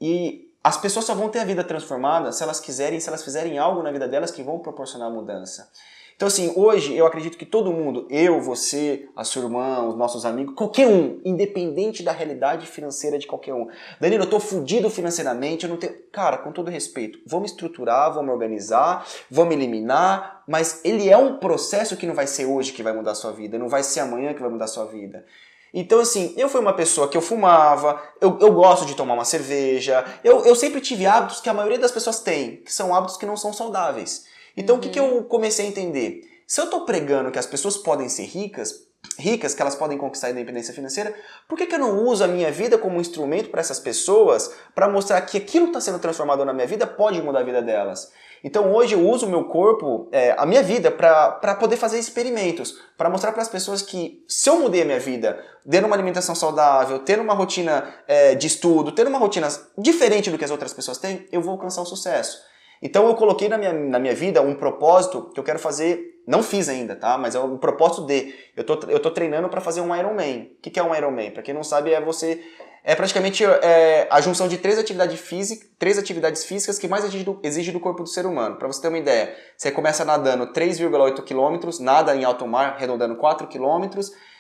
E 0.02 0.50
as 0.64 0.78
pessoas 0.78 1.06
só 1.06 1.14
vão 1.14 1.30
ter 1.30 1.40
a 1.40 1.46
vida 1.46 1.64
transformada 1.64 2.32
se 2.32 2.42
elas 2.42 2.60
quiserem, 2.60 3.00
se 3.00 3.08
elas 3.08 3.24
fizerem 3.24 3.60
algo 3.60 3.84
na 3.84 3.92
vida 3.92 4.08
delas 4.08 4.32
que 4.32 4.42
vão 4.42 4.58
proporcionar 4.58 5.12
mudança. 5.12 5.70
Então, 6.16 6.30
assim, 6.30 6.54
hoje 6.56 6.96
eu 6.96 7.06
acredito 7.06 7.38
que 7.38 7.46
todo 7.46 7.74
mundo, 7.74 8.08
eu, 8.10 8.40
você, 8.40 9.10
a 9.18 9.26
sua 9.26 9.44
irmã, 9.44 9.86
os 9.86 9.98
nossos 9.98 10.26
amigos, 10.26 10.56
qualquer 10.56 10.88
um, 10.88 11.20
independente 11.26 12.02
da 12.04 12.14
realidade 12.14 12.66
financeira 12.68 13.20
de 13.20 13.28
qualquer 13.28 13.54
um. 13.54 13.68
Danilo, 14.00 14.24
eu 14.24 14.30
tô 14.30 14.40
fudido 14.40 14.90
financeiramente, 14.90 15.66
eu 15.66 15.70
não 15.70 15.76
tenho. 15.76 15.94
Cara, 16.14 16.38
com 16.38 16.54
todo 16.54 16.72
respeito, 16.72 17.20
me 17.30 17.46
estruturar, 17.46 18.16
me 18.24 18.32
organizar, 18.32 19.06
me 19.30 19.56
eliminar, 19.56 20.44
mas 20.48 20.80
ele 20.86 21.10
é 21.10 21.18
um 21.18 21.38
processo 21.38 21.98
que 21.98 22.08
não 22.08 22.16
vai 22.16 22.28
ser 22.28 22.46
hoje 22.46 22.72
que 22.72 22.82
vai 22.82 22.94
mudar 22.94 23.12
a 23.12 23.16
sua 23.16 23.34
vida, 23.34 23.60
não 23.60 23.68
vai 23.68 23.84
ser 23.84 24.00
amanhã 24.00 24.34
que 24.34 24.42
vai 24.42 24.50
mudar 24.50 24.66
a 24.66 24.70
sua 24.70 24.86
vida. 24.86 25.26
Então, 25.74 26.00
assim, 26.00 26.34
eu 26.38 26.48
fui 26.48 26.62
uma 26.62 26.72
pessoa 26.72 27.10
que 27.10 27.18
eu 27.18 27.22
fumava, 27.22 28.02
eu, 28.22 28.40
eu 28.40 28.54
gosto 28.54 28.86
de 28.86 28.96
tomar 28.96 29.16
uma 29.16 29.26
cerveja, 29.26 30.06
eu, 30.24 30.46
eu 30.46 30.56
sempre 30.56 30.80
tive 30.80 31.06
hábitos 31.06 31.42
que 31.42 31.50
a 31.50 31.54
maioria 31.54 31.78
das 31.78 31.92
pessoas 31.92 32.22
tem, 32.22 32.62
que 32.64 32.74
são 32.74 32.96
hábitos 32.96 33.18
que 33.18 33.26
não 33.26 33.36
são 33.36 33.52
saudáveis. 33.52 34.34
Então, 34.56 34.78
o 34.78 34.80
que, 34.80 34.90
que 34.90 35.00
eu 35.00 35.24
comecei 35.26 35.66
a 35.66 35.70
entender? 35.70 36.22
Se 36.48 36.62
eu 36.62 36.70
tô 36.70 36.86
pregando 36.86 37.32
que 37.32 37.40
as 37.40 37.46
pessoas 37.46 37.78
podem 37.78 38.08
ser 38.08 38.24
ricas, 38.24 38.86
ricas, 39.18 39.54
que 39.54 39.62
elas 39.62 39.76
podem 39.76 39.98
conquistar 39.98 40.28
a 40.28 40.32
independência 40.32 40.74
financeira, 40.74 41.14
por 41.48 41.58
que, 41.58 41.66
que 41.66 41.76
eu 41.76 41.80
não 41.80 42.06
uso 42.06 42.24
a 42.24 42.28
minha 42.28 42.52
vida 42.52 42.78
como 42.78 42.98
um 42.98 43.02
instrumento 43.02 43.50
para 43.50 43.62
essas 43.62 43.80
pessoas, 43.80 44.54
para 44.74 44.88
mostrar 44.88 45.22
que 45.22 45.38
aquilo 45.38 45.66
que 45.66 45.72
está 45.72 45.82
sendo 45.82 46.00
transformado 46.00 46.46
na 46.46 46.54
minha 46.54 46.68
vida 46.68 46.86
pode 46.86 47.22
mudar 47.22 47.40
a 47.40 47.44
vida 47.44 47.62
delas? 47.62 48.12
Então 48.44 48.72
hoje 48.74 48.94
eu 48.94 49.10
uso 49.10 49.26
o 49.26 49.30
meu 49.30 49.46
corpo, 49.46 50.08
é, 50.12 50.36
a 50.38 50.46
minha 50.46 50.62
vida, 50.62 50.92
para 50.92 51.56
poder 51.56 51.78
fazer 51.78 51.98
experimentos, 51.98 52.80
para 52.96 53.10
mostrar 53.10 53.32
para 53.32 53.42
as 53.42 53.50
pessoas 53.50 53.82
que 53.82 54.24
se 54.28 54.48
eu 54.48 54.60
mudei 54.60 54.84
a 54.84 54.86
minha 54.86 55.00
vida, 55.00 55.44
tendo 55.68 55.88
uma 55.88 55.96
alimentação 55.96 56.36
saudável, 56.36 57.00
tendo 57.00 57.24
uma 57.24 57.34
rotina 57.34 57.92
é, 58.08 58.36
de 58.36 58.46
estudo, 58.46 58.92
tendo 58.92 59.08
uma 59.08 59.18
rotina 59.18 59.48
diferente 59.78 60.30
do 60.30 60.38
que 60.38 60.46
as 60.46 60.52
outras 60.52 60.74
pessoas 60.74 61.00
têm, 61.00 61.28
eu 61.32 61.42
vou 61.42 61.54
alcançar 61.54 61.82
o 61.82 61.86
sucesso. 61.88 62.40
Então 62.82 63.08
eu 63.08 63.16
coloquei 63.16 63.50
na 63.50 63.58
minha, 63.58 63.74
na 63.74 64.00
minha 64.00 64.14
vida 64.14 64.42
um 64.42 64.56
propósito 64.56 65.32
que 65.34 65.40
eu 65.40 65.44
quero 65.44 65.60
fazer, 65.60 66.22
não 66.28 66.42
fiz 66.42 66.70
ainda, 66.70 66.96
tá? 66.96 67.18
Mas 67.18 67.36
é 67.36 67.40
um 67.40 67.58
propósito 67.58 68.06
de, 68.06 68.34
eu 68.56 68.64
tô, 68.64 68.80
eu 68.90 69.00
tô 69.00 69.12
treinando 69.12 69.50
para 69.50 69.62
fazer 69.62 69.82
um 69.82 69.96
Ironman. 69.96 70.52
O 70.58 70.62
que, 70.62 70.70
que 70.70 70.80
é 70.80 70.84
um 70.84 70.94
Ironman? 70.94 71.32
Para 71.32 71.44
quem 71.44 71.54
não 71.54 71.64
sabe, 71.64 71.94
é 71.94 72.02
você 72.02 72.42
é 72.88 72.94
praticamente 72.94 73.44
é, 73.44 74.08
a 74.12 74.22
junção 74.22 74.48
de 74.48 74.60
três 74.60 74.78
atividades, 74.78 75.20
física, 75.20 75.66
três 75.80 75.98
atividades 75.98 76.46
físicas 76.46 76.78
que 76.78 76.88
mais 76.88 77.04
exige 77.04 77.24
do, 77.24 77.40
exige 77.42 77.72
do 77.72 77.80
corpo 77.80 78.04
do 78.04 78.10
ser 78.10 78.28
humano. 78.28 78.58
Para 78.58 78.68
você 78.68 78.80
ter 78.80 78.90
uma 78.90 79.00
ideia, 79.00 79.36
você 79.58 79.72
começa 79.72 80.06
nadando 80.06 80.54
3,8 80.54 81.24
km, 81.24 81.84
nada 81.84 82.16
em 82.16 82.24
alto 82.24 82.46
mar, 82.46 82.76
arredondando 82.76 83.16
4 83.16 83.48
km. 83.48 83.90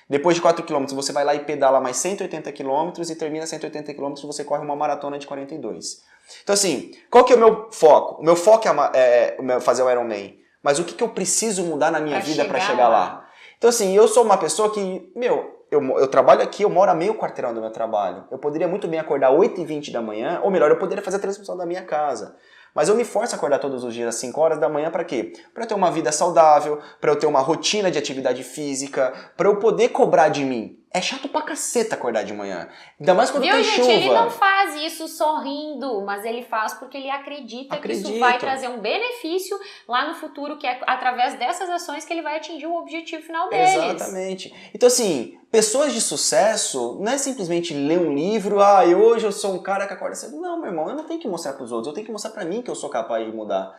Depois 0.07 0.35
de 0.35 0.43
4 0.43 0.63
km, 0.63 0.85
você 0.93 1.11
vai 1.11 1.25
lá 1.25 1.33
e 1.33 1.39
pedala 1.39 1.81
mais 1.81 1.97
180 1.97 2.51
km 2.51 2.91
e 3.09 3.15
termina 3.15 3.47
180 3.47 3.91
km, 3.95 4.13
você 4.21 4.43
corre 4.43 4.63
uma 4.63 4.75
maratona 4.75 5.17
de 5.17 5.25
42. 5.25 6.03
Então 6.43 6.53
assim, 6.53 6.91
qual 7.09 7.23
que 7.23 7.33
é 7.33 7.35
o 7.35 7.39
meu 7.39 7.69
foco? 7.71 8.21
O 8.21 8.23
meu 8.23 8.35
foco 8.35 8.67
é, 8.93 9.37
é 9.37 9.59
fazer 9.59 9.83
o 9.83 9.89
Ironman. 9.89 10.37
Mas 10.63 10.79
o 10.79 10.83
que, 10.83 10.95
que 10.95 11.03
eu 11.03 11.09
preciso 11.09 11.63
mudar 11.63 11.91
na 11.91 11.99
minha 11.99 12.17
Pra 12.17 12.25
vida 12.25 12.45
para 12.45 12.59
chegar 12.59 12.87
lá? 12.87 12.99
lá. 12.99 13.29
Então 13.57 13.69
assim, 13.69 13.95
eu 13.95 14.07
sou 14.07 14.23
uma 14.23 14.37
pessoa 14.37 14.71
que, 14.73 15.11
meu, 15.15 15.55
eu, 15.69 15.81
eu, 15.99 16.07
trabalho 16.07 16.41
aqui, 16.41 16.63
eu 16.63 16.69
moro 16.69 16.89
a 16.89 16.95
meio 16.95 17.15
quarteirão 17.15 17.53
do 17.53 17.61
meu 17.61 17.71
trabalho. 17.71 18.25
Eu 18.31 18.37
poderia 18.37 18.67
muito 18.67 18.87
bem 18.87 18.99
acordar 18.99 19.31
8h20 19.31 19.91
da 19.91 20.01
manhã, 20.01 20.39
ou 20.43 20.51
melhor, 20.51 20.69
eu 20.71 20.77
poderia 20.77 21.03
fazer 21.03 21.17
a 21.17 21.19
transmissão 21.19 21.55
da 21.57 21.65
minha 21.65 21.83
casa. 21.83 22.35
Mas 22.75 22.89
eu 22.89 22.95
me 22.95 23.05
forço 23.05 23.33
a 23.33 23.37
acordar 23.37 23.59
todos 23.59 23.85
os 23.85 23.93
dias 23.93 24.09
às 24.09 24.15
5 24.15 24.39
horas 24.41 24.59
da 24.59 24.67
manhã 24.67 24.91
para 24.91 25.05
quê? 25.05 25.31
Para 25.53 25.63
eu 25.63 25.67
ter 25.67 25.73
uma 25.73 25.89
vida 25.89 26.11
saudável, 26.11 26.79
para 26.99 27.09
eu 27.09 27.15
ter 27.15 27.25
uma 27.25 27.39
rotina 27.39 27.89
de 27.89 27.97
atividade 27.97 28.43
física, 28.43 29.13
para 29.37 29.47
eu 29.47 29.57
poder 29.57 29.89
cobrar 29.89 30.27
de 30.27 30.43
mim. 30.43 30.77
É 30.93 31.01
chato 31.01 31.27
pra 31.27 31.41
caceta 31.41 31.95
acordar 31.95 32.23
de 32.23 32.33
manhã. 32.33 32.69
Ainda 32.97 33.13
mais 33.13 33.29
quando 33.29 33.43
Viu, 33.43 33.51
tem 33.51 33.63
gente? 33.65 33.75
chuva. 33.75 33.91
Ele 33.91 34.13
não 34.13 34.29
faz 34.29 34.75
isso 34.75 35.09
sorrindo, 35.09 36.01
mas 36.05 36.23
ele 36.23 36.43
faz 36.43 36.73
porque 36.73 36.95
ele 36.97 37.09
acredita 37.09 37.75
que 37.75 37.91
isso 37.91 38.01
Acredito. 38.01 38.19
vai 38.21 38.37
trazer 38.39 38.69
um 38.69 38.79
benefício 38.79 39.59
lá 39.89 40.07
no 40.07 40.15
futuro, 40.15 40.57
que 40.57 40.65
é 40.65 40.79
através 40.87 41.37
dessas 41.37 41.69
ações 41.69 42.05
que 42.05 42.13
ele 42.13 42.21
vai 42.21 42.37
atingir 42.37 42.67
o 42.67 42.75
objetivo 42.75 43.21
final 43.21 43.49
deles. 43.49 43.75
Exatamente. 43.75 44.53
Então, 44.73 44.87
assim, 44.87 45.37
pessoas 45.55 45.93
de 45.93 46.01
sucesso 46.01 46.97
não 46.99 47.13
é 47.13 47.17
simplesmente 47.17 47.73
ler 47.73 47.97
um 47.97 48.13
livro, 48.13 48.59
ah, 48.59 48.85
e 48.85 48.93
hoje 48.93 49.25
eu 49.25 49.31
sou 49.31 49.53
um 49.53 49.63
cara 49.63 49.87
que 49.87 49.93
acorda 49.93 50.13
cedo. 50.13 50.35
Não, 50.35 50.59
meu 50.59 50.69
irmão, 50.69 50.89
eu 50.89 50.95
não 50.97 51.05
tenho 51.05 51.17
que 51.17 51.29
mostrar 51.29 51.53
para 51.53 51.63
os 51.63 51.71
outros, 51.71 51.87
eu 51.87 51.93
tenho 51.93 52.05
que 52.05 52.11
mostrar 52.11 52.31
para 52.31 52.43
mim 52.43 52.61
que 52.61 52.69
eu 52.69 52.75
sou 52.75 52.89
capaz 52.89 53.25
de 53.25 53.31
mudar. 53.31 53.73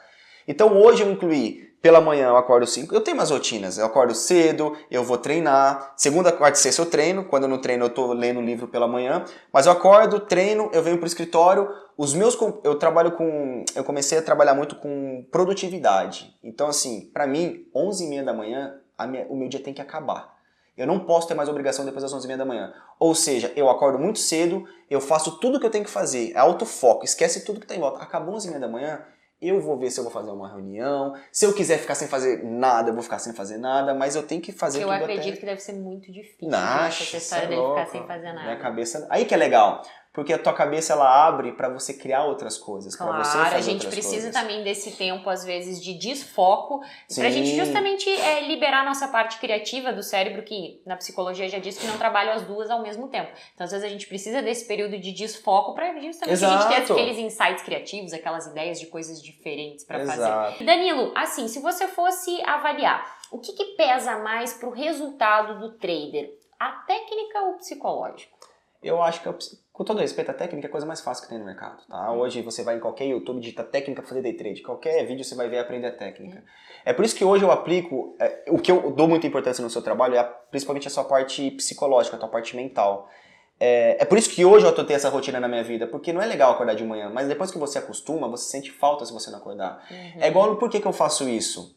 Então 0.49 0.75
hoje 0.75 1.03
eu 1.03 1.13
incluí, 1.13 1.71
pela 1.83 2.01
manhã 2.01 2.29
eu 2.29 2.37
acordo 2.39 2.67
5, 2.67 2.95
eu 2.95 3.03
tenho 3.03 3.19
umas 3.19 3.31
rotinas, 3.31 3.77
eu 3.77 3.85
acordo 3.85 4.15
cedo, 4.15 4.75
eu 4.91 5.05
vou 5.05 5.19
treinar, 5.19 5.93
segunda, 5.99 6.33
quarta 6.33 6.59
e 6.59 6.63
sexta 6.63 6.81
eu 6.81 6.87
treino, 6.87 7.27
quando 7.27 7.43
eu 7.43 7.49
não 7.51 7.61
treino 7.61 7.85
eu 7.85 7.91
tô 7.91 8.11
lendo 8.15 8.41
um 8.41 8.45
livro 8.47 8.69
pela 8.69 8.89
manhã, 8.89 9.23
mas 9.53 9.67
eu 9.67 9.73
acordo, 9.73 10.21
treino, 10.21 10.71
eu 10.73 10.83
venho 10.83 10.97
pro 10.97 11.07
escritório, 11.07 11.69
os 11.99 12.15
meus, 12.15 12.39
eu 12.65 12.77
trabalho 12.79 13.13
com, 13.13 13.67
eu 13.75 13.85
comecei 13.85 14.17
a 14.17 14.23
trabalhar 14.23 14.55
muito 14.55 14.77
com 14.77 15.27
produtividade, 15.31 16.35
então 16.43 16.69
assim, 16.69 17.11
para 17.13 17.27
mim, 17.27 17.67
11 17.75 18.03
e 18.03 18.09
meia 18.09 18.25
da 18.25 18.33
manhã, 18.33 18.77
minha, 19.07 19.27
o 19.29 19.37
meu 19.37 19.47
dia 19.47 19.61
tem 19.61 19.75
que 19.75 19.83
acabar. 19.83 20.36
Eu 20.77 20.87
não 20.87 21.01
posso 21.01 21.27
ter 21.27 21.35
mais 21.35 21.49
obrigação 21.49 21.85
depois 21.85 22.03
das 22.03 22.13
11 22.13 22.27
h 22.27 22.37
da 22.37 22.45
manhã. 22.45 22.73
Ou 22.99 23.15
seja, 23.15 23.53
eu 23.57 23.71
acordo 23.71 23.99
muito 23.99 24.19
cedo, 24.19 24.65
eu 24.91 25.01
faço 25.01 25.39
tudo 25.39 25.59
que 25.59 25.67
eu 25.67 25.71
tenho 25.71 25.85
que 25.85 25.91
fazer, 25.91 26.33
é 26.33 26.39
autofoco, 26.39 27.05
esquece 27.05 27.45
tudo 27.45 27.61
que 27.61 27.65
está 27.65 27.75
em 27.75 27.81
volta. 27.81 28.03
Acabou 28.03 28.35
11 28.35 28.51
h 28.51 28.59
da 28.59 28.69
manhã, 28.69 29.03
eu 29.41 29.61
vou 29.61 29.79
ver 29.79 29.91
se 29.91 29.99
eu 30.01 30.05
vou 30.05 30.13
fazer 30.13 30.31
uma 30.31 30.49
reunião. 30.49 31.15
Se 31.31 31.45
eu 31.45 31.53
quiser 31.53 31.79
ficar 31.79 31.95
sem 31.95 32.09
fazer 32.09 32.43
nada, 32.45 32.91
eu 32.91 32.95
vou 32.95 33.03
ficar 33.03 33.19
sem 33.19 33.33
fazer 33.33 33.59
nada, 33.59 33.95
mas 33.95 34.17
eu 34.17 34.23
tenho 34.23 34.41
que 34.41 34.53
fazer 34.53 34.79
eu 34.79 34.89
tudo 34.89 34.93
acredito 34.93 35.29
até... 35.29 35.41
que 35.41 35.47
deve 35.47 35.61
ser 35.61 35.75
muito 35.75 36.11
difícil 36.11 36.49
Nossa, 36.49 37.03
essa 37.03 37.17
história 37.17 37.45
é 37.45 37.49
dele 37.49 37.63
ficar 37.63 37.87
sem 37.87 38.07
fazer 38.07 38.33
nada. 38.33 38.43
Minha 38.43 38.59
cabeça... 38.59 39.07
Aí 39.11 39.25
que 39.25 39.35
é 39.35 39.37
legal. 39.37 39.83
Porque 40.17 40.33
a 40.33 40.39
tua 40.39 40.55
cabeça 40.55 40.95
ela 40.95 41.29
abre 41.29 41.53
para 41.53 41.69
você 41.69 41.93
criar 41.93 42.25
outras 42.25 42.57
coisas, 42.57 42.97
claro, 42.97 43.13
para 43.13 43.23
você 43.23 43.37
fazer 43.37 43.57
a 43.57 43.61
gente 43.61 43.87
precisa 43.87 44.15
coisas. 44.15 44.33
também 44.33 44.65
desse 44.65 44.93
tempo 44.93 45.29
às 45.29 45.45
vezes 45.45 45.79
de 45.79 45.93
desfoco 45.93 46.81
para 47.15 47.27
a 47.27 47.31
gente 47.31 47.55
justamente 47.55 48.09
é, 48.09 48.49
liberar 48.49 48.81
a 48.81 48.85
nossa 48.87 49.09
parte 49.09 49.39
criativa 49.39 49.93
do 49.93 50.03
cérebro 50.03 50.43
que 50.43 50.81
na 50.87 50.97
psicologia 50.97 51.47
já 51.51 51.59
diz 51.59 51.77
que 51.77 51.87
não 51.87 51.99
trabalha 51.99 52.33
as 52.33 52.47
duas 52.47 52.71
ao 52.71 52.81
mesmo 52.81 53.09
tempo. 53.09 53.31
Então 53.55 53.67
às 53.67 53.73
vezes 53.73 53.85
a 53.85 53.91
gente 53.91 54.07
precisa 54.07 54.41
desse 54.41 54.67
período 54.67 54.99
de 54.99 55.13
desfoco 55.13 55.75
para 55.75 55.93
justamente 56.01 56.33
Exato. 56.33 56.55
a 56.55 56.71
gente 56.71 56.87
ter 56.87 56.93
aqueles 56.95 57.19
insights 57.19 57.63
criativos, 57.63 58.15
aquelas 58.15 58.47
ideias 58.47 58.81
de 58.81 58.87
coisas 58.87 59.23
diferentes 59.23 59.85
para 59.85 60.03
fazer. 60.07 60.65
Danilo, 60.65 61.13
assim, 61.15 61.47
se 61.47 61.61
você 61.61 61.87
fosse 61.87 62.41
avaliar, 62.47 63.05
o 63.31 63.39
que, 63.39 63.53
que 63.53 63.77
pesa 63.77 64.19
mais 64.21 64.55
para 64.55 64.67
o 64.67 64.73
resultado 64.73 65.61
do 65.61 65.77
trader? 65.77 66.31
A 66.59 66.71
técnica 66.87 67.43
ou 67.43 67.51
o 67.51 67.57
psicológico? 67.59 68.35
Eu 68.87 69.03
acho 69.03 69.21
que, 69.21 69.57
com 69.73 69.85
todo 69.85 70.01
respeito, 70.01 70.31
a 70.31 70.35
técnica 70.35 70.67
é 70.67 70.69
a 70.69 70.71
coisa 70.71 70.87
mais 70.87 71.01
fácil 71.01 71.25
que 71.25 71.29
tem 71.29 71.39
no 71.39 71.45
mercado. 71.45 71.85
Tá? 71.87 72.13
Hoje 72.13 72.41
você 72.43 72.63
vai 72.63 72.77
em 72.77 72.81
qualquer 72.81 73.07
YouTube, 73.07 73.41
digita 73.41 73.65
técnica 73.65 74.01
para 74.01 74.09
fazer 74.09 74.23
day 74.23 74.35
trade. 74.35 74.63
Qualquer 74.63 75.05
vídeo 75.07 75.25
você 75.25 75.35
vai 75.35 75.49
ver 75.49 75.59
aprender 75.59 75.89
a 75.89 75.93
técnica. 75.93 76.43
É 76.85 76.93
por 76.93 77.05
isso 77.05 77.17
que 77.17 77.25
hoje 77.25 77.45
eu 77.45 77.51
aplico, 77.51 78.17
é, 78.21 78.45
o 78.49 78.59
que 78.59 78.71
eu 78.71 78.93
dou 78.93 79.09
muita 79.09 79.27
importância 79.27 79.63
no 79.63 79.69
seu 79.69 79.83
trabalho 79.83 80.15
é 80.15 80.19
a, 80.19 80.25
principalmente 80.25 80.87
a 80.87 80.91
sua 80.91 81.05
parte 81.05 81.51
psicológica, 81.51 82.17
a 82.17 82.21
sua 82.21 82.29
parte 82.29 82.55
mental. 82.55 83.09
É, 83.59 84.03
é, 84.03 84.05
por 84.05 84.19
isso 84.19 84.31
que 84.31 84.45
hoje 84.45 84.67
eu 84.67 84.73
tendo 84.73 84.91
essa 84.93 85.09
rotina 85.09 85.41
na 85.41 85.49
minha 85.49 85.65
vida, 85.65 85.87
porque 85.87 86.13
não 86.13 86.23
é 86.23 86.27
legal 86.27 86.53
acordar 86.53 86.75
de 86.75 86.85
manhã, 86.85 87.11
mas 87.11 87.27
depois 87.27 87.51
que 87.51 87.59
você 87.59 87.79
acostuma, 87.79 88.29
você 88.29 88.51
sente 88.51 88.71
falta 88.71 89.05
se 89.05 89.13
você 89.13 89.31
não 89.31 89.39
acordar. 89.39 89.85
Uhum. 89.91 90.23
É 90.23 90.29
igual, 90.29 90.57
por 90.57 90.71
que, 90.71 90.79
que 90.79 90.87
eu 90.87 90.93
faço 90.93 91.29
isso? 91.29 91.75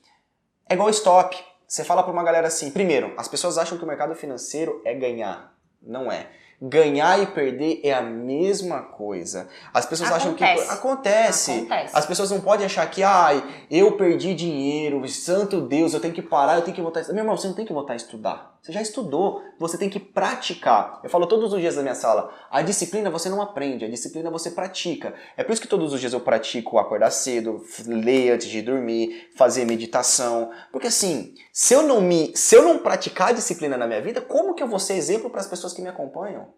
É 0.69 0.73
igual 0.75 0.89
stop. 0.89 1.35
Você 1.67 1.83
fala 1.83 2.03
pra 2.03 2.11
uma 2.11 2.23
galera 2.23 2.47
assim, 2.47 2.71
primeiro, 2.71 3.13
as 3.17 3.27
pessoas 3.27 3.57
acham 3.57 3.77
que 3.77 3.83
o 3.83 3.87
mercado 3.87 4.13
financeiro 4.15 4.81
é 4.83 4.93
ganhar. 4.93 5.55
Não 5.81 6.11
é. 6.11 6.27
Ganhar 6.61 7.21
e 7.21 7.27
perder 7.27 7.79
é 7.83 7.93
a 7.93 8.01
mesma 8.01 8.81
coisa. 8.81 9.47
As 9.73 9.85
pessoas 9.85 10.11
acontece. 10.11 10.27
acham 10.27 10.35
que 10.35 10.71
acontece. 10.71 11.51
acontece. 11.51 11.97
As 11.97 12.05
pessoas 12.05 12.31
não 12.31 12.41
podem 12.41 12.65
achar 12.65 12.89
que, 12.89 13.01
ai, 13.01 13.41
eu 13.71 13.93
perdi 13.93 14.33
dinheiro, 14.33 15.07
santo 15.07 15.61
Deus, 15.61 15.93
eu 15.93 16.01
tenho 16.01 16.13
que 16.13 16.21
parar, 16.21 16.57
eu 16.57 16.61
tenho 16.61 16.75
que 16.75 16.81
voltar 16.81 16.99
a 16.99 17.01
estudar. 17.01 17.15
Meu 17.15 17.23
irmão, 17.23 17.37
você 17.37 17.47
não 17.47 17.55
tem 17.55 17.65
que 17.65 17.71
voltar 17.71 17.93
a 17.93 17.95
estudar. 17.95 18.59
Você 18.61 18.73
já 18.73 18.81
estudou, 18.81 19.41
você 19.57 19.77
tem 19.77 19.89
que 19.89 19.99
praticar. 19.99 20.99
Eu 21.01 21.09
falo 21.09 21.25
todos 21.27 21.53
os 21.53 21.59
dias 21.61 21.77
na 21.77 21.81
minha 21.81 21.95
sala, 21.95 22.29
a 22.51 22.61
disciplina 22.61 23.09
você 23.09 23.29
não 23.29 23.41
aprende, 23.41 23.85
a 23.85 23.89
disciplina 23.89 24.29
você 24.29 24.51
pratica. 24.51 25.13
É 25.37 25.43
por 25.45 25.53
isso 25.53 25.61
que 25.61 25.67
todos 25.67 25.93
os 25.93 25.99
dias 25.99 26.11
eu 26.11 26.19
pratico 26.19 26.77
acordar 26.77 27.09
cedo, 27.11 27.63
ler 27.87 28.31
antes 28.31 28.47
de 28.47 28.61
dormir, 28.61 29.29
fazer 29.37 29.63
meditação. 29.63 30.51
Porque 30.73 30.87
assim, 30.87 31.33
se 31.53 31.73
eu 31.73 31.83
não 31.83 32.01
me, 32.01 32.35
se 32.35 32.55
eu 32.55 32.63
não 32.63 32.79
praticar 32.79 33.29
a 33.29 33.33
disciplina 33.33 33.77
na 33.77 33.87
minha 33.87 34.01
vida, 34.01 34.19
como 34.19 34.53
que 34.53 34.61
eu 34.61 34.67
vou 34.67 34.79
ser 34.79 34.95
exemplo 34.95 35.29
para 35.29 35.39
as 35.39 35.47
pessoas 35.47 35.71
que 35.71 35.81
me 35.81 35.87
acompanham? 35.87 36.48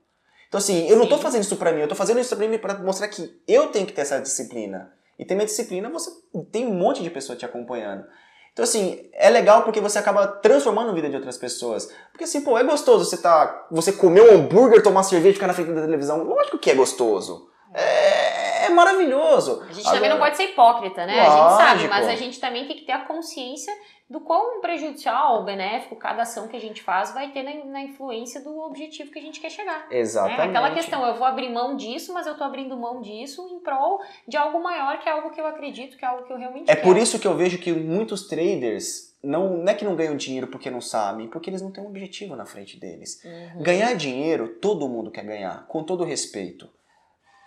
Então 0.52 0.58
assim, 0.58 0.86
eu 0.90 0.98
não 0.98 1.06
estou 1.06 1.18
fazendo 1.18 1.44
isso 1.44 1.56
para 1.56 1.72
mim, 1.72 1.80
eu 1.80 1.86
estou 1.86 1.98
fazendo 1.98 2.20
isso 2.20 2.36
para 2.36 2.46
mim 2.46 2.58
para 2.58 2.78
mostrar 2.80 3.08
que 3.08 3.42
eu 3.48 3.68
tenho 3.68 3.86
que 3.86 3.94
ter 3.94 4.02
essa 4.02 4.20
disciplina. 4.20 4.92
E 5.18 5.24
ter 5.24 5.34
minha 5.34 5.46
disciplina, 5.46 5.90
você 5.90 6.12
tem 6.52 6.68
um 6.68 6.74
monte 6.74 7.02
de 7.02 7.10
pessoas 7.10 7.40
te 7.40 7.46
acompanhando. 7.46 8.04
Então, 8.52 8.64
assim, 8.64 9.10
é 9.14 9.30
legal 9.30 9.64
porque 9.64 9.80
você 9.80 9.98
acaba 9.98 10.28
transformando 10.28 10.90
a 10.90 10.94
vida 10.94 11.10
de 11.10 11.16
outras 11.16 11.38
pessoas. 11.38 11.88
Porque, 12.12 12.26
assim, 12.26 12.42
pô, 12.42 12.58
é 12.58 12.64
gostoso 12.66 13.06
você 13.06 13.16
tá. 13.16 13.68
Você 13.72 13.94
comer 13.94 14.22
um 14.24 14.36
hambúrguer, 14.36 14.84
tomar 14.84 15.04
cerveja 15.04 15.30
e 15.30 15.34
ficar 15.36 15.48
na 15.48 15.54
frente 15.54 15.72
da 15.72 15.82
televisão. 15.82 16.22
Lógico 16.24 16.58
que 16.58 16.70
é 16.70 16.76
gostoso. 16.76 17.48
É 17.74 18.21
maravilhoso. 18.72 19.62
A 19.62 19.74
gente 19.74 19.80
Agora, 19.82 19.96
também 19.96 20.10
não 20.10 20.18
pode 20.18 20.38
ser 20.38 20.44
hipócrita, 20.44 21.06
né? 21.06 21.16
Lógico. 21.18 21.38
A 21.38 21.50
gente 21.50 21.58
sabe, 21.58 21.88
mas 21.88 22.08
a 22.08 22.16
gente 22.16 22.40
também 22.40 22.68
tem 22.68 22.78
que 22.78 22.86
ter 22.86 22.94
a 22.94 23.06
consciência 23.06 23.74
do 24.12 24.20
quão 24.20 24.60
prejudicial 24.60 25.38
ou 25.38 25.44
benéfico 25.46 25.96
cada 25.96 26.24
ação 26.24 26.50
que 26.50 26.58
a 26.58 26.60
gente 26.60 26.84
faz 26.84 27.14
vai 27.14 27.32
ter 27.32 27.44
na, 27.44 27.64
na 27.72 27.82
influência 27.82 28.42
do 28.42 28.60
objetivo 28.60 29.10
que 29.10 29.18
a 29.18 29.22
gente 29.22 29.40
quer 29.40 29.50
chegar. 29.50 29.88
Exatamente. 29.90 30.42
É 30.42 30.44
aquela 30.44 30.72
questão, 30.72 31.06
eu 31.06 31.16
vou 31.16 31.26
abrir 31.26 31.50
mão 31.50 31.78
disso, 31.78 32.14
mas 32.14 32.28
eu 32.28 32.36
tô 32.36 32.44
abrindo 32.44 32.76
mão 32.76 33.00
disso 33.00 33.48
em 33.50 33.60
prol 33.60 34.02
de 34.28 34.36
algo 34.36 34.62
maior, 34.62 35.00
que 35.00 35.08
é 35.08 35.14
algo 35.14 35.30
que 35.30 35.40
eu 35.40 35.48
acredito, 35.48 35.96
que 35.98 36.04
é 36.04 36.08
algo 36.10 36.26
que 36.26 36.34
eu 36.34 36.38
realmente 36.38 36.70
É 36.70 36.76
quero. 36.76 36.86
por 36.86 36.98
isso 36.98 37.18
que 37.18 37.26
eu 37.28 37.36
vejo 37.36 37.58
que 37.58 37.72
muitos 37.72 38.28
traders 38.28 39.16
não, 39.24 39.58
não 39.58 39.72
é 39.72 39.74
que 39.74 39.86
não 39.86 39.96
ganham 39.96 40.18
dinheiro 40.18 40.48
porque 40.48 40.70
não 40.70 40.82
sabem, 40.82 41.28
porque 41.30 41.50
eles 41.50 41.62
não 41.62 41.72
têm 41.72 41.82
um 41.82 41.88
objetivo 41.88 42.36
na 42.36 42.46
frente 42.46 42.78
deles. 42.78 43.24
Uhum. 43.24 43.64
Ganhar 43.64 43.94
dinheiro, 43.94 44.50
todo 44.62 44.90
mundo 44.90 45.10
quer 45.10 45.24
ganhar, 45.24 45.66
com 45.68 45.84
todo 45.84 46.04
respeito 46.04 46.68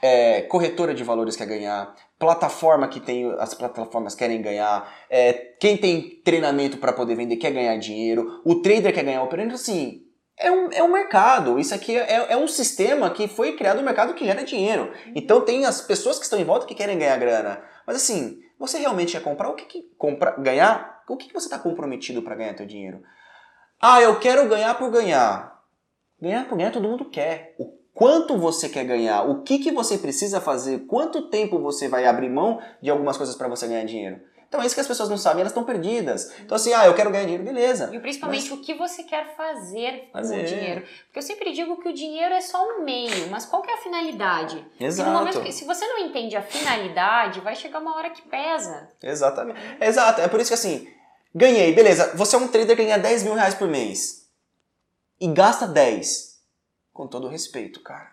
é, 0.05 0.43
corretora 0.43 0.93
de 0.93 1.03
valores 1.03 1.35
quer 1.35 1.47
ganhar, 1.47 1.97
plataforma 2.19 2.87
que 2.87 3.01
tem 3.01 3.25
as 3.39 3.55
plataformas 3.55 4.15
querem 4.15 4.43
ganhar, 4.43 4.87
é, 5.09 5.33
quem 5.59 5.79
tem 5.79 6.21
treinamento 6.23 6.77
para 6.77 6.93
poder 6.93 7.15
vender 7.15 7.37
quer 7.37 7.53
ganhar 7.53 7.75
dinheiro, 7.79 8.43
o 8.45 8.57
trader 8.57 8.93
quer 8.93 9.03
ganhar 9.03 9.23
operando 9.23 9.55
assim. 9.55 10.03
É 10.37 10.51
um, 10.51 10.71
é 10.73 10.83
um 10.83 10.93
mercado, 10.93 11.59
isso 11.59 11.75
aqui 11.75 11.97
é, 11.97 12.33
é 12.33 12.37
um 12.37 12.47
sistema 12.47 13.09
que 13.09 13.27
foi 13.27 13.57
criado 13.57 13.79
no 13.79 13.83
mercado 13.83 14.13
que 14.13 14.27
gera 14.27 14.45
dinheiro. 14.45 14.93
Então 15.15 15.41
tem 15.41 15.65
as 15.65 15.81
pessoas 15.81 16.19
que 16.19 16.25
estão 16.25 16.39
em 16.39 16.45
volta 16.45 16.67
que 16.67 16.75
querem 16.75 16.99
ganhar 16.99 17.17
grana. 17.17 17.63
Mas 17.87 17.97
assim, 17.97 18.41
você 18.59 18.77
realmente 18.77 19.13
quer 19.13 19.23
comprar? 19.23 19.49
O 19.49 19.55
que, 19.55 19.65
que 19.65 19.83
compra, 19.97 20.33
ganhar? 20.33 21.03
O 21.09 21.17
que, 21.17 21.29
que 21.29 21.35
você 21.35 21.47
está 21.47 21.59
comprometido 21.59 22.21
para 22.21 22.35
ganhar 22.35 22.53
teu 22.53 22.67
dinheiro? 22.67 23.01
Ah, 23.81 24.03
eu 24.03 24.21
quero 24.21 24.47
ganhar 24.51 24.75
por 24.75 24.91
ganhar. 24.91 25.63
Ganhar 26.21 26.47
por 26.47 26.59
ganhar 26.59 26.73
todo 26.73 26.89
mundo 26.89 27.09
quer. 27.09 27.55
O 27.59 27.84
quanto 27.95 28.37
você 28.37 28.69
quer 28.69 28.85
ganhar, 28.85 29.23
o 29.23 29.43
que, 29.43 29.59
que 29.59 29.71
você 29.71 29.97
precisa 29.97 30.41
fazer, 30.41 30.81
quanto 30.81 31.29
tempo 31.31 31.59
você 31.61 31.89
vai 31.89 32.05
abrir 32.05 32.29
mão 32.29 32.61
de 32.83 32.91
algumas 32.91 33.17
coisas 33.17 33.37
para 33.37 33.49
você 33.49 33.67
ganhar 33.67 33.85
dinheiro. 33.85 34.21
Então 34.55 34.63
é 34.63 34.67
isso 34.67 34.75
que 34.77 34.81
as 34.81 34.87
pessoas 34.87 35.09
não 35.09 35.19
sabem, 35.19 35.41
elas 35.41 35.51
estão 35.51 35.65
perdidas. 35.65 36.33
Então 36.41 36.55
assim, 36.55 36.73
ah, 36.73 36.87
eu 36.87 36.95
quero 36.95 37.11
ganhar 37.11 37.25
dinheiro, 37.25 37.43
beleza. 37.43 37.91
E 37.93 37.99
principalmente 37.99 38.51
mas... 38.51 38.59
o 38.59 38.63
que 38.63 38.75
você 38.75 39.03
quer 39.03 39.35
fazer, 39.37 40.11
fazer, 40.13 40.37
com 40.37 40.43
o 40.43 40.45
dinheiro. 40.45 40.83
Porque 41.07 41.19
eu 41.19 41.23
sempre 41.23 41.53
digo 41.53 41.77
que 41.81 41.89
o 41.89 41.93
dinheiro 41.93 42.33
é 42.33 42.41
só 42.41 42.65
um 42.65 42.85
meio, 42.85 43.29
mas 43.31 43.47
qual 43.47 43.63
que 43.63 43.71
é 43.71 43.75
a 43.75 43.79
finalidade? 43.79 44.65
Exato. 44.79 45.11
momento 45.11 45.43
que, 45.43 45.51
se 45.51 45.65
você 45.65 45.85
não 45.87 45.99
entende 45.99 46.37
a 46.37 46.43
finalidade, 46.43 47.41
vai 47.41 47.57
chegar 47.57 47.81
uma 47.81 47.97
hora 47.97 48.11
que 48.11 48.23
pesa. 48.23 48.89
Exatamente. 49.03 49.59
Exato, 49.81 50.21
é 50.21 50.29
por 50.29 50.39
isso 50.39 50.51
que 50.51 50.55
assim, 50.55 50.87
ganhei, 51.35 51.73
beleza, 51.73 52.13
você 52.15 52.37
é 52.37 52.39
um 52.39 52.47
trader 52.47 52.77
que 52.77 52.85
ganha 52.85 52.99
10 52.99 53.25
mil 53.25 53.35
reais 53.35 53.55
por 53.55 53.67
mês 53.67 54.29
e 55.21 55.27
gasta 55.27 55.67
10 55.67 56.34
com 56.95 57.09
todo 57.09 57.29
respeito, 57.29 57.81
cara. 57.81 58.13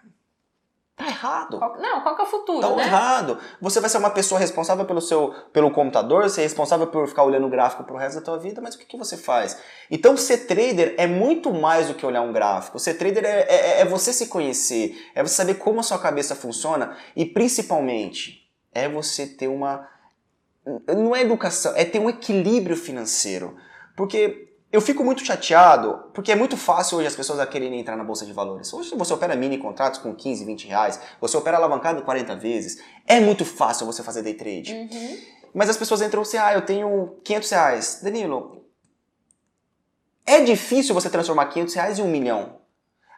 Tá 0.95 1.07
errado. 1.07 1.59
Não, 1.79 2.01
qual 2.01 2.15
que 2.15 2.21
é 2.21 2.25
o 2.25 2.27
futuro, 2.27 2.61
tá 2.61 2.75
né? 2.75 2.83
errado. 2.83 3.39
Você 3.61 3.79
vai 3.79 3.89
ser 3.89 3.97
uma 3.97 4.09
pessoa 4.09 4.39
responsável 4.39 4.85
pelo 4.85 4.99
seu 4.99 5.33
pelo 5.53 5.71
computador, 5.71 6.29
ser 6.29 6.41
responsável 6.41 6.87
por 6.87 7.07
ficar 7.07 7.23
olhando 7.23 7.47
o 7.47 7.49
gráfico 7.49 7.83
pro 7.83 7.95
resto 7.95 8.19
da 8.19 8.25
tua 8.25 8.37
vida, 8.37 8.61
mas 8.61 8.75
o 8.75 8.79
que, 8.79 8.85
que 8.85 8.97
você 8.97 9.15
faz? 9.15 9.57
Então, 9.89 10.17
ser 10.17 10.45
trader 10.45 10.95
é 10.97 11.07
muito 11.07 11.53
mais 11.53 11.87
do 11.87 11.93
que 11.93 12.05
olhar 12.05 12.21
um 12.21 12.33
gráfico. 12.33 12.77
Ser 12.77 12.95
trader 12.95 13.23
é, 13.23 13.41
é, 13.47 13.81
é 13.81 13.85
você 13.85 14.11
se 14.11 14.27
conhecer, 14.27 15.09
é 15.15 15.23
você 15.23 15.35
saber 15.35 15.55
como 15.55 15.79
a 15.79 15.83
sua 15.83 15.97
cabeça 15.97 16.35
funciona 16.35 16.97
e, 17.15 17.25
principalmente, 17.25 18.47
é 18.73 18.89
você 18.89 19.25
ter 19.25 19.47
uma... 19.47 19.87
Não 20.87 21.15
é 21.15 21.21
educação, 21.21 21.73
é 21.75 21.85
ter 21.85 21.99
um 21.99 22.09
equilíbrio 22.09 22.77
financeiro. 22.77 23.57
Porque 23.95 24.50
eu 24.71 24.79
fico 24.79 25.03
muito 25.03 25.25
chateado, 25.25 26.05
porque 26.13 26.31
é 26.31 26.35
muito 26.35 26.55
fácil 26.55 26.97
hoje 26.97 27.07
as 27.07 27.15
pessoas 27.15 27.47
quererem 27.49 27.79
entrar 27.79 27.97
na 27.97 28.03
bolsa 28.03 28.25
de 28.25 28.31
valores. 28.31 28.71
Hoje 28.73 28.95
você 28.95 29.13
opera 29.13 29.35
mini 29.35 29.57
contratos 29.57 29.99
com 29.99 30.15
15, 30.15 30.45
20 30.45 30.67
reais, 30.67 30.99
você 31.19 31.35
opera 31.35 31.57
alavancado 31.57 32.01
40 32.03 32.35
vezes. 32.37 32.81
É 33.05 33.19
muito 33.19 33.43
fácil 33.43 33.85
você 33.85 34.01
fazer 34.01 34.21
day 34.21 34.33
trade. 34.33 34.73
Uhum. 34.73 35.17
Mas 35.53 35.69
as 35.69 35.75
pessoas 35.75 36.01
entram 36.01 36.21
assim, 36.21 36.37
ah, 36.37 36.53
eu 36.53 36.61
tenho 36.61 37.17
500 37.23 37.49
reais. 37.49 37.99
Danilo, 38.01 38.65
é 40.25 40.39
difícil 40.39 40.95
você 40.95 41.09
transformar 41.09 41.47
500 41.47 41.73
reais 41.73 41.99
em 41.99 42.03
um 42.03 42.07
milhão. 42.07 42.60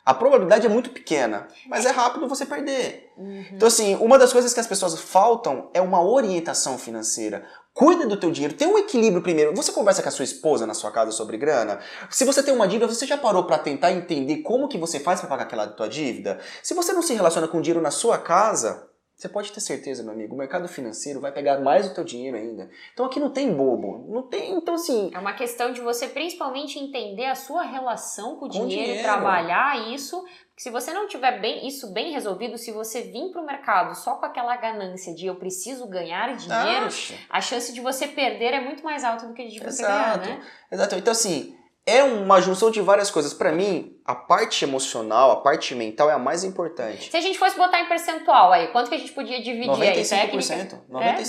A 0.05 0.13
probabilidade 0.13 0.65
é 0.65 0.69
muito 0.69 0.89
pequena, 0.89 1.47
mas 1.67 1.85
é 1.85 1.89
rápido 1.91 2.27
você 2.27 2.45
perder. 2.45 3.11
Uhum. 3.15 3.45
Então, 3.53 3.67
assim, 3.67 3.95
uma 3.95 4.19
das 4.19 4.33
coisas 4.33 4.53
que 4.53 4.59
as 4.59 4.67
pessoas 4.67 4.99
faltam 4.99 5.69
é 5.73 5.79
uma 5.81 6.03
orientação 6.03 6.77
financeira. 6.77 7.45
Cuida 7.73 8.05
do 8.05 8.17
teu 8.17 8.29
dinheiro, 8.29 8.53
tem 8.53 8.67
um 8.67 8.77
equilíbrio 8.77 9.23
primeiro. 9.23 9.55
Você 9.55 9.71
conversa 9.71 10.03
com 10.03 10.09
a 10.09 10.11
sua 10.11 10.25
esposa 10.25 10.67
na 10.67 10.73
sua 10.73 10.91
casa 10.91 11.11
sobre 11.11 11.37
grana? 11.37 11.79
Se 12.09 12.25
você 12.25 12.43
tem 12.43 12.53
uma 12.53 12.67
dívida, 12.67 12.93
você 12.93 13.07
já 13.07 13.17
parou 13.17 13.45
para 13.45 13.57
tentar 13.57 13.91
entender 13.93 14.37
como 14.37 14.67
que 14.67 14.77
você 14.77 14.99
faz 14.99 15.21
para 15.21 15.29
pagar 15.29 15.43
aquela 15.43 15.67
tua 15.67 15.87
dívida? 15.87 16.37
Se 16.61 16.73
você 16.73 16.91
não 16.91 17.01
se 17.01 17.13
relaciona 17.13 17.47
com 17.47 17.61
dinheiro 17.61 17.81
na 17.81 17.89
sua 17.89 18.17
casa, 18.17 18.87
você 19.15 19.29
pode 19.29 19.51
ter 19.51 19.61
certeza, 19.61 20.03
meu 20.03 20.11
amigo, 20.11 20.33
o 20.35 20.37
mercado 20.37 20.67
financeiro 20.67 21.21
vai 21.21 21.31
pegar 21.31 21.59
mais 21.59 21.87
do 21.87 21.95
teu 21.95 22.03
dinheiro 22.03 22.35
ainda. 22.35 22.69
Então 22.93 23.05
aqui 23.05 23.19
não 23.19 23.29
tem 23.29 23.53
bobo, 23.53 24.05
não 24.09 24.23
tem, 24.23 24.53
então 24.55 24.73
assim... 24.73 25.11
É 25.13 25.19
uma 25.19 25.33
questão 25.33 25.71
de 25.71 25.81
você 25.81 26.07
principalmente 26.07 26.79
entender 26.79 27.25
a 27.25 27.35
sua 27.35 27.63
relação 27.63 28.35
com 28.37 28.45
o 28.45 28.49
Com 28.49 28.49
dinheiro, 28.49 28.85
dinheiro. 28.85 29.03
trabalhar 29.03 29.93
isso. 29.93 30.23
Se 30.57 30.69
você 30.69 30.93
não 30.93 31.07
tiver 31.07 31.39
bem 31.39 31.67
isso 31.67 31.91
bem 31.93 32.11
resolvido, 32.11 32.57
se 32.57 32.71
você 32.71 33.01
vir 33.01 33.31
para 33.31 33.41
o 33.41 33.45
mercado 33.45 33.95
só 33.95 34.15
com 34.15 34.25
aquela 34.25 34.55
ganância 34.57 35.13
de 35.13 35.25
eu 35.25 35.35
preciso 35.35 35.87
ganhar 35.87 36.35
dinheiro, 36.35 36.87
a 37.29 37.41
chance 37.41 37.71
de 37.73 37.81
você 37.81 38.07
perder 38.07 38.53
é 38.53 38.61
muito 38.61 38.83
mais 38.83 39.03
alta 39.03 39.25
do 39.27 39.33
que 39.33 39.47
de 39.47 39.59
você 39.59 39.83
Exato. 39.83 40.19
ganhar, 40.19 40.37
né? 40.39 40.45
Exato. 40.71 40.95
Então, 40.95 41.11
assim, 41.11 41.55
é 41.85 42.01
uma 42.03 42.39
junção 42.41 42.71
de 42.71 42.79
várias 42.81 43.11
coisas. 43.11 43.33
Pra 43.33 43.51
mim, 43.51 43.97
a 44.05 44.15
parte 44.15 44.63
emocional, 44.63 45.31
a 45.31 45.35
parte 45.41 45.75
mental 45.75 46.09
é 46.09 46.13
a 46.13 46.17
mais 46.19 46.43
importante. 46.43 47.09
Se 47.11 47.17
a 47.17 47.21
gente 47.21 47.37
fosse 47.37 47.57
botar 47.57 47.81
em 47.81 47.87
percentual 47.87 48.51
aí, 48.53 48.67
quanto 48.69 48.89
que 48.89 48.95
a 48.95 48.97
gente 48.97 49.11
podia 49.11 49.41
dividir 49.41 49.69
aí? 49.69 50.01
95%. 50.03 50.09
Técnica? 50.09 50.81
95%. 50.89 51.01
É, 51.01 51.23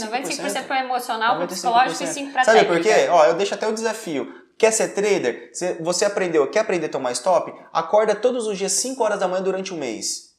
95% 0.62 0.66
para 0.66 0.80
emocional, 0.84 1.36
para 1.36 1.46
95%. 1.46 1.48
psicológico 1.48 2.02
e 2.05 2.07
5% 2.07 2.32
para 2.32 2.44
Sabe 2.44 2.59
técnica. 2.61 2.82
por 2.82 2.82
quê? 2.94 3.09
Ó, 3.11 3.24
eu 3.26 3.34
deixo 3.34 3.55
até 3.55 3.66
o 3.66 3.72
desafio. 3.72 4.32
Quer 4.57 4.70
ser 4.70 4.88
trader? 4.94 5.50
Você- 5.52 5.74
Você 5.80 6.05
aprendeu, 6.05 6.48
quer 6.48 6.61
aprender 6.61 6.86
a 6.86 6.90
tomar 6.90 7.11
stop? 7.12 7.52
Acorda 7.72 8.14
todos 8.14 8.46
os 8.46 8.57
dias 8.57 8.72
5 8.72 9.02
horas 9.02 9.18
da 9.18 9.26
manhã 9.26 9.42
durante 9.42 9.74
um 9.74 9.76
mês. 9.76 10.32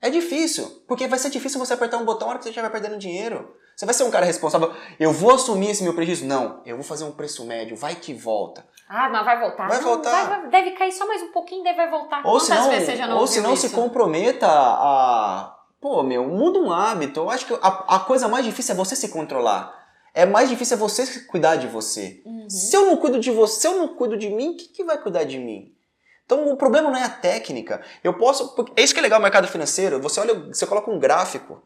É 0.00 0.10
difícil, 0.10 0.84
porque 0.86 1.08
vai 1.08 1.18
ser 1.18 1.30
difícil 1.30 1.58
você 1.58 1.72
apertar 1.72 1.96
um 1.96 2.04
botão 2.04 2.28
na 2.28 2.34
hora 2.34 2.38
que 2.38 2.44
você 2.44 2.52
já 2.52 2.62
vai 2.62 2.70
perdendo 2.70 2.98
dinheiro. 2.98 3.56
Você 3.76 3.84
vai 3.84 3.94
ser 3.94 4.04
um 4.04 4.10
cara 4.10 4.24
responsável. 4.24 4.72
Eu 5.00 5.12
vou 5.12 5.34
assumir 5.34 5.70
esse 5.70 5.82
meu 5.82 5.94
prejuízo? 5.94 6.24
Não, 6.26 6.60
eu 6.64 6.76
vou 6.76 6.84
fazer 6.84 7.04
um 7.04 7.12
preço 7.12 7.44
médio, 7.44 7.76
vai 7.76 7.94
que 7.96 8.14
volta. 8.14 8.64
Ah, 8.88 9.08
mas 9.08 9.24
vai 9.24 9.40
voltar. 9.40 9.68
Vai 9.68 9.78
Não, 9.78 9.84
voltar. 9.84 10.28
vai- 10.28 10.48
deve 10.48 10.70
cair 10.72 10.92
só 10.92 11.06
mais 11.06 11.22
um 11.22 11.32
pouquinho, 11.32 11.64
vai 11.64 11.90
voltar. 11.90 12.18
Ou 12.18 12.32
Quantas 12.38 12.42
se 12.46 12.54
não, 12.54 12.70
vezes 12.70 12.86
você 12.86 12.96
já 12.96 13.06
não 13.06 13.18
ou 13.18 13.26
se 13.26 13.40
não 13.40 13.56
se 13.56 13.70
comprometa 13.70 14.46
a. 14.48 15.56
Pô, 15.80 16.02
meu, 16.02 16.24
muda 16.28 16.58
um 16.58 16.72
hábito. 16.72 17.20
Eu 17.20 17.30
acho 17.30 17.46
que 17.46 17.54
a, 17.54 17.96
a 17.96 18.00
coisa 18.00 18.28
mais 18.28 18.44
difícil 18.44 18.74
é 18.74 18.76
você 18.76 18.94
se 18.94 19.08
controlar. 19.08 19.72
É 20.14 20.24
mais 20.24 20.48
difícil 20.48 20.76
é 20.76 20.78
você 20.78 21.04
se 21.04 21.26
cuidar 21.26 21.56
de 21.56 21.66
você. 21.66 22.22
Uhum. 22.24 22.48
Se 22.48 22.76
eu 22.76 22.86
não 22.86 22.96
cuido 22.96 23.18
de 23.18 23.30
você, 23.30 23.60
se 23.60 23.66
eu 23.66 23.76
não 23.76 23.88
cuido 23.88 24.16
de 24.16 24.30
mim, 24.30 24.56
quem 24.56 24.68
que 24.68 24.84
vai 24.84 24.96
cuidar 24.96 25.24
de 25.24 25.38
mim? 25.38 25.74
Então 26.24 26.50
o 26.52 26.56
problema 26.56 26.88
não 26.90 26.96
é 26.96 27.02
a 27.04 27.08
técnica. 27.08 27.82
Eu 28.02 28.14
posso. 28.14 28.54
É 28.76 28.82
isso 28.82 28.94
que 28.94 29.00
é 29.00 29.02
legal 29.02 29.18
no 29.18 29.24
mercado 29.24 29.48
financeiro. 29.48 30.00
Você 30.00 30.20
olha, 30.20 30.34
você 30.34 30.66
coloca 30.66 30.90
um 30.90 30.98
gráfico. 30.98 31.62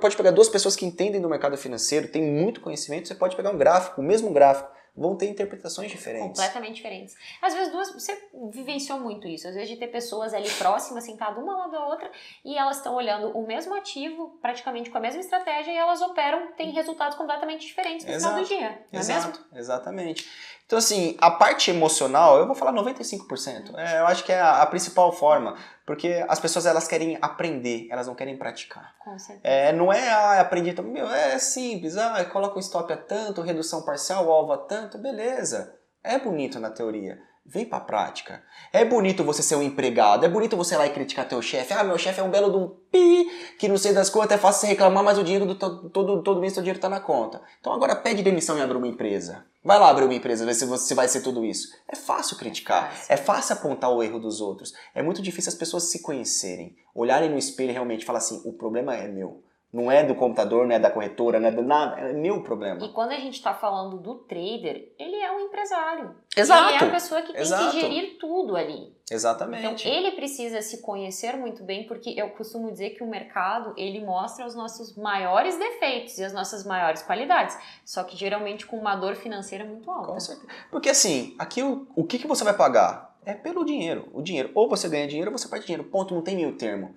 Pode 0.00 0.16
pegar 0.16 0.30
duas 0.30 0.48
pessoas 0.48 0.74
que 0.74 0.86
entendem 0.86 1.20
do 1.20 1.28
mercado 1.28 1.56
financeiro, 1.56 2.08
têm 2.08 2.22
muito 2.22 2.60
conhecimento, 2.60 3.08
você 3.08 3.14
pode 3.14 3.36
pegar 3.36 3.50
um 3.50 3.58
gráfico, 3.58 4.00
o 4.00 4.04
mesmo 4.04 4.30
gráfico. 4.32 4.70
Vão 4.96 5.16
ter 5.16 5.26
interpretações 5.26 5.88
diferentes. 5.88 6.40
Completamente 6.40 6.74
diferentes. 6.74 7.14
Às 7.40 7.54
vezes 7.54 7.72
duas, 7.72 7.92
você 7.94 8.28
vivenciou 8.50 8.98
muito 8.98 9.28
isso, 9.28 9.46
às 9.46 9.54
vezes 9.54 9.70
de 9.70 9.76
ter 9.76 9.86
pessoas 9.86 10.34
ali 10.34 10.50
próximas, 10.50 11.04
sentadas 11.04 11.40
uma 11.42 11.56
lado 11.56 11.70
da 11.70 11.86
outra, 11.86 12.10
e 12.44 12.58
elas 12.58 12.78
estão 12.78 12.96
olhando 12.96 13.28
o 13.30 13.46
mesmo 13.46 13.72
ativo, 13.74 14.36
praticamente 14.42 14.90
com 14.90 14.98
a 14.98 15.00
mesma 15.00 15.20
estratégia, 15.20 15.70
e 15.70 15.76
elas 15.76 16.02
operam, 16.02 16.52
têm 16.52 16.72
resultados 16.72 17.16
completamente 17.16 17.66
diferentes 17.66 18.04
no 18.04 18.12
final 18.12 18.34
do 18.34 18.40
Exato. 18.40 18.54
dia, 18.54 18.68
não 18.92 18.98
é 18.98 19.02
Exato, 19.02 19.26
mesmo? 19.28 19.44
exatamente. 19.54 20.28
Então, 20.70 20.78
assim, 20.78 21.16
a 21.20 21.32
parte 21.32 21.68
emocional, 21.68 22.38
eu 22.38 22.46
vou 22.46 22.54
falar 22.54 22.72
95%. 22.72 23.76
É, 23.76 23.98
eu 23.98 24.06
acho 24.06 24.22
que 24.22 24.30
é 24.30 24.38
a, 24.38 24.62
a 24.62 24.66
principal 24.66 25.10
forma, 25.10 25.56
porque 25.84 26.24
as 26.28 26.38
pessoas 26.38 26.64
elas 26.64 26.86
querem 26.86 27.18
aprender, 27.20 27.88
elas 27.90 28.06
não 28.06 28.14
querem 28.14 28.38
praticar. 28.38 28.94
Com 29.00 29.18
certeza. 29.18 29.40
É, 29.42 29.72
não 29.72 29.92
é, 29.92 30.08
ah, 30.12 30.40
aprendi, 30.40 30.70
então, 30.70 30.84
meu, 30.84 31.10
é 31.10 31.36
simples, 31.40 31.96
ah, 31.96 32.24
coloca 32.26 32.56
o 32.56 32.60
stop 32.60 32.92
a 32.92 32.96
tanto, 32.96 33.42
redução 33.42 33.82
parcial, 33.82 34.24
o 34.24 34.30
alvo 34.30 34.52
a 34.52 34.58
tanto, 34.58 34.96
beleza. 34.96 35.74
É 36.04 36.20
bonito 36.20 36.60
na 36.60 36.70
teoria. 36.70 37.18
Vem 37.52 37.64
pra 37.64 37.80
prática. 37.80 38.44
É 38.72 38.84
bonito 38.84 39.24
você 39.24 39.42
ser 39.42 39.56
um 39.56 39.62
empregado, 39.62 40.24
é 40.24 40.28
bonito 40.28 40.56
você 40.56 40.76
ir 40.76 40.78
lá 40.78 40.86
e 40.86 40.90
criticar 40.92 41.26
teu 41.28 41.42
chefe. 41.42 41.72
Ah, 41.74 41.82
meu 41.82 41.98
chefe 41.98 42.20
é 42.20 42.22
um 42.22 42.30
belo 42.30 42.48
de 42.48 42.56
um 42.56 42.68
pi, 42.92 43.28
que 43.58 43.66
não 43.66 43.76
sei 43.76 43.92
das 43.92 44.08
quantas, 44.08 44.38
é 44.38 44.40
fácil 44.40 44.60
você 44.60 44.66
reclamar, 44.68 45.02
mas 45.02 45.18
o 45.18 45.24
dinheiro 45.24 45.44
do 45.46 45.56
to- 45.56 45.88
todo, 45.90 46.22
todo 46.22 46.40
mês 46.40 46.52
seu 46.52 46.62
dinheiro 46.62 46.78
tá 46.78 46.88
na 46.88 47.00
conta. 47.00 47.42
Então 47.60 47.72
agora 47.72 47.96
pede 47.96 48.22
demissão 48.22 48.56
e 48.56 48.62
abre 48.62 48.76
uma 48.76 48.86
empresa. 48.86 49.44
Vai 49.64 49.80
lá 49.80 49.90
abrir 49.90 50.04
uma 50.04 50.14
empresa, 50.14 50.46
ver 50.46 50.54
se 50.54 50.64
você 50.64 50.94
vai 50.94 51.08
ser 51.08 51.22
tudo 51.22 51.44
isso. 51.44 51.74
É 51.88 51.96
fácil 51.96 52.36
criticar, 52.36 52.92
fácil. 52.92 53.12
é 53.12 53.16
fácil 53.16 53.52
apontar 53.54 53.90
o 53.90 54.00
erro 54.00 54.20
dos 54.20 54.40
outros. 54.40 54.72
É 54.94 55.02
muito 55.02 55.20
difícil 55.20 55.50
as 55.50 55.58
pessoas 55.58 55.90
se 55.90 56.00
conhecerem, 56.02 56.76
olharem 56.94 57.28
no 57.28 57.36
espelho 57.36 57.70
e 57.70 57.72
realmente 57.72 58.04
falar 58.06 58.18
assim: 58.20 58.40
o 58.44 58.52
problema 58.52 58.94
é 58.94 59.08
meu. 59.08 59.42
Não 59.72 59.90
é 59.90 60.02
do 60.02 60.16
computador, 60.16 60.66
não 60.66 60.74
é 60.74 60.80
da 60.80 60.90
corretora, 60.90 61.38
não 61.38 61.48
é 61.48 61.52
do 61.52 61.62
nada, 61.62 62.00
é 62.00 62.12
meu 62.12 62.42
problema. 62.42 62.84
E 62.84 62.88
quando 62.88 63.12
a 63.12 63.16
gente 63.16 63.34
está 63.34 63.54
falando 63.54 63.98
do 63.98 64.16
trader, 64.16 64.92
ele 64.98 65.16
é 65.16 65.30
um 65.30 65.40
empresário. 65.40 66.16
Exato. 66.36 66.74
Ele 66.74 66.84
é 66.84 66.88
a 66.88 66.90
pessoa 66.90 67.22
que 67.22 67.32
tem 67.32 67.40
Exato. 67.40 67.70
que 67.70 67.80
gerir 67.80 68.18
tudo 68.18 68.56
ali. 68.56 68.92
Então, 69.04 69.16
Exatamente. 69.16 69.88
ele 69.88 70.12
precisa 70.12 70.60
se 70.60 70.82
conhecer 70.82 71.36
muito 71.36 71.62
bem, 71.62 71.86
porque 71.86 72.10
eu 72.10 72.30
costumo 72.30 72.70
dizer 72.70 72.90
que 72.90 73.02
o 73.02 73.06
mercado, 73.06 73.72
ele 73.76 74.04
mostra 74.04 74.44
os 74.44 74.56
nossos 74.56 74.96
maiores 74.96 75.56
defeitos 75.56 76.18
e 76.18 76.24
as 76.24 76.32
nossas 76.32 76.64
maiores 76.64 77.02
qualidades. 77.02 77.56
Só 77.84 78.02
que 78.02 78.16
geralmente 78.16 78.66
com 78.66 78.76
uma 78.76 78.96
dor 78.96 79.14
financeira 79.14 79.64
muito 79.64 79.88
alta. 79.88 80.12
Com 80.12 80.20
certeza. 80.20 80.48
Porque 80.70 80.88
assim, 80.88 81.34
aqui 81.38 81.62
o, 81.62 81.86
o 81.94 82.04
que, 82.04 82.18
que 82.18 82.26
você 82.26 82.42
vai 82.42 82.54
pagar? 82.54 83.16
É 83.24 83.34
pelo 83.34 83.64
dinheiro. 83.64 84.08
O 84.12 84.22
dinheiro. 84.22 84.50
Ou 84.54 84.68
você 84.68 84.88
ganha 84.88 85.06
dinheiro 85.06 85.30
ou 85.30 85.38
você 85.38 85.48
perde 85.48 85.66
dinheiro. 85.66 85.84
Ponto, 85.84 86.14
não 86.14 86.22
tem 86.22 86.36
meio 86.36 86.56
termo. 86.56 86.94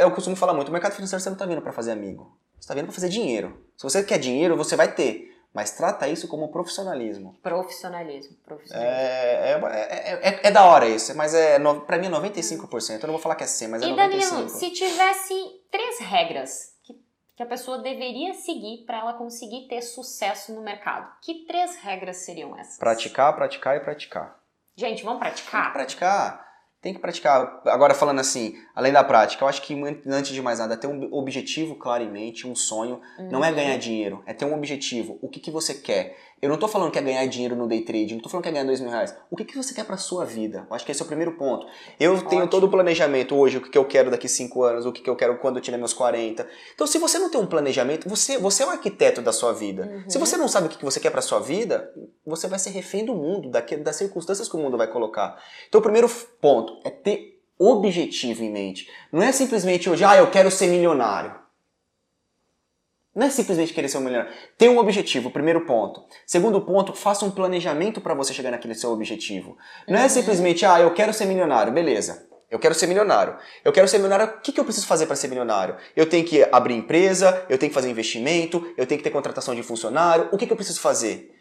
Eu 0.00 0.10
costumo 0.12 0.36
falar 0.36 0.54
muito, 0.54 0.68
o 0.68 0.72
mercado 0.72 0.92
financeiro 0.92 1.22
você 1.22 1.28
não 1.28 1.34
está 1.34 1.46
vindo 1.46 1.60
para 1.62 1.72
fazer 1.72 1.92
amigo. 1.92 2.36
Você 2.54 2.60
está 2.60 2.74
vindo 2.74 2.84
para 2.86 2.94
fazer 2.94 3.08
dinheiro. 3.08 3.64
Se 3.76 3.82
você 3.82 4.02
quer 4.02 4.18
dinheiro, 4.18 4.56
você 4.56 4.76
vai 4.76 4.92
ter. 4.92 5.32
Mas 5.52 5.70
trata 5.70 6.08
isso 6.08 6.26
como 6.26 6.48
profissionalismo. 6.48 7.36
Profissionalismo. 7.40 8.36
profissionalismo. 8.44 8.92
É, 8.92 9.52
é, 9.52 9.58
é, 9.62 10.28
é- 10.28 10.40
é 10.48 10.50
da 10.50 10.64
hora 10.64 10.88
isso, 10.88 11.16
mas 11.16 11.32
é, 11.32 11.60
pra 11.86 11.96
mim 11.96 12.06
é 12.06 12.10
95%. 12.10 13.02
Eu 13.02 13.06
não 13.06 13.14
vou 13.14 13.22
falar 13.22 13.36
que 13.36 13.44
é 13.44 13.46
100, 13.46 13.68
mas 13.68 13.82
é 13.82 13.86
E 13.86 13.90
95%. 13.92 13.96
Danilo, 13.96 14.48
se 14.48 14.70
tivesse 14.70 15.34
três 15.70 16.00
regras 16.00 16.74
que, 16.82 17.00
que 17.36 17.42
a 17.42 17.46
pessoa 17.46 17.78
deveria 17.78 18.34
seguir 18.34 18.84
para 18.84 18.98
ela 18.98 19.12
conseguir 19.12 19.68
ter 19.68 19.80
sucesso 19.82 20.52
no 20.52 20.60
mercado, 20.60 21.08
que 21.22 21.44
três 21.46 21.76
regras 21.76 22.16
seriam 22.18 22.58
essas? 22.58 22.76
Praticar, 22.76 23.32
praticar 23.36 23.76
e 23.76 23.80
praticar. 23.80 24.40
Gente, 24.76 25.04
vamos 25.04 25.20
Tem 25.22 25.32
que 25.34 25.72
praticar? 25.72 26.44
Tem 26.84 26.92
que 26.92 27.00
praticar. 27.00 27.62
Agora 27.64 27.94
falando 27.94 28.18
assim, 28.20 28.58
além 28.74 28.92
da 28.92 29.02
prática, 29.02 29.42
eu 29.42 29.48
acho 29.48 29.62
que 29.62 29.74
antes 30.06 30.32
de 30.34 30.42
mais 30.42 30.58
nada, 30.58 30.76
ter 30.76 30.86
um 30.86 31.08
objetivo 31.14 31.76
claro 31.76 32.04
em 32.04 32.10
mente, 32.10 32.46
um 32.46 32.54
sonho. 32.54 33.00
Não 33.30 33.42
é 33.42 33.48
Uhum. 33.48 33.56
ganhar 33.56 33.78
dinheiro, 33.78 34.22
é 34.26 34.34
ter 34.34 34.44
um 34.44 34.54
objetivo. 34.54 35.18
O 35.22 35.28
que, 35.30 35.40
que 35.40 35.50
você 35.50 35.72
quer? 35.72 36.14
Eu 36.42 36.48
não 36.50 36.58
tô 36.58 36.68
falando 36.68 36.90
que 36.90 36.98
é 36.98 37.02
ganhar 37.02 37.24
dinheiro 37.26 37.56
no 37.56 37.66
day 37.66 37.80
trade, 37.80 38.14
não 38.14 38.20
tô 38.20 38.28
falando 38.28 38.42
que 38.42 38.48
é 38.50 38.52
ganhar 38.52 38.64
dois 38.66 38.78
mil 38.80 38.90
reais. 38.90 39.16
O 39.30 39.36
que, 39.36 39.44
que 39.44 39.56
você 39.56 39.72
quer 39.72 39.84
pra 39.84 39.96
sua 39.96 40.24
vida? 40.26 40.66
Eu 40.68 40.76
acho 40.76 40.84
que 40.84 40.92
esse 40.92 41.00
é 41.00 41.04
o 41.04 41.06
primeiro 41.08 41.32
ponto. 41.32 41.66
Eu 41.98 42.12
tenho 42.22 42.42
Ótimo. 42.42 42.46
todo 42.48 42.64
o 42.64 42.68
planejamento 42.68 43.34
hoje, 43.34 43.56
o 43.56 43.60
que, 43.62 43.70
que 43.70 43.78
eu 43.78 43.84
quero 43.86 44.10
daqui 44.10 44.28
cinco 44.28 44.62
anos, 44.62 44.84
o 44.84 44.92
que, 44.92 45.00
que 45.00 45.08
eu 45.08 45.16
quero 45.16 45.38
quando 45.38 45.56
eu 45.56 45.62
tiver 45.62 45.78
meus 45.78 45.94
40. 45.94 46.46
Então, 46.74 46.86
se 46.86 46.98
você 46.98 47.18
não 47.18 47.30
tem 47.30 47.40
um 47.40 47.46
planejamento, 47.46 48.08
você, 48.08 48.36
você 48.36 48.62
é 48.62 48.66
o 48.66 48.70
arquiteto 48.70 49.22
da 49.22 49.32
sua 49.32 49.52
vida. 49.52 49.86
Uhum. 49.86 50.10
Se 50.10 50.18
você 50.18 50.36
não 50.36 50.48
sabe 50.48 50.66
o 50.66 50.70
que, 50.70 50.76
que 50.78 50.84
você 50.84 51.00
quer 51.00 51.10
pra 51.10 51.22
sua 51.22 51.40
vida, 51.40 51.90
você 52.26 52.46
vai 52.46 52.58
ser 52.58 52.70
refém 52.70 53.04
do 53.06 53.14
mundo, 53.14 53.48
daque- 53.50 53.76
das 53.78 53.96
circunstâncias 53.96 54.48
que 54.48 54.56
o 54.56 54.58
mundo 54.58 54.76
vai 54.76 54.86
colocar. 54.88 55.38
Então, 55.68 55.78
o 55.78 55.82
primeiro 55.82 56.08
ponto 56.40 56.78
é 56.84 56.90
ter 56.90 57.40
objetivo 57.58 58.42
em 58.44 58.50
mente. 58.52 58.88
Não 59.12 59.22
é 59.22 59.32
simplesmente 59.32 59.88
hoje, 59.88 60.04
ah, 60.04 60.16
eu 60.16 60.30
quero 60.30 60.50
ser 60.50 60.66
milionário. 60.66 61.42
Não 63.14 63.26
é 63.26 63.30
simplesmente 63.30 63.72
querer 63.72 63.88
ser 63.88 63.98
um 63.98 64.00
milionário. 64.00 64.32
Tem 64.58 64.68
um 64.68 64.78
objetivo, 64.78 65.30
primeiro 65.30 65.64
ponto. 65.64 66.02
Segundo 66.26 66.60
ponto, 66.60 66.92
faça 66.92 67.24
um 67.24 67.30
planejamento 67.30 68.00
para 68.00 68.12
você 68.14 68.34
chegar 68.34 68.50
naquele 68.50 68.74
seu 68.74 68.90
objetivo. 68.90 69.56
Não 69.88 69.98
é 69.98 70.02
Uhum. 70.04 70.08
simplesmente, 70.08 70.66
ah, 70.66 70.80
eu 70.80 70.92
quero 70.92 71.12
ser 71.12 71.26
milionário, 71.26 71.72
beleza. 71.72 72.26
Eu 72.50 72.58
quero 72.58 72.74
ser 72.74 72.86
milionário. 72.86 73.36
Eu 73.64 73.72
quero 73.72 73.86
ser 73.88 73.98
milionário, 73.98 74.34
o 74.36 74.40
que, 74.40 74.52
que 74.52 74.60
eu 74.60 74.64
preciso 74.64 74.86
fazer 74.86 75.06
para 75.06 75.16
ser 75.16 75.28
milionário? 75.28 75.76
Eu 75.96 76.06
tenho 76.08 76.24
que 76.24 76.46
abrir 76.52 76.74
empresa, 76.74 77.44
eu 77.48 77.58
tenho 77.58 77.70
que 77.70 77.74
fazer 77.74 77.88
investimento, 77.90 78.72
eu 78.76 78.86
tenho 78.86 78.98
que 78.98 79.04
ter 79.04 79.10
contratação 79.10 79.54
de 79.54 79.62
funcionário. 79.62 80.28
O 80.32 80.36
que, 80.36 80.46
que 80.46 80.52
eu 80.52 80.56
preciso 80.56 80.80
fazer? 80.80 81.32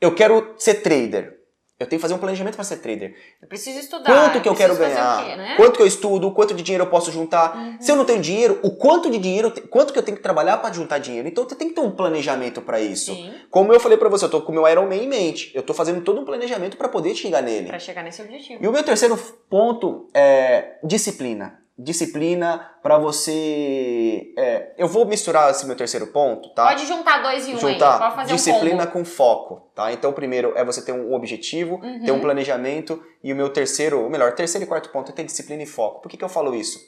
Eu 0.00 0.14
quero 0.14 0.54
ser 0.58 0.76
trader. 0.82 1.34
Eu 1.78 1.86
tenho 1.86 1.98
que 1.98 2.02
fazer 2.02 2.14
um 2.14 2.18
planejamento 2.18 2.54
para 2.54 2.64
ser 2.64 2.78
trader. 2.78 3.14
Eu 3.40 3.46
preciso 3.46 3.78
estudar. 3.78 4.06
Quanto 4.06 4.40
que 4.40 4.48
eu 4.48 4.54
quero 4.54 4.74
ganhar? 4.76 5.22
o 5.22 5.26
quê, 5.26 5.36
né? 5.36 5.56
Quanto 5.56 5.76
que 5.76 5.82
eu 5.82 5.86
estudo? 5.86 6.30
Quanto 6.32 6.54
de 6.54 6.62
dinheiro 6.62 6.84
eu 6.84 6.88
posso 6.90 7.12
juntar? 7.12 7.54
Uhum. 7.54 7.76
Se 7.78 7.92
eu 7.92 7.96
não 7.96 8.06
tenho 8.06 8.22
dinheiro, 8.22 8.58
o 8.62 8.70
quanto 8.70 9.10
de 9.10 9.18
dinheiro, 9.18 9.52
quanto 9.68 9.92
que 9.92 9.98
eu 9.98 10.02
tenho 10.02 10.16
que 10.16 10.22
trabalhar 10.22 10.56
para 10.56 10.72
juntar 10.72 10.98
dinheiro? 10.98 11.28
Então 11.28 11.44
você 11.46 11.54
tem 11.54 11.68
que 11.68 11.74
ter 11.74 11.82
um 11.82 11.90
planejamento 11.90 12.62
para 12.62 12.80
isso. 12.80 13.14
Sim, 13.14 13.30
Como 13.50 13.74
eu 13.74 13.78
falei 13.78 13.98
para 13.98 14.08
você, 14.08 14.24
eu 14.24 14.30
tô 14.30 14.40
com 14.40 14.52
o 14.52 14.54
meu 14.54 14.66
Ironman 14.66 15.04
em 15.04 15.08
mente. 15.08 15.52
Eu 15.54 15.62
tô 15.62 15.74
fazendo 15.74 16.00
todo 16.00 16.18
um 16.18 16.24
planejamento 16.24 16.78
para 16.78 16.88
poder 16.88 17.14
chegar 17.14 17.42
nele. 17.42 17.66
para 17.66 17.78
chegar 17.78 18.02
nesse 18.02 18.22
objetivo. 18.22 18.64
E 18.64 18.66
o 18.66 18.72
meu 18.72 18.82
terceiro 18.82 19.16
ponto 19.50 20.08
é 20.14 20.78
disciplina. 20.82 21.65
Disciplina, 21.78 22.70
para 22.82 22.98
você. 22.98 24.32
É, 24.36 24.72
eu 24.78 24.88
vou 24.88 25.04
misturar 25.04 25.50
esse 25.50 25.66
meu 25.66 25.76
terceiro 25.76 26.06
ponto, 26.08 26.48
tá? 26.54 26.68
Pode 26.68 26.86
juntar 26.86 27.22
dois 27.22 27.46
e 27.46 27.54
um 27.54 27.58
juntar 27.58 27.94
aí. 27.94 27.98
Pode 27.98 28.14
fazer 28.16 28.34
disciplina 28.34 28.84
um 28.84 28.86
com 28.86 29.04
foco, 29.04 29.68
tá? 29.74 29.92
Então, 29.92 30.10
o 30.10 30.14
primeiro 30.14 30.52
é 30.56 30.64
você 30.64 30.82
ter 30.82 30.92
um 30.92 31.12
objetivo, 31.14 31.76
Uhum. 31.76 32.04
ter 32.04 32.12
um 32.12 32.20
planejamento, 32.20 33.02
e 33.22 33.32
o 33.32 33.36
meu 33.36 33.50
terceiro, 33.50 34.02
ou 34.02 34.10
melhor, 34.10 34.32
terceiro 34.34 34.64
e 34.64 34.66
quarto 34.66 34.88
ponto 34.90 35.10
é 35.10 35.14
ter 35.14 35.24
disciplina 35.24 35.62
e 35.62 35.66
foco. 35.66 36.00
Por 36.00 36.08
que, 36.08 36.16
que 36.16 36.24
eu 36.24 36.28
falo 36.28 36.54
isso? 36.54 36.78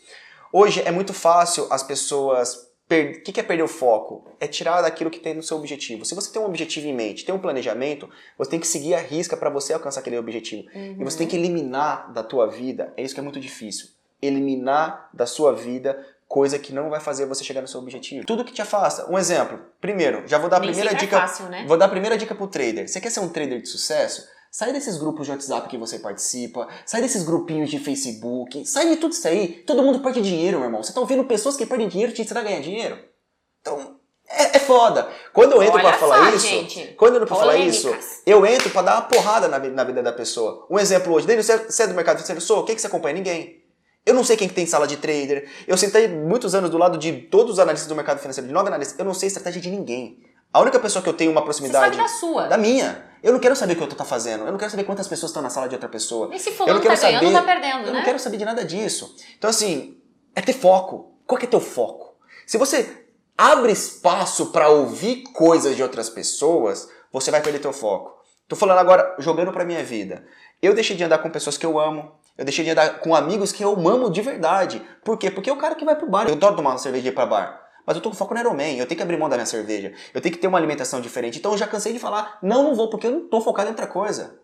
Hoje 0.53 0.82
é 0.84 0.91
muito 0.91 1.12
fácil 1.12 1.66
as 1.70 1.82
pessoas. 1.82 2.68
O 2.91 3.22
que 3.22 3.32
que 3.32 3.41
é 3.41 3.43
perder 3.43 3.64
o 3.64 3.68
foco? 3.68 4.24
É 4.41 4.47
tirar 4.47 4.80
daquilo 4.80 5.11
que 5.11 5.18
tem 5.20 5.34
no 5.34 5.43
seu 5.43 5.59
objetivo. 5.59 6.07
Se 6.07 6.14
você 6.14 6.32
tem 6.32 6.41
um 6.41 6.47
objetivo 6.47 6.86
em 6.86 6.95
mente, 6.95 7.22
tem 7.22 7.34
um 7.34 7.39
planejamento, 7.39 8.09
você 8.39 8.53
tem 8.53 8.59
que 8.59 8.66
seguir 8.66 8.95
a 8.95 8.99
risca 8.99 9.36
para 9.36 9.51
você 9.51 9.74
alcançar 9.74 10.01
aquele 10.01 10.16
objetivo. 10.16 10.66
Uhum. 10.74 10.97
E 10.99 11.05
você 11.05 11.18
tem 11.18 11.26
que 11.26 11.36
eliminar 11.36 12.11
da 12.14 12.22
tua 12.22 12.47
vida, 12.47 12.91
é 12.97 13.03
isso 13.03 13.12
que 13.12 13.20
é 13.20 13.22
muito 13.22 13.39
difícil. 13.39 13.97
Eliminar 14.20 15.10
da 15.12 15.26
sua 15.26 15.52
vida 15.52 15.96
coisa 16.28 16.58
que 16.58 16.74
não 16.74 16.90
vai 16.90 17.00
fazer 17.00 17.24
você 17.24 17.42
chegar 17.42 17.62
no 17.62 17.68
seu 17.68 17.80
objetivo. 17.80 18.26
Tudo 18.26 18.44
que 18.44 18.52
te 18.52 18.60
afasta. 18.60 19.10
Um 19.10 19.18
exemplo. 19.18 19.58
Primeiro, 19.80 20.28
já 20.28 20.38
vou 20.38 20.50
dar 20.50 20.58
a 20.58 20.60
primeira 20.60 20.90
sempre 20.90 21.06
dica. 21.06 21.16
É 21.16 21.20
fácil, 21.20 21.46
né? 21.46 21.64
Vou 21.66 21.76
dar 21.76 21.86
a 21.86 21.88
primeira 21.88 22.18
dica 22.18 22.34
pro 22.34 22.46
trader. 22.46 22.86
Você 22.86 23.00
quer 23.00 23.10
ser 23.10 23.20
um 23.20 23.28
trader 23.28 23.62
de 23.62 23.68
sucesso? 23.68 24.28
Sai 24.50 24.72
desses 24.72 24.98
grupos 24.98 25.26
de 25.26 25.32
WhatsApp 25.32 25.68
que 25.68 25.76
você 25.76 25.98
participa, 25.98 26.68
sai 26.86 27.02
desses 27.02 27.22
grupinhos 27.22 27.70
de 27.70 27.78
Facebook, 27.78 28.64
sai 28.66 28.88
de 28.88 28.96
tudo 28.96 29.12
isso 29.12 29.26
aí. 29.28 29.62
Todo 29.66 29.82
mundo 29.82 30.00
perde 30.00 30.20
dinheiro, 30.22 30.58
meu 30.58 30.66
irmão. 30.66 30.82
Você 30.82 30.92
tá 30.92 31.00
ouvindo 31.00 31.24
pessoas 31.24 31.56
que 31.56 31.66
perdem 31.66 31.88
dinheiro 31.88 32.12
te 32.12 32.22
ensinar 32.22 32.40
a 32.40 32.44
ganhar 32.44 32.60
dinheiro? 32.60 32.98
Então, 33.60 33.96
é, 34.26 34.56
é 34.56 34.58
foda. 34.58 35.08
Quando 35.32 35.52
eu 35.52 35.62
entro 35.62 35.78
pra 35.78 35.92
falar 35.94 36.34
isso, 36.34 36.46
gente. 36.46 36.94
quando 36.96 37.16
eu 37.16 37.22
entro 37.22 37.28
pra 37.28 37.36
falar 37.36 37.56
isso, 37.56 37.94
eu 38.26 38.44
entro 38.46 38.70
pra 38.70 38.82
dar 38.82 38.94
uma 38.94 39.02
porrada 39.02 39.48
na, 39.48 39.58
na 39.58 39.84
vida 39.84 40.02
da 40.02 40.12
pessoa. 40.12 40.66
Um 40.70 40.78
exemplo 40.78 41.12
hoje, 41.12 41.26
Daniel, 41.26 41.42
você, 41.42 41.58
você 41.58 41.82
é 41.82 41.86
do 41.86 41.94
mercado 41.94 42.16
financeiro? 42.16 42.40
Sou. 42.40 42.64
Quem 42.64 42.74
que 42.74 42.80
você 42.80 42.86
acompanha? 42.86 43.14
Ninguém. 43.14 43.67
Eu 44.07 44.14
não 44.14 44.24
sei 44.24 44.36
quem 44.36 44.49
que 44.49 44.55
tem 44.55 44.64
sala 44.66 44.86
de 44.86 44.96
trader. 44.96 45.49
Eu 45.66 45.76
sentei 45.76 46.09
muitos 46.09 46.55
anos 46.55 46.70
do 46.70 46.78
lado 46.78 46.96
de 46.96 47.12
todos 47.12 47.55
os 47.55 47.59
analistas 47.59 47.88
do 47.88 47.94
mercado 47.94 48.18
financeiro, 48.18 48.46
de 48.49 48.55
nove 48.55 48.68
analistas. 48.68 48.99
Eu 48.99 49.05
não 49.05 49.12
sei 49.14 49.26
estratégia 49.26 49.61
de 49.61 49.70
ninguém. 49.70 50.18
A 50.53 50.61
única 50.61 50.78
pessoa 50.80 51.03
que 51.03 51.09
eu 51.09 51.12
tenho 51.12 51.30
uma 51.30 51.42
Você 51.42 51.44
proximidade 51.44 51.96
sabe 51.96 52.09
da 52.09 52.09
sua. 52.09 52.46
da 52.49 52.57
minha. 52.57 53.05
Eu 53.22 53.32
não 53.34 53.38
quero 53.40 53.55
saber 53.55 53.72
o 53.74 53.76
que 53.76 53.82
o 53.82 53.84
outro 53.84 53.99
tá 53.99 54.05
fazendo. 54.05 54.44
Eu 54.46 54.51
não 54.53 54.59
quero 54.59 54.70
saber 54.70 54.84
quantas 54.84 55.07
pessoas 55.07 55.28
estão 55.30 55.42
na 55.42 55.51
sala 55.51 55.68
de 55.68 55.74
outra 55.74 55.88
pessoa. 55.90 56.34
E 56.34 56.38
se 56.38 56.49
Eu 56.49 56.55
fulano 56.55 56.74
não 56.78 56.80
tá 56.82 56.88
quero 56.88 57.01
ganhando, 57.03 57.32
saber- 57.32 57.32
tá 57.38 57.42
perdendo, 57.61 57.86
Eu 57.88 57.92
né? 57.92 57.99
não 57.99 58.05
quero 58.05 58.18
saber 58.18 58.36
de 58.38 58.44
nada 58.46 58.64
disso. 58.64 59.14
Então, 59.36 59.51
assim, 59.51 59.99
é 60.34 60.40
ter 60.40 60.55
foco. 60.55 61.18
Qual 61.26 61.38
que 61.38 61.44
é 61.44 61.49
teu 61.49 61.61
foco? 61.61 62.16
Se 62.46 62.57
você 62.57 63.05
abre 63.36 63.72
espaço 63.72 64.46
para 64.46 64.70
ouvir 64.70 65.24
coisas 65.34 65.76
de 65.76 65.82
outras 65.82 66.09
pessoas, 66.09 66.88
você 67.12 67.30
vai 67.30 67.42
perder 67.42 67.59
teu 67.59 67.72
foco. 67.74 68.16
Tô 68.49 68.57
falando 68.57 68.78
agora, 68.78 69.16
jogando 69.18 69.53
pra 69.53 69.66
minha 69.66 69.84
vida. 69.84 70.24
Eu 70.62 70.72
deixei 70.72 70.96
de 70.96 71.05
andar 71.05 71.18
com 71.18 71.28
pessoas 71.28 71.59
que 71.59 71.66
eu 71.66 71.78
amo. 71.78 72.17
Eu 72.39 72.45
deixei 72.45 72.64
de 72.64 72.70
andar 72.70 73.01
com 73.01 73.14
amigos 73.16 73.51
que 73.53 73.62
eu 73.64 73.72
amo 73.89 74.09
de 74.11 74.22
verdade. 74.22 74.80
Por 75.05 75.18
quê? 75.18 75.28
Porque 75.30 75.51
é 75.51 75.53
o 75.53 75.57
cara 75.57 75.74
que 75.74 75.84
vai 75.84 75.97
pro 75.97 76.09
bar. 76.09 76.28
Eu 76.28 76.34
adoro 76.34 76.55
tomar 76.57 76.70
uma 76.70 76.78
cerveja 76.78 77.09
e 77.09 77.11
ir 77.11 77.12
pra 77.14 77.26
bar. 77.26 77.61
Mas 77.84 77.97
eu 77.97 78.03
tô 78.03 78.11
com 78.11 78.16
foco 78.16 78.32
no 78.34 78.39
Ironman, 78.41 78.78
eu 78.78 78.86
tenho 78.86 78.97
que 78.97 79.03
abrir 79.03 79.16
mão 79.16 79.28
da 79.28 79.36
minha 79.36 79.47
cerveja. 79.47 79.93
Eu 80.14 80.20
tenho 80.20 80.34
que 80.34 80.41
ter 80.41 80.47
uma 80.47 80.59
alimentação 80.59 81.01
diferente. 81.01 81.39
Então 81.39 81.53
eu 81.53 81.59
já 81.59 81.66
cansei 81.66 81.93
de 81.93 81.99
falar, 81.99 82.39
não, 82.43 82.62
não 82.62 82.74
vou, 82.74 82.89
porque 82.91 83.07
eu 83.07 83.11
não 83.11 83.28
tô 83.28 83.41
focado 83.41 83.68
em 83.68 83.72
outra 83.72 83.86
coisa. 83.86 84.39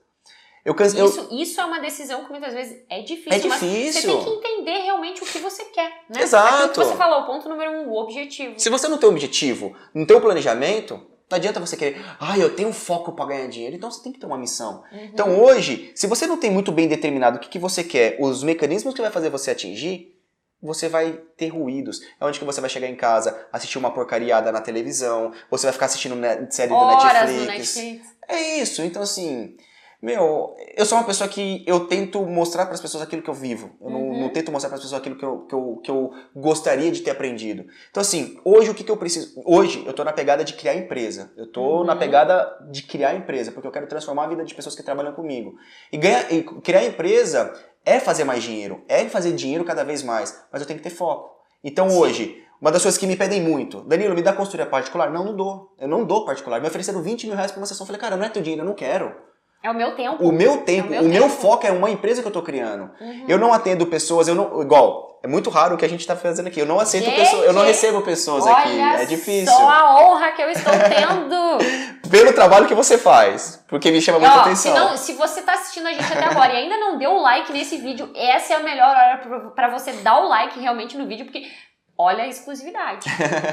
Eu 0.64 0.74
cansei. 0.74 0.98
eu- 1.00 1.04
Isso, 1.06 1.28
isso 1.30 1.60
é 1.60 1.64
uma 1.66 1.78
decisão 1.78 2.24
que 2.24 2.30
muitas 2.30 2.54
vezes 2.54 2.82
é 2.88 3.02
difícil. 3.02 3.32
É 3.32 3.46
Mas 3.48 3.60
você 3.60 3.66
difícil. 3.68 4.10
tem 4.24 4.24
que 4.24 4.30
entender 4.48 4.78
realmente 4.82 5.22
o 5.22 5.26
que 5.26 5.38
você 5.38 5.62
quer, 5.66 5.90
né? 6.08 6.22
Exato. 6.22 6.54
Aquilo 6.54 6.68
que 6.70 6.78
você 6.78 6.96
falou, 6.96 7.20
o 7.20 7.26
ponto 7.26 7.48
número 7.50 7.70
um, 7.70 7.90
o 7.90 7.96
objetivo. 8.00 8.54
Se 8.58 8.70
você 8.70 8.88
não 8.88 8.96
tem 8.96 9.08
um 9.08 9.12
objetivo, 9.12 9.76
não 9.94 10.06
tem 10.06 10.16
um 10.16 10.20
planejamento, 10.22 10.98
não 11.34 11.36
adianta 11.36 11.58
você 11.58 11.76
querer, 11.76 12.00
ah, 12.20 12.38
eu 12.38 12.54
tenho 12.54 12.72
foco 12.72 13.12
para 13.12 13.26
ganhar 13.26 13.48
dinheiro, 13.48 13.74
então 13.74 13.90
você 13.90 14.02
tem 14.02 14.12
que 14.12 14.20
ter 14.20 14.26
uma 14.26 14.38
missão. 14.38 14.84
Uhum. 14.92 15.04
Então 15.12 15.42
hoje, 15.42 15.90
se 15.94 16.06
você 16.06 16.26
não 16.26 16.36
tem 16.36 16.50
muito 16.50 16.70
bem 16.70 16.86
determinado 16.86 17.36
o 17.36 17.40
que, 17.40 17.48
que 17.48 17.58
você 17.58 17.82
quer, 17.82 18.16
os 18.20 18.44
mecanismos 18.44 18.94
que 18.94 19.02
vai 19.02 19.10
fazer 19.10 19.30
você 19.30 19.50
atingir, 19.50 20.14
você 20.62 20.88
vai 20.88 21.20
ter 21.36 21.48
ruídos. 21.48 22.00
É 22.20 22.24
onde 22.24 22.38
que 22.38 22.44
você 22.44 22.60
vai 22.60 22.70
chegar 22.70 22.86
em 22.86 22.94
casa, 22.94 23.46
assistir 23.52 23.78
uma 23.78 23.92
porcariada 23.92 24.52
na 24.52 24.60
televisão, 24.60 25.32
você 25.50 25.66
vai 25.66 25.72
ficar 25.72 25.86
assistindo 25.86 26.16
série 26.50 26.70
do 26.70 26.86
Netflix. 26.86 27.32
no 27.32 27.46
Netflix. 27.46 28.06
É 28.28 28.58
isso, 28.58 28.82
então 28.82 29.02
assim, 29.02 29.56
meu, 30.04 30.54
eu 30.76 30.84
sou 30.84 30.98
uma 30.98 31.04
pessoa 31.04 31.28
que 31.28 31.64
eu 31.66 31.86
tento 31.86 32.20
mostrar 32.26 32.66
para 32.66 32.74
as 32.74 32.80
pessoas 32.80 33.02
aquilo 33.02 33.22
que 33.22 33.30
eu 33.30 33.34
vivo. 33.34 33.70
Eu 33.80 33.90
não, 33.90 34.00
Uhum. 34.02 34.20
não 34.20 34.28
tento 34.30 34.52
mostrar 34.52 34.68
para 34.68 34.76
as 34.76 34.82
pessoas 34.82 35.00
aquilo 35.00 35.16
que 35.16 35.24
eu, 35.24 35.38
que, 35.46 35.54
eu, 35.54 35.80
que 35.82 35.90
eu 35.90 36.10
gostaria 36.36 36.90
de 36.92 37.00
ter 37.00 37.10
aprendido. 37.10 37.64
Então 37.90 38.00
assim, 38.00 38.38
hoje 38.44 38.70
o 38.70 38.74
que, 38.74 38.84
que 38.84 38.90
eu 38.90 38.96
preciso? 38.96 39.40
Hoje 39.44 39.82
eu 39.86 39.92
tô 39.92 40.04
na 40.04 40.12
pegada 40.12 40.44
de 40.44 40.52
criar 40.52 40.74
empresa. 40.74 41.32
Eu 41.36 41.50
tô 41.50 41.78
Uhum. 41.78 41.84
na 41.84 41.96
pegada 41.96 42.46
de 42.70 42.82
criar 42.82 43.14
empresa, 43.14 43.50
porque 43.50 43.66
eu 43.66 43.72
quero 43.72 43.86
transformar 43.86 44.24
a 44.24 44.28
vida 44.28 44.44
de 44.44 44.54
pessoas 44.54 44.74
que 44.76 44.82
trabalham 44.82 45.12
comigo. 45.12 45.54
E, 45.92 45.96
ganhar, 45.96 46.30
e 46.32 46.42
criar 46.42 46.84
empresa 46.84 47.52
é 47.84 47.98
fazer 47.98 48.24
mais 48.24 48.42
dinheiro, 48.42 48.82
é 48.88 49.04
fazer 49.08 49.32
dinheiro 49.32 49.64
cada 49.64 49.84
vez 49.84 50.02
mais, 50.02 50.38
mas 50.52 50.60
eu 50.62 50.66
tenho 50.66 50.78
que 50.78 50.84
ter 50.84 50.94
foco. 50.94 51.30
Então 51.62 51.88
Sim. 51.88 51.96
hoje, 51.98 52.44
uma 52.60 52.70
das 52.70 52.82
coisas 52.82 52.98
que 52.98 53.06
me 53.06 53.16
pedem 53.16 53.42
muito, 53.42 53.82
Danilo, 53.82 54.14
me 54.14 54.22
dá 54.22 54.32
consultoria 54.32 54.66
particular? 54.66 55.10
Não, 55.10 55.24
não 55.24 55.36
dou. 55.36 55.74
Eu 55.78 55.88
não 55.88 56.04
dou 56.04 56.24
particular. 56.24 56.60
Me 56.60 56.66
ofereceram 56.68 57.02
20 57.02 57.26
mil 57.26 57.34
reais 57.36 57.50
por 57.52 57.60
uma 57.60 57.66
sessão. 57.66 57.84
Eu 57.84 57.86
falei, 57.86 58.00
cara, 58.00 58.16
não 58.16 58.24
é 58.24 58.28
teu 58.28 58.42
dinheiro, 58.42 58.62
eu 58.62 58.66
não 58.66 58.74
quero. 58.74 59.14
É 59.64 59.70
o 59.70 59.74
meu 59.74 59.94
tempo. 59.96 60.22
O 60.22 60.30
meu 60.30 60.58
tempo, 60.58 60.92
É 60.92 60.98
o 60.98 61.00
o 61.00 61.04
meu 61.04 61.10
meu 61.10 61.22
tempo. 61.22 61.40
foco 61.40 61.66
é 61.66 61.70
uma 61.72 61.88
empresa 61.90 62.20
que 62.20 62.28
eu 62.28 62.32
tô 62.32 62.42
criando. 62.42 62.90
Uhum. 63.00 63.24
Eu 63.26 63.38
não 63.38 63.50
atendo 63.50 63.86
pessoas, 63.86 64.28
eu 64.28 64.34
não. 64.34 64.60
Igual, 64.60 65.18
é 65.22 65.26
muito 65.26 65.48
raro 65.48 65.74
o 65.74 65.78
que 65.78 65.86
a 65.86 65.88
gente 65.88 66.06
tá 66.06 66.14
fazendo 66.14 66.48
aqui. 66.48 66.60
Eu 66.60 66.66
não 66.66 66.78
aceito 66.78 67.04
Gente, 67.06 67.16
pessoas, 67.16 67.46
eu 67.46 67.52
não 67.54 67.64
recebo 67.64 68.02
pessoas 68.02 68.46
aqui. 68.46 68.78
É 68.78 69.06
difícil. 69.06 69.50
Só 69.54 69.66
a 69.70 69.98
honra 70.02 70.32
que 70.32 70.42
eu 70.42 70.50
estou 70.50 70.70
tendo. 70.70 71.58
Pelo 72.10 72.34
trabalho 72.34 72.66
que 72.66 72.74
você 72.74 72.98
faz. 72.98 73.64
Porque 73.66 73.90
me 73.90 74.02
chama 74.02 74.18
muita 74.18 74.34
ó, 74.34 74.42
se, 74.42 74.68
atenção. 74.68 74.74
não- 74.90 74.96
se 74.98 75.14
você 75.14 75.40
tá 75.40 75.54
assistindo 75.54 75.86
a 75.88 75.92
gente 75.94 76.12
até 76.12 76.26
agora 76.26 76.52
e 76.52 76.56
ainda 76.58 76.76
não 76.76 76.98
deu 76.98 77.12
o 77.12 77.22
like 77.22 77.50
nesse 77.50 77.78
vídeo, 77.78 78.10
essa 78.14 78.52
é 78.52 78.56
a 78.56 78.60
melhor 78.60 78.86
hora 78.94 79.50
pra 79.56 79.70
você 79.70 79.92
dar 79.94 80.20
o 80.22 80.28
like 80.28 80.60
realmente 80.60 80.94
no 80.98 81.06
vídeo, 81.08 81.24
porque 81.24 81.42
olha 81.96 82.24
a 82.24 82.28
exclusividade. 82.28 83.08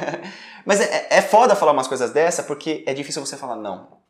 Mas 0.66 0.82
é, 0.82 1.07
é 1.09 1.22
foda 1.22 1.55
falar 1.55 1.72
umas 1.72 1.88
coisas 1.88 2.12
dessa 2.12 2.43
porque 2.43 2.84
é 2.86 2.93
difícil 2.93 3.26
você 3.26 3.38
falar 3.38 3.55
não. 3.55 4.01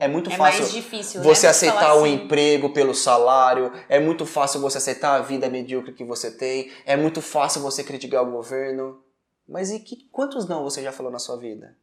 É 0.00 0.08
muito 0.08 0.30
É 0.32 0.36
fácil. 0.36 0.66
difícil, 0.66 1.22
Você 1.22 1.46
né? 1.46 1.50
aceitar 1.50 1.94
o 1.94 2.04
assim. 2.04 2.14
emprego 2.14 2.70
pelo 2.70 2.94
salário, 2.94 3.70
é 3.86 4.00
muito 4.00 4.24
fácil 4.24 4.58
você 4.60 4.78
aceitar 4.78 5.14
a 5.16 5.20
vida 5.20 5.48
medíocre 5.50 5.92
que 5.92 6.04
você 6.04 6.30
tem, 6.30 6.70
é 6.86 6.96
muito 6.96 7.20
fácil 7.20 7.60
você 7.60 7.84
criticar 7.84 8.22
o 8.22 8.30
governo. 8.32 8.98
Mas 9.46 9.70
e 9.70 9.78
que, 9.78 10.08
quantos 10.10 10.48
não 10.48 10.64
você 10.64 10.82
já 10.82 10.90
falou 10.90 11.12
na 11.12 11.18
sua 11.18 11.36
vida? 11.36 11.76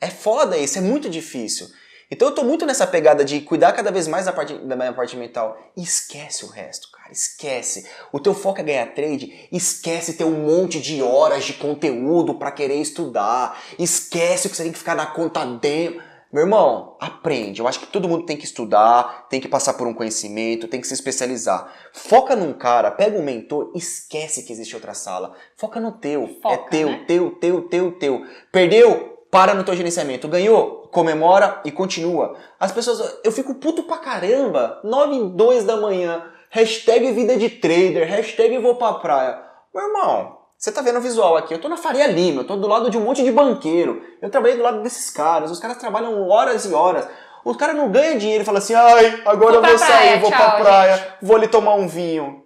É 0.00 0.08
foda 0.10 0.58
isso, 0.58 0.76
é 0.78 0.80
muito 0.80 1.08
difícil. 1.08 1.68
Então 2.10 2.28
eu 2.28 2.34
tô 2.34 2.44
muito 2.44 2.64
nessa 2.64 2.86
pegada 2.86 3.24
de 3.24 3.40
cuidar 3.40 3.72
cada 3.72 3.90
vez 3.90 4.06
mais 4.06 4.26
da, 4.26 4.32
parte, 4.32 4.54
da 4.58 4.76
minha 4.76 4.92
parte 4.92 5.16
mental. 5.16 5.58
E 5.76 5.82
esquece 5.82 6.44
o 6.44 6.48
resto, 6.48 6.88
cara, 6.92 7.10
esquece. 7.10 7.88
O 8.12 8.20
teu 8.20 8.32
foco 8.32 8.60
é 8.60 8.64
ganhar 8.64 8.86
trade, 8.94 9.48
esquece 9.50 10.12
ter 10.14 10.24
um 10.24 10.46
monte 10.46 10.80
de 10.80 11.02
horas 11.02 11.44
de 11.44 11.54
conteúdo 11.54 12.34
pra 12.34 12.52
querer 12.52 12.80
estudar. 12.80 13.60
Esquece 13.78 14.48
que 14.48 14.56
você 14.56 14.62
tem 14.62 14.72
que 14.72 14.78
ficar 14.78 14.94
na 14.94 15.06
conta 15.06 15.44
demo. 15.44 16.00
Meu 16.32 16.42
irmão, 16.42 16.96
aprende. 17.00 17.60
Eu 17.60 17.68
acho 17.68 17.78
que 17.78 17.86
todo 17.86 18.08
mundo 18.08 18.26
tem 18.26 18.36
que 18.36 18.44
estudar, 18.44 19.26
tem 19.28 19.40
que 19.40 19.48
passar 19.48 19.74
por 19.74 19.86
um 19.86 19.94
conhecimento, 19.94 20.66
tem 20.66 20.80
que 20.80 20.86
se 20.86 20.94
especializar. 20.94 21.72
Foca 21.92 22.34
num 22.34 22.52
cara, 22.52 22.90
pega 22.90 23.16
um 23.16 23.22
mentor, 23.22 23.70
esquece 23.74 24.42
que 24.42 24.52
existe 24.52 24.74
outra 24.74 24.92
sala. 24.92 25.34
Foca 25.56 25.80
no 25.80 25.92
teu. 25.92 26.28
Foca, 26.42 26.54
é 26.54 26.58
teu, 26.68 26.88
né? 26.90 27.04
teu, 27.06 27.30
teu, 27.30 27.62
teu, 27.68 27.92
teu. 27.92 28.26
Perdeu? 28.50 29.16
Para 29.30 29.54
no 29.54 29.64
teu 29.64 29.76
gerenciamento. 29.76 30.28
Ganhou? 30.28 30.88
Comemora 30.92 31.60
e 31.64 31.70
continua. 31.70 32.36
As 32.58 32.72
pessoas. 32.72 33.18
Eu 33.22 33.30
fico 33.30 33.54
puto 33.54 33.84
pra 33.84 33.98
caramba. 33.98 34.80
9 34.82 35.14
e 35.14 35.28
2 35.30 35.64
da 35.64 35.76
manhã. 35.76 36.24
Hashtag 36.50 37.12
vida 37.12 37.36
de 37.36 37.50
trader. 37.50 38.08
Hashtag 38.08 38.58
vou 38.58 38.76
pra 38.76 38.94
praia. 38.94 39.42
Meu 39.74 39.84
irmão, 39.84 40.35
você 40.58 40.72
tá 40.72 40.80
vendo 40.80 40.98
o 40.98 41.02
visual 41.02 41.36
aqui. 41.36 41.52
Eu 41.52 41.60
tô 41.60 41.68
na 41.68 41.76
Faria 41.76 42.06
Lima. 42.06 42.40
Eu 42.40 42.46
tô 42.46 42.56
do 42.56 42.66
lado 42.66 42.90
de 42.90 42.96
um 42.96 43.02
monte 43.02 43.22
de 43.22 43.30
banqueiro. 43.30 44.02
Eu 44.20 44.30
trabalhei 44.30 44.56
do 44.56 44.62
lado 44.62 44.82
desses 44.82 45.10
caras. 45.10 45.50
Os 45.50 45.60
caras 45.60 45.76
trabalham 45.76 46.28
horas 46.28 46.64
e 46.64 46.72
horas. 46.72 47.06
Os 47.44 47.56
caras 47.56 47.76
não 47.76 47.92
ganham 47.92 48.18
dinheiro 48.18 48.42
e 48.42 48.44
falam 48.44 48.58
assim: 48.58 48.74
ai, 48.74 49.22
agora 49.24 49.36
Vou 49.36 49.54
eu 49.54 49.60
pra 49.60 49.70
vou 49.70 49.78
sair, 49.78 49.88
praia, 49.88 50.18
vou 50.18 50.30
tchau, 50.30 50.38
pra 50.38 50.60
praia, 50.60 51.16
vou 51.22 51.36
ali 51.36 51.46
tomar 51.46 51.74
um 51.74 51.86
vinho. 51.86 52.44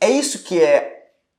É 0.00 0.08
isso 0.08 0.44
que 0.44 0.62
é 0.62 0.94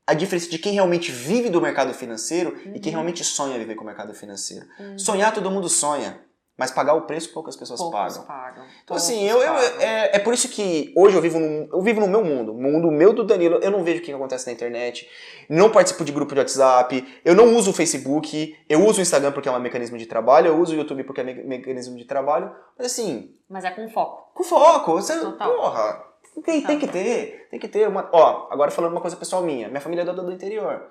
a 0.06 0.14
diferença 0.14 0.50
de 0.50 0.60
quem 0.60 0.74
realmente 0.74 1.12
vive 1.12 1.50
do 1.50 1.60
mercado 1.60 1.94
financeiro 1.94 2.56
e 2.76 2.80
quem 2.80 2.92
realmente 2.92 3.24
sonha 3.24 3.58
viver 3.58 3.74
com 3.74 3.84
o 3.84 3.88
mercado 3.88 4.14
financeiro. 4.14 4.68
Uhum. 4.80 5.00
Sonhar 5.00 5.34
todo 5.34 5.50
mundo 5.50 5.68
sonha, 5.68 6.20
mas 6.58 6.72
pagar 6.72 6.94
o 6.94 7.02
preço 7.02 7.34
poucas 7.34 7.56
pessoas 7.56 7.80
Poucos 7.80 8.00
pagam. 8.18 8.24
pagam. 8.26 8.64
Então 8.84 8.96
assim, 8.96 9.24
eu, 9.28 9.42
eu- 9.42 9.54
é, 9.82 10.16
é 10.16 10.20
por 10.20 10.34
isso 10.34 10.48
que 10.50 10.94
hoje 10.96 11.16
eu 11.16 11.22
vivo, 11.22 11.38
num, 11.40 11.68
eu 11.72 11.82
vivo 11.82 12.00
no 12.00 12.08
meu 12.08 12.24
mundo, 12.24 12.54
mundo 12.54 12.90
meu 12.92 13.12
do 13.14 13.24
Danilo, 13.26 13.60
eu 13.62 13.70
não 13.72 13.84
vejo 13.84 14.00
o 14.00 14.02
que 14.04 14.12
acontece 14.14 14.46
na 14.48 14.54
internet, 14.54 15.10
não 15.50 15.70
participo 15.70 16.06
de 16.06 16.12
grupo 16.12 16.34
de 16.34 16.40
WhatsApp, 16.40 17.22
eu 17.26 17.36
não 17.36 17.54
uso 17.56 17.72
o 17.72 17.74
Facebook, 17.74 18.58
eu 18.70 18.86
uso 18.86 19.00
o 19.00 19.02
Instagram 19.02 19.32
porque 19.34 19.50
é 19.50 19.52
um 19.52 19.60
mecanismo 19.60 19.98
de 19.98 20.06
trabalho, 20.06 20.48
eu 20.48 20.58
uso 20.58 20.74
o 20.74 20.78
YouTube 20.78 21.04
porque 21.04 21.22
é 21.22 21.24
me- 21.26 21.44
mecanismo 21.44 21.98
de 21.98 22.06
trabalho, 22.06 22.50
mas 22.78 22.88
assim, 22.88 23.36
Mas 23.50 23.66
é 23.66 23.72
com 23.72 23.90
foco. 23.90 24.32
com 24.34 24.44
foco, 24.44 24.94
você, 24.94 25.20
Total. 25.20 25.54
porra, 25.56 26.06
tem, 26.46 26.62
tem 26.62 26.80
que 26.80 26.88
ter, 26.88 27.48
tem 27.52 27.60
que 27.60 27.68
ter 27.68 27.88
uma, 27.88 28.10
ó, 28.14 28.48
agora 28.50 28.72
falando 28.72 28.92
uma 28.94 29.02
coisa 29.02 29.18
pessoal 29.18 29.42
minha, 29.42 29.68
minha 29.68 29.82
família 29.82 30.04
é 30.04 30.06
do, 30.06 30.14
do 30.24 30.32
interior, 30.32 30.82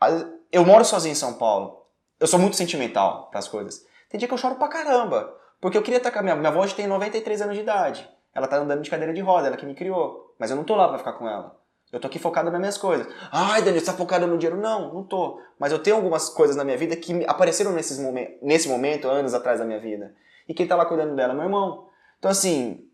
As- 0.00 0.26
eu 0.52 0.64
moro 0.64 0.84
sozinho 0.84 1.12
em 1.12 1.16
São 1.16 1.34
Paulo, 1.34 1.82
eu 2.20 2.26
sou 2.26 2.38
muito 2.40 2.56
sentimental 2.56 3.28
pras 3.30 3.46
coisas, 3.48 3.84
tem 4.08 4.18
dia 4.18 4.28
que 4.28 4.34
eu 4.34 4.38
choro 4.38 4.56
pra 4.56 4.68
caramba, 4.68 5.34
porque 5.60 5.76
eu 5.76 5.82
queria 5.82 5.98
estar 5.98 6.10
com 6.10 6.18
a 6.18 6.22
minha, 6.22 6.36
minha 6.36 6.48
avó 6.48 6.60
hoje 6.60 6.74
tem 6.74 6.86
93 6.86 7.42
anos 7.42 7.54
de 7.54 7.62
idade, 7.62 8.08
ela 8.34 8.46
tá 8.46 8.56
andando 8.56 8.82
de 8.82 8.90
cadeira 8.90 9.12
de 9.12 9.20
roda, 9.20 9.48
ela 9.48 9.56
que 9.56 9.66
me 9.66 9.74
criou, 9.74 10.34
mas 10.38 10.50
eu 10.50 10.56
não 10.56 10.64
tô 10.64 10.74
lá 10.74 10.88
pra 10.88 10.98
ficar 10.98 11.14
com 11.14 11.28
ela, 11.28 11.58
Eu 11.92 12.00
tô 12.00 12.08
aqui 12.08 12.18
focado 12.18 12.50
nas 12.50 12.60
minhas 12.60 12.76
coisas. 12.76 13.06
Ai, 13.30 13.62
Daniel, 13.62 13.80
você 13.80 13.86
tá 13.86 13.92
focado 13.92 14.26
no 14.26 14.36
dinheiro? 14.36 14.60
Não, 14.60 14.92
não 14.92 15.04
tô. 15.04 15.40
Mas 15.58 15.72
eu 15.72 15.78
tenho 15.78 15.96
algumas 15.96 16.28
coisas 16.28 16.56
na 16.56 16.64
minha 16.64 16.76
vida 16.76 16.96
que 16.96 17.24
apareceram 17.26 17.72
nesses 17.72 17.98
momen 17.98 18.36
nesse 18.42 18.68
momento, 18.68 19.08
anos 19.08 19.34
atrás 19.34 19.60
da 19.60 19.64
minha 19.64 19.78
vida. 19.78 20.14
E 20.48 20.52
quem 20.52 20.66
tá 20.66 20.76
lá 20.76 20.84
cuidando 20.84 21.14
dela? 21.14 21.32
Meu 21.32 21.44
irmão. 21.44 21.88
Então, 22.18 22.30
assim, 22.30 22.86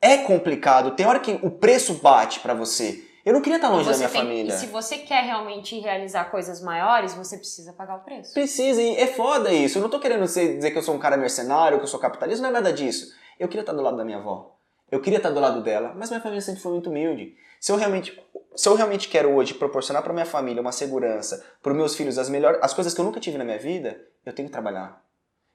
é 0.00 0.18
complicado. 0.18 0.92
Tem 0.92 1.06
hora 1.06 1.20
que 1.20 1.38
o 1.42 1.50
preço 1.50 1.94
bate 1.94 2.40
para 2.40 2.54
você. 2.54 3.02
Eu 3.24 3.32
não 3.32 3.40
queria 3.40 3.56
estar 3.56 3.70
longe 3.70 3.88
da 3.88 3.96
minha 3.96 4.08
tem, 4.08 4.20
família. 4.20 4.54
E 4.54 4.58
se 4.58 4.66
você 4.66 4.98
quer 4.98 5.24
realmente 5.24 5.78
realizar 5.80 6.30
coisas 6.30 6.60
maiores, 6.60 7.14
você 7.14 7.38
precisa 7.38 7.72
pagar 7.72 7.96
o 7.96 8.00
preço. 8.00 8.34
Precisa, 8.34 8.82
e 8.82 8.96
é 8.96 9.06
foda 9.06 9.50
isso. 9.50 9.78
Eu 9.78 9.82
não 9.82 9.88
tô 9.88 9.98
querendo 9.98 10.24
dizer 10.24 10.70
que 10.70 10.76
eu 10.76 10.82
sou 10.82 10.94
um 10.94 10.98
cara 10.98 11.16
mercenário, 11.16 11.78
que 11.78 11.84
eu 11.84 11.88
sou 11.88 11.98
capitalista, 11.98 12.42
não 12.42 12.50
é 12.50 12.52
nada 12.52 12.72
disso. 12.72 13.14
Eu 13.40 13.48
queria 13.48 13.62
estar 13.62 13.72
do 13.72 13.80
lado 13.80 13.96
da 13.96 14.04
minha 14.04 14.18
avó. 14.18 14.54
Eu 14.90 15.00
queria 15.00 15.16
estar 15.16 15.30
do 15.30 15.40
lado 15.40 15.62
dela, 15.62 15.94
mas 15.96 16.10
minha 16.10 16.20
família 16.20 16.42
sempre 16.42 16.60
foi 16.60 16.72
muito 16.72 16.90
humilde. 16.90 17.34
Se 17.58 17.72
eu 17.72 17.76
realmente, 17.76 18.22
se 18.54 18.68
eu 18.68 18.74
realmente 18.74 19.08
quero 19.08 19.30
hoje 19.34 19.54
proporcionar 19.54 20.02
para 20.02 20.12
minha 20.12 20.26
família 20.26 20.60
uma 20.60 20.70
segurança, 20.70 21.42
para 21.62 21.72
os 21.72 21.76
meus 21.78 21.96
filhos 21.96 22.18
as 22.18 22.28
melhores, 22.28 22.58
as 22.62 22.74
coisas 22.74 22.92
que 22.92 23.00
eu 23.00 23.04
nunca 23.06 23.18
tive 23.18 23.38
na 23.38 23.44
minha 23.44 23.58
vida, 23.58 24.00
eu 24.26 24.34
tenho 24.34 24.48
que 24.48 24.52
trabalhar. 24.52 25.02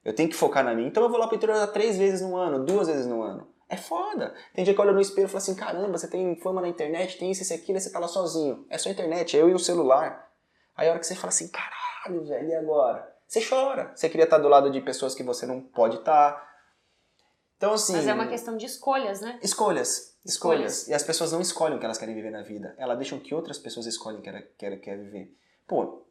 Eu 0.04 0.12
tenho 0.12 0.28
que 0.28 0.34
focar 0.34 0.64
na 0.64 0.74
minha. 0.74 0.88
Então 0.88 1.02
eu 1.04 1.08
vou 1.08 1.18
lá 1.18 1.28
para 1.28 1.34
o 1.34 1.36
interior 1.36 1.64
três 1.68 1.96
vezes 1.96 2.20
no 2.20 2.36
ano, 2.36 2.64
duas 2.64 2.88
vezes 2.88 3.06
no 3.06 3.22
ano. 3.22 3.46
É 3.70 3.76
foda. 3.76 4.34
Tem 4.52 4.64
dia 4.64 4.74
que 4.74 4.80
olha 4.80 4.92
no 4.92 5.00
espelho 5.00 5.26
e 5.26 5.28
fala 5.28 5.38
assim: 5.38 5.54
caramba, 5.54 5.96
você 5.96 6.08
tem 6.08 6.34
fama 6.40 6.60
na 6.60 6.68
internet, 6.68 7.16
tem 7.16 7.30
isso, 7.30 7.42
isso, 7.42 7.54
aquilo, 7.54 7.78
e 7.78 7.80
você 7.80 7.90
tá 7.90 8.00
lá 8.00 8.08
sozinho. 8.08 8.66
É 8.68 8.76
só 8.76 8.90
internet, 8.90 9.36
é 9.36 9.40
eu 9.40 9.48
e 9.48 9.54
o 9.54 9.60
celular. 9.60 10.28
Aí 10.76 10.88
a 10.88 10.90
hora 10.90 10.98
que 10.98 11.06
você 11.06 11.14
fala 11.14 11.28
assim: 11.28 11.48
caralho, 11.48 12.24
velho, 12.24 12.48
e 12.48 12.54
agora? 12.54 13.16
Você 13.28 13.40
chora. 13.48 13.92
Você 13.94 14.08
queria 14.08 14.24
estar 14.24 14.38
do 14.38 14.48
lado 14.48 14.72
de 14.72 14.80
pessoas 14.80 15.14
que 15.14 15.22
você 15.22 15.46
não 15.46 15.60
pode 15.60 15.98
estar. 15.98 16.50
Então, 17.56 17.72
assim. 17.74 17.92
Mas 17.92 18.08
é 18.08 18.12
uma 18.12 18.26
questão 18.26 18.56
de 18.56 18.66
escolhas, 18.66 19.20
né? 19.20 19.38
Escolhas. 19.40 20.16
Escolhas. 20.24 20.88
E 20.88 20.92
as 20.92 21.04
pessoas 21.04 21.30
não 21.30 21.40
escolhem 21.40 21.76
o 21.76 21.78
que 21.78 21.84
elas 21.84 21.96
querem 21.96 22.14
viver 22.14 22.30
na 22.30 22.42
vida. 22.42 22.74
Elas 22.76 22.98
deixam 22.98 23.20
que 23.20 23.32
outras 23.32 23.56
pessoas 23.56 23.86
escolhem 23.86 24.18
o 24.18 24.22
que 24.22 24.28
ela 24.28 24.42
quer, 24.58 24.76
quer 24.80 24.98
viver. 24.98 25.32
Pô, 25.68 26.02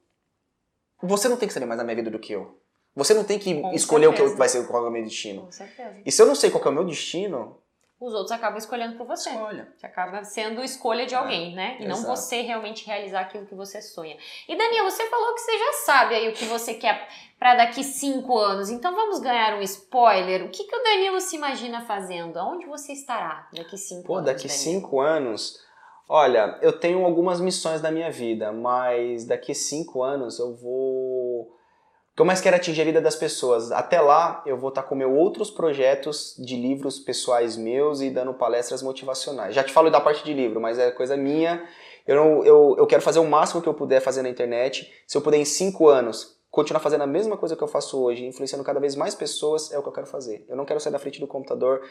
você 1.02 1.28
não 1.28 1.36
tem 1.36 1.48
que 1.48 1.54
saber 1.54 1.66
mais 1.66 1.78
da 1.78 1.84
minha 1.84 1.96
vida 1.96 2.10
do 2.10 2.20
que 2.20 2.32
eu. 2.32 2.59
Você 2.96 3.14
não 3.14 3.24
tem 3.24 3.40
que 3.40 3.62
Com 3.62 3.72
escolher 3.74 4.08
certeza. 4.08 4.28
o 4.30 4.32
que 4.32 4.38
vai 4.38 4.50
ser 4.50 4.68
qual 4.68 4.86
é 4.86 4.90
o 4.90 4.92
meu 4.92 5.04
destino. 5.04 5.44
Com 5.44 5.52
certeza. 5.52 6.02
E 6.06 6.12
se 6.12 6.22
eu 6.22 6.26
não 6.26 6.36
sei 6.36 6.50
qual 6.50 6.64
é 6.64 6.70
o 6.70 6.72
meu 6.72 6.86
destino, 6.86 7.58
os 8.00 8.14
outros 8.14 8.32
acabam 8.32 8.58
escolhendo 8.58 8.98
por 8.98 9.06
você. 9.06 9.30
Escolha. 9.30 9.68
Você 9.76 9.86
acaba 9.86 10.24
sendo 10.24 10.64
escolha 10.64 11.06
de 11.06 11.14
alguém, 11.14 11.52
é, 11.52 11.56
né? 11.56 11.78
E 11.80 11.86
exato. 11.86 12.02
não 12.02 12.16
você 12.16 12.42
realmente 12.42 12.86
realizar 12.88 13.22
aquilo 13.22 13.46
que 13.46 13.54
você 13.54 13.82
sonha. 13.82 14.18
E 14.48 14.58
Daniel, 14.58 14.86
você 14.86 15.06
falou 15.10 15.34
que 15.34 15.42
você 15.42 15.58
já 15.58 15.74
sabe 15.86 16.16
aí 16.16 16.30
o 16.30 16.34
que 16.34 16.46
você 16.46 16.76
quer 16.76 17.08
para 17.38 17.56
daqui 17.56 17.84
cinco 17.84 18.38
anos. 18.38 18.70
Então 18.70 18.96
vamos 18.96 19.20
ganhar 19.20 19.56
um 19.56 19.62
spoiler. 19.62 20.46
O 20.46 20.50
que, 20.50 20.64
que 20.64 20.76
o 20.76 20.84
Danilo 20.84 21.20
se 21.20 21.36
imagina 21.36 21.82
fazendo? 21.82 22.38
Aonde 22.38 22.66
você 22.68 22.94
estará 22.94 23.50
daqui 23.54 23.78
cinco 23.78 24.08
Pô, 24.08 24.16
anos? 24.16 24.26
Pô, 24.30 24.34
daqui 24.34 24.48
Danilo? 24.48 24.64
cinco 24.64 25.02
anos. 25.02 25.60
Olha, 26.08 26.58
eu 26.62 26.72
tenho 26.80 27.06
algumas 27.06 27.40
missões 27.42 27.82
na 27.82 27.92
minha 27.92 28.10
vida, 28.10 28.52
mas 28.52 29.26
daqui 29.26 29.54
cinco 29.54 30.02
anos 30.02 30.40
eu 30.40 30.56
vou 30.56 31.19
que 32.20 32.22
eu 32.22 32.26
mais 32.26 32.42
quero 32.42 32.58
atingir 32.58 32.82
a 32.82 32.84
vida 32.84 33.00
das 33.00 33.16
pessoas. 33.16 33.72
Até 33.72 34.02
lá, 34.02 34.44
eu 34.46 34.58
vou 34.58 34.68
estar 34.68 34.84
com 34.84 34.94
meus 34.94 35.10
outros 35.10 35.50
projetos 35.50 36.36
de 36.38 36.58
livros 36.58 37.00
pessoais 37.00 37.56
meus 37.56 38.02
e 38.02 38.10
dando 38.10 38.34
palestras 38.34 38.84
motivacionais. 38.84 39.56
Já 39.56 39.64
te 39.64 39.72
falo 39.72 39.90
da 39.90 40.02
parte 40.02 40.26
de 40.26 40.34
livro, 40.34 40.60
mas 40.60 40.78
é 40.78 40.92
coisa 40.92 41.16
minha. 41.16 41.66
Eu, 42.06 42.18
não, 42.18 42.44
eu, 42.44 42.76
eu 42.78 42.86
quero 42.86 43.02
fazer 43.02 43.20
o 43.20 43.24
máximo 43.24 43.62
que 43.62 43.70
eu 43.70 43.74
puder 43.74 44.02
fazer 44.02 44.22
na 44.22 44.28
internet. 44.28 44.92
Se 45.08 45.18
eu 45.18 45.22
puder, 45.22 45.38
em 45.38 45.46
cinco 45.46 45.88
anos, 45.88 46.38
continuar 46.52 46.82
fazendo 46.82 47.06
a 47.06 47.08
mesma 47.08 47.38
coisa 47.38 47.56
que 47.56 47.64
eu 47.64 47.70
faço 47.70 47.98
hoje, 47.98 48.26
influenciando 48.26 48.66
cada 48.66 48.82
vez 48.82 48.98
mais 48.98 49.16
pessoas, 49.16 49.72
é 49.72 49.80
o 49.80 49.82
que 49.82 49.88
eu 49.88 49.94
quero 49.94 50.08
fazer. 50.08 50.46
Eu 50.50 50.58
não 50.58 50.66
quero 50.66 50.82
sair 50.82 50.92
da 50.92 51.00
frente 51.00 51.22
do 51.22 51.26
computador. 51.26 51.84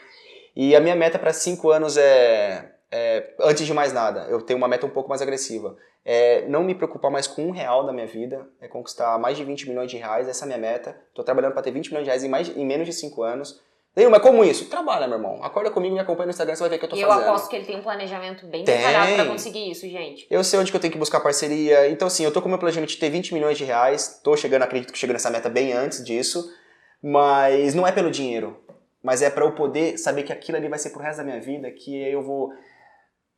E 0.55 0.75
a 0.75 0.79
minha 0.79 0.95
meta 0.95 1.17
para 1.17 1.33
cinco 1.33 1.71
anos 1.71 1.97
é, 1.97 2.71
é, 2.91 3.33
antes 3.41 3.65
de 3.65 3.73
mais 3.73 3.93
nada, 3.93 4.27
eu 4.29 4.41
tenho 4.41 4.57
uma 4.57 4.67
meta 4.67 4.85
um 4.85 4.89
pouco 4.89 5.09
mais 5.09 5.21
agressiva 5.21 5.75
é 6.05 6.47
não 6.47 6.63
me 6.63 6.73
preocupar 6.73 7.11
mais 7.11 7.27
com 7.27 7.43
um 7.45 7.51
real 7.51 7.85
da 7.85 7.93
minha 7.93 8.07
vida, 8.07 8.47
é 8.61 8.67
conquistar 8.67 9.17
mais 9.19 9.37
de 9.37 9.43
20 9.43 9.69
milhões 9.69 9.91
de 9.91 9.97
reais, 9.97 10.27
essa 10.27 10.43
é 10.43 10.45
a 10.45 10.47
minha 10.47 10.57
meta. 10.57 10.99
Estou 11.09 11.23
trabalhando 11.23 11.53
para 11.53 11.61
ter 11.61 11.71
20 11.71 11.89
milhões 11.89 12.03
de 12.03 12.09
reais 12.09 12.23
em, 12.23 12.29
mais, 12.29 12.49
em 12.49 12.65
menos 12.65 12.87
de 12.87 12.93
5 12.93 13.21
anos. 13.21 13.61
Danilo, 13.95 14.11
mas 14.11 14.21
como 14.21 14.43
isso? 14.43 14.69
Trabalha, 14.69 15.07
meu 15.07 15.17
irmão. 15.17 15.43
Acorda 15.43 15.71
comigo, 15.71 15.93
me 15.93 15.99
acompanha 15.99 16.27
no 16.27 16.31
Instagram, 16.31 16.55
você 16.55 16.61
vai 16.61 16.69
ver 16.69 16.75
o 16.77 16.79
que 16.79 16.85
eu 16.85 16.89
tô 16.89 16.95
e 16.95 17.01
fazendo. 17.01 17.19
E 17.19 17.23
eu 17.23 17.29
aposto 17.29 17.49
que 17.49 17.55
ele 17.55 17.65
tem 17.65 17.77
um 17.77 17.81
planejamento 17.81 18.45
bem 18.47 18.63
preparado 18.63 19.15
para 19.15 19.25
conseguir 19.25 19.69
isso, 19.69 19.87
gente. 19.87 20.25
Eu 20.29 20.43
sei 20.43 20.59
onde 20.59 20.71
que 20.71 20.77
eu 20.77 20.81
tenho 20.81 20.93
que 20.93 20.99
buscar 20.99 21.19
parceria. 21.19 21.89
Então, 21.89 22.07
assim, 22.07 22.23
eu 22.23 22.31
tô 22.31 22.41
com 22.41 22.47
o 22.47 22.49
meu 22.49 22.59
planejamento 22.59 22.89
de 22.89 22.97
ter 22.97 23.09
20 23.09 23.33
milhões 23.33 23.57
de 23.57 23.65
reais. 23.65 24.19
Tô 24.23 24.37
chegando, 24.37 24.63
acredito 24.63 24.93
que 24.93 24.97
chego 24.97 25.13
nessa 25.13 25.29
meta 25.29 25.49
bem 25.49 25.73
antes 25.73 26.03
disso. 26.03 26.51
Mas 27.03 27.73
não 27.73 27.85
é 27.85 27.91
pelo 27.91 28.09
dinheiro. 28.09 28.57
Mas 29.03 29.21
é 29.21 29.29
para 29.29 29.43
eu 29.45 29.51
poder 29.53 29.97
saber 29.97 30.23
que 30.23 30.31
aquilo 30.31 30.57
ali 30.57 30.67
vai 30.67 30.79
ser 30.79 30.91
pro 30.91 31.01
resto 31.01 31.17
da 31.17 31.23
minha 31.23 31.39
vida, 31.39 31.69
que 31.71 31.95
eu 31.95 32.21
vou 32.21 32.51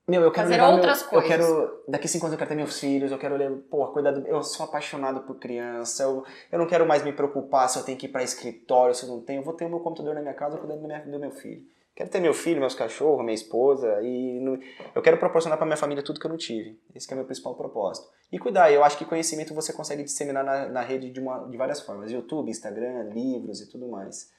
meu, 0.07 0.21
eu 0.21 0.31
quero 0.31 0.49
fazer 0.49 0.61
outras 0.61 1.01
meu, 1.01 1.09
coisas. 1.09 1.29
Eu 1.31 1.37
quero, 1.37 1.83
daqui 1.87 2.07
cinco 2.07 2.25
anos 2.25 2.33
eu 2.33 2.37
quero 2.37 2.49
ter 2.49 2.55
meus 2.55 2.79
filhos, 2.79 3.11
eu 3.11 3.17
quero 3.17 3.35
ler, 3.35 3.51
pô, 3.69 3.87
cuidar 3.87 4.11
do, 4.11 4.27
eu 4.27 4.43
sou 4.43 4.65
apaixonado 4.65 5.21
por 5.21 5.37
criança, 5.37 6.03
eu, 6.03 6.25
eu 6.51 6.59
não 6.59 6.67
quero 6.67 6.85
mais 6.85 7.03
me 7.03 7.13
preocupar 7.13 7.69
se 7.69 7.77
eu 7.79 7.83
tenho 7.83 7.97
que 7.97 8.07
ir 8.07 8.09
para 8.09 8.23
escritório, 8.23 8.95
se 8.95 9.03
eu 9.03 9.09
não 9.09 9.21
tenho, 9.21 9.41
eu 9.41 9.45
vou 9.45 9.53
ter 9.53 9.65
o 9.65 9.69
meu 9.69 9.79
computador 9.79 10.15
na 10.15 10.21
minha 10.21 10.33
casa 10.33 10.57
cuidando 10.57 10.81
do, 10.81 10.87
minha, 10.87 10.99
do 10.99 11.19
meu 11.19 11.31
filho. 11.31 11.63
Quero 11.93 12.09
ter 12.09 12.21
meu 12.21 12.33
filho, 12.33 12.59
meus 12.59 12.73
cachorros, 12.73 13.23
minha 13.23 13.35
esposa 13.35 14.01
e 14.01 14.39
no, 14.39 14.57
eu 14.95 15.01
quero 15.01 15.17
proporcionar 15.17 15.57
para 15.57 15.67
minha 15.67 15.77
família 15.77 16.03
tudo 16.03 16.19
que 16.19 16.25
eu 16.25 16.29
não 16.29 16.37
tive. 16.37 16.79
Esse 16.95 17.11
é 17.11 17.13
o 17.13 17.17
meu 17.17 17.25
principal 17.25 17.53
propósito. 17.55 18.07
E 18.31 18.39
cuidar, 18.39 18.71
eu 18.71 18.83
acho 18.83 18.97
que 18.97 19.03
conhecimento 19.03 19.53
você 19.53 19.73
consegue 19.73 20.03
disseminar 20.03 20.43
na, 20.43 20.69
na 20.69 20.81
rede 20.81 21.11
de, 21.11 21.19
uma, 21.19 21.47
de 21.49 21.57
várias 21.57 21.81
formas, 21.81 22.11
YouTube, 22.11 22.49
Instagram, 22.49 23.09
livros 23.13 23.59
e 23.59 23.69
tudo 23.69 23.89
mais. 23.89 24.31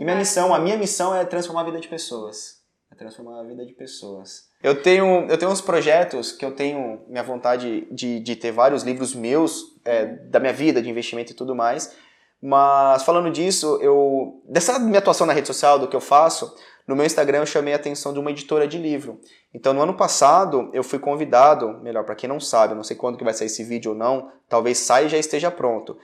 E 0.00 0.04
minha 0.04 0.16
missão, 0.16 0.54
a 0.54 0.58
minha 0.58 0.76
missão 0.76 1.14
é 1.14 1.24
transformar 1.24 1.60
a 1.60 1.64
vida 1.64 1.80
de 1.80 1.88
pessoas. 1.88 2.62
É 2.90 2.94
transformar 2.94 3.40
a 3.40 3.44
vida 3.44 3.64
de 3.64 3.74
pessoas. 3.74 4.45
Eu 4.62 4.82
tenho, 4.82 5.26
eu 5.28 5.38
tenho 5.38 5.50
uns 5.50 5.60
projetos 5.60 6.32
que 6.32 6.44
eu 6.44 6.52
tenho 6.52 7.00
minha 7.08 7.22
vontade 7.22 7.86
de, 7.90 8.20
de 8.20 8.36
ter 8.36 8.50
vários 8.50 8.82
livros 8.82 9.14
meus, 9.14 9.78
é, 9.84 10.06
da 10.06 10.40
minha 10.40 10.52
vida, 10.52 10.80
de 10.80 10.90
investimento 10.90 11.32
e 11.32 11.34
tudo 11.34 11.54
mais. 11.54 11.94
Mas 12.42 13.02
falando 13.02 13.30
disso, 13.30 13.78
eu 13.80 14.42
dessa 14.48 14.78
minha 14.78 14.98
atuação 14.98 15.26
na 15.26 15.32
rede 15.32 15.46
social, 15.46 15.78
do 15.78 15.88
que 15.88 15.96
eu 15.96 16.00
faço, 16.00 16.54
no 16.86 16.94
meu 16.94 17.04
Instagram 17.04 17.38
eu 17.38 17.46
chamei 17.46 17.72
a 17.72 17.76
atenção 17.76 18.12
de 18.12 18.18
uma 18.18 18.30
editora 18.30 18.66
de 18.66 18.78
livro. 18.78 19.20
Então 19.52 19.72
no 19.72 19.82
ano 19.82 19.94
passado 19.94 20.70
eu 20.72 20.84
fui 20.84 20.98
convidado, 20.98 21.78
melhor 21.82 22.04
para 22.04 22.14
quem 22.14 22.28
não 22.28 22.38
sabe, 22.38 22.74
não 22.74 22.84
sei 22.84 22.96
quando 22.96 23.18
que 23.18 23.24
vai 23.24 23.34
sair 23.34 23.46
esse 23.46 23.64
vídeo 23.64 23.92
ou 23.92 23.96
não, 23.96 24.30
talvez 24.48 24.78
saia 24.78 25.06
e 25.06 25.08
já 25.08 25.18
esteja 25.18 25.50
pronto. 25.50 25.96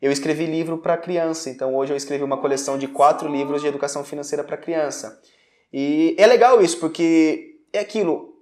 Eu 0.00 0.10
escrevi 0.10 0.46
livro 0.46 0.78
para 0.78 0.96
criança, 0.96 1.50
então 1.50 1.74
hoje 1.74 1.92
eu 1.92 1.96
escrevi 1.96 2.24
uma 2.24 2.38
coleção 2.38 2.78
de 2.78 2.88
quatro 2.88 3.30
livros 3.30 3.60
de 3.60 3.68
educação 3.68 4.02
financeira 4.02 4.42
para 4.42 4.56
criança. 4.56 5.20
E 5.72 6.14
é 6.18 6.26
legal 6.26 6.62
isso, 6.62 6.78
porque 6.80 7.49
é 7.72 7.78
aquilo, 7.78 8.34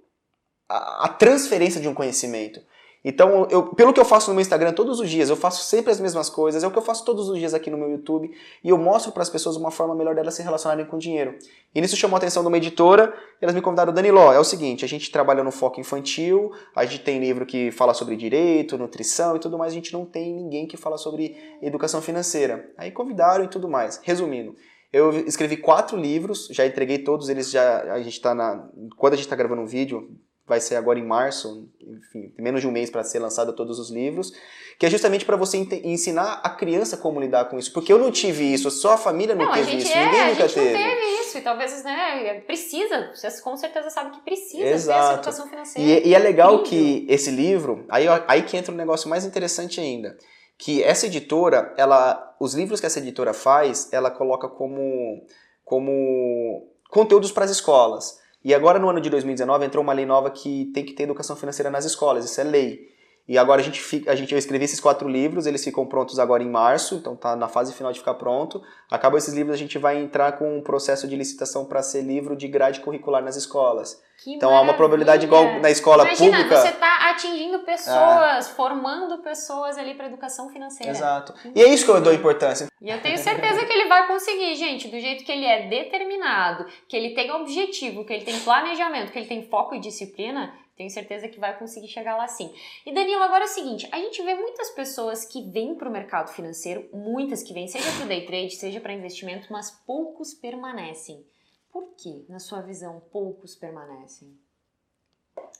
a, 0.67 1.05
a 1.05 1.07
transferência 1.09 1.81
de 1.81 1.87
um 1.87 1.93
conhecimento. 1.93 2.61
Então, 3.03 3.47
eu, 3.49 3.67
pelo 3.75 3.93
que 3.93 3.99
eu 3.99 4.03
faço 4.03 4.29
no 4.29 4.35
meu 4.35 4.41
Instagram 4.41 4.73
todos 4.73 4.99
os 4.99 5.09
dias, 5.09 5.29
eu 5.29 5.37
faço 5.37 5.63
sempre 5.63 5.89
as 5.89 6.01
mesmas 6.01 6.29
coisas, 6.29 6.63
é 6.63 6.67
o 6.67 6.71
que 6.71 6.77
eu 6.77 6.81
faço 6.81 7.05
todos 7.05 7.29
os 7.29 7.37
dias 7.37 7.53
aqui 7.53 7.69
no 7.69 7.77
meu 7.77 7.89
YouTube, 7.89 8.29
e 8.61 8.69
eu 8.69 8.77
mostro 8.77 9.13
para 9.13 9.23
as 9.23 9.29
pessoas 9.29 9.55
uma 9.55 9.71
forma 9.71 9.95
melhor 9.95 10.13
delas 10.13 10.33
se 10.33 10.43
relacionarem 10.43 10.85
com 10.85 10.97
dinheiro. 10.97 11.37
E 11.73 11.79
nisso 11.79 11.95
chamou 11.95 12.15
a 12.15 12.17
atenção 12.17 12.43
de 12.43 12.49
uma 12.49 12.57
editora, 12.57 13.13
elas 13.41 13.55
me 13.55 13.61
convidaram, 13.61 13.93
Danilo, 13.93 14.19
é 14.33 14.39
o 14.39 14.43
seguinte, 14.43 14.83
a 14.83 14.87
gente 14.87 15.09
trabalha 15.11 15.45
no 15.45 15.51
foco 15.51 15.79
infantil, 15.79 16.51
a 16.75 16.85
gente 16.85 17.03
tem 17.03 17.21
livro 17.21 17.45
que 17.45 17.71
fala 17.71 17.93
sobre 17.93 18.17
direito, 18.17 18.77
nutrição 18.77 19.37
e 19.37 19.39
tudo 19.39 19.57
mais, 19.57 19.71
a 19.71 19.75
gente 19.75 19.93
não 19.93 20.05
tem 20.05 20.33
ninguém 20.33 20.67
que 20.67 20.75
fala 20.75 20.97
sobre 20.97 21.37
educação 21.61 22.01
financeira. 22.01 22.69
Aí 22.77 22.91
convidaram 22.91 23.45
e 23.45 23.47
tudo 23.47 23.69
mais. 23.69 24.01
Resumindo, 24.03 24.55
eu 24.91 25.11
escrevi 25.27 25.57
quatro 25.57 25.97
livros, 25.97 26.47
já 26.51 26.65
entreguei 26.65 26.99
todos 26.99 27.29
eles, 27.29 27.51
já 27.51 27.93
a 27.93 27.99
gente 28.01 28.13
está 28.13 28.33
na. 28.33 28.67
Quando 28.97 29.13
a 29.13 29.15
gente 29.15 29.25
está 29.25 29.35
gravando 29.35 29.61
um 29.61 29.67
vídeo, 29.67 30.09
vai 30.49 30.59
ser 30.59 30.75
agora 30.75 30.97
em 30.97 31.05
março, 31.05 31.69
enfim, 31.79 32.33
menos 32.39 32.61
de 32.61 32.67
um 32.67 32.71
mês 32.71 32.89
para 32.89 33.03
ser 33.03 33.19
lançado 33.19 33.55
todos 33.55 33.77
os 33.77 33.91
livros, 33.91 34.33
que 34.79 34.85
é 34.85 34.89
justamente 34.89 35.23
para 35.23 35.37
você 35.37 35.57
ensinar 35.83 36.41
a 36.43 36.49
criança 36.49 36.97
como 36.97 37.21
lidar 37.21 37.45
com 37.45 37.59
isso, 37.59 37.71
porque 37.71 37.93
eu 37.93 37.99
não 37.99 38.11
tive 38.11 38.51
isso, 38.51 38.71
só 38.71 38.93
a 38.93 38.97
família 38.97 39.35
não, 39.35 39.45
não 39.45 39.53
teve 39.53 39.77
isso, 39.77 39.91
é, 39.91 40.05
ninguém 40.05 40.29
nunca 40.29 40.49
teve. 40.49 40.73
Não 40.73 40.89
teve 40.89 41.21
isso, 41.21 41.37
e 41.37 41.41
talvez, 41.41 41.83
né, 41.83 42.41
precisa, 42.47 43.11
você 43.13 43.29
com 43.41 43.55
certeza 43.55 43.91
sabe 43.91 44.09
que 44.09 44.21
precisa 44.21 44.65
Exato. 44.65 44.97
ter 44.97 45.03
essa 45.03 45.13
educação 45.13 45.47
financeira. 45.47 45.87
E, 45.87 46.09
e 46.09 46.15
é 46.15 46.19
legal 46.19 46.61
Incrível. 46.61 47.05
que 47.05 47.13
esse 47.13 47.29
livro, 47.29 47.85
aí, 47.87 48.07
aí 48.27 48.41
que 48.41 48.57
entra 48.57 48.73
um 48.73 48.77
negócio 48.77 49.07
mais 49.07 49.25
interessante 49.25 49.79
ainda, 49.79 50.17
que 50.59 50.83
essa 50.83 51.07
editora, 51.07 51.73
ela, 51.77 52.35
os 52.37 52.53
livros 52.53 52.81
que 52.81 52.85
essa 52.85 52.99
editora 52.99 53.33
faz, 53.33 53.87
ela 53.93 54.11
coloca 54.11 54.49
como, 54.49 55.25
como 55.63 56.67
conteúdos 56.89 57.31
para 57.31 57.45
as 57.45 57.51
escolas. 57.51 58.19
E 58.43 58.53
agora 58.53 58.77
no 58.77 58.89
ano 58.89 58.99
de 58.99 59.09
2019 59.09 59.65
entrou 59.65 59.81
uma 59.81 59.93
lei 59.93 60.05
nova 60.05 60.29
que 60.29 60.65
tem 60.73 60.83
que 60.83 60.91
ter 60.91 61.03
educação 61.03 61.37
financeira 61.37 61.71
nas 61.71 61.85
escolas, 61.85 62.25
isso 62.25 62.41
é 62.41 62.43
lei. 62.43 62.89
E 63.29 63.37
agora 63.37 63.61
a 63.61 63.63
gente, 63.63 63.79
fica, 63.79 64.11
a 64.11 64.15
gente 64.15 64.31
eu 64.31 64.39
escrevi 64.39 64.65
esses 64.65 64.79
quatro 64.79 65.07
livros, 65.07 65.45
eles 65.45 65.63
ficam 65.63 65.85
prontos 65.85 66.17
agora 66.17 66.41
em 66.41 66.49
março, 66.49 66.95
então 66.95 67.15
tá 67.15 67.35
na 67.35 67.47
fase 67.47 67.75
final 67.75 67.93
de 67.93 67.99
ficar 67.99 68.15
pronto. 68.15 68.59
Acabou 68.89 69.19
esses 69.19 69.35
livros, 69.35 69.53
a 69.53 69.57
gente 69.57 69.77
vai 69.77 70.01
entrar 70.01 70.31
com 70.31 70.57
um 70.57 70.61
processo 70.61 71.07
de 71.07 71.15
licitação 71.15 71.63
para 71.63 71.83
ser 71.83 72.01
livro 72.01 72.35
de 72.35 72.47
grade 72.47 72.79
curricular 72.79 73.23
nas 73.23 73.35
escolas. 73.35 74.01
Que 74.23 74.33
então 74.33 74.49
há 74.57 74.59
uma 74.61 74.73
probabilidade 74.73 75.27
igual 75.27 75.59
na 75.59 75.69
escola 75.69 76.05
Imagina, 76.05 76.37
pública. 76.37 76.59
Você 76.59 76.69
está 76.69 77.11
atingindo 77.11 77.59
pessoas, 77.59 78.49
é. 78.49 78.53
formando 78.55 79.19
pessoas 79.19 79.77
ali 79.77 79.93
para 79.93 80.07
educação 80.07 80.49
financeira. 80.49 80.91
Exato. 80.91 81.35
E 81.53 81.61
é 81.61 81.71
isso 81.71 81.85
que 81.85 81.91
eu 81.91 82.01
dou 82.01 82.11
importância. 82.11 82.67
E 82.81 82.89
eu 82.89 82.99
tenho 82.99 83.17
certeza 83.19 83.63
que 83.63 83.71
ele 83.71 83.87
vai 83.87 84.07
conseguir, 84.07 84.55
gente, 84.55 84.87
do 84.87 84.99
jeito 84.99 85.23
que 85.23 85.31
ele 85.31 85.45
é 85.45 85.67
determinado, 85.67 86.65
que 86.87 86.97
ele 86.97 87.11
tem 87.11 87.31
objetivo, 87.31 88.03
que 88.03 88.11
ele 88.11 88.25
tem 88.25 88.39
planejamento, 88.39 89.11
que 89.11 89.19
ele 89.19 89.27
tem 89.27 89.43
foco 89.43 89.75
e 89.75 89.79
disciplina 89.79 90.51
tenho 90.79 90.89
certeza 90.89 91.27
que 91.27 91.41
vai 91.41 91.59
conseguir 91.59 91.89
chegar 91.89 92.15
lá 92.15 92.25
sim. 92.25 92.53
E 92.85 92.93
Danilo, 92.93 93.21
agora 93.21 93.43
é 93.43 93.47
o 93.47 93.49
seguinte, 93.49 93.85
a 93.91 93.97
gente 93.97 94.23
vê 94.23 94.33
muitas 94.33 94.69
pessoas 94.69 95.25
que 95.25 95.41
vêm 95.51 95.75
para 95.75 95.89
o 95.89 95.91
mercado 95.91 96.31
financeiro, 96.31 96.87
muitas 96.93 97.43
que 97.43 97.53
vêm, 97.53 97.67
seja 97.67 97.91
para 97.91 98.05
o 98.05 98.07
day 98.07 98.25
trade, 98.25 98.55
seja 98.55 98.79
para 98.79 98.93
investimento, 98.93 99.51
mas 99.51 99.69
poucos 99.69 100.33
permanecem. 100.33 101.25
Por 101.69 101.95
que, 101.97 102.25
na 102.29 102.39
sua 102.39 102.61
visão, 102.61 103.01
poucos 103.11 103.55
permanecem? 103.55 104.33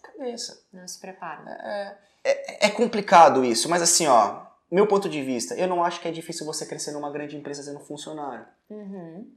Cabeça. 0.02 0.66
Não 0.72 0.88
se 0.88 0.98
preparam. 0.98 1.46
É, 1.50 1.98
é, 2.24 2.68
é 2.68 2.70
complicado 2.70 3.44
isso, 3.44 3.68
mas 3.68 3.82
assim, 3.82 4.08
ó, 4.08 4.46
meu 4.72 4.88
ponto 4.88 5.10
de 5.10 5.22
vista, 5.22 5.54
eu 5.56 5.68
não 5.68 5.84
acho 5.84 6.00
que 6.00 6.08
é 6.08 6.12
difícil 6.12 6.46
você 6.46 6.66
crescer 6.66 6.94
numa 6.94 7.12
grande 7.12 7.36
empresa 7.36 7.62
sendo 7.62 7.82
funcionário. 7.82 8.48
Uhum. 8.70 9.30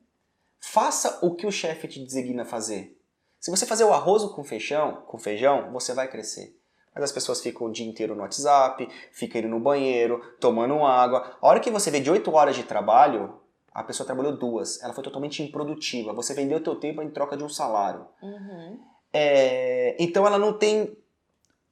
Faça 0.61 1.19
o 1.27 1.35
que 1.35 1.45
o 1.45 1.51
chefe 1.51 1.89
te 1.89 1.99
designa 1.99 2.45
fazer. 2.45 3.02
Se 3.43 3.51
você 3.51 3.67
fazer 3.67 3.83
o 3.83 3.93
arroz 3.93 4.23
com 4.23 4.45
feijão, 4.45 5.03
com 5.05 5.19
feijão, 5.19 5.73
você 5.73 5.93
vai 5.93 6.07
crescer. 6.07 6.57
Mas 6.95 7.03
as 7.03 7.11
pessoas 7.11 7.41
ficam 7.41 7.67
o 7.67 7.73
dia 7.73 7.85
inteiro 7.85 8.15
no 8.15 8.23
WhatsApp, 8.23 8.89
ficam 9.11 9.41
indo 9.41 9.51
no 9.51 9.59
banheiro, 9.59 10.23
tomando 10.39 10.85
água. 10.85 11.37
A 11.43 11.49
hora 11.49 11.59
que 11.59 11.69
você 11.69 11.91
vê 11.91 11.99
de 11.99 12.09
8 12.09 12.33
horas 12.33 12.55
de 12.55 12.63
trabalho, 12.63 13.41
a 13.75 13.83
pessoa 13.83 14.07
trabalhou 14.07 14.37
duas. 14.37 14.81
Ela 14.81 14.95
foi 14.95 15.03
totalmente 15.03 15.43
improdutiva. 15.43 16.13
Você 16.13 16.35
vendeu 16.35 16.59
o 16.59 16.61
teu 16.63 16.77
tempo 16.77 17.03
em 17.03 17.11
troca 17.11 17.37
de 17.37 17.43
um 17.43 17.49
salário. 17.49 18.07
Uhum. 18.23 18.79
É, 19.13 19.97
então 19.99 20.25
ela 20.25 20.39
não 20.39 20.57
tem 20.57 20.97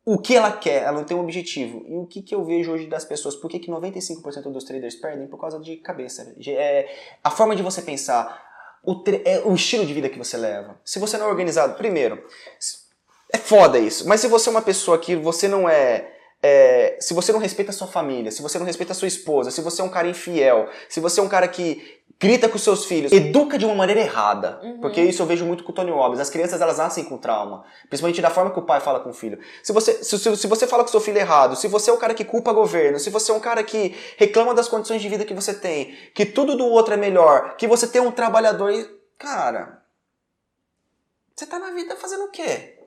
o 0.04 0.18
que 0.18 0.34
ela 0.34 0.50
quer, 0.50 0.82
ela 0.82 0.98
não 0.98 1.04
tem 1.04 1.16
um 1.16 1.20
objetivo. 1.20 1.84
E 1.86 1.96
o 1.96 2.04
que, 2.04 2.20
que 2.20 2.34
eu 2.34 2.44
vejo 2.44 2.72
hoje 2.72 2.88
das 2.88 3.04
pessoas? 3.04 3.36
Por 3.36 3.48
que, 3.48 3.60
que 3.60 3.70
95% 3.70 4.50
dos 4.50 4.64
traders 4.64 4.96
perdem? 4.96 5.28
Por 5.28 5.38
causa 5.38 5.60
de 5.60 5.76
cabeça. 5.76 6.34
É, 6.48 6.92
a 7.22 7.30
forma 7.30 7.54
de 7.54 7.62
você 7.62 7.80
pensar, 7.80 8.49
o, 8.84 9.02
é, 9.24 9.40
o 9.44 9.54
estilo 9.54 9.86
de 9.86 9.94
vida 9.94 10.08
que 10.08 10.18
você 10.18 10.36
leva. 10.36 10.80
Se 10.84 10.98
você 10.98 11.18
não 11.18 11.26
é 11.26 11.28
organizado, 11.28 11.74
primeiro, 11.74 12.22
é 13.32 13.38
foda 13.38 13.78
isso, 13.78 14.08
mas 14.08 14.20
se 14.20 14.28
você 14.28 14.48
é 14.48 14.52
uma 14.52 14.62
pessoa 14.62 14.98
que 14.98 15.14
você 15.14 15.46
não 15.46 15.68
é 15.68 16.16
é, 16.42 16.96
se 17.00 17.12
você 17.12 17.32
não 17.32 17.38
respeita 17.38 17.70
a 17.70 17.74
sua 17.74 17.86
família, 17.86 18.30
se 18.30 18.40
você 18.40 18.58
não 18.58 18.66
respeita 18.66 18.92
a 18.92 18.96
sua 18.96 19.08
esposa, 19.08 19.50
se 19.50 19.60
você 19.60 19.82
é 19.82 19.84
um 19.84 19.88
cara 19.88 20.08
infiel, 20.08 20.68
se 20.88 21.00
você 21.00 21.20
é 21.20 21.22
um 21.22 21.28
cara 21.28 21.46
que 21.46 22.00
grita 22.20 22.50
com 22.50 22.58
seus 22.58 22.84
filhos, 22.84 23.10
educa 23.12 23.58
de 23.58 23.64
uma 23.64 23.74
maneira 23.74 24.00
errada. 24.00 24.60
Uhum. 24.62 24.80
Porque 24.80 25.00
isso 25.00 25.22
eu 25.22 25.26
vejo 25.26 25.44
muito 25.46 25.64
com 25.64 25.72
o 25.72 25.74
Tony 25.74 25.90
Robbins. 25.90 26.20
As 26.20 26.28
crianças 26.28 26.60
elas 26.60 26.76
nascem 26.76 27.04
com 27.04 27.16
trauma, 27.16 27.64
principalmente 27.88 28.20
da 28.20 28.28
forma 28.28 28.50
que 28.50 28.58
o 28.58 28.62
pai 28.62 28.78
fala 28.80 29.00
com 29.00 29.08
o 29.08 29.14
filho. 29.14 29.38
Se 29.62 29.72
você, 29.72 30.04
se, 30.04 30.18
se, 30.18 30.36
se 30.36 30.46
você 30.46 30.66
fala 30.66 30.84
com 30.84 30.90
seu 30.90 31.00
filho 31.00 31.16
errado, 31.16 31.56
se 31.56 31.66
você 31.66 31.90
é 31.90 31.92
o 31.92 31.96
cara 31.96 32.12
que 32.12 32.24
culpa 32.24 32.50
o 32.50 32.54
governo, 32.54 32.98
se 32.98 33.08
você 33.08 33.32
é 33.32 33.34
um 33.34 33.40
cara 33.40 33.64
que 33.64 33.96
reclama 34.18 34.54
das 34.54 34.68
condições 34.68 35.00
de 35.00 35.08
vida 35.08 35.24
que 35.24 35.32
você 35.32 35.54
tem, 35.54 35.96
que 36.14 36.26
tudo 36.26 36.56
do 36.56 36.66
outro 36.66 36.92
é 36.92 36.96
melhor, 36.98 37.56
que 37.56 37.66
você 37.66 37.86
tem 37.86 38.02
um 38.02 38.12
trabalhador 38.12 38.70
e. 38.70 39.00
Cara. 39.18 39.82
Você 41.34 41.46
tá 41.46 41.58
na 41.58 41.70
vida 41.70 41.96
fazendo 41.96 42.24
o 42.24 42.30
quê? 42.30 42.78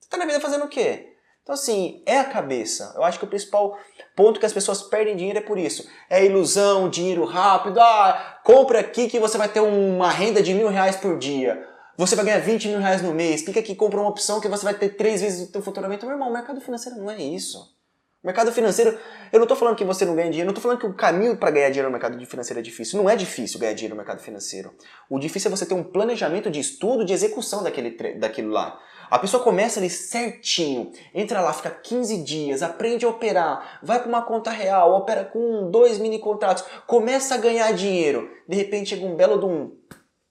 Você 0.00 0.08
tá 0.08 0.16
na 0.16 0.26
vida 0.26 0.40
fazendo 0.40 0.64
o 0.64 0.68
quê? 0.68 1.09
Então, 1.42 1.54
assim, 1.54 2.02
é 2.06 2.18
a 2.18 2.24
cabeça. 2.24 2.92
Eu 2.94 3.02
acho 3.02 3.18
que 3.18 3.24
o 3.24 3.28
principal 3.28 3.76
ponto 4.14 4.38
que 4.38 4.46
as 4.46 4.52
pessoas 4.52 4.82
perdem 4.82 5.16
dinheiro 5.16 5.38
é 5.38 5.42
por 5.42 5.58
isso. 5.58 5.88
É 6.08 6.24
ilusão, 6.24 6.88
dinheiro 6.88 7.24
rápido. 7.24 7.80
Ah, 7.80 8.40
compra 8.44 8.80
aqui 8.80 9.08
que 9.08 9.18
você 9.18 9.38
vai 9.38 9.48
ter 9.48 9.60
uma 9.60 10.10
renda 10.10 10.42
de 10.42 10.54
mil 10.54 10.68
reais 10.68 10.96
por 10.96 11.18
dia. 11.18 11.66
Você 11.96 12.16
vai 12.16 12.24
ganhar 12.24 12.38
20 12.38 12.68
mil 12.68 12.78
reais 12.78 13.02
no 13.02 13.12
mês. 13.12 13.42
Clica 13.42 13.60
aqui, 13.60 13.74
compra 13.74 14.00
uma 14.00 14.08
opção 14.08 14.40
que 14.40 14.48
você 14.48 14.64
vai 14.64 14.74
ter 14.74 14.90
três 14.90 15.20
vezes 15.20 15.48
o 15.48 15.52
seu 15.52 15.62
faturamento. 15.62 16.06
Meu 16.06 16.14
irmão, 16.14 16.30
o 16.30 16.32
mercado 16.32 16.60
financeiro 16.60 16.98
não 16.98 17.10
é 17.10 17.18
isso. 17.22 17.79
O 18.22 18.26
mercado 18.26 18.52
financeiro, 18.52 18.98
eu 19.32 19.38
não 19.38 19.44
estou 19.44 19.56
falando 19.56 19.76
que 19.76 19.84
você 19.84 20.04
não 20.04 20.14
ganha 20.14 20.28
dinheiro, 20.28 20.46
não 20.46 20.52
estou 20.52 20.62
falando 20.62 20.78
que 20.78 20.86
o 20.86 20.92
caminho 20.92 21.38
para 21.38 21.50
ganhar 21.50 21.68
dinheiro 21.70 21.88
no 21.88 21.92
mercado 21.92 22.22
financeiro 22.26 22.60
é 22.60 22.62
difícil. 22.62 23.02
Não 23.02 23.08
é 23.08 23.16
difícil 23.16 23.58
ganhar 23.58 23.72
dinheiro 23.72 23.94
no 23.94 23.98
mercado 23.98 24.20
financeiro. 24.20 24.74
O 25.08 25.18
difícil 25.18 25.48
é 25.48 25.56
você 25.56 25.64
ter 25.64 25.72
um 25.72 25.82
planejamento 25.82 26.50
de 26.50 26.60
estudo, 26.60 27.02
de 27.02 27.14
execução 27.14 27.62
daquele, 27.62 28.18
daquilo 28.18 28.50
lá. 28.50 28.78
A 29.10 29.18
pessoa 29.18 29.42
começa 29.42 29.80
ali 29.80 29.88
certinho, 29.88 30.92
entra 31.14 31.40
lá, 31.40 31.52
fica 31.52 31.70
15 31.70 32.22
dias, 32.22 32.62
aprende 32.62 33.06
a 33.06 33.08
operar, 33.08 33.80
vai 33.82 33.98
para 33.98 34.08
uma 34.08 34.22
conta 34.22 34.50
real, 34.50 34.92
opera 34.92 35.24
com 35.24 35.70
dois 35.70 35.98
mini 35.98 36.18
contratos, 36.18 36.62
começa 36.86 37.34
a 37.34 37.38
ganhar 37.38 37.72
dinheiro. 37.72 38.30
De 38.46 38.54
repente 38.54 38.90
chega 38.90 39.04
um 39.04 39.16
belo 39.16 39.40
de 39.40 39.46
um 39.46 39.72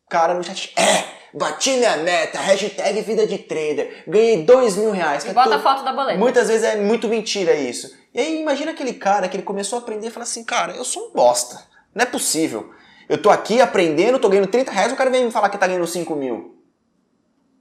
cara 0.07 0.35
no 0.35 0.43
chat, 0.43 0.73
é, 0.77 1.18
bati 1.33 1.71
minha 1.71 1.97
meta, 1.97 2.39
hashtag 2.39 3.01
vida 3.01 3.25
de 3.27 3.37
trader, 3.37 4.03
ganhei 4.07 4.43
dois 4.43 4.75
mil 4.75 4.91
reais. 4.91 5.25
E 5.25 5.33
bota 5.33 5.55
a 5.55 5.59
foto 5.59 5.83
da 5.83 5.93
boleta. 5.93 6.17
Muitas 6.17 6.47
vezes 6.47 6.63
é 6.63 6.75
muito 6.77 7.07
mentira 7.07 7.53
isso. 7.53 7.97
E 8.13 8.19
aí 8.19 8.41
imagina 8.41 8.71
aquele 8.71 8.93
cara 8.93 9.27
que 9.27 9.37
ele 9.37 9.43
começou 9.43 9.77
a 9.77 9.81
aprender 9.81 10.07
e 10.07 10.11
fala 10.11 10.23
assim, 10.23 10.43
cara, 10.43 10.73
eu 10.73 10.83
sou 10.83 11.09
um 11.09 11.13
bosta, 11.13 11.63
não 11.93 12.03
é 12.03 12.05
possível. 12.05 12.71
Eu 13.07 13.21
tô 13.21 13.29
aqui 13.29 13.59
aprendendo, 13.59 14.19
tô 14.19 14.29
ganhando 14.29 14.47
30 14.47 14.71
reais, 14.71 14.91
o 14.91 14.95
cara 14.95 15.09
vem 15.09 15.25
me 15.25 15.31
falar 15.31 15.49
que 15.49 15.57
tá 15.57 15.67
ganhando 15.67 15.87
5 15.87 16.15
mil. 16.15 16.55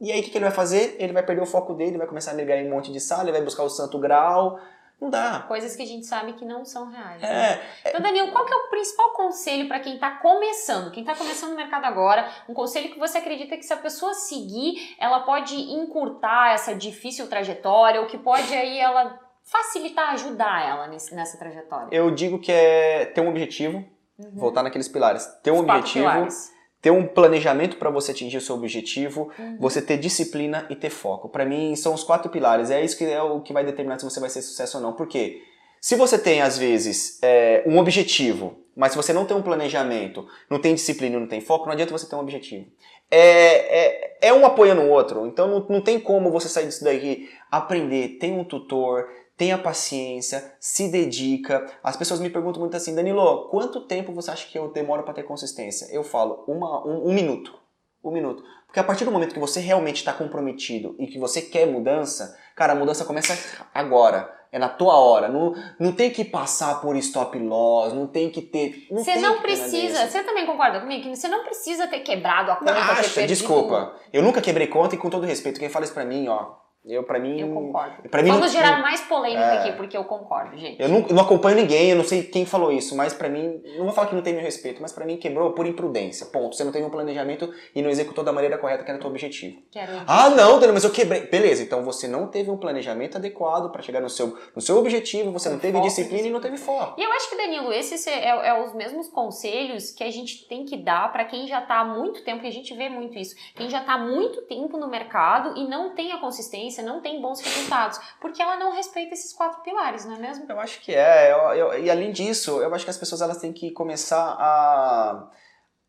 E 0.01 0.13
aí 0.13 0.21
o 0.21 0.23
que, 0.23 0.31
que 0.31 0.39
ele 0.39 0.45
vai 0.45 0.55
fazer? 0.55 0.97
Ele 0.99 1.13
vai 1.13 1.23
perder 1.23 1.43
o 1.43 1.47
foco 1.47 1.75
dele, 1.75 1.99
vai 1.99 2.07
começar 2.07 2.31
a 2.31 2.35
ligar 2.35 2.57
em 2.57 2.67
um 2.67 2.71
monte 2.71 2.93
de 2.93 3.01
sala, 3.01 3.25
ele 3.25 3.33
vai 3.33 3.43
buscar 3.43 3.65
o 3.65 3.69
santo 3.69 3.99
grau, 3.99 4.59
não 5.01 5.11
dá. 5.11 5.45
Coisas 5.47 5.77
que 5.77 5.83
a 5.83 5.87
gente 5.87 6.07
sabe 6.07 6.33
que 6.33 6.45
não 6.45 6.65
são 6.65 6.87
reais. 6.87 7.23
É. 7.23 7.27
Né? 7.27 7.63
Então, 7.87 8.01
Danilo, 8.01 8.33
qual 8.33 8.45
que 8.45 8.53
é 8.53 8.57
o 8.57 8.69
principal 8.69 9.11
conselho 9.11 9.69
para 9.69 9.79
quem 9.81 9.95
está 9.95 10.11
começando? 10.11 10.91
Quem 10.91 11.03
está 11.03 11.15
começando 11.15 11.51
no 11.51 11.57
mercado 11.57 11.85
agora, 11.85 12.29
um 12.49 12.55
conselho 12.55 12.91
que 12.91 12.99
você 12.99 13.19
acredita 13.19 13.57
que 13.57 13.63
se 13.63 13.73
a 13.73 13.77
pessoa 13.77 14.13
seguir, 14.15 14.97
ela 14.99 15.21
pode 15.21 15.55
encurtar 15.55 16.53
essa 16.53 16.75
difícil 16.75 17.29
trajetória, 17.29 18.01
ou 18.01 18.07
que 18.07 18.19
pode 18.19 18.53
aí 18.53 18.79
ela 18.79 19.19
facilitar, 19.45 20.11
ajudar 20.11 20.69
ela 20.69 20.87
nessa 20.89 21.39
trajetória? 21.39 21.89
Eu 21.93 22.11
digo 22.11 22.39
que 22.39 22.51
é 22.51 23.07
ter 23.07 23.21
um 23.21 23.29
objetivo, 23.29 23.85
uhum. 24.19 24.33
voltar 24.35 24.63
naqueles 24.63 24.89
pilares, 24.89 25.27
ter 25.43 25.53
um 25.53 25.57
Os 25.57 25.61
objetivo. 25.61 26.05
Pilares 26.05 26.58
ter 26.81 26.91
um 26.91 27.07
planejamento 27.07 27.77
para 27.77 27.91
você 27.91 28.13
atingir 28.13 28.37
o 28.37 28.41
seu 28.41 28.55
objetivo, 28.55 29.31
uhum. 29.39 29.57
você 29.59 29.83
ter 29.83 29.99
disciplina 29.99 30.67
e 30.71 30.77
ter 30.77 30.91
foco. 30.91 31.29
Para 31.29 31.45
mim, 31.45 31.75
são 31.75 31.93
os 31.93 32.05
quatro 32.05 32.31
pilares. 32.31 32.71
É 32.71 32.83
isso 32.85 32.97
que 32.97 33.05
é 33.05 33.21
o 33.21 33.41
que 33.41 33.53
vai 33.53 33.65
determinar 33.65 33.99
se 33.99 34.05
você 34.05 34.21
vai 34.21 34.31
ser 34.31 34.43
sucesso 34.43 34.77
ou 34.77 34.83
não. 34.83 34.93
Porque 34.93 35.43
se 35.81 35.97
você 35.97 36.19
tem, 36.19 36.41
às 36.41 36.57
vezes, 36.57 37.19
é, 37.23 37.63
um 37.67 37.79
objetivo, 37.79 38.57
mas 38.77 38.93
se 38.93 38.97
você 38.97 39.13
não 39.13 39.25
tem 39.25 39.37
um 39.37 39.43
planejamento, 39.43 40.27
não 40.49 40.61
tem 40.61 40.75
disciplina, 40.75 41.19
não 41.19 41.27
tem 41.27 41.41
foco, 41.41 41.67
não 41.67 41.73
adianta 41.73 41.91
você 41.91 42.09
ter 42.09 42.15
um 42.15 42.21
objetivo. 42.21 42.67
É, 43.11 43.19
é, 43.21 44.19
é 44.29 44.33
um 44.33 44.47
apoiando 44.47 44.83
o 44.83 44.91
outro. 44.91 45.27
Então 45.27 45.49
não, 45.49 45.67
não 45.69 45.81
tem 45.81 45.99
como 45.99 46.31
você 46.31 46.49
sair 46.49 46.67
disso 46.67 46.85
daqui, 46.85 47.29
aprender, 47.51 48.19
tem 48.21 48.39
um 48.39 48.45
tutor, 48.45 49.09
tenha 49.39 49.57
paciência, 49.57 50.53
se 50.59 50.91
dedica. 50.91 51.65
As 51.83 51.97
pessoas 51.97 52.19
me 52.19 52.29
perguntam 52.29 52.61
muito 52.61 52.77
assim, 52.77 52.95
Danilo, 52.95 53.49
quanto 53.51 53.87
tempo 53.87 54.13
você 54.13 54.33
acha 54.33 54.47
que 54.49 54.59
eu 54.59 54.73
demoro 54.73 55.05
para 55.05 55.15
ter 55.15 55.23
consistência? 55.23 55.87
Eu 55.93 56.03
falo, 56.03 56.45
uma, 56.49 56.85
um, 56.85 57.09
um 57.09 57.15
minuto. 57.15 57.55
Um 58.03 58.11
minuto. 58.11 58.43
Porque 58.67 58.81
a 58.81 58.85
partir 58.85 59.05
do 59.05 59.13
momento 59.13 59.33
que 59.33 59.41
você 59.41 59.61
realmente 59.61 59.97
está 59.97 60.13
comprometido 60.13 60.95
e 60.99 61.07
que 61.07 61.19
você 61.19 61.41
quer 61.41 61.67
mudança, 61.67 62.37
cara, 62.55 62.73
a 62.73 62.77
mudança 62.77 63.05
começa 63.05 63.39
agora. 63.73 64.37
É 64.51 64.59
na 64.59 64.69
tua 64.69 64.97
hora. 64.97 65.29
Não, 65.29 65.55
não 65.79 65.93
tem 65.93 66.11
que 66.11 66.25
passar 66.25 66.81
por 66.81 66.97
stop 66.97 67.39
loss, 67.39 67.93
não 67.93 68.07
tem 68.07 68.31
que 68.31 68.41
ter. 68.41 68.87
Não 68.91 69.05
você 69.05 69.17
não 69.17 69.41
precisa. 69.41 70.09
Você 70.09 70.25
também 70.25 70.47
concorda 70.47 70.81
comigo 70.81 71.03
que 71.03 71.15
você 71.15 71.29
não 71.29 71.45
precisa 71.45 71.87
ter 71.87 72.01
quebrado 72.01 72.51
a 72.51 72.57
conta. 72.57 72.73
Acha, 72.73 73.27
desculpa. 73.27 73.95
Eu 74.13 74.23
nunca 74.23 74.41
quebrei 74.41 74.67
conta 74.67 74.95
e 74.95 74.99
com 74.99 75.11
todo 75.11 75.27
respeito, 75.27 75.61
quem 75.61 75.69
fala 75.69 75.85
isso 75.85 75.95
pra 75.95 76.05
mim, 76.05 76.29
ó, 76.29 76.55
eu, 76.89 77.03
pra 77.03 77.19
mim. 77.19 77.41
Eu 77.41 77.49
concordo. 77.53 78.09
Pra 78.09 78.23
mim, 78.23 78.31
Vamos 78.31 78.47
não, 78.47 78.61
gerar 78.61 78.81
mais 78.81 79.01
polêmica 79.03 79.41
é, 79.41 79.59
aqui, 79.59 79.73
porque 79.73 79.97
eu 79.97 80.05
concordo, 80.05 80.57
gente. 80.57 80.81
Eu 80.81 80.89
não, 80.89 81.01
eu 81.01 81.15
não, 81.15 81.23
acompanho 81.23 81.57
ninguém, 81.57 81.91
eu 81.91 81.97
não 81.97 82.05
sei 82.05 82.23
quem 82.23 82.47
falou 82.47 82.73
isso, 82.73 82.97
mas 82.97 83.13
pra 83.13 83.29
mim, 83.29 83.61
não 83.77 83.85
vou 83.85 83.93
falar 83.93 84.09
que 84.09 84.15
não 84.15 84.23
tem 84.23 84.35
meu 84.35 84.43
respeito, 84.43 84.81
mas 84.81 84.93
pra 84.93 85.05
mim 85.05 85.17
quebrou 85.17 85.53
por 85.53 85.67
imprudência. 85.67 86.27
Ponto. 86.27 86.57
Você 86.57 86.65
não 86.65 86.73
teve 86.73 86.85
um 86.85 86.91
planejamento 86.91 87.53
e 87.75 87.83
não 87.83 87.91
executou 87.91 88.25
da 88.25 88.33
maneira 88.33 88.59
correta 88.59 88.83
que 88.83 88.91
era 88.91 88.99
o 88.99 89.01
teu 89.01 89.11
objetivo. 89.11 89.61
Quero 89.71 89.93
ah, 90.07 90.31
não, 90.31 90.59
Dani, 90.59 90.73
mas 90.73 90.85
eu 90.85 90.91
quebrei. 90.91 91.27
Beleza, 91.27 91.63
então 91.63 91.85
você 91.85 92.09
não 92.09 92.27
teve 92.29 92.51
um 92.51 92.57
planejamento 92.57 93.17
adequado 93.17 93.71
para 93.71 93.83
chegar 93.83 94.01
no 94.01 94.09
seu, 94.09 94.39
no 94.55 94.61
seu 94.61 94.79
objetivo, 94.79 95.31
você 95.31 95.49
não 95.49 95.59
teve 95.59 95.81
disciplina 95.81 96.29
e 96.29 96.31
não 96.31 96.41
teve 96.41 96.57
foco. 96.57 96.99
E 96.99 97.05
eu 97.05 97.13
acho 97.13 97.29
que, 97.29 97.37
Danilo, 97.37 97.73
esses 97.73 98.07
é, 98.07 98.25
é, 98.25 98.49
é 98.49 98.65
os 98.65 98.75
mesmos 98.75 99.09
conselhos 99.09 99.91
que 99.91 100.05
a 100.05 100.11
gente 100.11 100.47
tem 100.49 100.65
que 100.65 100.77
dar 100.77 101.13
para 101.13 101.25
quem 101.25 101.47
já 101.47 101.61
tá 101.61 101.81
há 101.81 101.85
muito 101.85 102.23
tempo, 102.25 102.41
que 102.41 102.47
a 102.47 102.53
gente 102.53 102.75
vê 102.75 102.89
muito 102.89 103.19
isso. 103.19 103.35
Quem 103.55 103.69
já 103.69 103.81
tá 103.81 103.95
há 103.95 103.99
muito 103.99 104.43
tempo 104.43 104.77
no 104.77 104.89
mercado 104.89 105.59
e 105.59 105.69
não 105.69 105.95
tem 105.95 106.13
a 106.13 106.19
consistência, 106.19 106.78
não 106.83 107.01
tem 107.01 107.21
bons 107.21 107.41
resultados, 107.41 107.99
porque 108.21 108.43
ela 108.43 108.57
não 108.57 108.73
respeita 108.73 109.15
esses 109.15 109.33
quatro 109.33 109.63
pilares, 109.63 110.05
não 110.05 110.17
é 110.17 110.19
mesmo? 110.19 110.47
Eu 110.49 110.61
acho 110.61 110.81
que 110.81 110.95
é. 110.95 111.33
Eu, 111.33 111.39
eu, 111.55 111.85
e 111.85 111.91
além 111.91 112.13
disso, 112.13 112.61
eu 112.61 112.75
acho 112.75 112.85
que 112.85 112.91
as 112.91 112.99
pessoas 112.99 113.21
elas 113.21 113.39
têm 113.39 113.53
que 113.53 113.71
começar 113.71 114.37
a, 114.39 115.31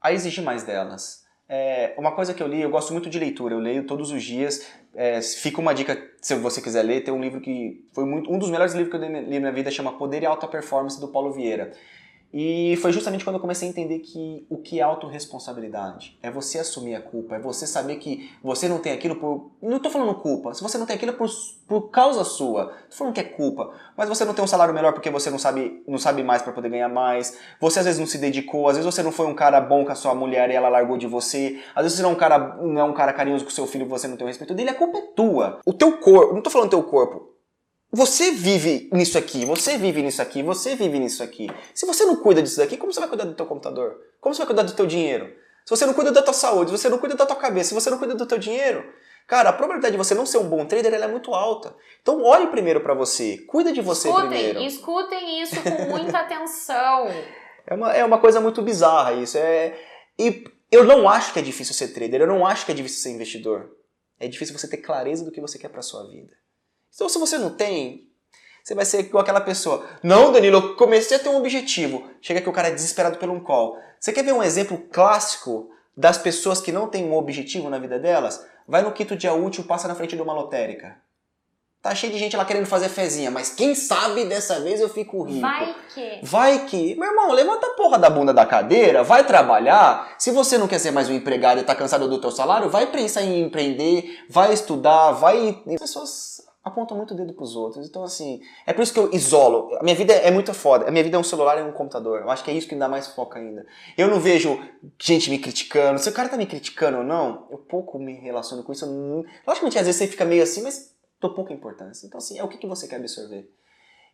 a 0.01 0.11
exigir 0.11 0.43
mais 0.43 0.63
delas. 0.63 1.27
É, 1.51 1.95
uma 1.97 2.11
coisa 2.11 2.31
que 2.31 2.43
eu 2.43 2.47
li, 2.47 2.61
eu 2.61 2.69
gosto 2.69 2.93
muito 2.93 3.09
de 3.09 3.17
leitura, 3.17 3.55
eu 3.55 3.59
leio 3.59 3.87
todos 3.87 4.11
os 4.11 4.23
dias. 4.23 4.67
É, 4.93 5.19
fica 5.21 5.59
uma 5.59 5.73
dica, 5.73 5.97
se 6.21 6.35
você 6.35 6.61
quiser 6.61 6.83
ler, 6.83 7.03
tem 7.03 7.11
um 7.13 7.19
livro 7.19 7.41
que 7.41 7.87
foi 7.91 8.05
muito, 8.05 8.31
um 8.31 8.37
dos 8.37 8.51
melhores 8.51 8.73
livros 8.73 8.91
que 8.91 9.03
eu 9.03 9.07
li 9.07 9.21
na 9.21 9.39
minha 9.39 9.51
vida, 9.51 9.71
chama 9.71 9.97
Poder 9.97 10.21
e 10.21 10.25
Alta 10.27 10.47
Performance, 10.47 10.99
do 10.99 11.07
Paulo 11.07 11.31
Vieira. 11.31 11.73
E 12.31 12.77
foi 12.81 12.91
justamente 12.91 13.23
quando 13.23 13.37
eu 13.37 13.41
comecei 13.41 13.67
a 13.67 13.71
entender 13.71 13.99
que 13.99 14.45
o 14.49 14.57
que 14.57 14.79
é 14.79 14.83
autorresponsabilidade 14.83 16.17
é 16.21 16.29
você 16.29 16.59
assumir 16.59 16.93
a 16.93 17.01
culpa, 17.01 17.35
é 17.35 17.39
você 17.39 17.65
saber 17.65 17.95
que 17.95 18.31
você 18.43 18.69
não 18.69 18.77
tem 18.77 18.93
aquilo 18.93 19.15
por. 19.15 19.49
Não 19.61 19.79
tô 19.79 19.89
falando 19.89 20.13
culpa, 20.15 20.53
se 20.53 20.61
você 20.61 20.77
não 20.77 20.85
tem 20.85 20.95
aquilo 20.95 21.13
por, 21.13 21.27
por 21.67 21.89
causa 21.89 22.23
sua. 22.23 22.67
Tô 22.89 22.95
falando 22.95 23.13
que 23.15 23.19
é 23.19 23.23
culpa, 23.23 23.73
mas 23.97 24.07
você 24.07 24.23
não 24.25 24.35
tem 24.35 24.43
um 24.43 24.47
salário 24.47 24.73
melhor 24.73 24.93
porque 24.93 25.09
você 25.09 25.31
não 25.31 25.39
sabe, 25.39 25.83
não 25.87 25.97
sabe 25.97 26.21
mais 26.21 26.43
para 26.43 26.53
poder 26.53 26.69
ganhar 26.69 26.89
mais. 26.89 27.35
Você 27.59 27.79
às 27.79 27.85
vezes 27.85 27.99
não 27.99 28.07
se 28.07 28.19
dedicou, 28.19 28.67
às 28.67 28.77
vezes 28.77 28.93
você 28.93 29.01
não 29.01 29.11
foi 29.11 29.25
um 29.25 29.33
cara 29.33 29.59
bom 29.59 29.83
com 29.83 29.91
a 29.91 29.95
sua 29.95 30.13
mulher 30.13 30.51
e 30.51 30.53
ela 30.53 30.69
largou 30.69 30.97
de 30.97 31.07
você. 31.07 31.59
Às 31.73 31.83
vezes 31.83 31.97
você 31.97 32.03
não 32.03 32.11
é 32.11 32.13
um 32.13 32.17
cara, 32.17 32.37
não 32.57 32.81
é 32.81 32.83
um 32.83 32.93
cara 32.93 33.11
carinhoso 33.11 33.43
com 33.43 33.51
seu 33.51 33.65
filho 33.65 33.85
e 33.85 33.89
você 33.89 34.07
não 34.07 34.17
tem 34.17 34.25
o 34.25 34.27
respeito 34.27 34.53
dele, 34.53 34.69
a 34.69 34.75
culpa 34.75 34.99
é 34.99 35.01
tua. 35.15 35.59
O 35.65 35.73
teu 35.73 35.97
corpo, 35.97 36.35
não 36.35 36.41
tô 36.43 36.51
falando 36.51 36.69
teu 36.69 36.83
corpo, 36.83 37.38
você 37.91 38.31
vive 38.31 38.87
nisso 38.93 39.17
aqui, 39.17 39.45
você 39.45 39.77
vive 39.77 40.03
nisso 40.03 40.21
aqui, 40.21 40.43
você 40.43 40.75
vive 40.75 40.99
nisso 40.99 41.23
aqui. 41.23 41.49
Se 41.73 41.87
você 41.87 42.05
não 42.05 42.17
cuida 42.17 42.41
disso 42.41 42.57
daqui, 42.57 42.77
como 42.77 42.93
você 42.93 42.99
vai 42.99 43.09
cuidar 43.09 43.25
do 43.25 43.33
teu 43.33 43.47
computador? 43.47 43.99
Como 44.21 44.33
você 44.33 44.39
vai 44.39 44.47
cuidar 44.47 44.63
do 44.63 44.73
teu 44.73 44.85
dinheiro? 44.85 45.33
Se 45.65 45.75
você 45.75 45.85
não 45.85 45.93
cuida 45.93 46.11
da 46.11 46.21
tua 46.21 46.33
saúde, 46.33 46.69
se 46.69 46.77
você 46.77 46.89
não 46.89 46.99
cuida 46.99 47.15
da 47.15 47.25
tua 47.25 47.35
cabeça, 47.35 47.69
se 47.69 47.75
você 47.75 47.89
não 47.89 47.97
cuida 47.97 48.13
do 48.13 48.25
teu 48.27 48.37
dinheiro, 48.37 48.83
cara, 49.27 49.49
a 49.49 49.53
probabilidade 49.53 49.93
de 49.93 49.97
você 49.97 50.13
não 50.13 50.25
ser 50.25 50.37
um 50.37 50.47
bom 50.47 50.65
trader 50.65 50.93
é 50.93 51.07
muito 51.07 51.33
alta. 51.33 51.75
Então 52.01 52.21
olhe 52.23 52.47
primeiro 52.47 52.81
para 52.81 52.93
você, 52.93 53.39
cuida 53.47 53.71
de 53.71 53.81
você 53.81 54.07
escutem, 54.07 54.29
primeiro. 54.29 54.59
Escutem 54.61 55.41
isso 55.41 55.55
com 55.61 55.85
muita 55.89 56.19
atenção. 56.19 57.07
É 57.65 57.73
uma, 57.73 57.93
é 57.93 58.05
uma 58.05 58.19
coisa 58.19 58.39
muito 58.39 58.61
bizarra 58.61 59.13
isso. 59.13 59.35
É, 59.37 59.75
e 60.17 60.43
eu 60.71 60.83
não 60.83 61.09
acho 61.09 61.33
que 61.33 61.39
é 61.39 61.41
difícil 61.41 61.73
ser 61.73 61.87
trader, 61.87 62.21
eu 62.21 62.27
não 62.27 62.45
acho 62.45 62.65
que 62.65 62.71
é 62.71 62.75
difícil 62.75 63.01
ser 63.01 63.09
investidor. 63.09 63.71
É 64.19 64.27
difícil 64.27 64.55
você 64.55 64.67
ter 64.67 64.77
clareza 64.77 65.25
do 65.25 65.31
que 65.31 65.41
você 65.41 65.57
quer 65.57 65.69
para 65.69 65.81
sua 65.81 66.07
vida. 66.07 66.33
Então, 66.93 67.07
se 67.07 67.17
você 67.17 67.37
não 67.37 67.51
tem, 67.51 68.09
você 68.63 68.75
vai 68.75 68.85
ser 68.85 68.99
igual 68.99 69.21
aquela 69.21 69.41
pessoa. 69.41 69.85
Não, 70.03 70.31
Danilo, 70.31 70.57
eu 70.57 70.75
comecei 70.75 71.17
a 71.17 71.19
ter 71.19 71.29
um 71.29 71.37
objetivo. 71.37 72.09
Chega 72.21 72.41
que 72.41 72.49
o 72.49 72.53
cara 72.53 72.67
é 72.67 72.71
desesperado 72.71 73.17
pelo 73.17 73.33
um 73.33 73.39
call. 73.39 73.77
Você 73.99 74.13
quer 74.13 74.23
ver 74.23 74.33
um 74.33 74.43
exemplo 74.43 74.77
clássico 74.91 75.69
das 75.95 76.17
pessoas 76.17 76.61
que 76.61 76.71
não 76.71 76.87
têm 76.87 77.05
um 77.05 77.15
objetivo 77.15 77.69
na 77.69 77.79
vida 77.79 77.97
delas? 77.97 78.45
Vai 78.67 78.81
no 78.81 78.91
quinto 78.91 79.15
dia 79.15 79.33
útil, 79.33 79.63
passa 79.63 79.87
na 79.87 79.95
frente 79.95 80.15
de 80.15 80.21
uma 80.21 80.33
lotérica. 80.33 80.97
Tá 81.81 81.95
cheio 81.95 82.11
de 82.11 82.19
gente 82.19 82.35
lá 82.35 82.43
querendo 82.43 82.65
fazer 82.65 82.89
fezinha, 82.89 83.31
mas 83.31 83.51
quem 83.55 83.73
sabe 83.73 84.25
dessa 84.25 84.59
vez 84.59 84.81
eu 84.81 84.89
fico 84.89 85.23
rico. 85.23 85.39
Vai 85.39 85.75
que. 85.93 86.19
Vai 86.21 86.65
que. 86.65 86.95
Meu 86.95 87.09
irmão, 87.09 87.31
levanta 87.31 87.67
a 87.67 87.69
porra 87.69 87.97
da 87.97 88.09
bunda 88.09 88.33
da 88.33 88.45
cadeira, 88.45 89.01
vai 89.01 89.25
trabalhar. 89.25 90.13
Se 90.19 90.29
você 90.29 90.57
não 90.57 90.67
quer 90.67 90.77
ser 90.77 90.91
mais 90.91 91.09
um 91.09 91.13
empregado 91.13 91.61
e 91.61 91.63
tá 91.63 91.73
cansado 91.73 92.09
do 92.09 92.19
teu 92.19 92.31
salário, 92.31 92.69
vai 92.69 92.87
pensar 92.87 93.23
em 93.23 93.41
empreender, 93.41 94.25
vai 94.29 94.53
estudar, 94.53 95.13
vai. 95.13 95.63
As 95.65 95.79
pessoas 95.79 96.41
apontam 96.63 96.97
muito 96.97 97.13
o 97.13 97.17
dedo 97.17 97.33
pros 97.33 97.55
outros. 97.55 97.87
Então, 97.87 98.03
assim, 98.03 98.41
é 98.65 98.73
por 98.73 98.81
isso 98.81 98.93
que 98.93 98.99
eu 98.99 99.11
isolo. 99.13 99.75
A 99.77 99.83
minha 99.83 99.95
vida 99.95 100.13
é 100.13 100.29
muito 100.31 100.53
foda. 100.53 100.87
A 100.87 100.91
minha 100.91 101.03
vida 101.03 101.17
é 101.17 101.19
um 101.19 101.23
celular 101.23 101.57
e 101.57 101.63
um 101.63 101.71
computador. 101.71 102.21
Eu 102.21 102.29
acho 102.29 102.43
que 102.43 102.51
é 102.51 102.53
isso 102.53 102.67
que 102.67 102.75
me 102.75 102.79
dá 102.79 102.87
mais 102.87 103.07
foco 103.07 103.37
ainda. 103.37 103.65
Eu 103.97 104.07
não 104.07 104.19
vejo 104.19 104.59
gente 104.99 105.29
me 105.29 105.39
criticando. 105.39 105.99
Se 105.99 106.09
o 106.09 106.13
cara 106.13 106.29
tá 106.29 106.37
me 106.37 106.45
criticando 106.45 106.99
ou 106.99 107.03
não, 107.03 107.47
eu 107.49 107.57
pouco 107.57 107.97
me 107.97 108.13
relaciono 108.13 108.63
com 108.63 108.71
isso. 108.71 108.85
Logicamente, 109.47 109.79
às 109.79 109.85
vezes 109.85 109.99
você 109.99 110.07
fica 110.07 110.25
meio 110.25 110.43
assim, 110.43 110.61
mas 110.61 110.93
dou 111.19 111.33
pouca 111.33 111.53
importância. 111.53 112.05
Então, 112.05 112.17
assim, 112.17 112.37
é 112.37 112.43
o 112.43 112.47
que, 112.47 112.57
que 112.57 112.67
você 112.67 112.87
quer 112.87 112.97
absorver. 112.97 113.49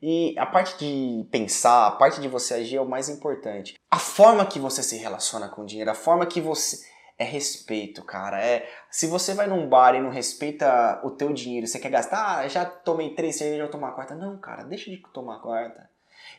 E 0.01 0.35
a 0.37 0.45
parte 0.45 0.77
de 0.77 1.27
pensar, 1.31 1.87
a 1.87 1.91
parte 1.91 2.21
de 2.21 2.27
você 2.27 2.55
agir 2.55 2.75
é 2.75 2.81
o 2.81 2.87
mais 2.87 3.09
importante. 3.09 3.75
A 3.89 3.97
forma 3.97 4.45
que 4.45 4.59
você 4.59 4.83
se 4.83 4.97
relaciona 4.97 5.47
com 5.47 5.61
o 5.61 5.65
dinheiro, 5.65 5.89
a 5.89 5.95
forma 5.95 6.25
que 6.25 6.41
você 6.41 6.77
é 7.17 7.23
respeito, 7.23 8.03
cara. 8.03 8.41
É 8.43 8.67
se 8.89 9.07
você 9.07 9.33
vai 9.33 9.47
num 9.47 9.67
bar 9.67 9.95
e 9.95 10.01
não 10.01 10.09
respeita 10.09 10.99
o 11.03 11.11
teu 11.11 11.33
dinheiro, 11.33 11.67
você 11.67 11.79
quer 11.79 11.89
gastar, 11.89 12.39
ah, 12.39 12.47
já 12.47 12.65
tomei 12.65 13.13
três 13.13 13.37
cervejas, 13.37 13.65
já 13.65 13.71
tomar 13.71 13.89
a 13.89 13.91
quarta. 13.91 14.15
Não, 14.15 14.37
cara, 14.37 14.63
deixa 14.63 14.89
de 14.89 15.01
tomar 15.13 15.37
a 15.37 15.39
quarta. 15.39 15.89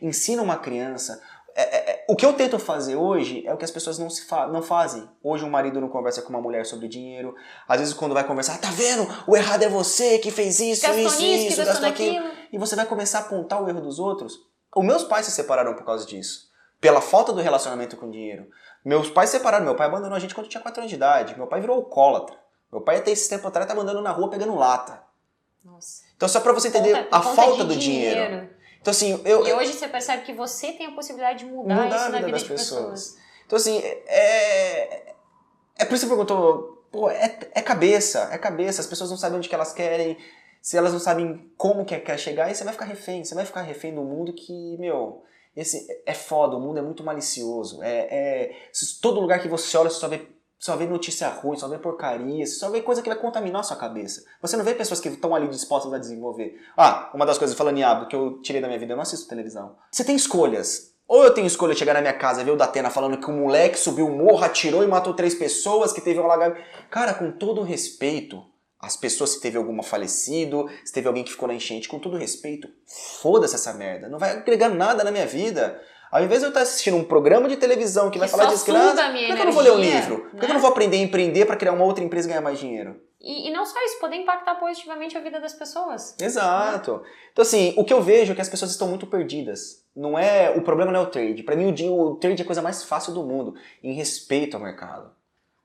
Ensina 0.01 0.43
uma 0.43 0.57
criança. 0.57 1.23
É, 1.55 1.63
é, 1.63 1.91
é, 1.91 2.05
o 2.07 2.15
que 2.15 2.27
eu 2.27 2.35
tento 2.35 2.59
fazer 2.59 2.97
hoje 2.97 3.43
é 3.47 3.55
o 3.55 3.57
que 3.57 3.65
as 3.65 3.71
pessoas 3.71 3.99
não, 3.99 4.11
se 4.11 4.27
fa 4.27 4.47
não 4.47 4.63
fazem. 4.63 5.09
Hoje 5.23 5.43
um 5.43 5.51
marido 5.51 5.81
não 5.81 5.89
conversa 5.89 6.21
com 6.21 6.29
uma 6.29 6.41
mulher 6.41 6.67
sobre 6.67 6.87
dinheiro. 6.87 7.35
Às 7.67 7.81
vezes 7.81 7.95
quando 7.95 8.13
vai 8.13 8.25
conversar, 8.25 8.59
tá 8.59 8.71
vendo? 8.71 9.09
O 9.27 9.35
errado 9.35 9.63
é 9.63 9.69
você 9.69 10.19
que 10.19 10.31
fez 10.31 10.61
isso, 10.61 10.83
gastou 10.83 11.07
isso, 11.07 11.23
nisso, 11.23 11.49
isso, 11.49 11.65
gastou 11.65 11.89
aquilo. 11.89 12.27
E 12.53 12.59
você 12.59 12.77
vai 12.77 12.85
começar 12.85 13.21
a 13.21 13.23
apontar 13.23 13.63
o 13.63 13.69
erro 13.69 13.81
dos 13.81 13.99
outros. 13.99 14.39
Os 14.75 14.85
meus 14.85 15.05
pais 15.05 15.25
se 15.25 15.33
separaram 15.33 15.75
por 15.75 15.87
causa 15.87 16.05
disso. 16.05 16.46
Pela 16.81 17.01
falta 17.01 17.33
do 17.33 17.41
relacionamento 17.41 17.97
com 17.97 18.11
dinheiro. 18.11 18.49
Meus 18.85 19.11
pais 19.11 19.31
separaram, 19.31 19.65
meu 19.65 19.75
pai 19.75 19.87
abandonou 19.87 20.17
a 20.17 20.21
gente 20.21 20.35
quando 20.35 20.49
tinha 20.49 20.63
4 20.63 20.81
anos 20.81 20.91
de 20.91 20.97
idade. 20.97 21.37
Meu 21.37 21.47
pai 21.47 21.61
virou 21.61 21.77
alcoólatra. 21.77 22.37
Meu 22.71 22.81
pai 22.81 22.99
até 22.99 23.11
esse 23.11 23.29
tempo 23.29 23.47
atrás 23.49 23.67
estava 23.67 23.81
andando 23.81 24.03
na 24.03 24.11
rua 24.11 24.31
pegando 24.31 24.55
lata. 24.55 25.03
Nossa. 25.65 26.05
Então 26.17 26.29
só 26.29 26.41
para 26.41 26.53
você 26.53 26.69
entender 26.69 26.95
conta, 26.95 27.17
a 27.17 27.21
conta 27.21 27.35
falta 27.35 27.65
do 27.65 27.77
dinheiro. 27.77 28.15
dinheiro. 28.15 28.51
Então 28.81 28.91
assim, 28.91 29.21
eu 29.25 29.47
E 29.47 29.53
hoje 29.53 29.73
você 29.73 29.89
percebe 29.89 30.23
que 30.23 30.33
você 30.33 30.73
tem 30.73 30.87
a 30.87 30.93
possibilidade 30.93 31.45
de 31.45 31.51
mudar, 31.51 31.75
mudar 31.75 31.89
isso 31.89 31.97
a 31.97 32.07
vida 32.07 32.13
na 32.13 32.27
vida 32.27 32.33
das 32.33 32.43
pessoas. 32.45 32.91
pessoas. 32.91 33.17
Então 33.45 33.57
assim, 33.57 33.79
é 33.79 35.07
é 35.79 35.85
por 35.85 35.95
isso 35.95 36.07
que 36.07 36.09
você 36.09 36.25
perguntou, 36.25 36.87
pô, 36.91 37.11
é, 37.11 37.39
é 37.53 37.61
cabeça, 37.61 38.31
é 38.33 38.39
cabeça, 38.39 38.81
as 38.81 38.87
pessoas 38.87 39.11
não 39.11 39.17
sabem 39.17 39.39
onde 39.39 39.49
que 39.49 39.55
elas 39.55 39.73
querem, 39.73 40.17
se 40.63 40.77
elas 40.77 40.93
não 40.93 40.99
sabem 40.99 41.51
como 41.57 41.85
que 41.85 41.99
quer 41.99 42.19
chegar, 42.19 42.51
e 42.51 42.55
você 42.55 42.65
vai 42.65 42.73
ficar 42.73 42.87
refém, 42.87 43.25
você 43.25 43.35
vai 43.35 43.45
ficar 43.45 43.61
refém 43.61 43.95
do 43.95 44.03
mundo 44.03 44.33
que, 44.33 44.77
meu, 44.79 45.23
esse 45.57 45.87
é 46.05 46.13
foda, 46.13 46.57
o 46.57 46.61
mundo 46.61 46.79
é 46.79 46.83
muito 46.83 47.03
malicioso. 47.03 47.83
É, 47.83 48.09
é 48.11 48.53
todo 49.01 49.21
lugar 49.21 49.41
que 49.41 49.49
você 49.49 49.77
olha, 49.79 49.89
você 49.89 49.99
só 49.99 50.07
vê, 50.07 50.29
só 50.59 50.77
vê 50.77 50.87
notícia 50.87 51.29
ruim, 51.29 51.57
só 51.57 51.67
vê 51.67 51.79
porcaria, 51.79 52.47
só 52.47 52.69
vê 52.71 52.83
coisa 52.83 53.01
que 53.01 53.09
vai 53.09 53.19
contaminar 53.19 53.61
a 53.61 53.65
sua 53.65 53.77
cabeça. 53.77 54.23
Você 54.43 54.57
não 54.57 54.65
vê 54.65 54.75
pessoas 54.75 55.01
que 55.01 55.09
estão 55.09 55.35
ali 55.35 55.49
dispostas 55.49 55.93
a 55.95 55.99
desenvolver. 55.99 56.61
Ah, 56.77 57.11
uma 57.15 57.25
das 57.25 57.39
coisas, 57.39 57.57
falando 57.57 57.79
em 57.79 57.83
hábito, 57.83 58.09
que 58.09 58.17
eu 58.17 58.41
tirei 58.43 58.61
da 58.61 58.69
minha 58.69 58.79
vida, 58.79 58.93
eu 58.93 58.97
não 58.97 59.03
assisto 59.03 59.29
televisão. 59.29 59.77
Você 59.91 60.05
tem 60.05 60.15
escolhas. 60.15 60.95
Ou 61.09 61.23
eu 61.25 61.33
tenho 61.33 61.47
escolha 61.47 61.73
de 61.73 61.79
chegar 61.79 61.95
na 61.95 62.01
minha 62.01 62.19
casa 62.19 62.43
e 62.43 62.45
ver 62.45 62.51
o 62.51 62.57
Datena 62.57 62.91
falando 62.91 63.19
que 63.19 63.31
um 63.31 63.41
moleque 63.41 63.79
subiu 63.79 64.09
o 64.09 64.13
morro, 64.13 64.45
atirou 64.45 64.83
e 64.83 64.89
matou 64.89 65.15
três 65.15 65.35
pessoas, 65.35 65.93
que 65.93 66.01
teve 66.01 66.19
um 66.19 66.25
alagamento. 66.25 66.61
Cara, 66.91 67.15
com 67.15 67.31
todo 67.31 67.63
respeito, 67.63 68.45
as 68.87 68.97
pessoas, 68.97 69.31
se 69.31 69.41
teve 69.41 69.59
alguma 69.59 69.83
falecido, 69.83 70.71
se 70.85 70.93
teve 70.93 71.09
alguém 71.09 71.25
que 71.25 71.33
ficou 71.33 71.49
na 71.49 71.55
enchente, 71.55 71.89
com 71.89 71.99
todo 71.99 72.17
respeito, 72.17 72.69
foda-se 73.21 73.57
essa 73.57 73.75
merda. 73.75 74.09
Não 74.09 74.19
vai 74.19 74.31
agregar 74.31 74.69
nada 74.69 75.03
na 75.03 75.11
minha 75.11 75.27
vida. 75.27 75.83
Ao 76.11 76.23
invés 76.23 76.41
de 76.41 76.47
eu 76.47 76.51
estar 76.51 76.63
assistindo 76.63 76.97
um 76.97 77.03
programa 77.03 77.49
de 77.49 77.57
televisão 77.57 78.07
que, 78.07 78.13
que 78.13 78.19
vai 78.21 78.29
falar 78.29 78.47
de 78.47 78.55
escravidão, 78.55 79.13
por 79.13 79.37
que, 79.37 79.43
eu 79.43 79.45
não 79.45 79.53
vou 79.53 79.63
ler 79.63 79.73
um 79.73 79.81
livro? 79.81 80.19
Por 80.31 80.39
que 80.39 80.45
eu 80.45 80.49
não 80.49 80.55
né? 80.55 80.61
vou 80.61 80.71
aprender 80.71 80.99
a 80.99 81.01
empreender 81.01 81.47
para 81.47 81.57
criar 81.57 81.73
uma 81.73 81.85
outra 81.85 82.05
empresa 82.05 82.29
e 82.29 82.31
ganhar 82.31 82.41
mais 82.41 82.61
dinheiro? 82.61 83.01
E, 83.21 83.49
e, 83.49 83.53
não 83.53 83.67
só 83.67 83.85
isso, 83.85 83.99
poder 83.99 84.17
impactar 84.17 84.55
positivamente 84.55 85.19
a 85.19 85.21
vida 85.21 85.41
das 85.41 85.53
pessoas. 85.53 86.15
Exato. 86.21 87.03
Então, 87.33 87.43
assim, 87.43 87.75
o 87.77 87.85
que 87.85 87.93
eu 87.93 88.01
vejo 88.01 88.31
é 88.31 88.35
que 88.37 88.41
as 88.41 88.49
pessoas 88.49 88.71
estão 88.71 88.87
muito 88.87 89.07
perdidas. 89.09 89.85
Não 89.97 90.17
é 90.17 90.51
O 90.51 90.63
problema 90.63 90.93
não 90.93 91.01
é 91.01 91.03
o 91.03 91.11
trade. 91.11 91.43
Para 91.43 91.57
mim, 91.57 91.75
o, 91.89 92.01
o 92.01 92.15
trade 92.17 92.41
é 92.41 92.45
a 92.45 92.47
coisa 92.47 92.63
mais 92.63 92.85
fácil 92.85 93.13
do 93.13 93.25
mundo, 93.25 93.55
em 93.83 93.95
respeito 93.95 94.57
ao 94.57 94.63
mercado. 94.63 95.11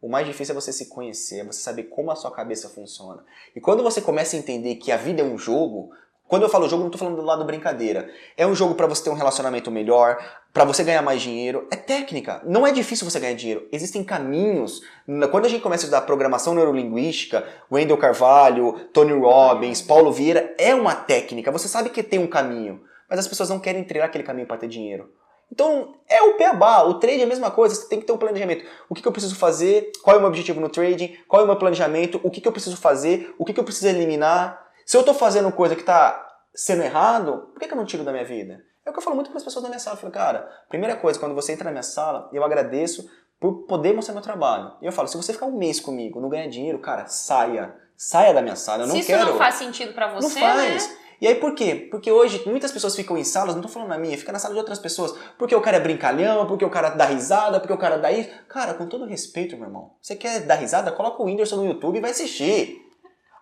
O 0.02 0.10
mais 0.10 0.26
difícil 0.26 0.54
é 0.54 0.60
você 0.60 0.74
se 0.74 0.88
conhecer, 0.88 1.42
é 1.42 1.44
você 1.44 1.62
saber 1.62 1.84
como 1.84 2.10
a 2.10 2.16
sua 2.16 2.32
cabeça 2.32 2.68
funciona. 2.70 3.24
E 3.56 3.62
quando 3.62 3.84
você 3.84 4.02
começa 4.02 4.36
a 4.36 4.40
entender 4.40 4.76
que 4.76 4.92
a 4.92 4.98
vida 4.98 5.22
é 5.22 5.24
um 5.24 5.38
jogo, 5.38 5.92
quando 6.28 6.44
eu 6.44 6.50
falo 6.50 6.68
jogo, 6.68 6.82
não 6.82 6.88
estou 6.88 6.98
falando 6.98 7.18
do 7.18 7.26
lado 7.26 7.46
brincadeira. 7.46 8.10
É 8.38 8.48
um 8.48 8.56
jogo 8.56 8.74
para 8.74 8.88
você 8.88 9.04
ter 9.04 9.10
um 9.10 9.16
relacionamento 9.16 9.70
melhor, 9.70 10.18
para 10.54 10.64
você 10.64 10.84
ganhar 10.84 11.02
mais 11.02 11.22
dinheiro. 11.22 11.68
É 11.70 11.76
técnica. 11.76 12.42
Não 12.46 12.66
é 12.66 12.72
difícil 12.72 13.08
você 13.08 13.20
ganhar 13.20 13.36
dinheiro. 13.36 13.68
Existem 13.72 14.04
caminhos. 14.04 14.82
Quando 15.30 15.46
a 15.46 15.50
gente 15.50 15.62
começa 15.62 15.84
a 15.84 15.86
estudar 15.86 16.02
programação 16.02 16.56
neurolinguística, 16.56 17.46
Wendell 17.70 17.98
Carvalho, 17.98 18.88
Tony 18.94 19.14
Robbins, 19.14 19.82
Paulo 19.82 20.12
Vieira, 20.12 20.56
é 20.58 20.74
uma 20.74 20.96
técnica. 20.96 21.52
Você 21.52 21.68
sabe 21.68 21.90
que 21.90 22.02
tem 22.02 22.18
um 22.18 22.28
caminho. 22.28 22.82
Mas 23.10 23.20
as 23.20 23.28
pessoas 23.28 23.50
não 23.50 23.60
querem 23.60 23.84
trilhar 23.84 24.08
aquele 24.08 24.24
caminho 24.24 24.48
para 24.48 24.58
ter 24.58 24.70
dinheiro. 24.70 25.12
Então, 25.52 25.94
é 26.08 26.22
o 26.22 26.38
beabá. 26.38 26.84
O 26.84 26.96
trade 27.00 27.20
é 27.22 27.24
a 27.24 27.28
mesma 27.28 27.52
coisa, 27.52 27.76
você 27.76 27.88
tem 27.90 28.00
que 28.00 28.06
ter 28.06 28.14
um 28.14 28.18
planejamento. 28.18 28.66
O 28.90 28.96
que, 28.96 29.02
que 29.02 29.08
eu 29.08 29.12
preciso 29.12 29.36
fazer? 29.36 29.92
Qual 30.02 30.16
é 30.16 30.18
o 30.18 30.22
meu 30.22 30.30
objetivo 30.30 30.62
no 30.62 30.70
trading? 30.70 31.18
Qual 31.28 31.42
é 31.42 31.44
o 31.44 31.48
meu 31.48 31.58
planejamento? 31.58 32.20
O 32.24 32.32
que, 32.32 32.40
que 32.40 32.48
eu 32.48 32.52
preciso 32.52 32.78
fazer? 32.78 33.36
O 33.38 33.44
que, 33.44 33.54
que 33.54 33.60
eu 33.60 33.64
preciso 33.64 33.88
eliminar? 33.88 34.66
Se 34.86 34.96
eu 34.96 35.02
estou 35.02 35.14
fazendo 35.14 35.52
coisa 35.52 35.76
que 35.76 35.82
está 35.82 36.26
sendo 36.56 36.84
errado, 36.84 37.50
por 37.54 37.60
que, 37.60 37.68
que 37.68 37.74
eu 37.74 37.78
não 37.78 37.86
tiro 37.86 38.04
da 38.04 38.12
minha 38.12 38.26
vida? 38.26 38.64
É 38.86 38.90
o 38.90 38.94
que 38.94 39.00
eu 39.00 39.04
falo 39.04 39.16
muito 39.16 39.30
para 39.30 39.38
as 39.38 39.44
pessoas 39.44 39.64
da 39.64 39.70
minha 39.70 39.80
sala. 39.80 39.96
Eu 39.96 40.02
falo, 40.02 40.14
cara, 40.14 40.50
primeira 40.70 40.96
coisa, 40.96 41.20
quando 41.20 41.36
você 41.36 41.52
entra 41.52 41.66
na 41.66 41.72
minha 41.72 41.84
sala, 41.84 42.30
eu 42.34 42.44
agradeço 42.44 43.10
por 43.40 43.66
poder 43.68 43.94
mostrar 43.94 44.14
meu 44.14 44.24
trabalho. 44.24 44.72
E 44.82 44.86
eu 44.86 44.92
falo, 44.92 45.08
se 45.08 45.18
você 45.18 45.34
ficar 45.34 45.46
um 45.48 45.58
mês 45.58 45.80
comigo, 45.80 46.22
não 46.22 46.30
ganhar 46.30 46.48
dinheiro, 46.48 46.80
cara, 46.80 47.08
saia. 47.08 47.76
Saia 47.96 48.34
da 48.34 48.42
minha 48.42 48.56
sala, 48.56 48.84
eu 48.84 48.88
não 48.88 48.96
se 48.96 49.04
quero. 49.06 49.20
Se 49.20 49.24
isso 49.26 49.32
não 49.34 49.38
faz 49.38 49.56
sentido 49.56 49.94
para 49.94 50.14
você, 50.14 50.40
não 50.40 50.48
faz. 50.48 50.88
né? 50.90 50.98
E 51.22 51.28
aí 51.28 51.36
por 51.36 51.54
quê? 51.54 51.88
Porque 51.92 52.12
hoje 52.12 52.42
muitas 52.48 52.72
pessoas 52.72 52.96
ficam 52.96 53.16
em 53.16 53.24
salas, 53.24 53.54
não 53.54 53.62
tô 53.62 53.68
falando 53.68 53.90
na 53.90 53.98
minha, 53.98 54.18
fica 54.18 54.32
na 54.32 54.40
sala 54.40 54.56
de 54.56 54.60
outras 54.60 54.80
pessoas, 54.80 55.14
porque 55.38 55.56
o 55.56 55.62
cara 55.62 55.78
é 55.78 55.80
brincalhão, 55.80 56.48
porque 56.48 56.66
o 56.66 56.70
cara 56.70 56.90
dá 56.90 57.06
risada, 57.06 57.60
porque 57.60 57.74
o 57.74 57.78
cara 57.78 57.98
dá 57.98 58.12
isso. 58.12 58.30
Cara, 58.50 58.74
com 58.74 58.88
todo 58.88 59.06
respeito, 59.06 59.56
meu 59.56 59.68
irmão, 59.68 59.94
você 60.02 60.16
quer 60.16 60.40
dar 60.42 60.56
risada? 60.56 60.92
Coloca 60.92 61.22
o 61.22 61.26
Whindersson 61.28 61.58
no 61.58 61.66
YouTube 61.68 62.00
e 62.00 62.02
vai 62.02 62.10
assistir. 62.10 62.82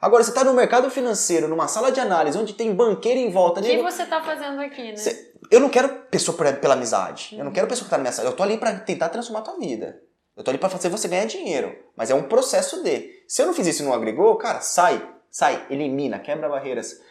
Agora, 0.01 0.23
você 0.23 0.29
está 0.29 0.43
no 0.43 0.53
mercado 0.53 0.89
financeiro, 0.89 1.47
numa 1.47 1.67
sala 1.67 1.91
de 1.91 1.99
análise, 1.99 2.37
onde 2.37 2.53
tem 2.53 2.73
banqueiro 2.73 3.19
em 3.19 3.31
volta. 3.31 3.61
O 3.61 3.63
que 3.63 3.81
você 3.81 4.03
está 4.03 4.21
fazendo 4.21 4.59
aqui, 4.61 4.83
né? 4.83 4.95
Cê, 4.95 5.33
eu 5.49 5.59
não 5.59 5.69
quero 5.69 5.89
pessoa 6.09 6.37
por, 6.37 6.51
pela 6.57 6.73
amizade. 6.73 7.35
Eu 7.37 7.43
não 7.43 7.51
quero 7.51 7.67
pessoa 7.67 7.83
que 7.83 7.87
está 7.87 7.97
na 7.97 8.03
minha 8.03 8.13
sala. 8.13 8.29
Eu 8.29 8.35
tô 8.35 8.43
ali 8.43 8.57
para 8.57 8.77
tentar 8.79 9.09
transformar 9.09 9.39
a 9.39 9.43
tua 9.43 9.57
vida. 9.57 10.01
Eu 10.37 10.43
tô 10.43 10.51
ali 10.51 10.57
para 10.57 10.69
fazer 10.69 10.87
você 10.87 11.07
ganhar 11.07 11.25
dinheiro. 11.25 11.75
Mas 11.97 12.09
é 12.09 12.15
um 12.15 12.23
processo 12.23 12.81
de. 12.81 13.09
Se 13.27 13.41
eu 13.41 13.45
não 13.45 13.53
fiz 13.53 13.67
isso 13.67 13.83
e 13.83 13.85
não 13.85 13.93
agregou, 13.93 14.37
cara, 14.37 14.61
sai. 14.61 15.05
Sai, 15.29 15.65
elimina, 15.69 16.17
quebra 16.17 16.47
barreiras. 16.47 17.01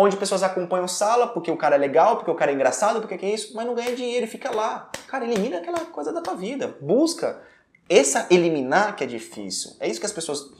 Onde 0.00 0.16
pessoas 0.16 0.44
acompanham 0.44 0.86
sala 0.86 1.26
porque 1.26 1.50
o 1.50 1.56
cara 1.56 1.74
é 1.74 1.78
legal, 1.78 2.16
porque 2.16 2.30
o 2.30 2.34
cara 2.36 2.52
é 2.52 2.54
engraçado, 2.54 3.00
porque 3.00 3.26
é 3.26 3.34
isso, 3.34 3.52
mas 3.56 3.66
não 3.66 3.74
ganha 3.74 3.96
dinheiro 3.96 4.24
e 4.24 4.28
fica 4.28 4.54
lá. 4.54 4.88
Cara, 5.08 5.24
elimina 5.24 5.58
aquela 5.58 5.80
coisa 5.86 6.12
da 6.12 6.22
tua 6.22 6.36
vida. 6.36 6.76
Busca. 6.80 7.42
Essa 7.88 8.28
eliminar 8.30 8.94
que 8.94 9.02
é 9.02 9.06
difícil. 9.06 9.72
É 9.80 9.88
isso 9.88 9.98
que 9.98 10.06
as 10.06 10.12
pessoas 10.12 10.52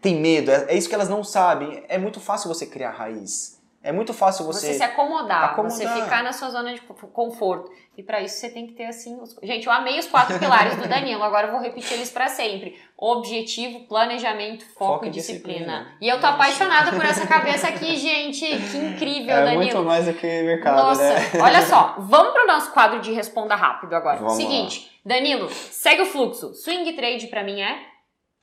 têm 0.00 0.20
medo, 0.20 0.50
é, 0.50 0.66
é 0.68 0.76
isso 0.76 0.88
que 0.88 0.94
elas 0.94 1.08
não 1.08 1.24
sabem. 1.24 1.82
É 1.88 1.98
muito 1.98 2.20
fácil 2.20 2.46
você 2.46 2.66
criar 2.66 2.92
raiz. 2.92 3.58
É 3.84 3.92
muito 3.92 4.14
fácil 4.14 4.46
você. 4.46 4.68
Você 4.68 4.78
se 4.78 4.82
acomodar, 4.82 5.44
acomodar. 5.44 5.76
você 5.76 5.86
ficar 5.86 6.22
na 6.22 6.32
sua 6.32 6.48
zona 6.48 6.72
de 6.72 6.80
conforto. 6.80 7.70
E 7.98 8.02
para 8.02 8.22
isso 8.22 8.40
você 8.40 8.48
tem 8.48 8.66
que 8.66 8.72
ter 8.72 8.86
assim. 8.86 9.20
Os... 9.20 9.36
Gente, 9.42 9.66
eu 9.66 9.72
amei 9.72 9.98
os 9.98 10.06
quatro 10.06 10.38
pilares 10.38 10.74
do 10.76 10.88
Danilo, 10.88 11.22
agora 11.22 11.48
eu 11.48 11.52
vou 11.52 11.60
repetir 11.60 11.92
eles 11.92 12.10
para 12.10 12.28
sempre: 12.28 12.80
objetivo, 12.96 13.80
planejamento, 13.80 14.64
foco, 14.68 14.94
foco 14.94 15.04
e 15.04 15.10
disciplina. 15.10 15.58
disciplina. 15.58 15.98
E 16.00 16.08
eu 16.08 16.18
tô 16.18 16.26
apaixonada 16.26 16.92
por 16.92 17.04
essa 17.04 17.26
cabeça 17.26 17.68
aqui, 17.68 17.94
gente. 18.00 18.46
Que 18.46 18.78
incrível, 18.78 19.36
é 19.36 19.44
Danilo. 19.44 19.62
Muito 19.62 19.82
mais 19.82 20.06
do 20.06 20.14
que 20.14 20.26
mercado. 20.26 20.76
Nossa, 20.76 21.02
né? 21.02 21.20
olha 21.42 21.60
só, 21.60 21.96
vamos 21.98 22.32
pro 22.32 22.46
nosso 22.46 22.72
quadro 22.72 23.02
de 23.02 23.12
responda 23.12 23.54
rápido 23.54 23.94
agora. 23.94 24.16
Vamos 24.16 24.32
Seguinte, 24.32 24.90
lá. 25.04 25.14
Danilo, 25.14 25.50
segue 25.50 26.00
o 26.00 26.06
fluxo. 26.06 26.54
Swing 26.54 26.90
trade 26.94 27.26
para 27.26 27.44
mim 27.44 27.60
é? 27.60 27.76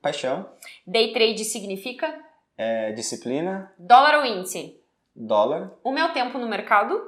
Paixão. 0.04 0.48
Day 0.86 1.12
trade 1.12 1.44
significa? 1.46 2.14
É, 2.56 2.92
disciplina. 2.92 3.74
Dólar 3.80 4.20
ou 4.20 4.26
índice? 4.26 4.81
Dólar. 5.16 5.72
O 5.84 5.92
meu 5.92 6.12
tempo 6.14 6.38
no 6.38 6.48
mercado? 6.48 7.00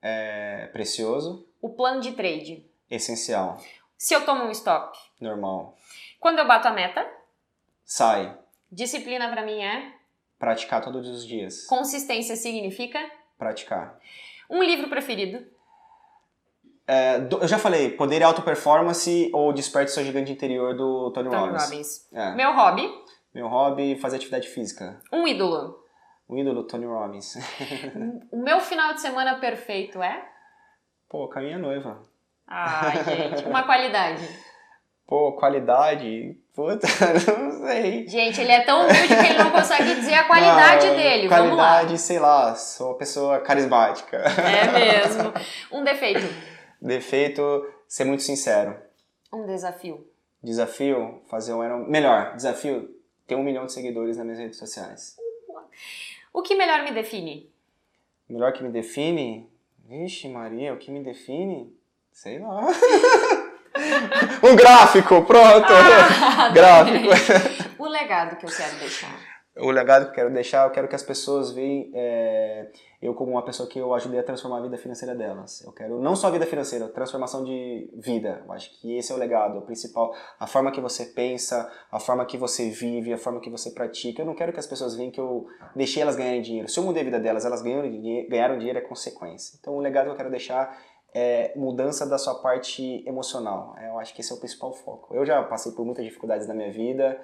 É 0.00 0.68
precioso. 0.72 1.46
O 1.60 1.70
plano 1.70 2.00
de 2.00 2.12
trade? 2.12 2.66
Essencial. 2.90 3.58
Se 3.96 4.14
eu 4.14 4.24
tomo 4.24 4.44
um 4.44 4.50
stop? 4.50 4.98
Normal. 5.20 5.76
Quando 6.18 6.40
eu 6.40 6.46
bato 6.46 6.68
a 6.68 6.72
meta? 6.72 7.08
Sai. 7.84 8.36
Disciplina 8.70 9.30
para 9.30 9.44
mim 9.44 9.62
é? 9.62 9.92
Praticar 10.38 10.82
todos 10.82 11.08
os 11.08 11.24
dias. 11.26 11.66
Consistência 11.66 12.34
significa? 12.34 12.98
Praticar. 13.38 13.98
Um 14.50 14.62
livro 14.62 14.88
preferido? 14.88 15.46
É, 16.86 17.18
eu 17.40 17.46
já 17.46 17.58
falei, 17.58 17.90
Poder 17.92 18.20
e 18.20 18.24
Auto 18.24 18.42
Performance 18.42 19.30
ou 19.32 19.52
Desperte 19.52 19.92
Seu 19.92 20.04
Gigante 20.04 20.32
Interior 20.32 20.76
do 20.76 21.10
Tony, 21.12 21.30
Tony 21.30 21.40
Robbins. 21.46 21.64
Robbins. 21.64 22.08
É. 22.12 22.34
Meu 22.34 22.52
hobby? 22.54 22.92
Meu 23.32 23.48
hobby, 23.48 23.96
fazer 23.96 24.16
atividade 24.16 24.48
física. 24.48 25.00
Um 25.12 25.26
ídolo? 25.26 25.81
O 26.32 26.38
ídolo 26.38 26.64
Tony 26.64 26.86
Robbins. 26.86 27.36
o 28.32 28.38
meu 28.38 28.58
final 28.58 28.94
de 28.94 29.02
semana 29.02 29.38
perfeito 29.38 30.02
é? 30.02 30.24
Pô, 31.06 31.28
com 31.28 31.38
a 31.38 31.42
minha 31.42 31.58
noiva. 31.58 32.00
Ai, 32.46 33.04
gente, 33.04 33.44
uma 33.44 33.64
qualidade. 33.64 34.26
Pô, 35.06 35.32
qualidade. 35.32 36.34
Puta, 36.54 36.86
não 37.38 37.66
sei. 37.66 38.08
Gente, 38.08 38.40
ele 38.40 38.50
é 38.50 38.62
tão 38.62 38.80
humilde 38.80 39.08
que 39.08 39.12
ele 39.12 39.38
não 39.44 39.50
consegue 39.50 39.94
dizer 39.94 40.14
a 40.14 40.24
qualidade 40.24 40.86
não, 40.86 40.96
dele. 40.96 41.28
Qualidade, 41.28 41.98
sei 41.98 42.18
lá, 42.18 42.54
sou 42.54 42.92
uma 42.92 42.96
pessoa 42.96 43.40
carismática. 43.40 44.16
É 44.16 44.72
mesmo. 44.72 45.34
Um 45.70 45.84
defeito. 45.84 46.34
Defeito, 46.80 47.70
ser 47.86 48.04
muito 48.04 48.22
sincero. 48.22 48.74
Um 49.30 49.44
desafio. 49.44 50.08
Desafio, 50.42 51.20
fazer 51.28 51.52
um. 51.52 51.86
Melhor, 51.86 52.36
desafio, 52.36 52.88
ter 53.26 53.34
um 53.34 53.42
milhão 53.42 53.66
de 53.66 53.72
seguidores 53.74 54.16
nas 54.16 54.24
minhas 54.24 54.40
redes 54.40 54.58
sociais. 54.58 55.20
O 56.32 56.42
que 56.42 56.54
melhor 56.54 56.82
me 56.82 56.92
define? 56.92 57.52
Melhor 58.28 58.52
que 58.52 58.62
me 58.62 58.70
define? 58.70 59.50
Vixe, 59.84 60.28
Maria, 60.28 60.72
o 60.72 60.78
que 60.78 60.90
me 60.90 61.02
define? 61.02 61.76
Sei 62.10 62.38
lá. 62.38 62.66
um 64.42 64.56
gráfico, 64.56 65.22
pronto! 65.24 65.72
Ah, 65.72 66.48
gráfico. 66.54 67.08
o 67.78 67.86
legado 67.86 68.36
que 68.36 68.46
eu 68.46 68.50
quero 68.50 68.76
deixar 68.78 69.32
o 69.56 69.70
legado 69.70 70.04
que 70.04 70.10
eu 70.10 70.14
quero 70.14 70.30
deixar, 70.30 70.66
eu 70.66 70.70
quero 70.70 70.88
que 70.88 70.94
as 70.94 71.02
pessoas 71.02 71.52
vejam 71.52 71.90
é, 71.94 72.68
eu 73.02 73.14
como 73.14 73.32
uma 73.32 73.44
pessoa 73.44 73.68
que 73.68 73.80
eu 73.80 73.92
ajudei 73.94 74.20
a 74.20 74.22
transformar 74.22 74.58
a 74.58 74.60
vida 74.62 74.78
financeira 74.78 75.12
delas. 75.12 75.60
Eu 75.62 75.72
quero 75.72 76.00
não 76.00 76.14
só 76.14 76.28
a 76.28 76.30
vida 76.30 76.46
financeira, 76.46 76.88
transformação 76.88 77.42
de 77.42 77.90
vida. 77.94 78.44
Eu 78.46 78.52
acho 78.52 78.70
que 78.80 78.96
esse 78.96 79.10
é 79.10 79.14
o 79.14 79.18
legado, 79.18 79.58
o 79.58 79.62
principal. 79.62 80.14
A 80.38 80.46
forma 80.46 80.70
que 80.70 80.80
você 80.80 81.06
pensa, 81.06 81.68
a 81.90 81.98
forma 81.98 82.24
que 82.24 82.38
você 82.38 82.70
vive, 82.70 83.12
a 83.12 83.18
forma 83.18 83.40
que 83.40 83.50
você 83.50 83.72
pratica. 83.72 84.22
Eu 84.22 84.26
não 84.26 84.36
quero 84.36 84.52
que 84.52 84.60
as 84.60 84.68
pessoas 84.68 84.94
vejam 84.94 85.10
que 85.10 85.20
eu 85.20 85.48
deixei 85.74 86.00
elas 86.00 86.14
ganharem 86.14 86.40
dinheiro. 86.40 86.68
Se 86.68 86.78
eu 86.78 86.84
mudei 86.84 87.02
a 87.02 87.04
vida 87.04 87.18
delas, 87.18 87.44
elas 87.44 87.60
ganharam 87.60 87.90
dinheiro, 87.90 88.28
ganharam 88.30 88.56
dinheiro 88.56 88.78
é 88.78 88.82
consequência. 88.82 89.58
Então 89.60 89.74
o 89.74 89.80
legado 89.80 90.04
que 90.04 90.12
eu 90.12 90.16
quero 90.16 90.30
deixar 90.30 90.80
é 91.12 91.52
mudança 91.56 92.06
da 92.06 92.18
sua 92.18 92.36
parte 92.36 93.02
emocional. 93.04 93.74
Eu 93.82 93.98
acho 93.98 94.14
que 94.14 94.20
esse 94.20 94.32
é 94.32 94.36
o 94.36 94.38
principal 94.38 94.72
foco. 94.72 95.12
Eu 95.12 95.26
já 95.26 95.42
passei 95.42 95.72
por 95.72 95.84
muitas 95.84 96.04
dificuldades 96.04 96.46
na 96.46 96.54
minha 96.54 96.70
vida 96.70 97.20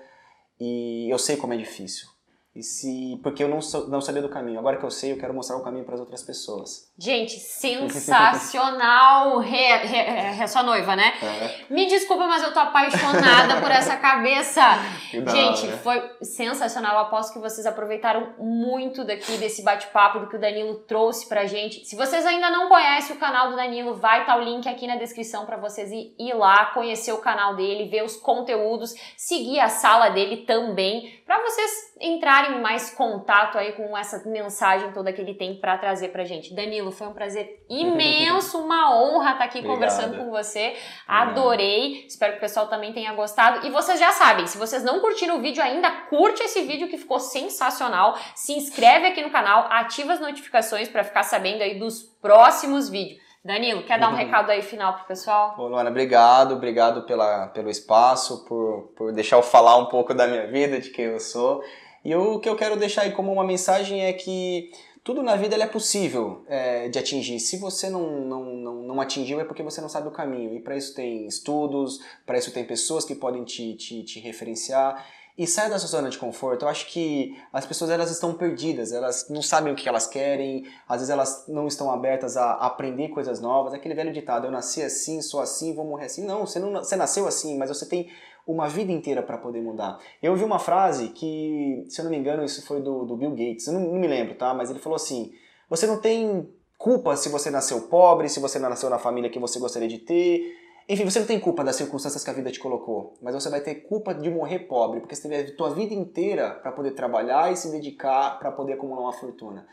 e 0.59 1.09
eu 1.09 1.19
sei 1.19 1.37
como 1.37 1.55
é 1.55 1.57
difícil 1.57 2.18
e 2.59 2.63
se, 2.65 3.21
porque 3.23 3.45
eu 3.45 3.49
não, 3.49 3.61
não 3.89 4.01
sabia 4.01 4.21
do 4.21 4.29
caminho. 4.29 4.59
Agora 4.59 4.77
que 4.77 4.85
eu 4.85 4.91
sei, 4.91 5.13
eu 5.13 5.17
quero 5.17 5.33
mostrar 5.33 5.57
o 5.57 5.63
caminho 5.63 5.85
para 5.85 5.95
as 5.95 6.01
outras 6.01 6.25
pessoas. 6.25 6.88
Gente, 6.99 7.39
sensacional! 7.61 9.39
re, 9.39 9.77
re, 9.79 10.03
re, 10.33 10.49
sua 10.49 10.63
noiva, 10.63 10.97
né? 10.97 11.13
É. 11.23 11.73
Me 11.73 11.87
desculpa, 11.87 12.27
mas 12.27 12.43
eu 12.43 12.53
tô 12.53 12.59
apaixonada 12.59 13.61
por 13.61 13.71
essa 13.71 13.95
cabeça. 13.97 14.63
Gente, 15.11 15.67
né? 15.67 15.77
foi 15.77 16.03
sensacional. 16.23 16.95
Eu 16.95 17.01
aposto 17.01 17.33
que 17.33 17.39
vocês 17.39 17.67
aproveitaram 17.67 18.35
muito 18.39 19.05
daqui 19.05 19.37
desse 19.37 19.63
bate-papo 19.63 20.21
do 20.21 20.29
que 20.29 20.37
o 20.37 20.41
Danilo 20.41 20.75
trouxe 20.87 21.29
pra 21.29 21.47
gente. 21.47 21.85
Se 21.85 21.97
vocês 21.97 22.27
ainda 22.27 22.51
não 22.51 22.69
conhecem 22.69 23.15
o 23.15 23.19
canal 23.19 23.51
do 23.51 23.57
Danilo, 23.57 23.95
vai 23.95 24.23
estar 24.23 24.35
tá 24.35 24.39
o 24.39 24.43
link 24.43 24.69
aqui 24.69 24.87
na 24.87 24.97
descrição 24.97 25.47
para 25.47 25.57
vocês 25.57 25.91
ir, 25.93 26.15
ir 26.19 26.35
lá, 26.35 26.67
conhecer 26.67 27.13
o 27.13 27.19
canal 27.19 27.55
dele, 27.55 27.89
ver 27.89 28.05
os 28.05 28.17
conteúdos, 28.17 28.95
seguir 29.17 29.61
a 29.61 29.69
sala 29.69 30.11
dele 30.11 30.39
também, 30.39 31.23
para 31.27 31.43
vocês 31.43 31.71
entrarem 32.01 32.59
em 32.59 32.61
mais 32.61 32.91
contato 32.91 33.59
aí 33.59 33.73
com 33.73 33.97
essa 33.97 34.29
mensagem 34.29 34.93
toda 34.93 35.13
que 35.13 35.21
ele 35.21 35.35
tem 35.35 35.61
para 35.61 35.79
trazer 35.79 36.09
pra 36.09 36.25
gente. 36.25 36.55
Danilo, 36.55 36.88
foi 36.93 37.07
um 37.07 37.13
prazer 37.13 37.65
imenso, 37.69 38.59
uma 38.59 38.95
honra 38.97 39.33
estar 39.33 39.45
aqui 39.45 39.59
Obrigado. 39.59 39.75
conversando 39.75 40.19
com 40.19 40.31
você. 40.31 40.77
Adorei. 41.07 42.07
Espero 42.07 42.33
que 42.33 42.39
o 42.39 42.41
pessoal 42.41 42.69
também 42.69 42.93
tenha 42.93 43.13
gostado. 43.13 43.67
E 43.67 43.71
vocês 43.71 43.99
já 43.99 44.13
sabem, 44.13 44.47
se 44.47 44.59
vocês 44.59 44.83
não 44.83 45.01
curtiram 45.01 45.39
o 45.39 45.41
vídeo 45.41 45.63
ainda, 45.63 45.91
curte 46.09 46.43
esse 46.43 46.63
vídeo 46.63 46.89
que 46.89 46.99
ficou 46.99 47.21
sensacional. 47.21 48.17
Se 48.35 48.53
inscreve 48.53 49.07
aqui 49.07 49.23
no 49.23 49.31
canal, 49.31 49.67
ativa 49.71 50.13
as 50.13 50.21
notificações 50.21 50.89
para 50.89 51.05
ficar 51.05 51.23
sabendo 51.23 51.63
aí 51.63 51.79
dos 51.79 52.03
próximos 52.03 52.89
vídeos. 52.89 53.29
Danilo, 53.45 53.83
quer 53.85 53.99
dar 53.99 54.09
um 54.09 54.13
uhum. 54.13 54.19
recado 54.19 54.51
aí 54.51 54.63
final 54.63 54.95
pro 54.95 55.07
pessoal? 55.07 55.55
Luana, 55.57 55.89
obrigado, 55.89 56.55
obrigado 56.55 57.07
pela, 57.07 57.47
pelo 57.47 57.71
espaço, 57.71 58.45
por, 58.45 58.93
por 58.97 59.13
deixar 59.13 59.37
eu 59.37 59.43
falar 59.43 59.77
um 59.79 59.87
pouco 59.87 60.13
da 60.13 60.27
minha 60.27 60.47
vida, 60.49 60.81
de 60.81 60.91
quem 60.91 61.07
eu 61.07 61.21
sou. 61.21 61.63
E 62.05 62.15
o 62.15 62.41
que 62.41 62.49
eu 62.49 62.57
quero 62.57 62.77
deixar 62.77 63.03
aí 63.03 63.13
como 63.13 63.33
uma 63.33 63.45
mensagem 63.45 64.05
é 64.05 64.13
que 64.13 64.71
tudo 65.09 65.23
na 65.23 65.37
vida 65.37 65.57
é 65.57 65.67
possível 65.67 66.45
é, 66.47 66.91
de 66.91 66.99
atingir. 66.99 67.41
Se 67.41 67.57
você 67.57 67.89
não, 67.89 68.21
não, 68.21 68.45
não, 68.45 68.75
não, 68.83 69.01
atingiu, 69.01 69.41
é 69.41 69.45
porque 69.45 69.63
você 69.63 69.81
não 69.81 69.89
sabe 69.89 70.07
o 70.07 70.11
caminho. 70.11 70.55
E 70.55 70.61
para 70.61 70.77
isso 70.77 70.95
tem 70.95 71.27
estudos, 71.27 71.99
para 72.27 72.37
isso 72.37 72.53
tem 72.53 72.63
pessoas 72.63 73.07
que 73.07 73.15
podem 73.15 73.43
te, 73.43 73.75
te, 73.75 74.03
te 74.03 74.21
referenciar. 74.21 75.03
E 75.39 75.47
saia 75.47 75.71
da 75.71 75.79
sua 75.79 75.89
zona 75.89 76.11
de 76.11 76.19
conforto. 76.19 76.67
Eu 76.67 76.69
acho 76.69 76.89
que 76.89 77.35
as 77.51 77.65
pessoas 77.65 77.91
elas 77.91 78.11
estão 78.11 78.35
perdidas, 78.35 78.93
elas 78.93 79.31
não 79.31 79.41
sabem 79.41 79.73
o 79.73 79.77
que 79.77 79.89
elas 79.89 80.07
querem, 80.07 80.67
às 80.87 80.99
vezes 80.99 81.09
elas 81.09 81.47
não 81.49 81.67
estão 81.67 81.91
abertas 81.91 82.37
a 82.37 82.53
aprender 82.57 83.09
coisas 83.09 83.41
novas. 83.41 83.73
Aquele 83.73 83.95
velho 83.95 84.13
ditado: 84.13 84.47
eu 84.47 84.51
nasci 84.51 84.83
assim, 84.83 85.23
sou 85.23 85.41
assim, 85.41 85.75
vou 85.75 85.87
morrer 85.87 86.05
assim. 86.05 86.23
Não, 86.27 86.45
você, 86.45 86.59
não, 86.59 86.85
você 86.85 86.97
nasceu 86.97 87.27
assim, 87.27 87.57
mas 87.57 87.71
você 87.71 87.87
tem 87.87 88.11
uma 88.49 88.67
vida 88.67 88.91
inteira 88.91 89.23
para 89.23 89.37
poder 89.37 89.61
mudar. 89.61 89.99
Eu 90.23 90.33
ouvi 90.33 90.43
uma 90.43 90.59
frase 90.59 91.11
que, 91.11 91.85
se 91.87 92.01
eu 92.01 92.05
não 92.05 92.11
me 92.11 92.17
engano, 92.17 92.43
isso 92.43 92.67
foi 92.67 92.81
do, 92.81 93.05
do 93.05 93.15
Bill 93.15 93.33
Gates, 93.33 93.67
eu 93.67 93.75
não, 93.75 93.81
não 93.81 94.01
me 94.01 94.07
lembro, 94.07 94.35
tá? 94.35 94.55
Mas 94.55 94.71
ele 94.71 94.79
falou 94.79 94.97
assim: 94.97 95.31
você 95.69 95.87
não 95.87 96.01
tem 96.01 96.49
culpa 96.79 97.15
se 97.15 97.29
você 97.29 97.51
nasceu 97.51 97.83
pobre, 97.83 98.29
se 98.29 98.41
você 98.41 98.59
nasceu 98.59 98.89
na 98.89 98.99
família 98.99 99.29
que 99.29 99.39
você 99.39 99.59
gostaria 99.59 99.87
de 99.87 99.99
ter. 99.99 100.57
Enfim, 100.89 101.05
você 101.05 101.21
não 101.21 101.27
tem 101.27 101.39
culpa 101.39 101.63
das 101.63 101.77
circunstâncias 101.77 102.25
que 102.25 102.31
a 102.31 102.33
vida 102.33 102.51
te 102.51 102.59
colocou, 102.59 103.19
mas 103.21 103.35
você 103.35 103.51
vai 103.51 103.61
ter 103.61 103.75
culpa 103.75 104.15
de 104.15 104.31
morrer 104.31 104.61
pobre, 104.61 105.01
porque 105.01 105.15
você 105.15 105.29
teve 105.29 105.53
a 105.53 105.55
tua 105.55 105.69
vida 105.69 105.93
inteira 105.93 106.53
para 106.63 106.73
poder 106.73 106.93
trabalhar 106.93 107.53
e 107.53 107.57
se 107.57 107.71
dedicar 107.71 108.39
para 108.39 108.51
poder 108.51 108.73
acumular 108.73 109.03
uma 109.03 109.13
fortuna. 109.13 109.67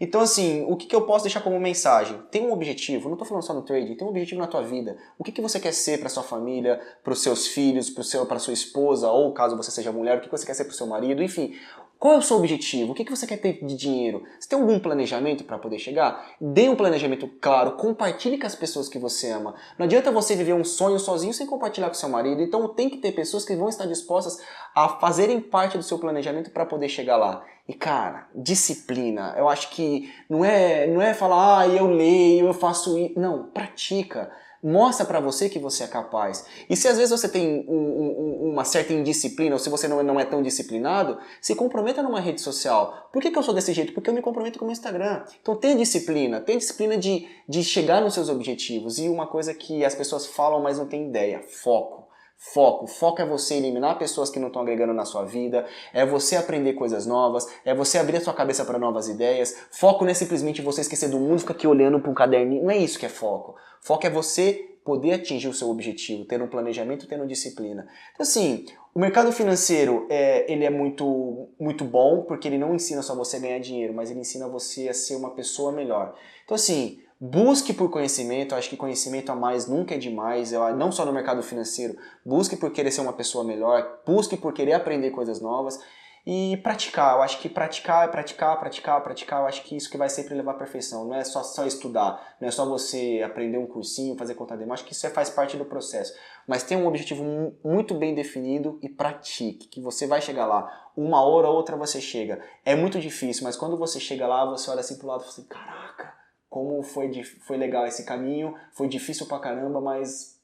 Então, 0.00 0.22
assim, 0.22 0.64
o 0.66 0.76
que, 0.76 0.86
que 0.86 0.96
eu 0.96 1.02
posso 1.02 1.24
deixar 1.24 1.42
como 1.42 1.60
mensagem? 1.60 2.22
Tem 2.30 2.42
um 2.42 2.52
objetivo, 2.52 3.08
não 3.08 3.16
estou 3.16 3.28
falando 3.28 3.44
só 3.44 3.52
no 3.52 3.60
trading, 3.60 3.94
tem 3.94 4.06
um 4.06 4.10
objetivo 4.10 4.40
na 4.40 4.46
tua 4.46 4.62
vida. 4.62 4.96
O 5.18 5.22
que, 5.22 5.30
que 5.30 5.42
você 5.42 5.60
quer 5.60 5.72
ser 5.72 6.00
para 6.00 6.08
sua 6.08 6.22
família, 6.22 6.80
para 7.04 7.12
os 7.12 7.22
seus 7.22 7.48
filhos, 7.48 7.90
para 7.90 8.38
sua 8.38 8.54
esposa, 8.54 9.10
ou 9.10 9.32
caso 9.34 9.58
você 9.58 9.70
seja 9.70 9.92
mulher, 9.92 10.16
o 10.16 10.20
que 10.22 10.30
você 10.30 10.46
quer 10.46 10.54
ser 10.54 10.64
para 10.64 10.72
o 10.72 10.76
seu 10.76 10.86
marido, 10.86 11.22
enfim. 11.22 11.54
Qual 12.00 12.14
é 12.14 12.16
o 12.16 12.22
seu 12.22 12.38
objetivo? 12.38 12.92
O 12.92 12.94
que, 12.94 13.04
que 13.04 13.14
você 13.14 13.26
quer 13.26 13.36
ter 13.36 13.62
de 13.62 13.76
dinheiro? 13.76 14.22
Você 14.38 14.48
tem 14.48 14.58
algum 14.58 14.78
planejamento 14.78 15.44
para 15.44 15.58
poder 15.58 15.78
chegar? 15.78 16.34
Dê 16.40 16.66
um 16.66 16.74
planejamento 16.74 17.28
claro, 17.38 17.72
compartilhe 17.72 18.38
com 18.38 18.46
as 18.46 18.54
pessoas 18.54 18.88
que 18.88 18.98
você 18.98 19.30
ama. 19.30 19.54
Não 19.78 19.84
adianta 19.84 20.10
você 20.10 20.34
viver 20.34 20.54
um 20.54 20.64
sonho 20.64 20.98
sozinho 20.98 21.34
sem 21.34 21.46
compartilhar 21.46 21.88
com 21.88 21.94
seu 21.94 22.08
marido. 22.08 22.40
Então 22.40 22.66
tem 22.68 22.88
que 22.88 22.96
ter 22.96 23.12
pessoas 23.12 23.44
que 23.44 23.54
vão 23.54 23.68
estar 23.68 23.84
dispostas 23.84 24.38
a 24.74 24.88
fazerem 24.88 25.42
parte 25.42 25.76
do 25.76 25.84
seu 25.84 25.98
planejamento 25.98 26.50
para 26.50 26.64
poder 26.64 26.88
chegar 26.88 27.18
lá. 27.18 27.44
E 27.70 27.74
cara, 27.74 28.26
disciplina. 28.34 29.32
Eu 29.38 29.48
acho 29.48 29.70
que 29.70 30.12
não 30.28 30.44
é, 30.44 30.88
não 30.88 31.00
é 31.00 31.14
falar, 31.14 31.60
ah, 31.60 31.68
eu 31.68 31.86
leio, 31.86 32.48
eu 32.48 32.52
faço 32.52 32.98
isso. 32.98 33.16
Não, 33.16 33.44
pratica 33.44 34.28
Mostra 34.62 35.06
para 35.06 35.20
você 35.20 35.48
que 35.48 35.58
você 35.58 35.84
é 35.84 35.86
capaz. 35.86 36.44
E 36.68 36.76
se 36.76 36.86
às 36.86 36.98
vezes 36.98 37.10
você 37.10 37.26
tem 37.26 37.64
um, 37.66 37.74
um, 37.74 38.50
uma 38.50 38.62
certa 38.62 38.92
indisciplina, 38.92 39.54
ou 39.54 39.58
se 39.58 39.70
você 39.70 39.88
não, 39.88 40.02
não 40.02 40.20
é 40.20 40.24
tão 40.24 40.42
disciplinado, 40.42 41.18
se 41.40 41.54
comprometa 41.54 42.02
numa 42.02 42.20
rede 42.20 42.42
social. 42.42 43.08
Por 43.10 43.22
que, 43.22 43.30
que 43.30 43.38
eu 43.38 43.42
sou 43.42 43.54
desse 43.54 43.72
jeito? 43.72 43.94
Porque 43.94 44.10
eu 44.10 44.14
me 44.14 44.20
comprometo 44.20 44.58
com 44.58 44.66
o 44.66 44.68
meu 44.68 44.72
Instagram. 44.72 45.24
Então 45.40 45.56
tenha 45.56 45.76
disciplina, 45.76 46.42
tenha 46.42 46.58
disciplina 46.58 46.98
de, 46.98 47.26
de 47.48 47.64
chegar 47.64 48.02
nos 48.02 48.12
seus 48.12 48.28
objetivos. 48.28 48.98
E 48.98 49.08
uma 49.08 49.26
coisa 49.26 49.54
que 49.54 49.82
as 49.82 49.94
pessoas 49.94 50.26
falam, 50.26 50.60
mas 50.60 50.76
não 50.76 50.86
tem 50.86 51.08
ideia: 51.08 51.42
foco. 51.42 51.99
Foco. 52.42 52.86
Foco 52.86 53.20
é 53.20 53.26
você 53.26 53.56
eliminar 53.56 53.98
pessoas 53.98 54.30
que 54.30 54.38
não 54.38 54.46
estão 54.46 54.62
agregando 54.62 54.94
na 54.94 55.04
sua 55.04 55.24
vida, 55.26 55.66
é 55.92 56.06
você 56.06 56.36
aprender 56.36 56.72
coisas 56.72 57.04
novas, 57.04 57.46
é 57.66 57.74
você 57.74 57.98
abrir 57.98 58.16
a 58.16 58.20
sua 58.22 58.32
cabeça 58.32 58.64
para 58.64 58.78
novas 58.78 59.08
ideias. 59.08 59.54
Foco 59.70 60.04
não 60.04 60.10
é 60.10 60.14
simplesmente 60.14 60.62
você 60.62 60.80
esquecer 60.80 61.10
do 61.10 61.20
mundo 61.20 61.36
e 61.36 61.40
ficar 61.40 61.52
aqui 61.52 61.66
olhando 61.66 62.00
para 62.00 62.10
um 62.10 62.14
caderninho. 62.14 62.62
Não 62.62 62.70
é 62.70 62.78
isso 62.78 62.98
que 62.98 63.04
é 63.04 63.10
foco. 63.10 63.56
Foco 63.82 64.06
é 64.06 64.10
você 64.10 64.70
poder 64.82 65.12
atingir 65.12 65.48
o 65.48 65.54
seu 65.54 65.68
objetivo, 65.68 66.24
tendo 66.24 66.44
um 66.44 66.48
planejamento, 66.48 67.06
tendo 67.06 67.26
disciplina. 67.26 67.86
Então, 68.14 68.24
assim, 68.24 68.64
o 68.94 68.98
mercado 68.98 69.30
financeiro 69.32 70.06
é, 70.08 70.50
ele 70.50 70.64
é 70.64 70.70
muito, 70.70 71.50
muito 71.60 71.84
bom 71.84 72.22
porque 72.22 72.48
ele 72.48 72.56
não 72.56 72.74
ensina 72.74 73.02
só 73.02 73.14
você 73.14 73.36
a 73.36 73.40
ganhar 73.40 73.58
dinheiro, 73.58 73.92
mas 73.92 74.10
ele 74.10 74.20
ensina 74.20 74.48
você 74.48 74.88
a 74.88 74.94
ser 74.94 75.16
uma 75.16 75.32
pessoa 75.32 75.72
melhor. 75.72 76.16
Então, 76.42 76.54
assim, 76.54 77.02
Busque 77.22 77.74
por 77.74 77.90
conhecimento, 77.90 78.54
acho 78.54 78.70
que 78.70 78.78
conhecimento 78.78 79.30
a 79.30 79.36
mais 79.36 79.68
nunca 79.68 79.94
é 79.94 79.98
demais, 79.98 80.52
não 80.78 80.90
só 80.90 81.04
no 81.04 81.12
mercado 81.12 81.42
financeiro. 81.42 81.94
Busque 82.24 82.56
por 82.56 82.72
querer 82.72 82.90
ser 82.90 83.02
uma 83.02 83.12
pessoa 83.12 83.44
melhor, 83.44 84.00
busque 84.06 84.38
por 84.38 84.54
querer 84.54 84.72
aprender 84.72 85.10
coisas 85.10 85.38
novas 85.38 85.78
e 86.26 86.56
praticar. 86.62 87.16
Eu 87.16 87.22
acho 87.22 87.38
que 87.38 87.50
praticar 87.50 88.08
é 88.08 88.10
praticar, 88.10 88.58
praticar, 88.58 89.02
praticar. 89.02 89.40
Eu 89.40 89.46
acho 89.46 89.62
que 89.64 89.76
isso 89.76 89.90
que 89.90 89.98
vai 89.98 90.08
sempre 90.08 90.34
levar 90.34 90.52
à 90.52 90.54
perfeição. 90.54 91.04
Não 91.04 91.14
é 91.14 91.22
só, 91.22 91.42
só 91.42 91.66
estudar, 91.66 92.36
não 92.40 92.48
é 92.48 92.50
só 92.50 92.64
você 92.64 93.20
aprender 93.22 93.58
um 93.58 93.66
cursinho, 93.66 94.16
fazer 94.16 94.34
conta 94.34 94.58
Acho 94.72 94.86
que 94.86 94.94
isso 94.94 95.06
é, 95.06 95.10
faz 95.10 95.28
parte 95.28 95.58
do 95.58 95.66
processo. 95.66 96.14
Mas 96.48 96.62
tenha 96.62 96.80
um 96.80 96.86
objetivo 96.86 97.22
muito 97.62 97.92
bem 97.94 98.14
definido 98.14 98.78
e 98.80 98.88
pratique, 98.88 99.68
que 99.68 99.82
você 99.82 100.06
vai 100.06 100.22
chegar 100.22 100.46
lá. 100.46 100.90
Uma 100.96 101.22
hora 101.22 101.50
ou 101.50 101.54
outra 101.54 101.76
você 101.76 102.00
chega. 102.00 102.42
É 102.64 102.74
muito 102.74 102.98
difícil, 102.98 103.44
mas 103.44 103.56
quando 103.56 103.76
você 103.76 104.00
chega 104.00 104.26
lá, 104.26 104.46
você 104.46 104.70
olha 104.70 104.80
assim 104.80 104.96
pro 104.96 105.06
lado 105.06 105.20
e 105.20 105.24
fala 105.24 105.32
assim, 105.34 105.44
caraca 105.44 106.19
como 106.50 106.82
foi, 106.82 107.22
foi 107.46 107.56
legal 107.56 107.86
esse 107.86 108.04
caminho, 108.04 108.54
foi 108.72 108.88
difícil 108.88 109.24
pra 109.26 109.38
caramba, 109.38 109.80
mas 109.80 110.38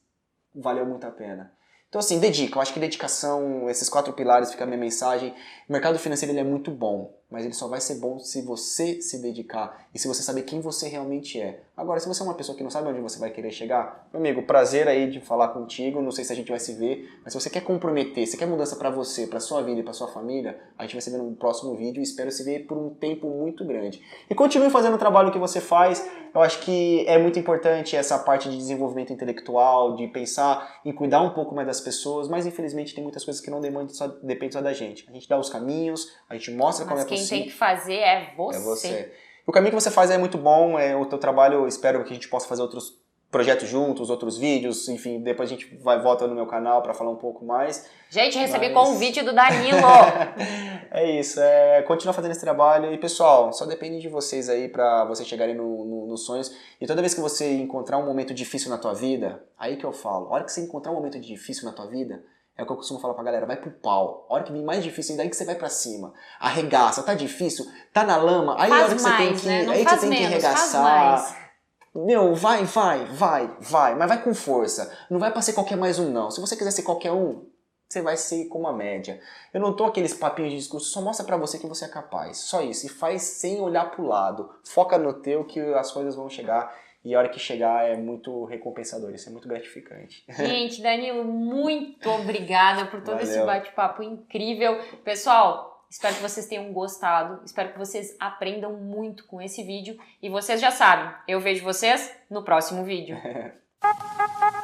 valeu 0.55 0.85
muito 0.85 1.05
a 1.05 1.11
pena. 1.11 1.51
Então, 1.89 1.99
assim, 1.99 2.19
dedica. 2.19 2.57
Eu 2.57 2.61
acho 2.61 2.73
que 2.73 2.79
dedicação, 2.79 3.69
esses 3.69 3.89
quatro 3.89 4.13
pilares, 4.13 4.51
fica 4.51 4.63
a 4.63 4.67
minha 4.67 4.79
mensagem. 4.79 5.35
O 5.67 5.71
mercado 5.71 5.99
financeiro 5.99 6.31
ele 6.31 6.39
é 6.39 6.43
muito 6.43 6.71
bom, 6.71 7.16
mas 7.29 7.43
ele 7.43 7.53
só 7.53 7.67
vai 7.67 7.81
ser 7.81 7.95
bom 7.95 8.19
se 8.19 8.41
você 8.41 9.01
se 9.01 9.21
dedicar 9.21 9.85
e 9.93 9.99
se 9.99 10.07
você 10.07 10.23
saber 10.23 10.43
quem 10.43 10.61
você 10.61 10.87
realmente 10.87 11.39
é. 11.39 11.61
Agora, 11.75 11.99
se 11.99 12.07
você 12.07 12.23
é 12.23 12.25
uma 12.25 12.33
pessoa 12.33 12.57
que 12.57 12.63
não 12.63 12.71
sabe 12.71 12.87
onde 12.87 13.01
você 13.01 13.19
vai 13.19 13.29
querer 13.29 13.51
chegar, 13.51 14.07
meu 14.11 14.19
amigo, 14.19 14.43
prazer 14.43 14.87
aí 14.87 15.09
de 15.09 15.19
falar 15.19 15.49
contigo. 15.49 16.01
Não 16.01 16.11
sei 16.11 16.23
se 16.23 16.33
a 16.33 16.35
gente 16.35 16.49
vai 16.49 16.59
se 16.59 16.73
ver, 16.73 17.07
mas 17.23 17.33
se 17.33 17.39
você 17.39 17.49
quer 17.49 17.61
comprometer, 17.61 18.25
se 18.25 18.37
quer 18.37 18.47
mudança 18.47 18.75
para 18.75 18.89
você, 18.89 19.27
para 19.27 19.39
sua 19.39 19.61
vida 19.61 19.81
e 19.81 19.83
para 19.83 19.93
sua 19.93 20.07
família, 20.07 20.57
a 20.77 20.83
gente 20.83 20.93
vai 20.93 21.01
se 21.01 21.11
ver 21.11 21.17
no 21.17 21.35
próximo 21.35 21.75
vídeo 21.75 21.99
e 21.99 22.03
espero 22.03 22.31
se 22.31 22.43
ver 22.43 22.65
por 22.65 22.77
um 22.77 22.89
tempo 22.89 23.29
muito 23.29 23.65
grande. 23.65 24.01
E 24.29 24.33
continue 24.33 24.69
fazendo 24.69 24.95
o 24.95 24.97
trabalho 24.97 25.31
que 25.31 25.37
você 25.37 25.59
faz. 25.61 26.09
Eu 26.33 26.41
acho 26.41 26.61
que 26.61 27.05
é 27.07 27.17
muito 27.17 27.37
importante 27.37 27.95
essa 27.95 28.17
parte 28.19 28.49
de 28.49 28.57
desenvolvimento 28.57 29.11
intelectual, 29.11 29.95
de 29.95 30.07
pensar 30.07 30.79
em 30.85 30.91
cuidar 30.91 31.21
um 31.21 31.31
pouco 31.31 31.53
mais 31.53 31.67
das 31.67 31.81
pessoas, 31.81 32.27
mas 32.27 32.45
infelizmente 32.45 32.93
tem 32.95 33.03
muitas 33.03 33.23
coisas 33.23 33.41
que 33.41 33.49
não 33.49 33.59
dependem 33.59 33.89
só, 33.89 34.07
só 34.51 34.61
da 34.61 34.73
gente. 34.73 35.05
A 35.09 35.13
gente 35.13 35.27
dá 35.27 35.37
os 35.37 35.49
caminhos, 35.49 36.11
a 36.29 36.35
gente 36.35 36.51
mostra 36.51 36.85
mas 36.85 36.89
como 36.89 37.01
é 37.01 37.03
possível. 37.03 37.16
Quem 37.17 37.27
tem 37.27 37.43
que 37.43 37.53
fazer 37.53 37.95
é 37.95 38.33
você. 38.35 38.57
É 38.57 38.61
você. 38.61 39.13
O 39.45 39.51
caminho 39.51 39.73
que 39.73 39.81
você 39.81 39.89
faz 39.89 40.11
é 40.11 40.17
muito 40.17 40.37
bom, 40.37 40.77
é 40.77 40.95
o 40.95 41.05
teu 41.05 41.17
trabalho, 41.17 41.67
espero 41.67 42.03
que 42.03 42.11
a 42.11 42.13
gente 42.13 42.27
possa 42.27 42.47
fazer 42.47 42.61
outros 42.61 42.97
projetos 43.29 43.67
juntos, 43.67 44.09
outros 44.09 44.37
vídeos, 44.37 44.87
enfim, 44.87 45.19
depois 45.21 45.49
a 45.49 45.53
gente 45.53 45.75
vai 45.77 46.01
volta 46.01 46.25
no 46.27 46.33
meu 46.33 46.45
canal 46.45 46.81
para 46.81 46.93
falar 46.93 47.11
um 47.11 47.17
pouco 47.17 47.45
mais. 47.45 47.89
Gente, 48.09 48.37
recebi 48.37 48.69
Mas... 48.69 48.87
convite 48.87 49.21
do 49.21 49.33
Danilo. 49.33 49.79
é 50.91 51.19
isso, 51.19 51.39
é 51.39 51.81
continuar 51.81 52.13
fazendo 52.13 52.31
esse 52.31 52.39
trabalho 52.39 52.93
e 52.93 52.97
pessoal, 52.97 53.51
só 53.51 53.65
depende 53.65 53.99
de 53.99 54.07
vocês 54.07 54.49
aí 54.49 54.69
para 54.69 55.03
vocês 55.05 55.27
chegarem 55.27 55.55
no, 55.55 55.85
no, 55.85 56.07
nos 56.07 56.25
sonhos. 56.25 56.55
E 56.79 56.87
toda 56.87 57.01
vez 57.01 57.13
que 57.13 57.19
você 57.19 57.53
encontrar 57.53 57.97
um 57.97 58.05
momento 58.05 58.33
difícil 58.33 58.69
na 58.69 58.77
tua 58.77 58.93
vida, 58.93 59.43
aí 59.57 59.75
que 59.75 59.85
eu 59.85 59.91
falo, 59.91 60.27
a 60.27 60.31
hora 60.31 60.43
que 60.45 60.51
você 60.51 60.61
encontrar 60.61 60.91
um 60.91 60.95
momento 60.95 61.19
difícil 61.19 61.65
na 61.65 61.73
tua 61.73 61.87
vida, 61.87 62.23
é 62.57 62.63
o 62.63 62.65
que 62.65 62.71
eu 62.71 62.75
costumo 62.75 62.99
falar 62.99 63.13
pra 63.13 63.23
galera, 63.23 63.45
vai 63.45 63.57
pro 63.57 63.69
pau. 63.69 64.25
A 64.29 64.33
hora 64.33 64.43
que 64.43 64.51
vem 64.51 64.63
mais 64.63 64.83
difícil, 64.83 65.11
ainda 65.13 65.23
aí 65.23 65.29
que 65.29 65.35
você 65.35 65.45
vai 65.45 65.55
para 65.55 65.69
cima. 65.69 66.13
Arregaça, 66.39 67.03
tá 67.03 67.13
difícil, 67.13 67.65
tá 67.93 68.03
na 68.03 68.17
lama, 68.17 68.55
aí 68.59 68.69
faz 68.69 68.81
a 68.81 68.85
hora 68.85 68.95
que 68.95 69.01
mais, 69.03 69.17
você 69.17 69.23
tem 69.23 69.35
que, 69.35 69.47
né? 69.47 69.73
aí 69.73 69.83
você 69.83 69.97
tem 69.97 70.09
menos, 70.09 70.27
que 70.27 70.33
arregaçar. 70.33 71.47
Meu, 71.93 72.35
vai, 72.35 72.63
vai, 72.63 73.05
vai, 73.05 73.57
vai, 73.59 73.95
mas 73.95 74.07
vai 74.07 74.23
com 74.23 74.33
força. 74.33 74.91
Não 75.09 75.19
vai 75.19 75.31
pra 75.31 75.41
ser 75.41 75.53
qualquer 75.53 75.77
mais 75.77 75.99
um, 75.99 76.11
não. 76.11 76.29
Se 76.29 76.41
você 76.41 76.55
quiser 76.55 76.71
ser 76.71 76.83
qualquer 76.83 77.11
um, 77.11 77.47
você 77.89 78.01
vai 78.01 78.17
ser 78.17 78.45
como 78.45 78.67
a 78.67 78.73
média. 78.73 79.19
Eu 79.53 79.61
não 79.61 79.75
tô 79.75 79.85
aqueles 79.85 80.13
papinhos 80.13 80.51
de 80.51 80.57
discurso, 80.57 80.91
só 80.91 81.01
mostra 81.01 81.25
para 81.25 81.37
você 81.37 81.57
que 81.57 81.67
você 81.67 81.85
é 81.85 81.87
capaz. 81.87 82.37
Só 82.37 82.61
isso. 82.61 82.85
E 82.85 82.89
faz 82.89 83.23
sem 83.23 83.61
olhar 83.61 83.89
pro 83.91 84.05
lado. 84.05 84.49
Foca 84.63 84.97
no 84.97 85.13
teu 85.13 85.45
que 85.45 85.59
as 85.73 85.91
coisas 85.91 86.15
vão 86.15 86.29
chegar. 86.29 86.71
E 87.07 87.15
a 87.15 87.19
hora 87.19 87.29
que 87.29 87.39
chegar 87.39 87.87
é 87.87 87.95
muito 87.95 88.43
recompensador, 88.45 89.13
isso 89.13 89.29
é 89.29 89.31
muito 89.31 89.47
gratificante. 89.47 90.25
Gente, 90.37 90.81
Danilo, 90.81 91.23
muito 91.23 92.09
obrigada 92.09 92.85
por 92.85 93.01
todo 93.01 93.17
Valeu. 93.17 93.23
esse 93.23 93.45
bate-papo 93.45 94.03
incrível. 94.03 94.77
Pessoal, 95.03 95.75
Espero 95.89 96.15
que 96.15 96.21
vocês 96.21 96.45
tenham 96.45 96.73
gostado. 96.73 97.41
Espero 97.45 97.71
que 97.71 97.79
vocês 97.79 98.13
aprendam 98.19 98.73
muito 98.73 99.25
com 99.25 99.41
esse 99.41 99.63
vídeo. 99.63 99.97
E 100.21 100.29
vocês 100.29 100.59
já 100.59 100.69
sabem, 100.69 101.09
eu 101.25 101.39
vejo 101.39 101.63
vocês 101.63 102.13
no 102.29 102.43
próximo 102.43 102.83
vídeo. 102.83 103.17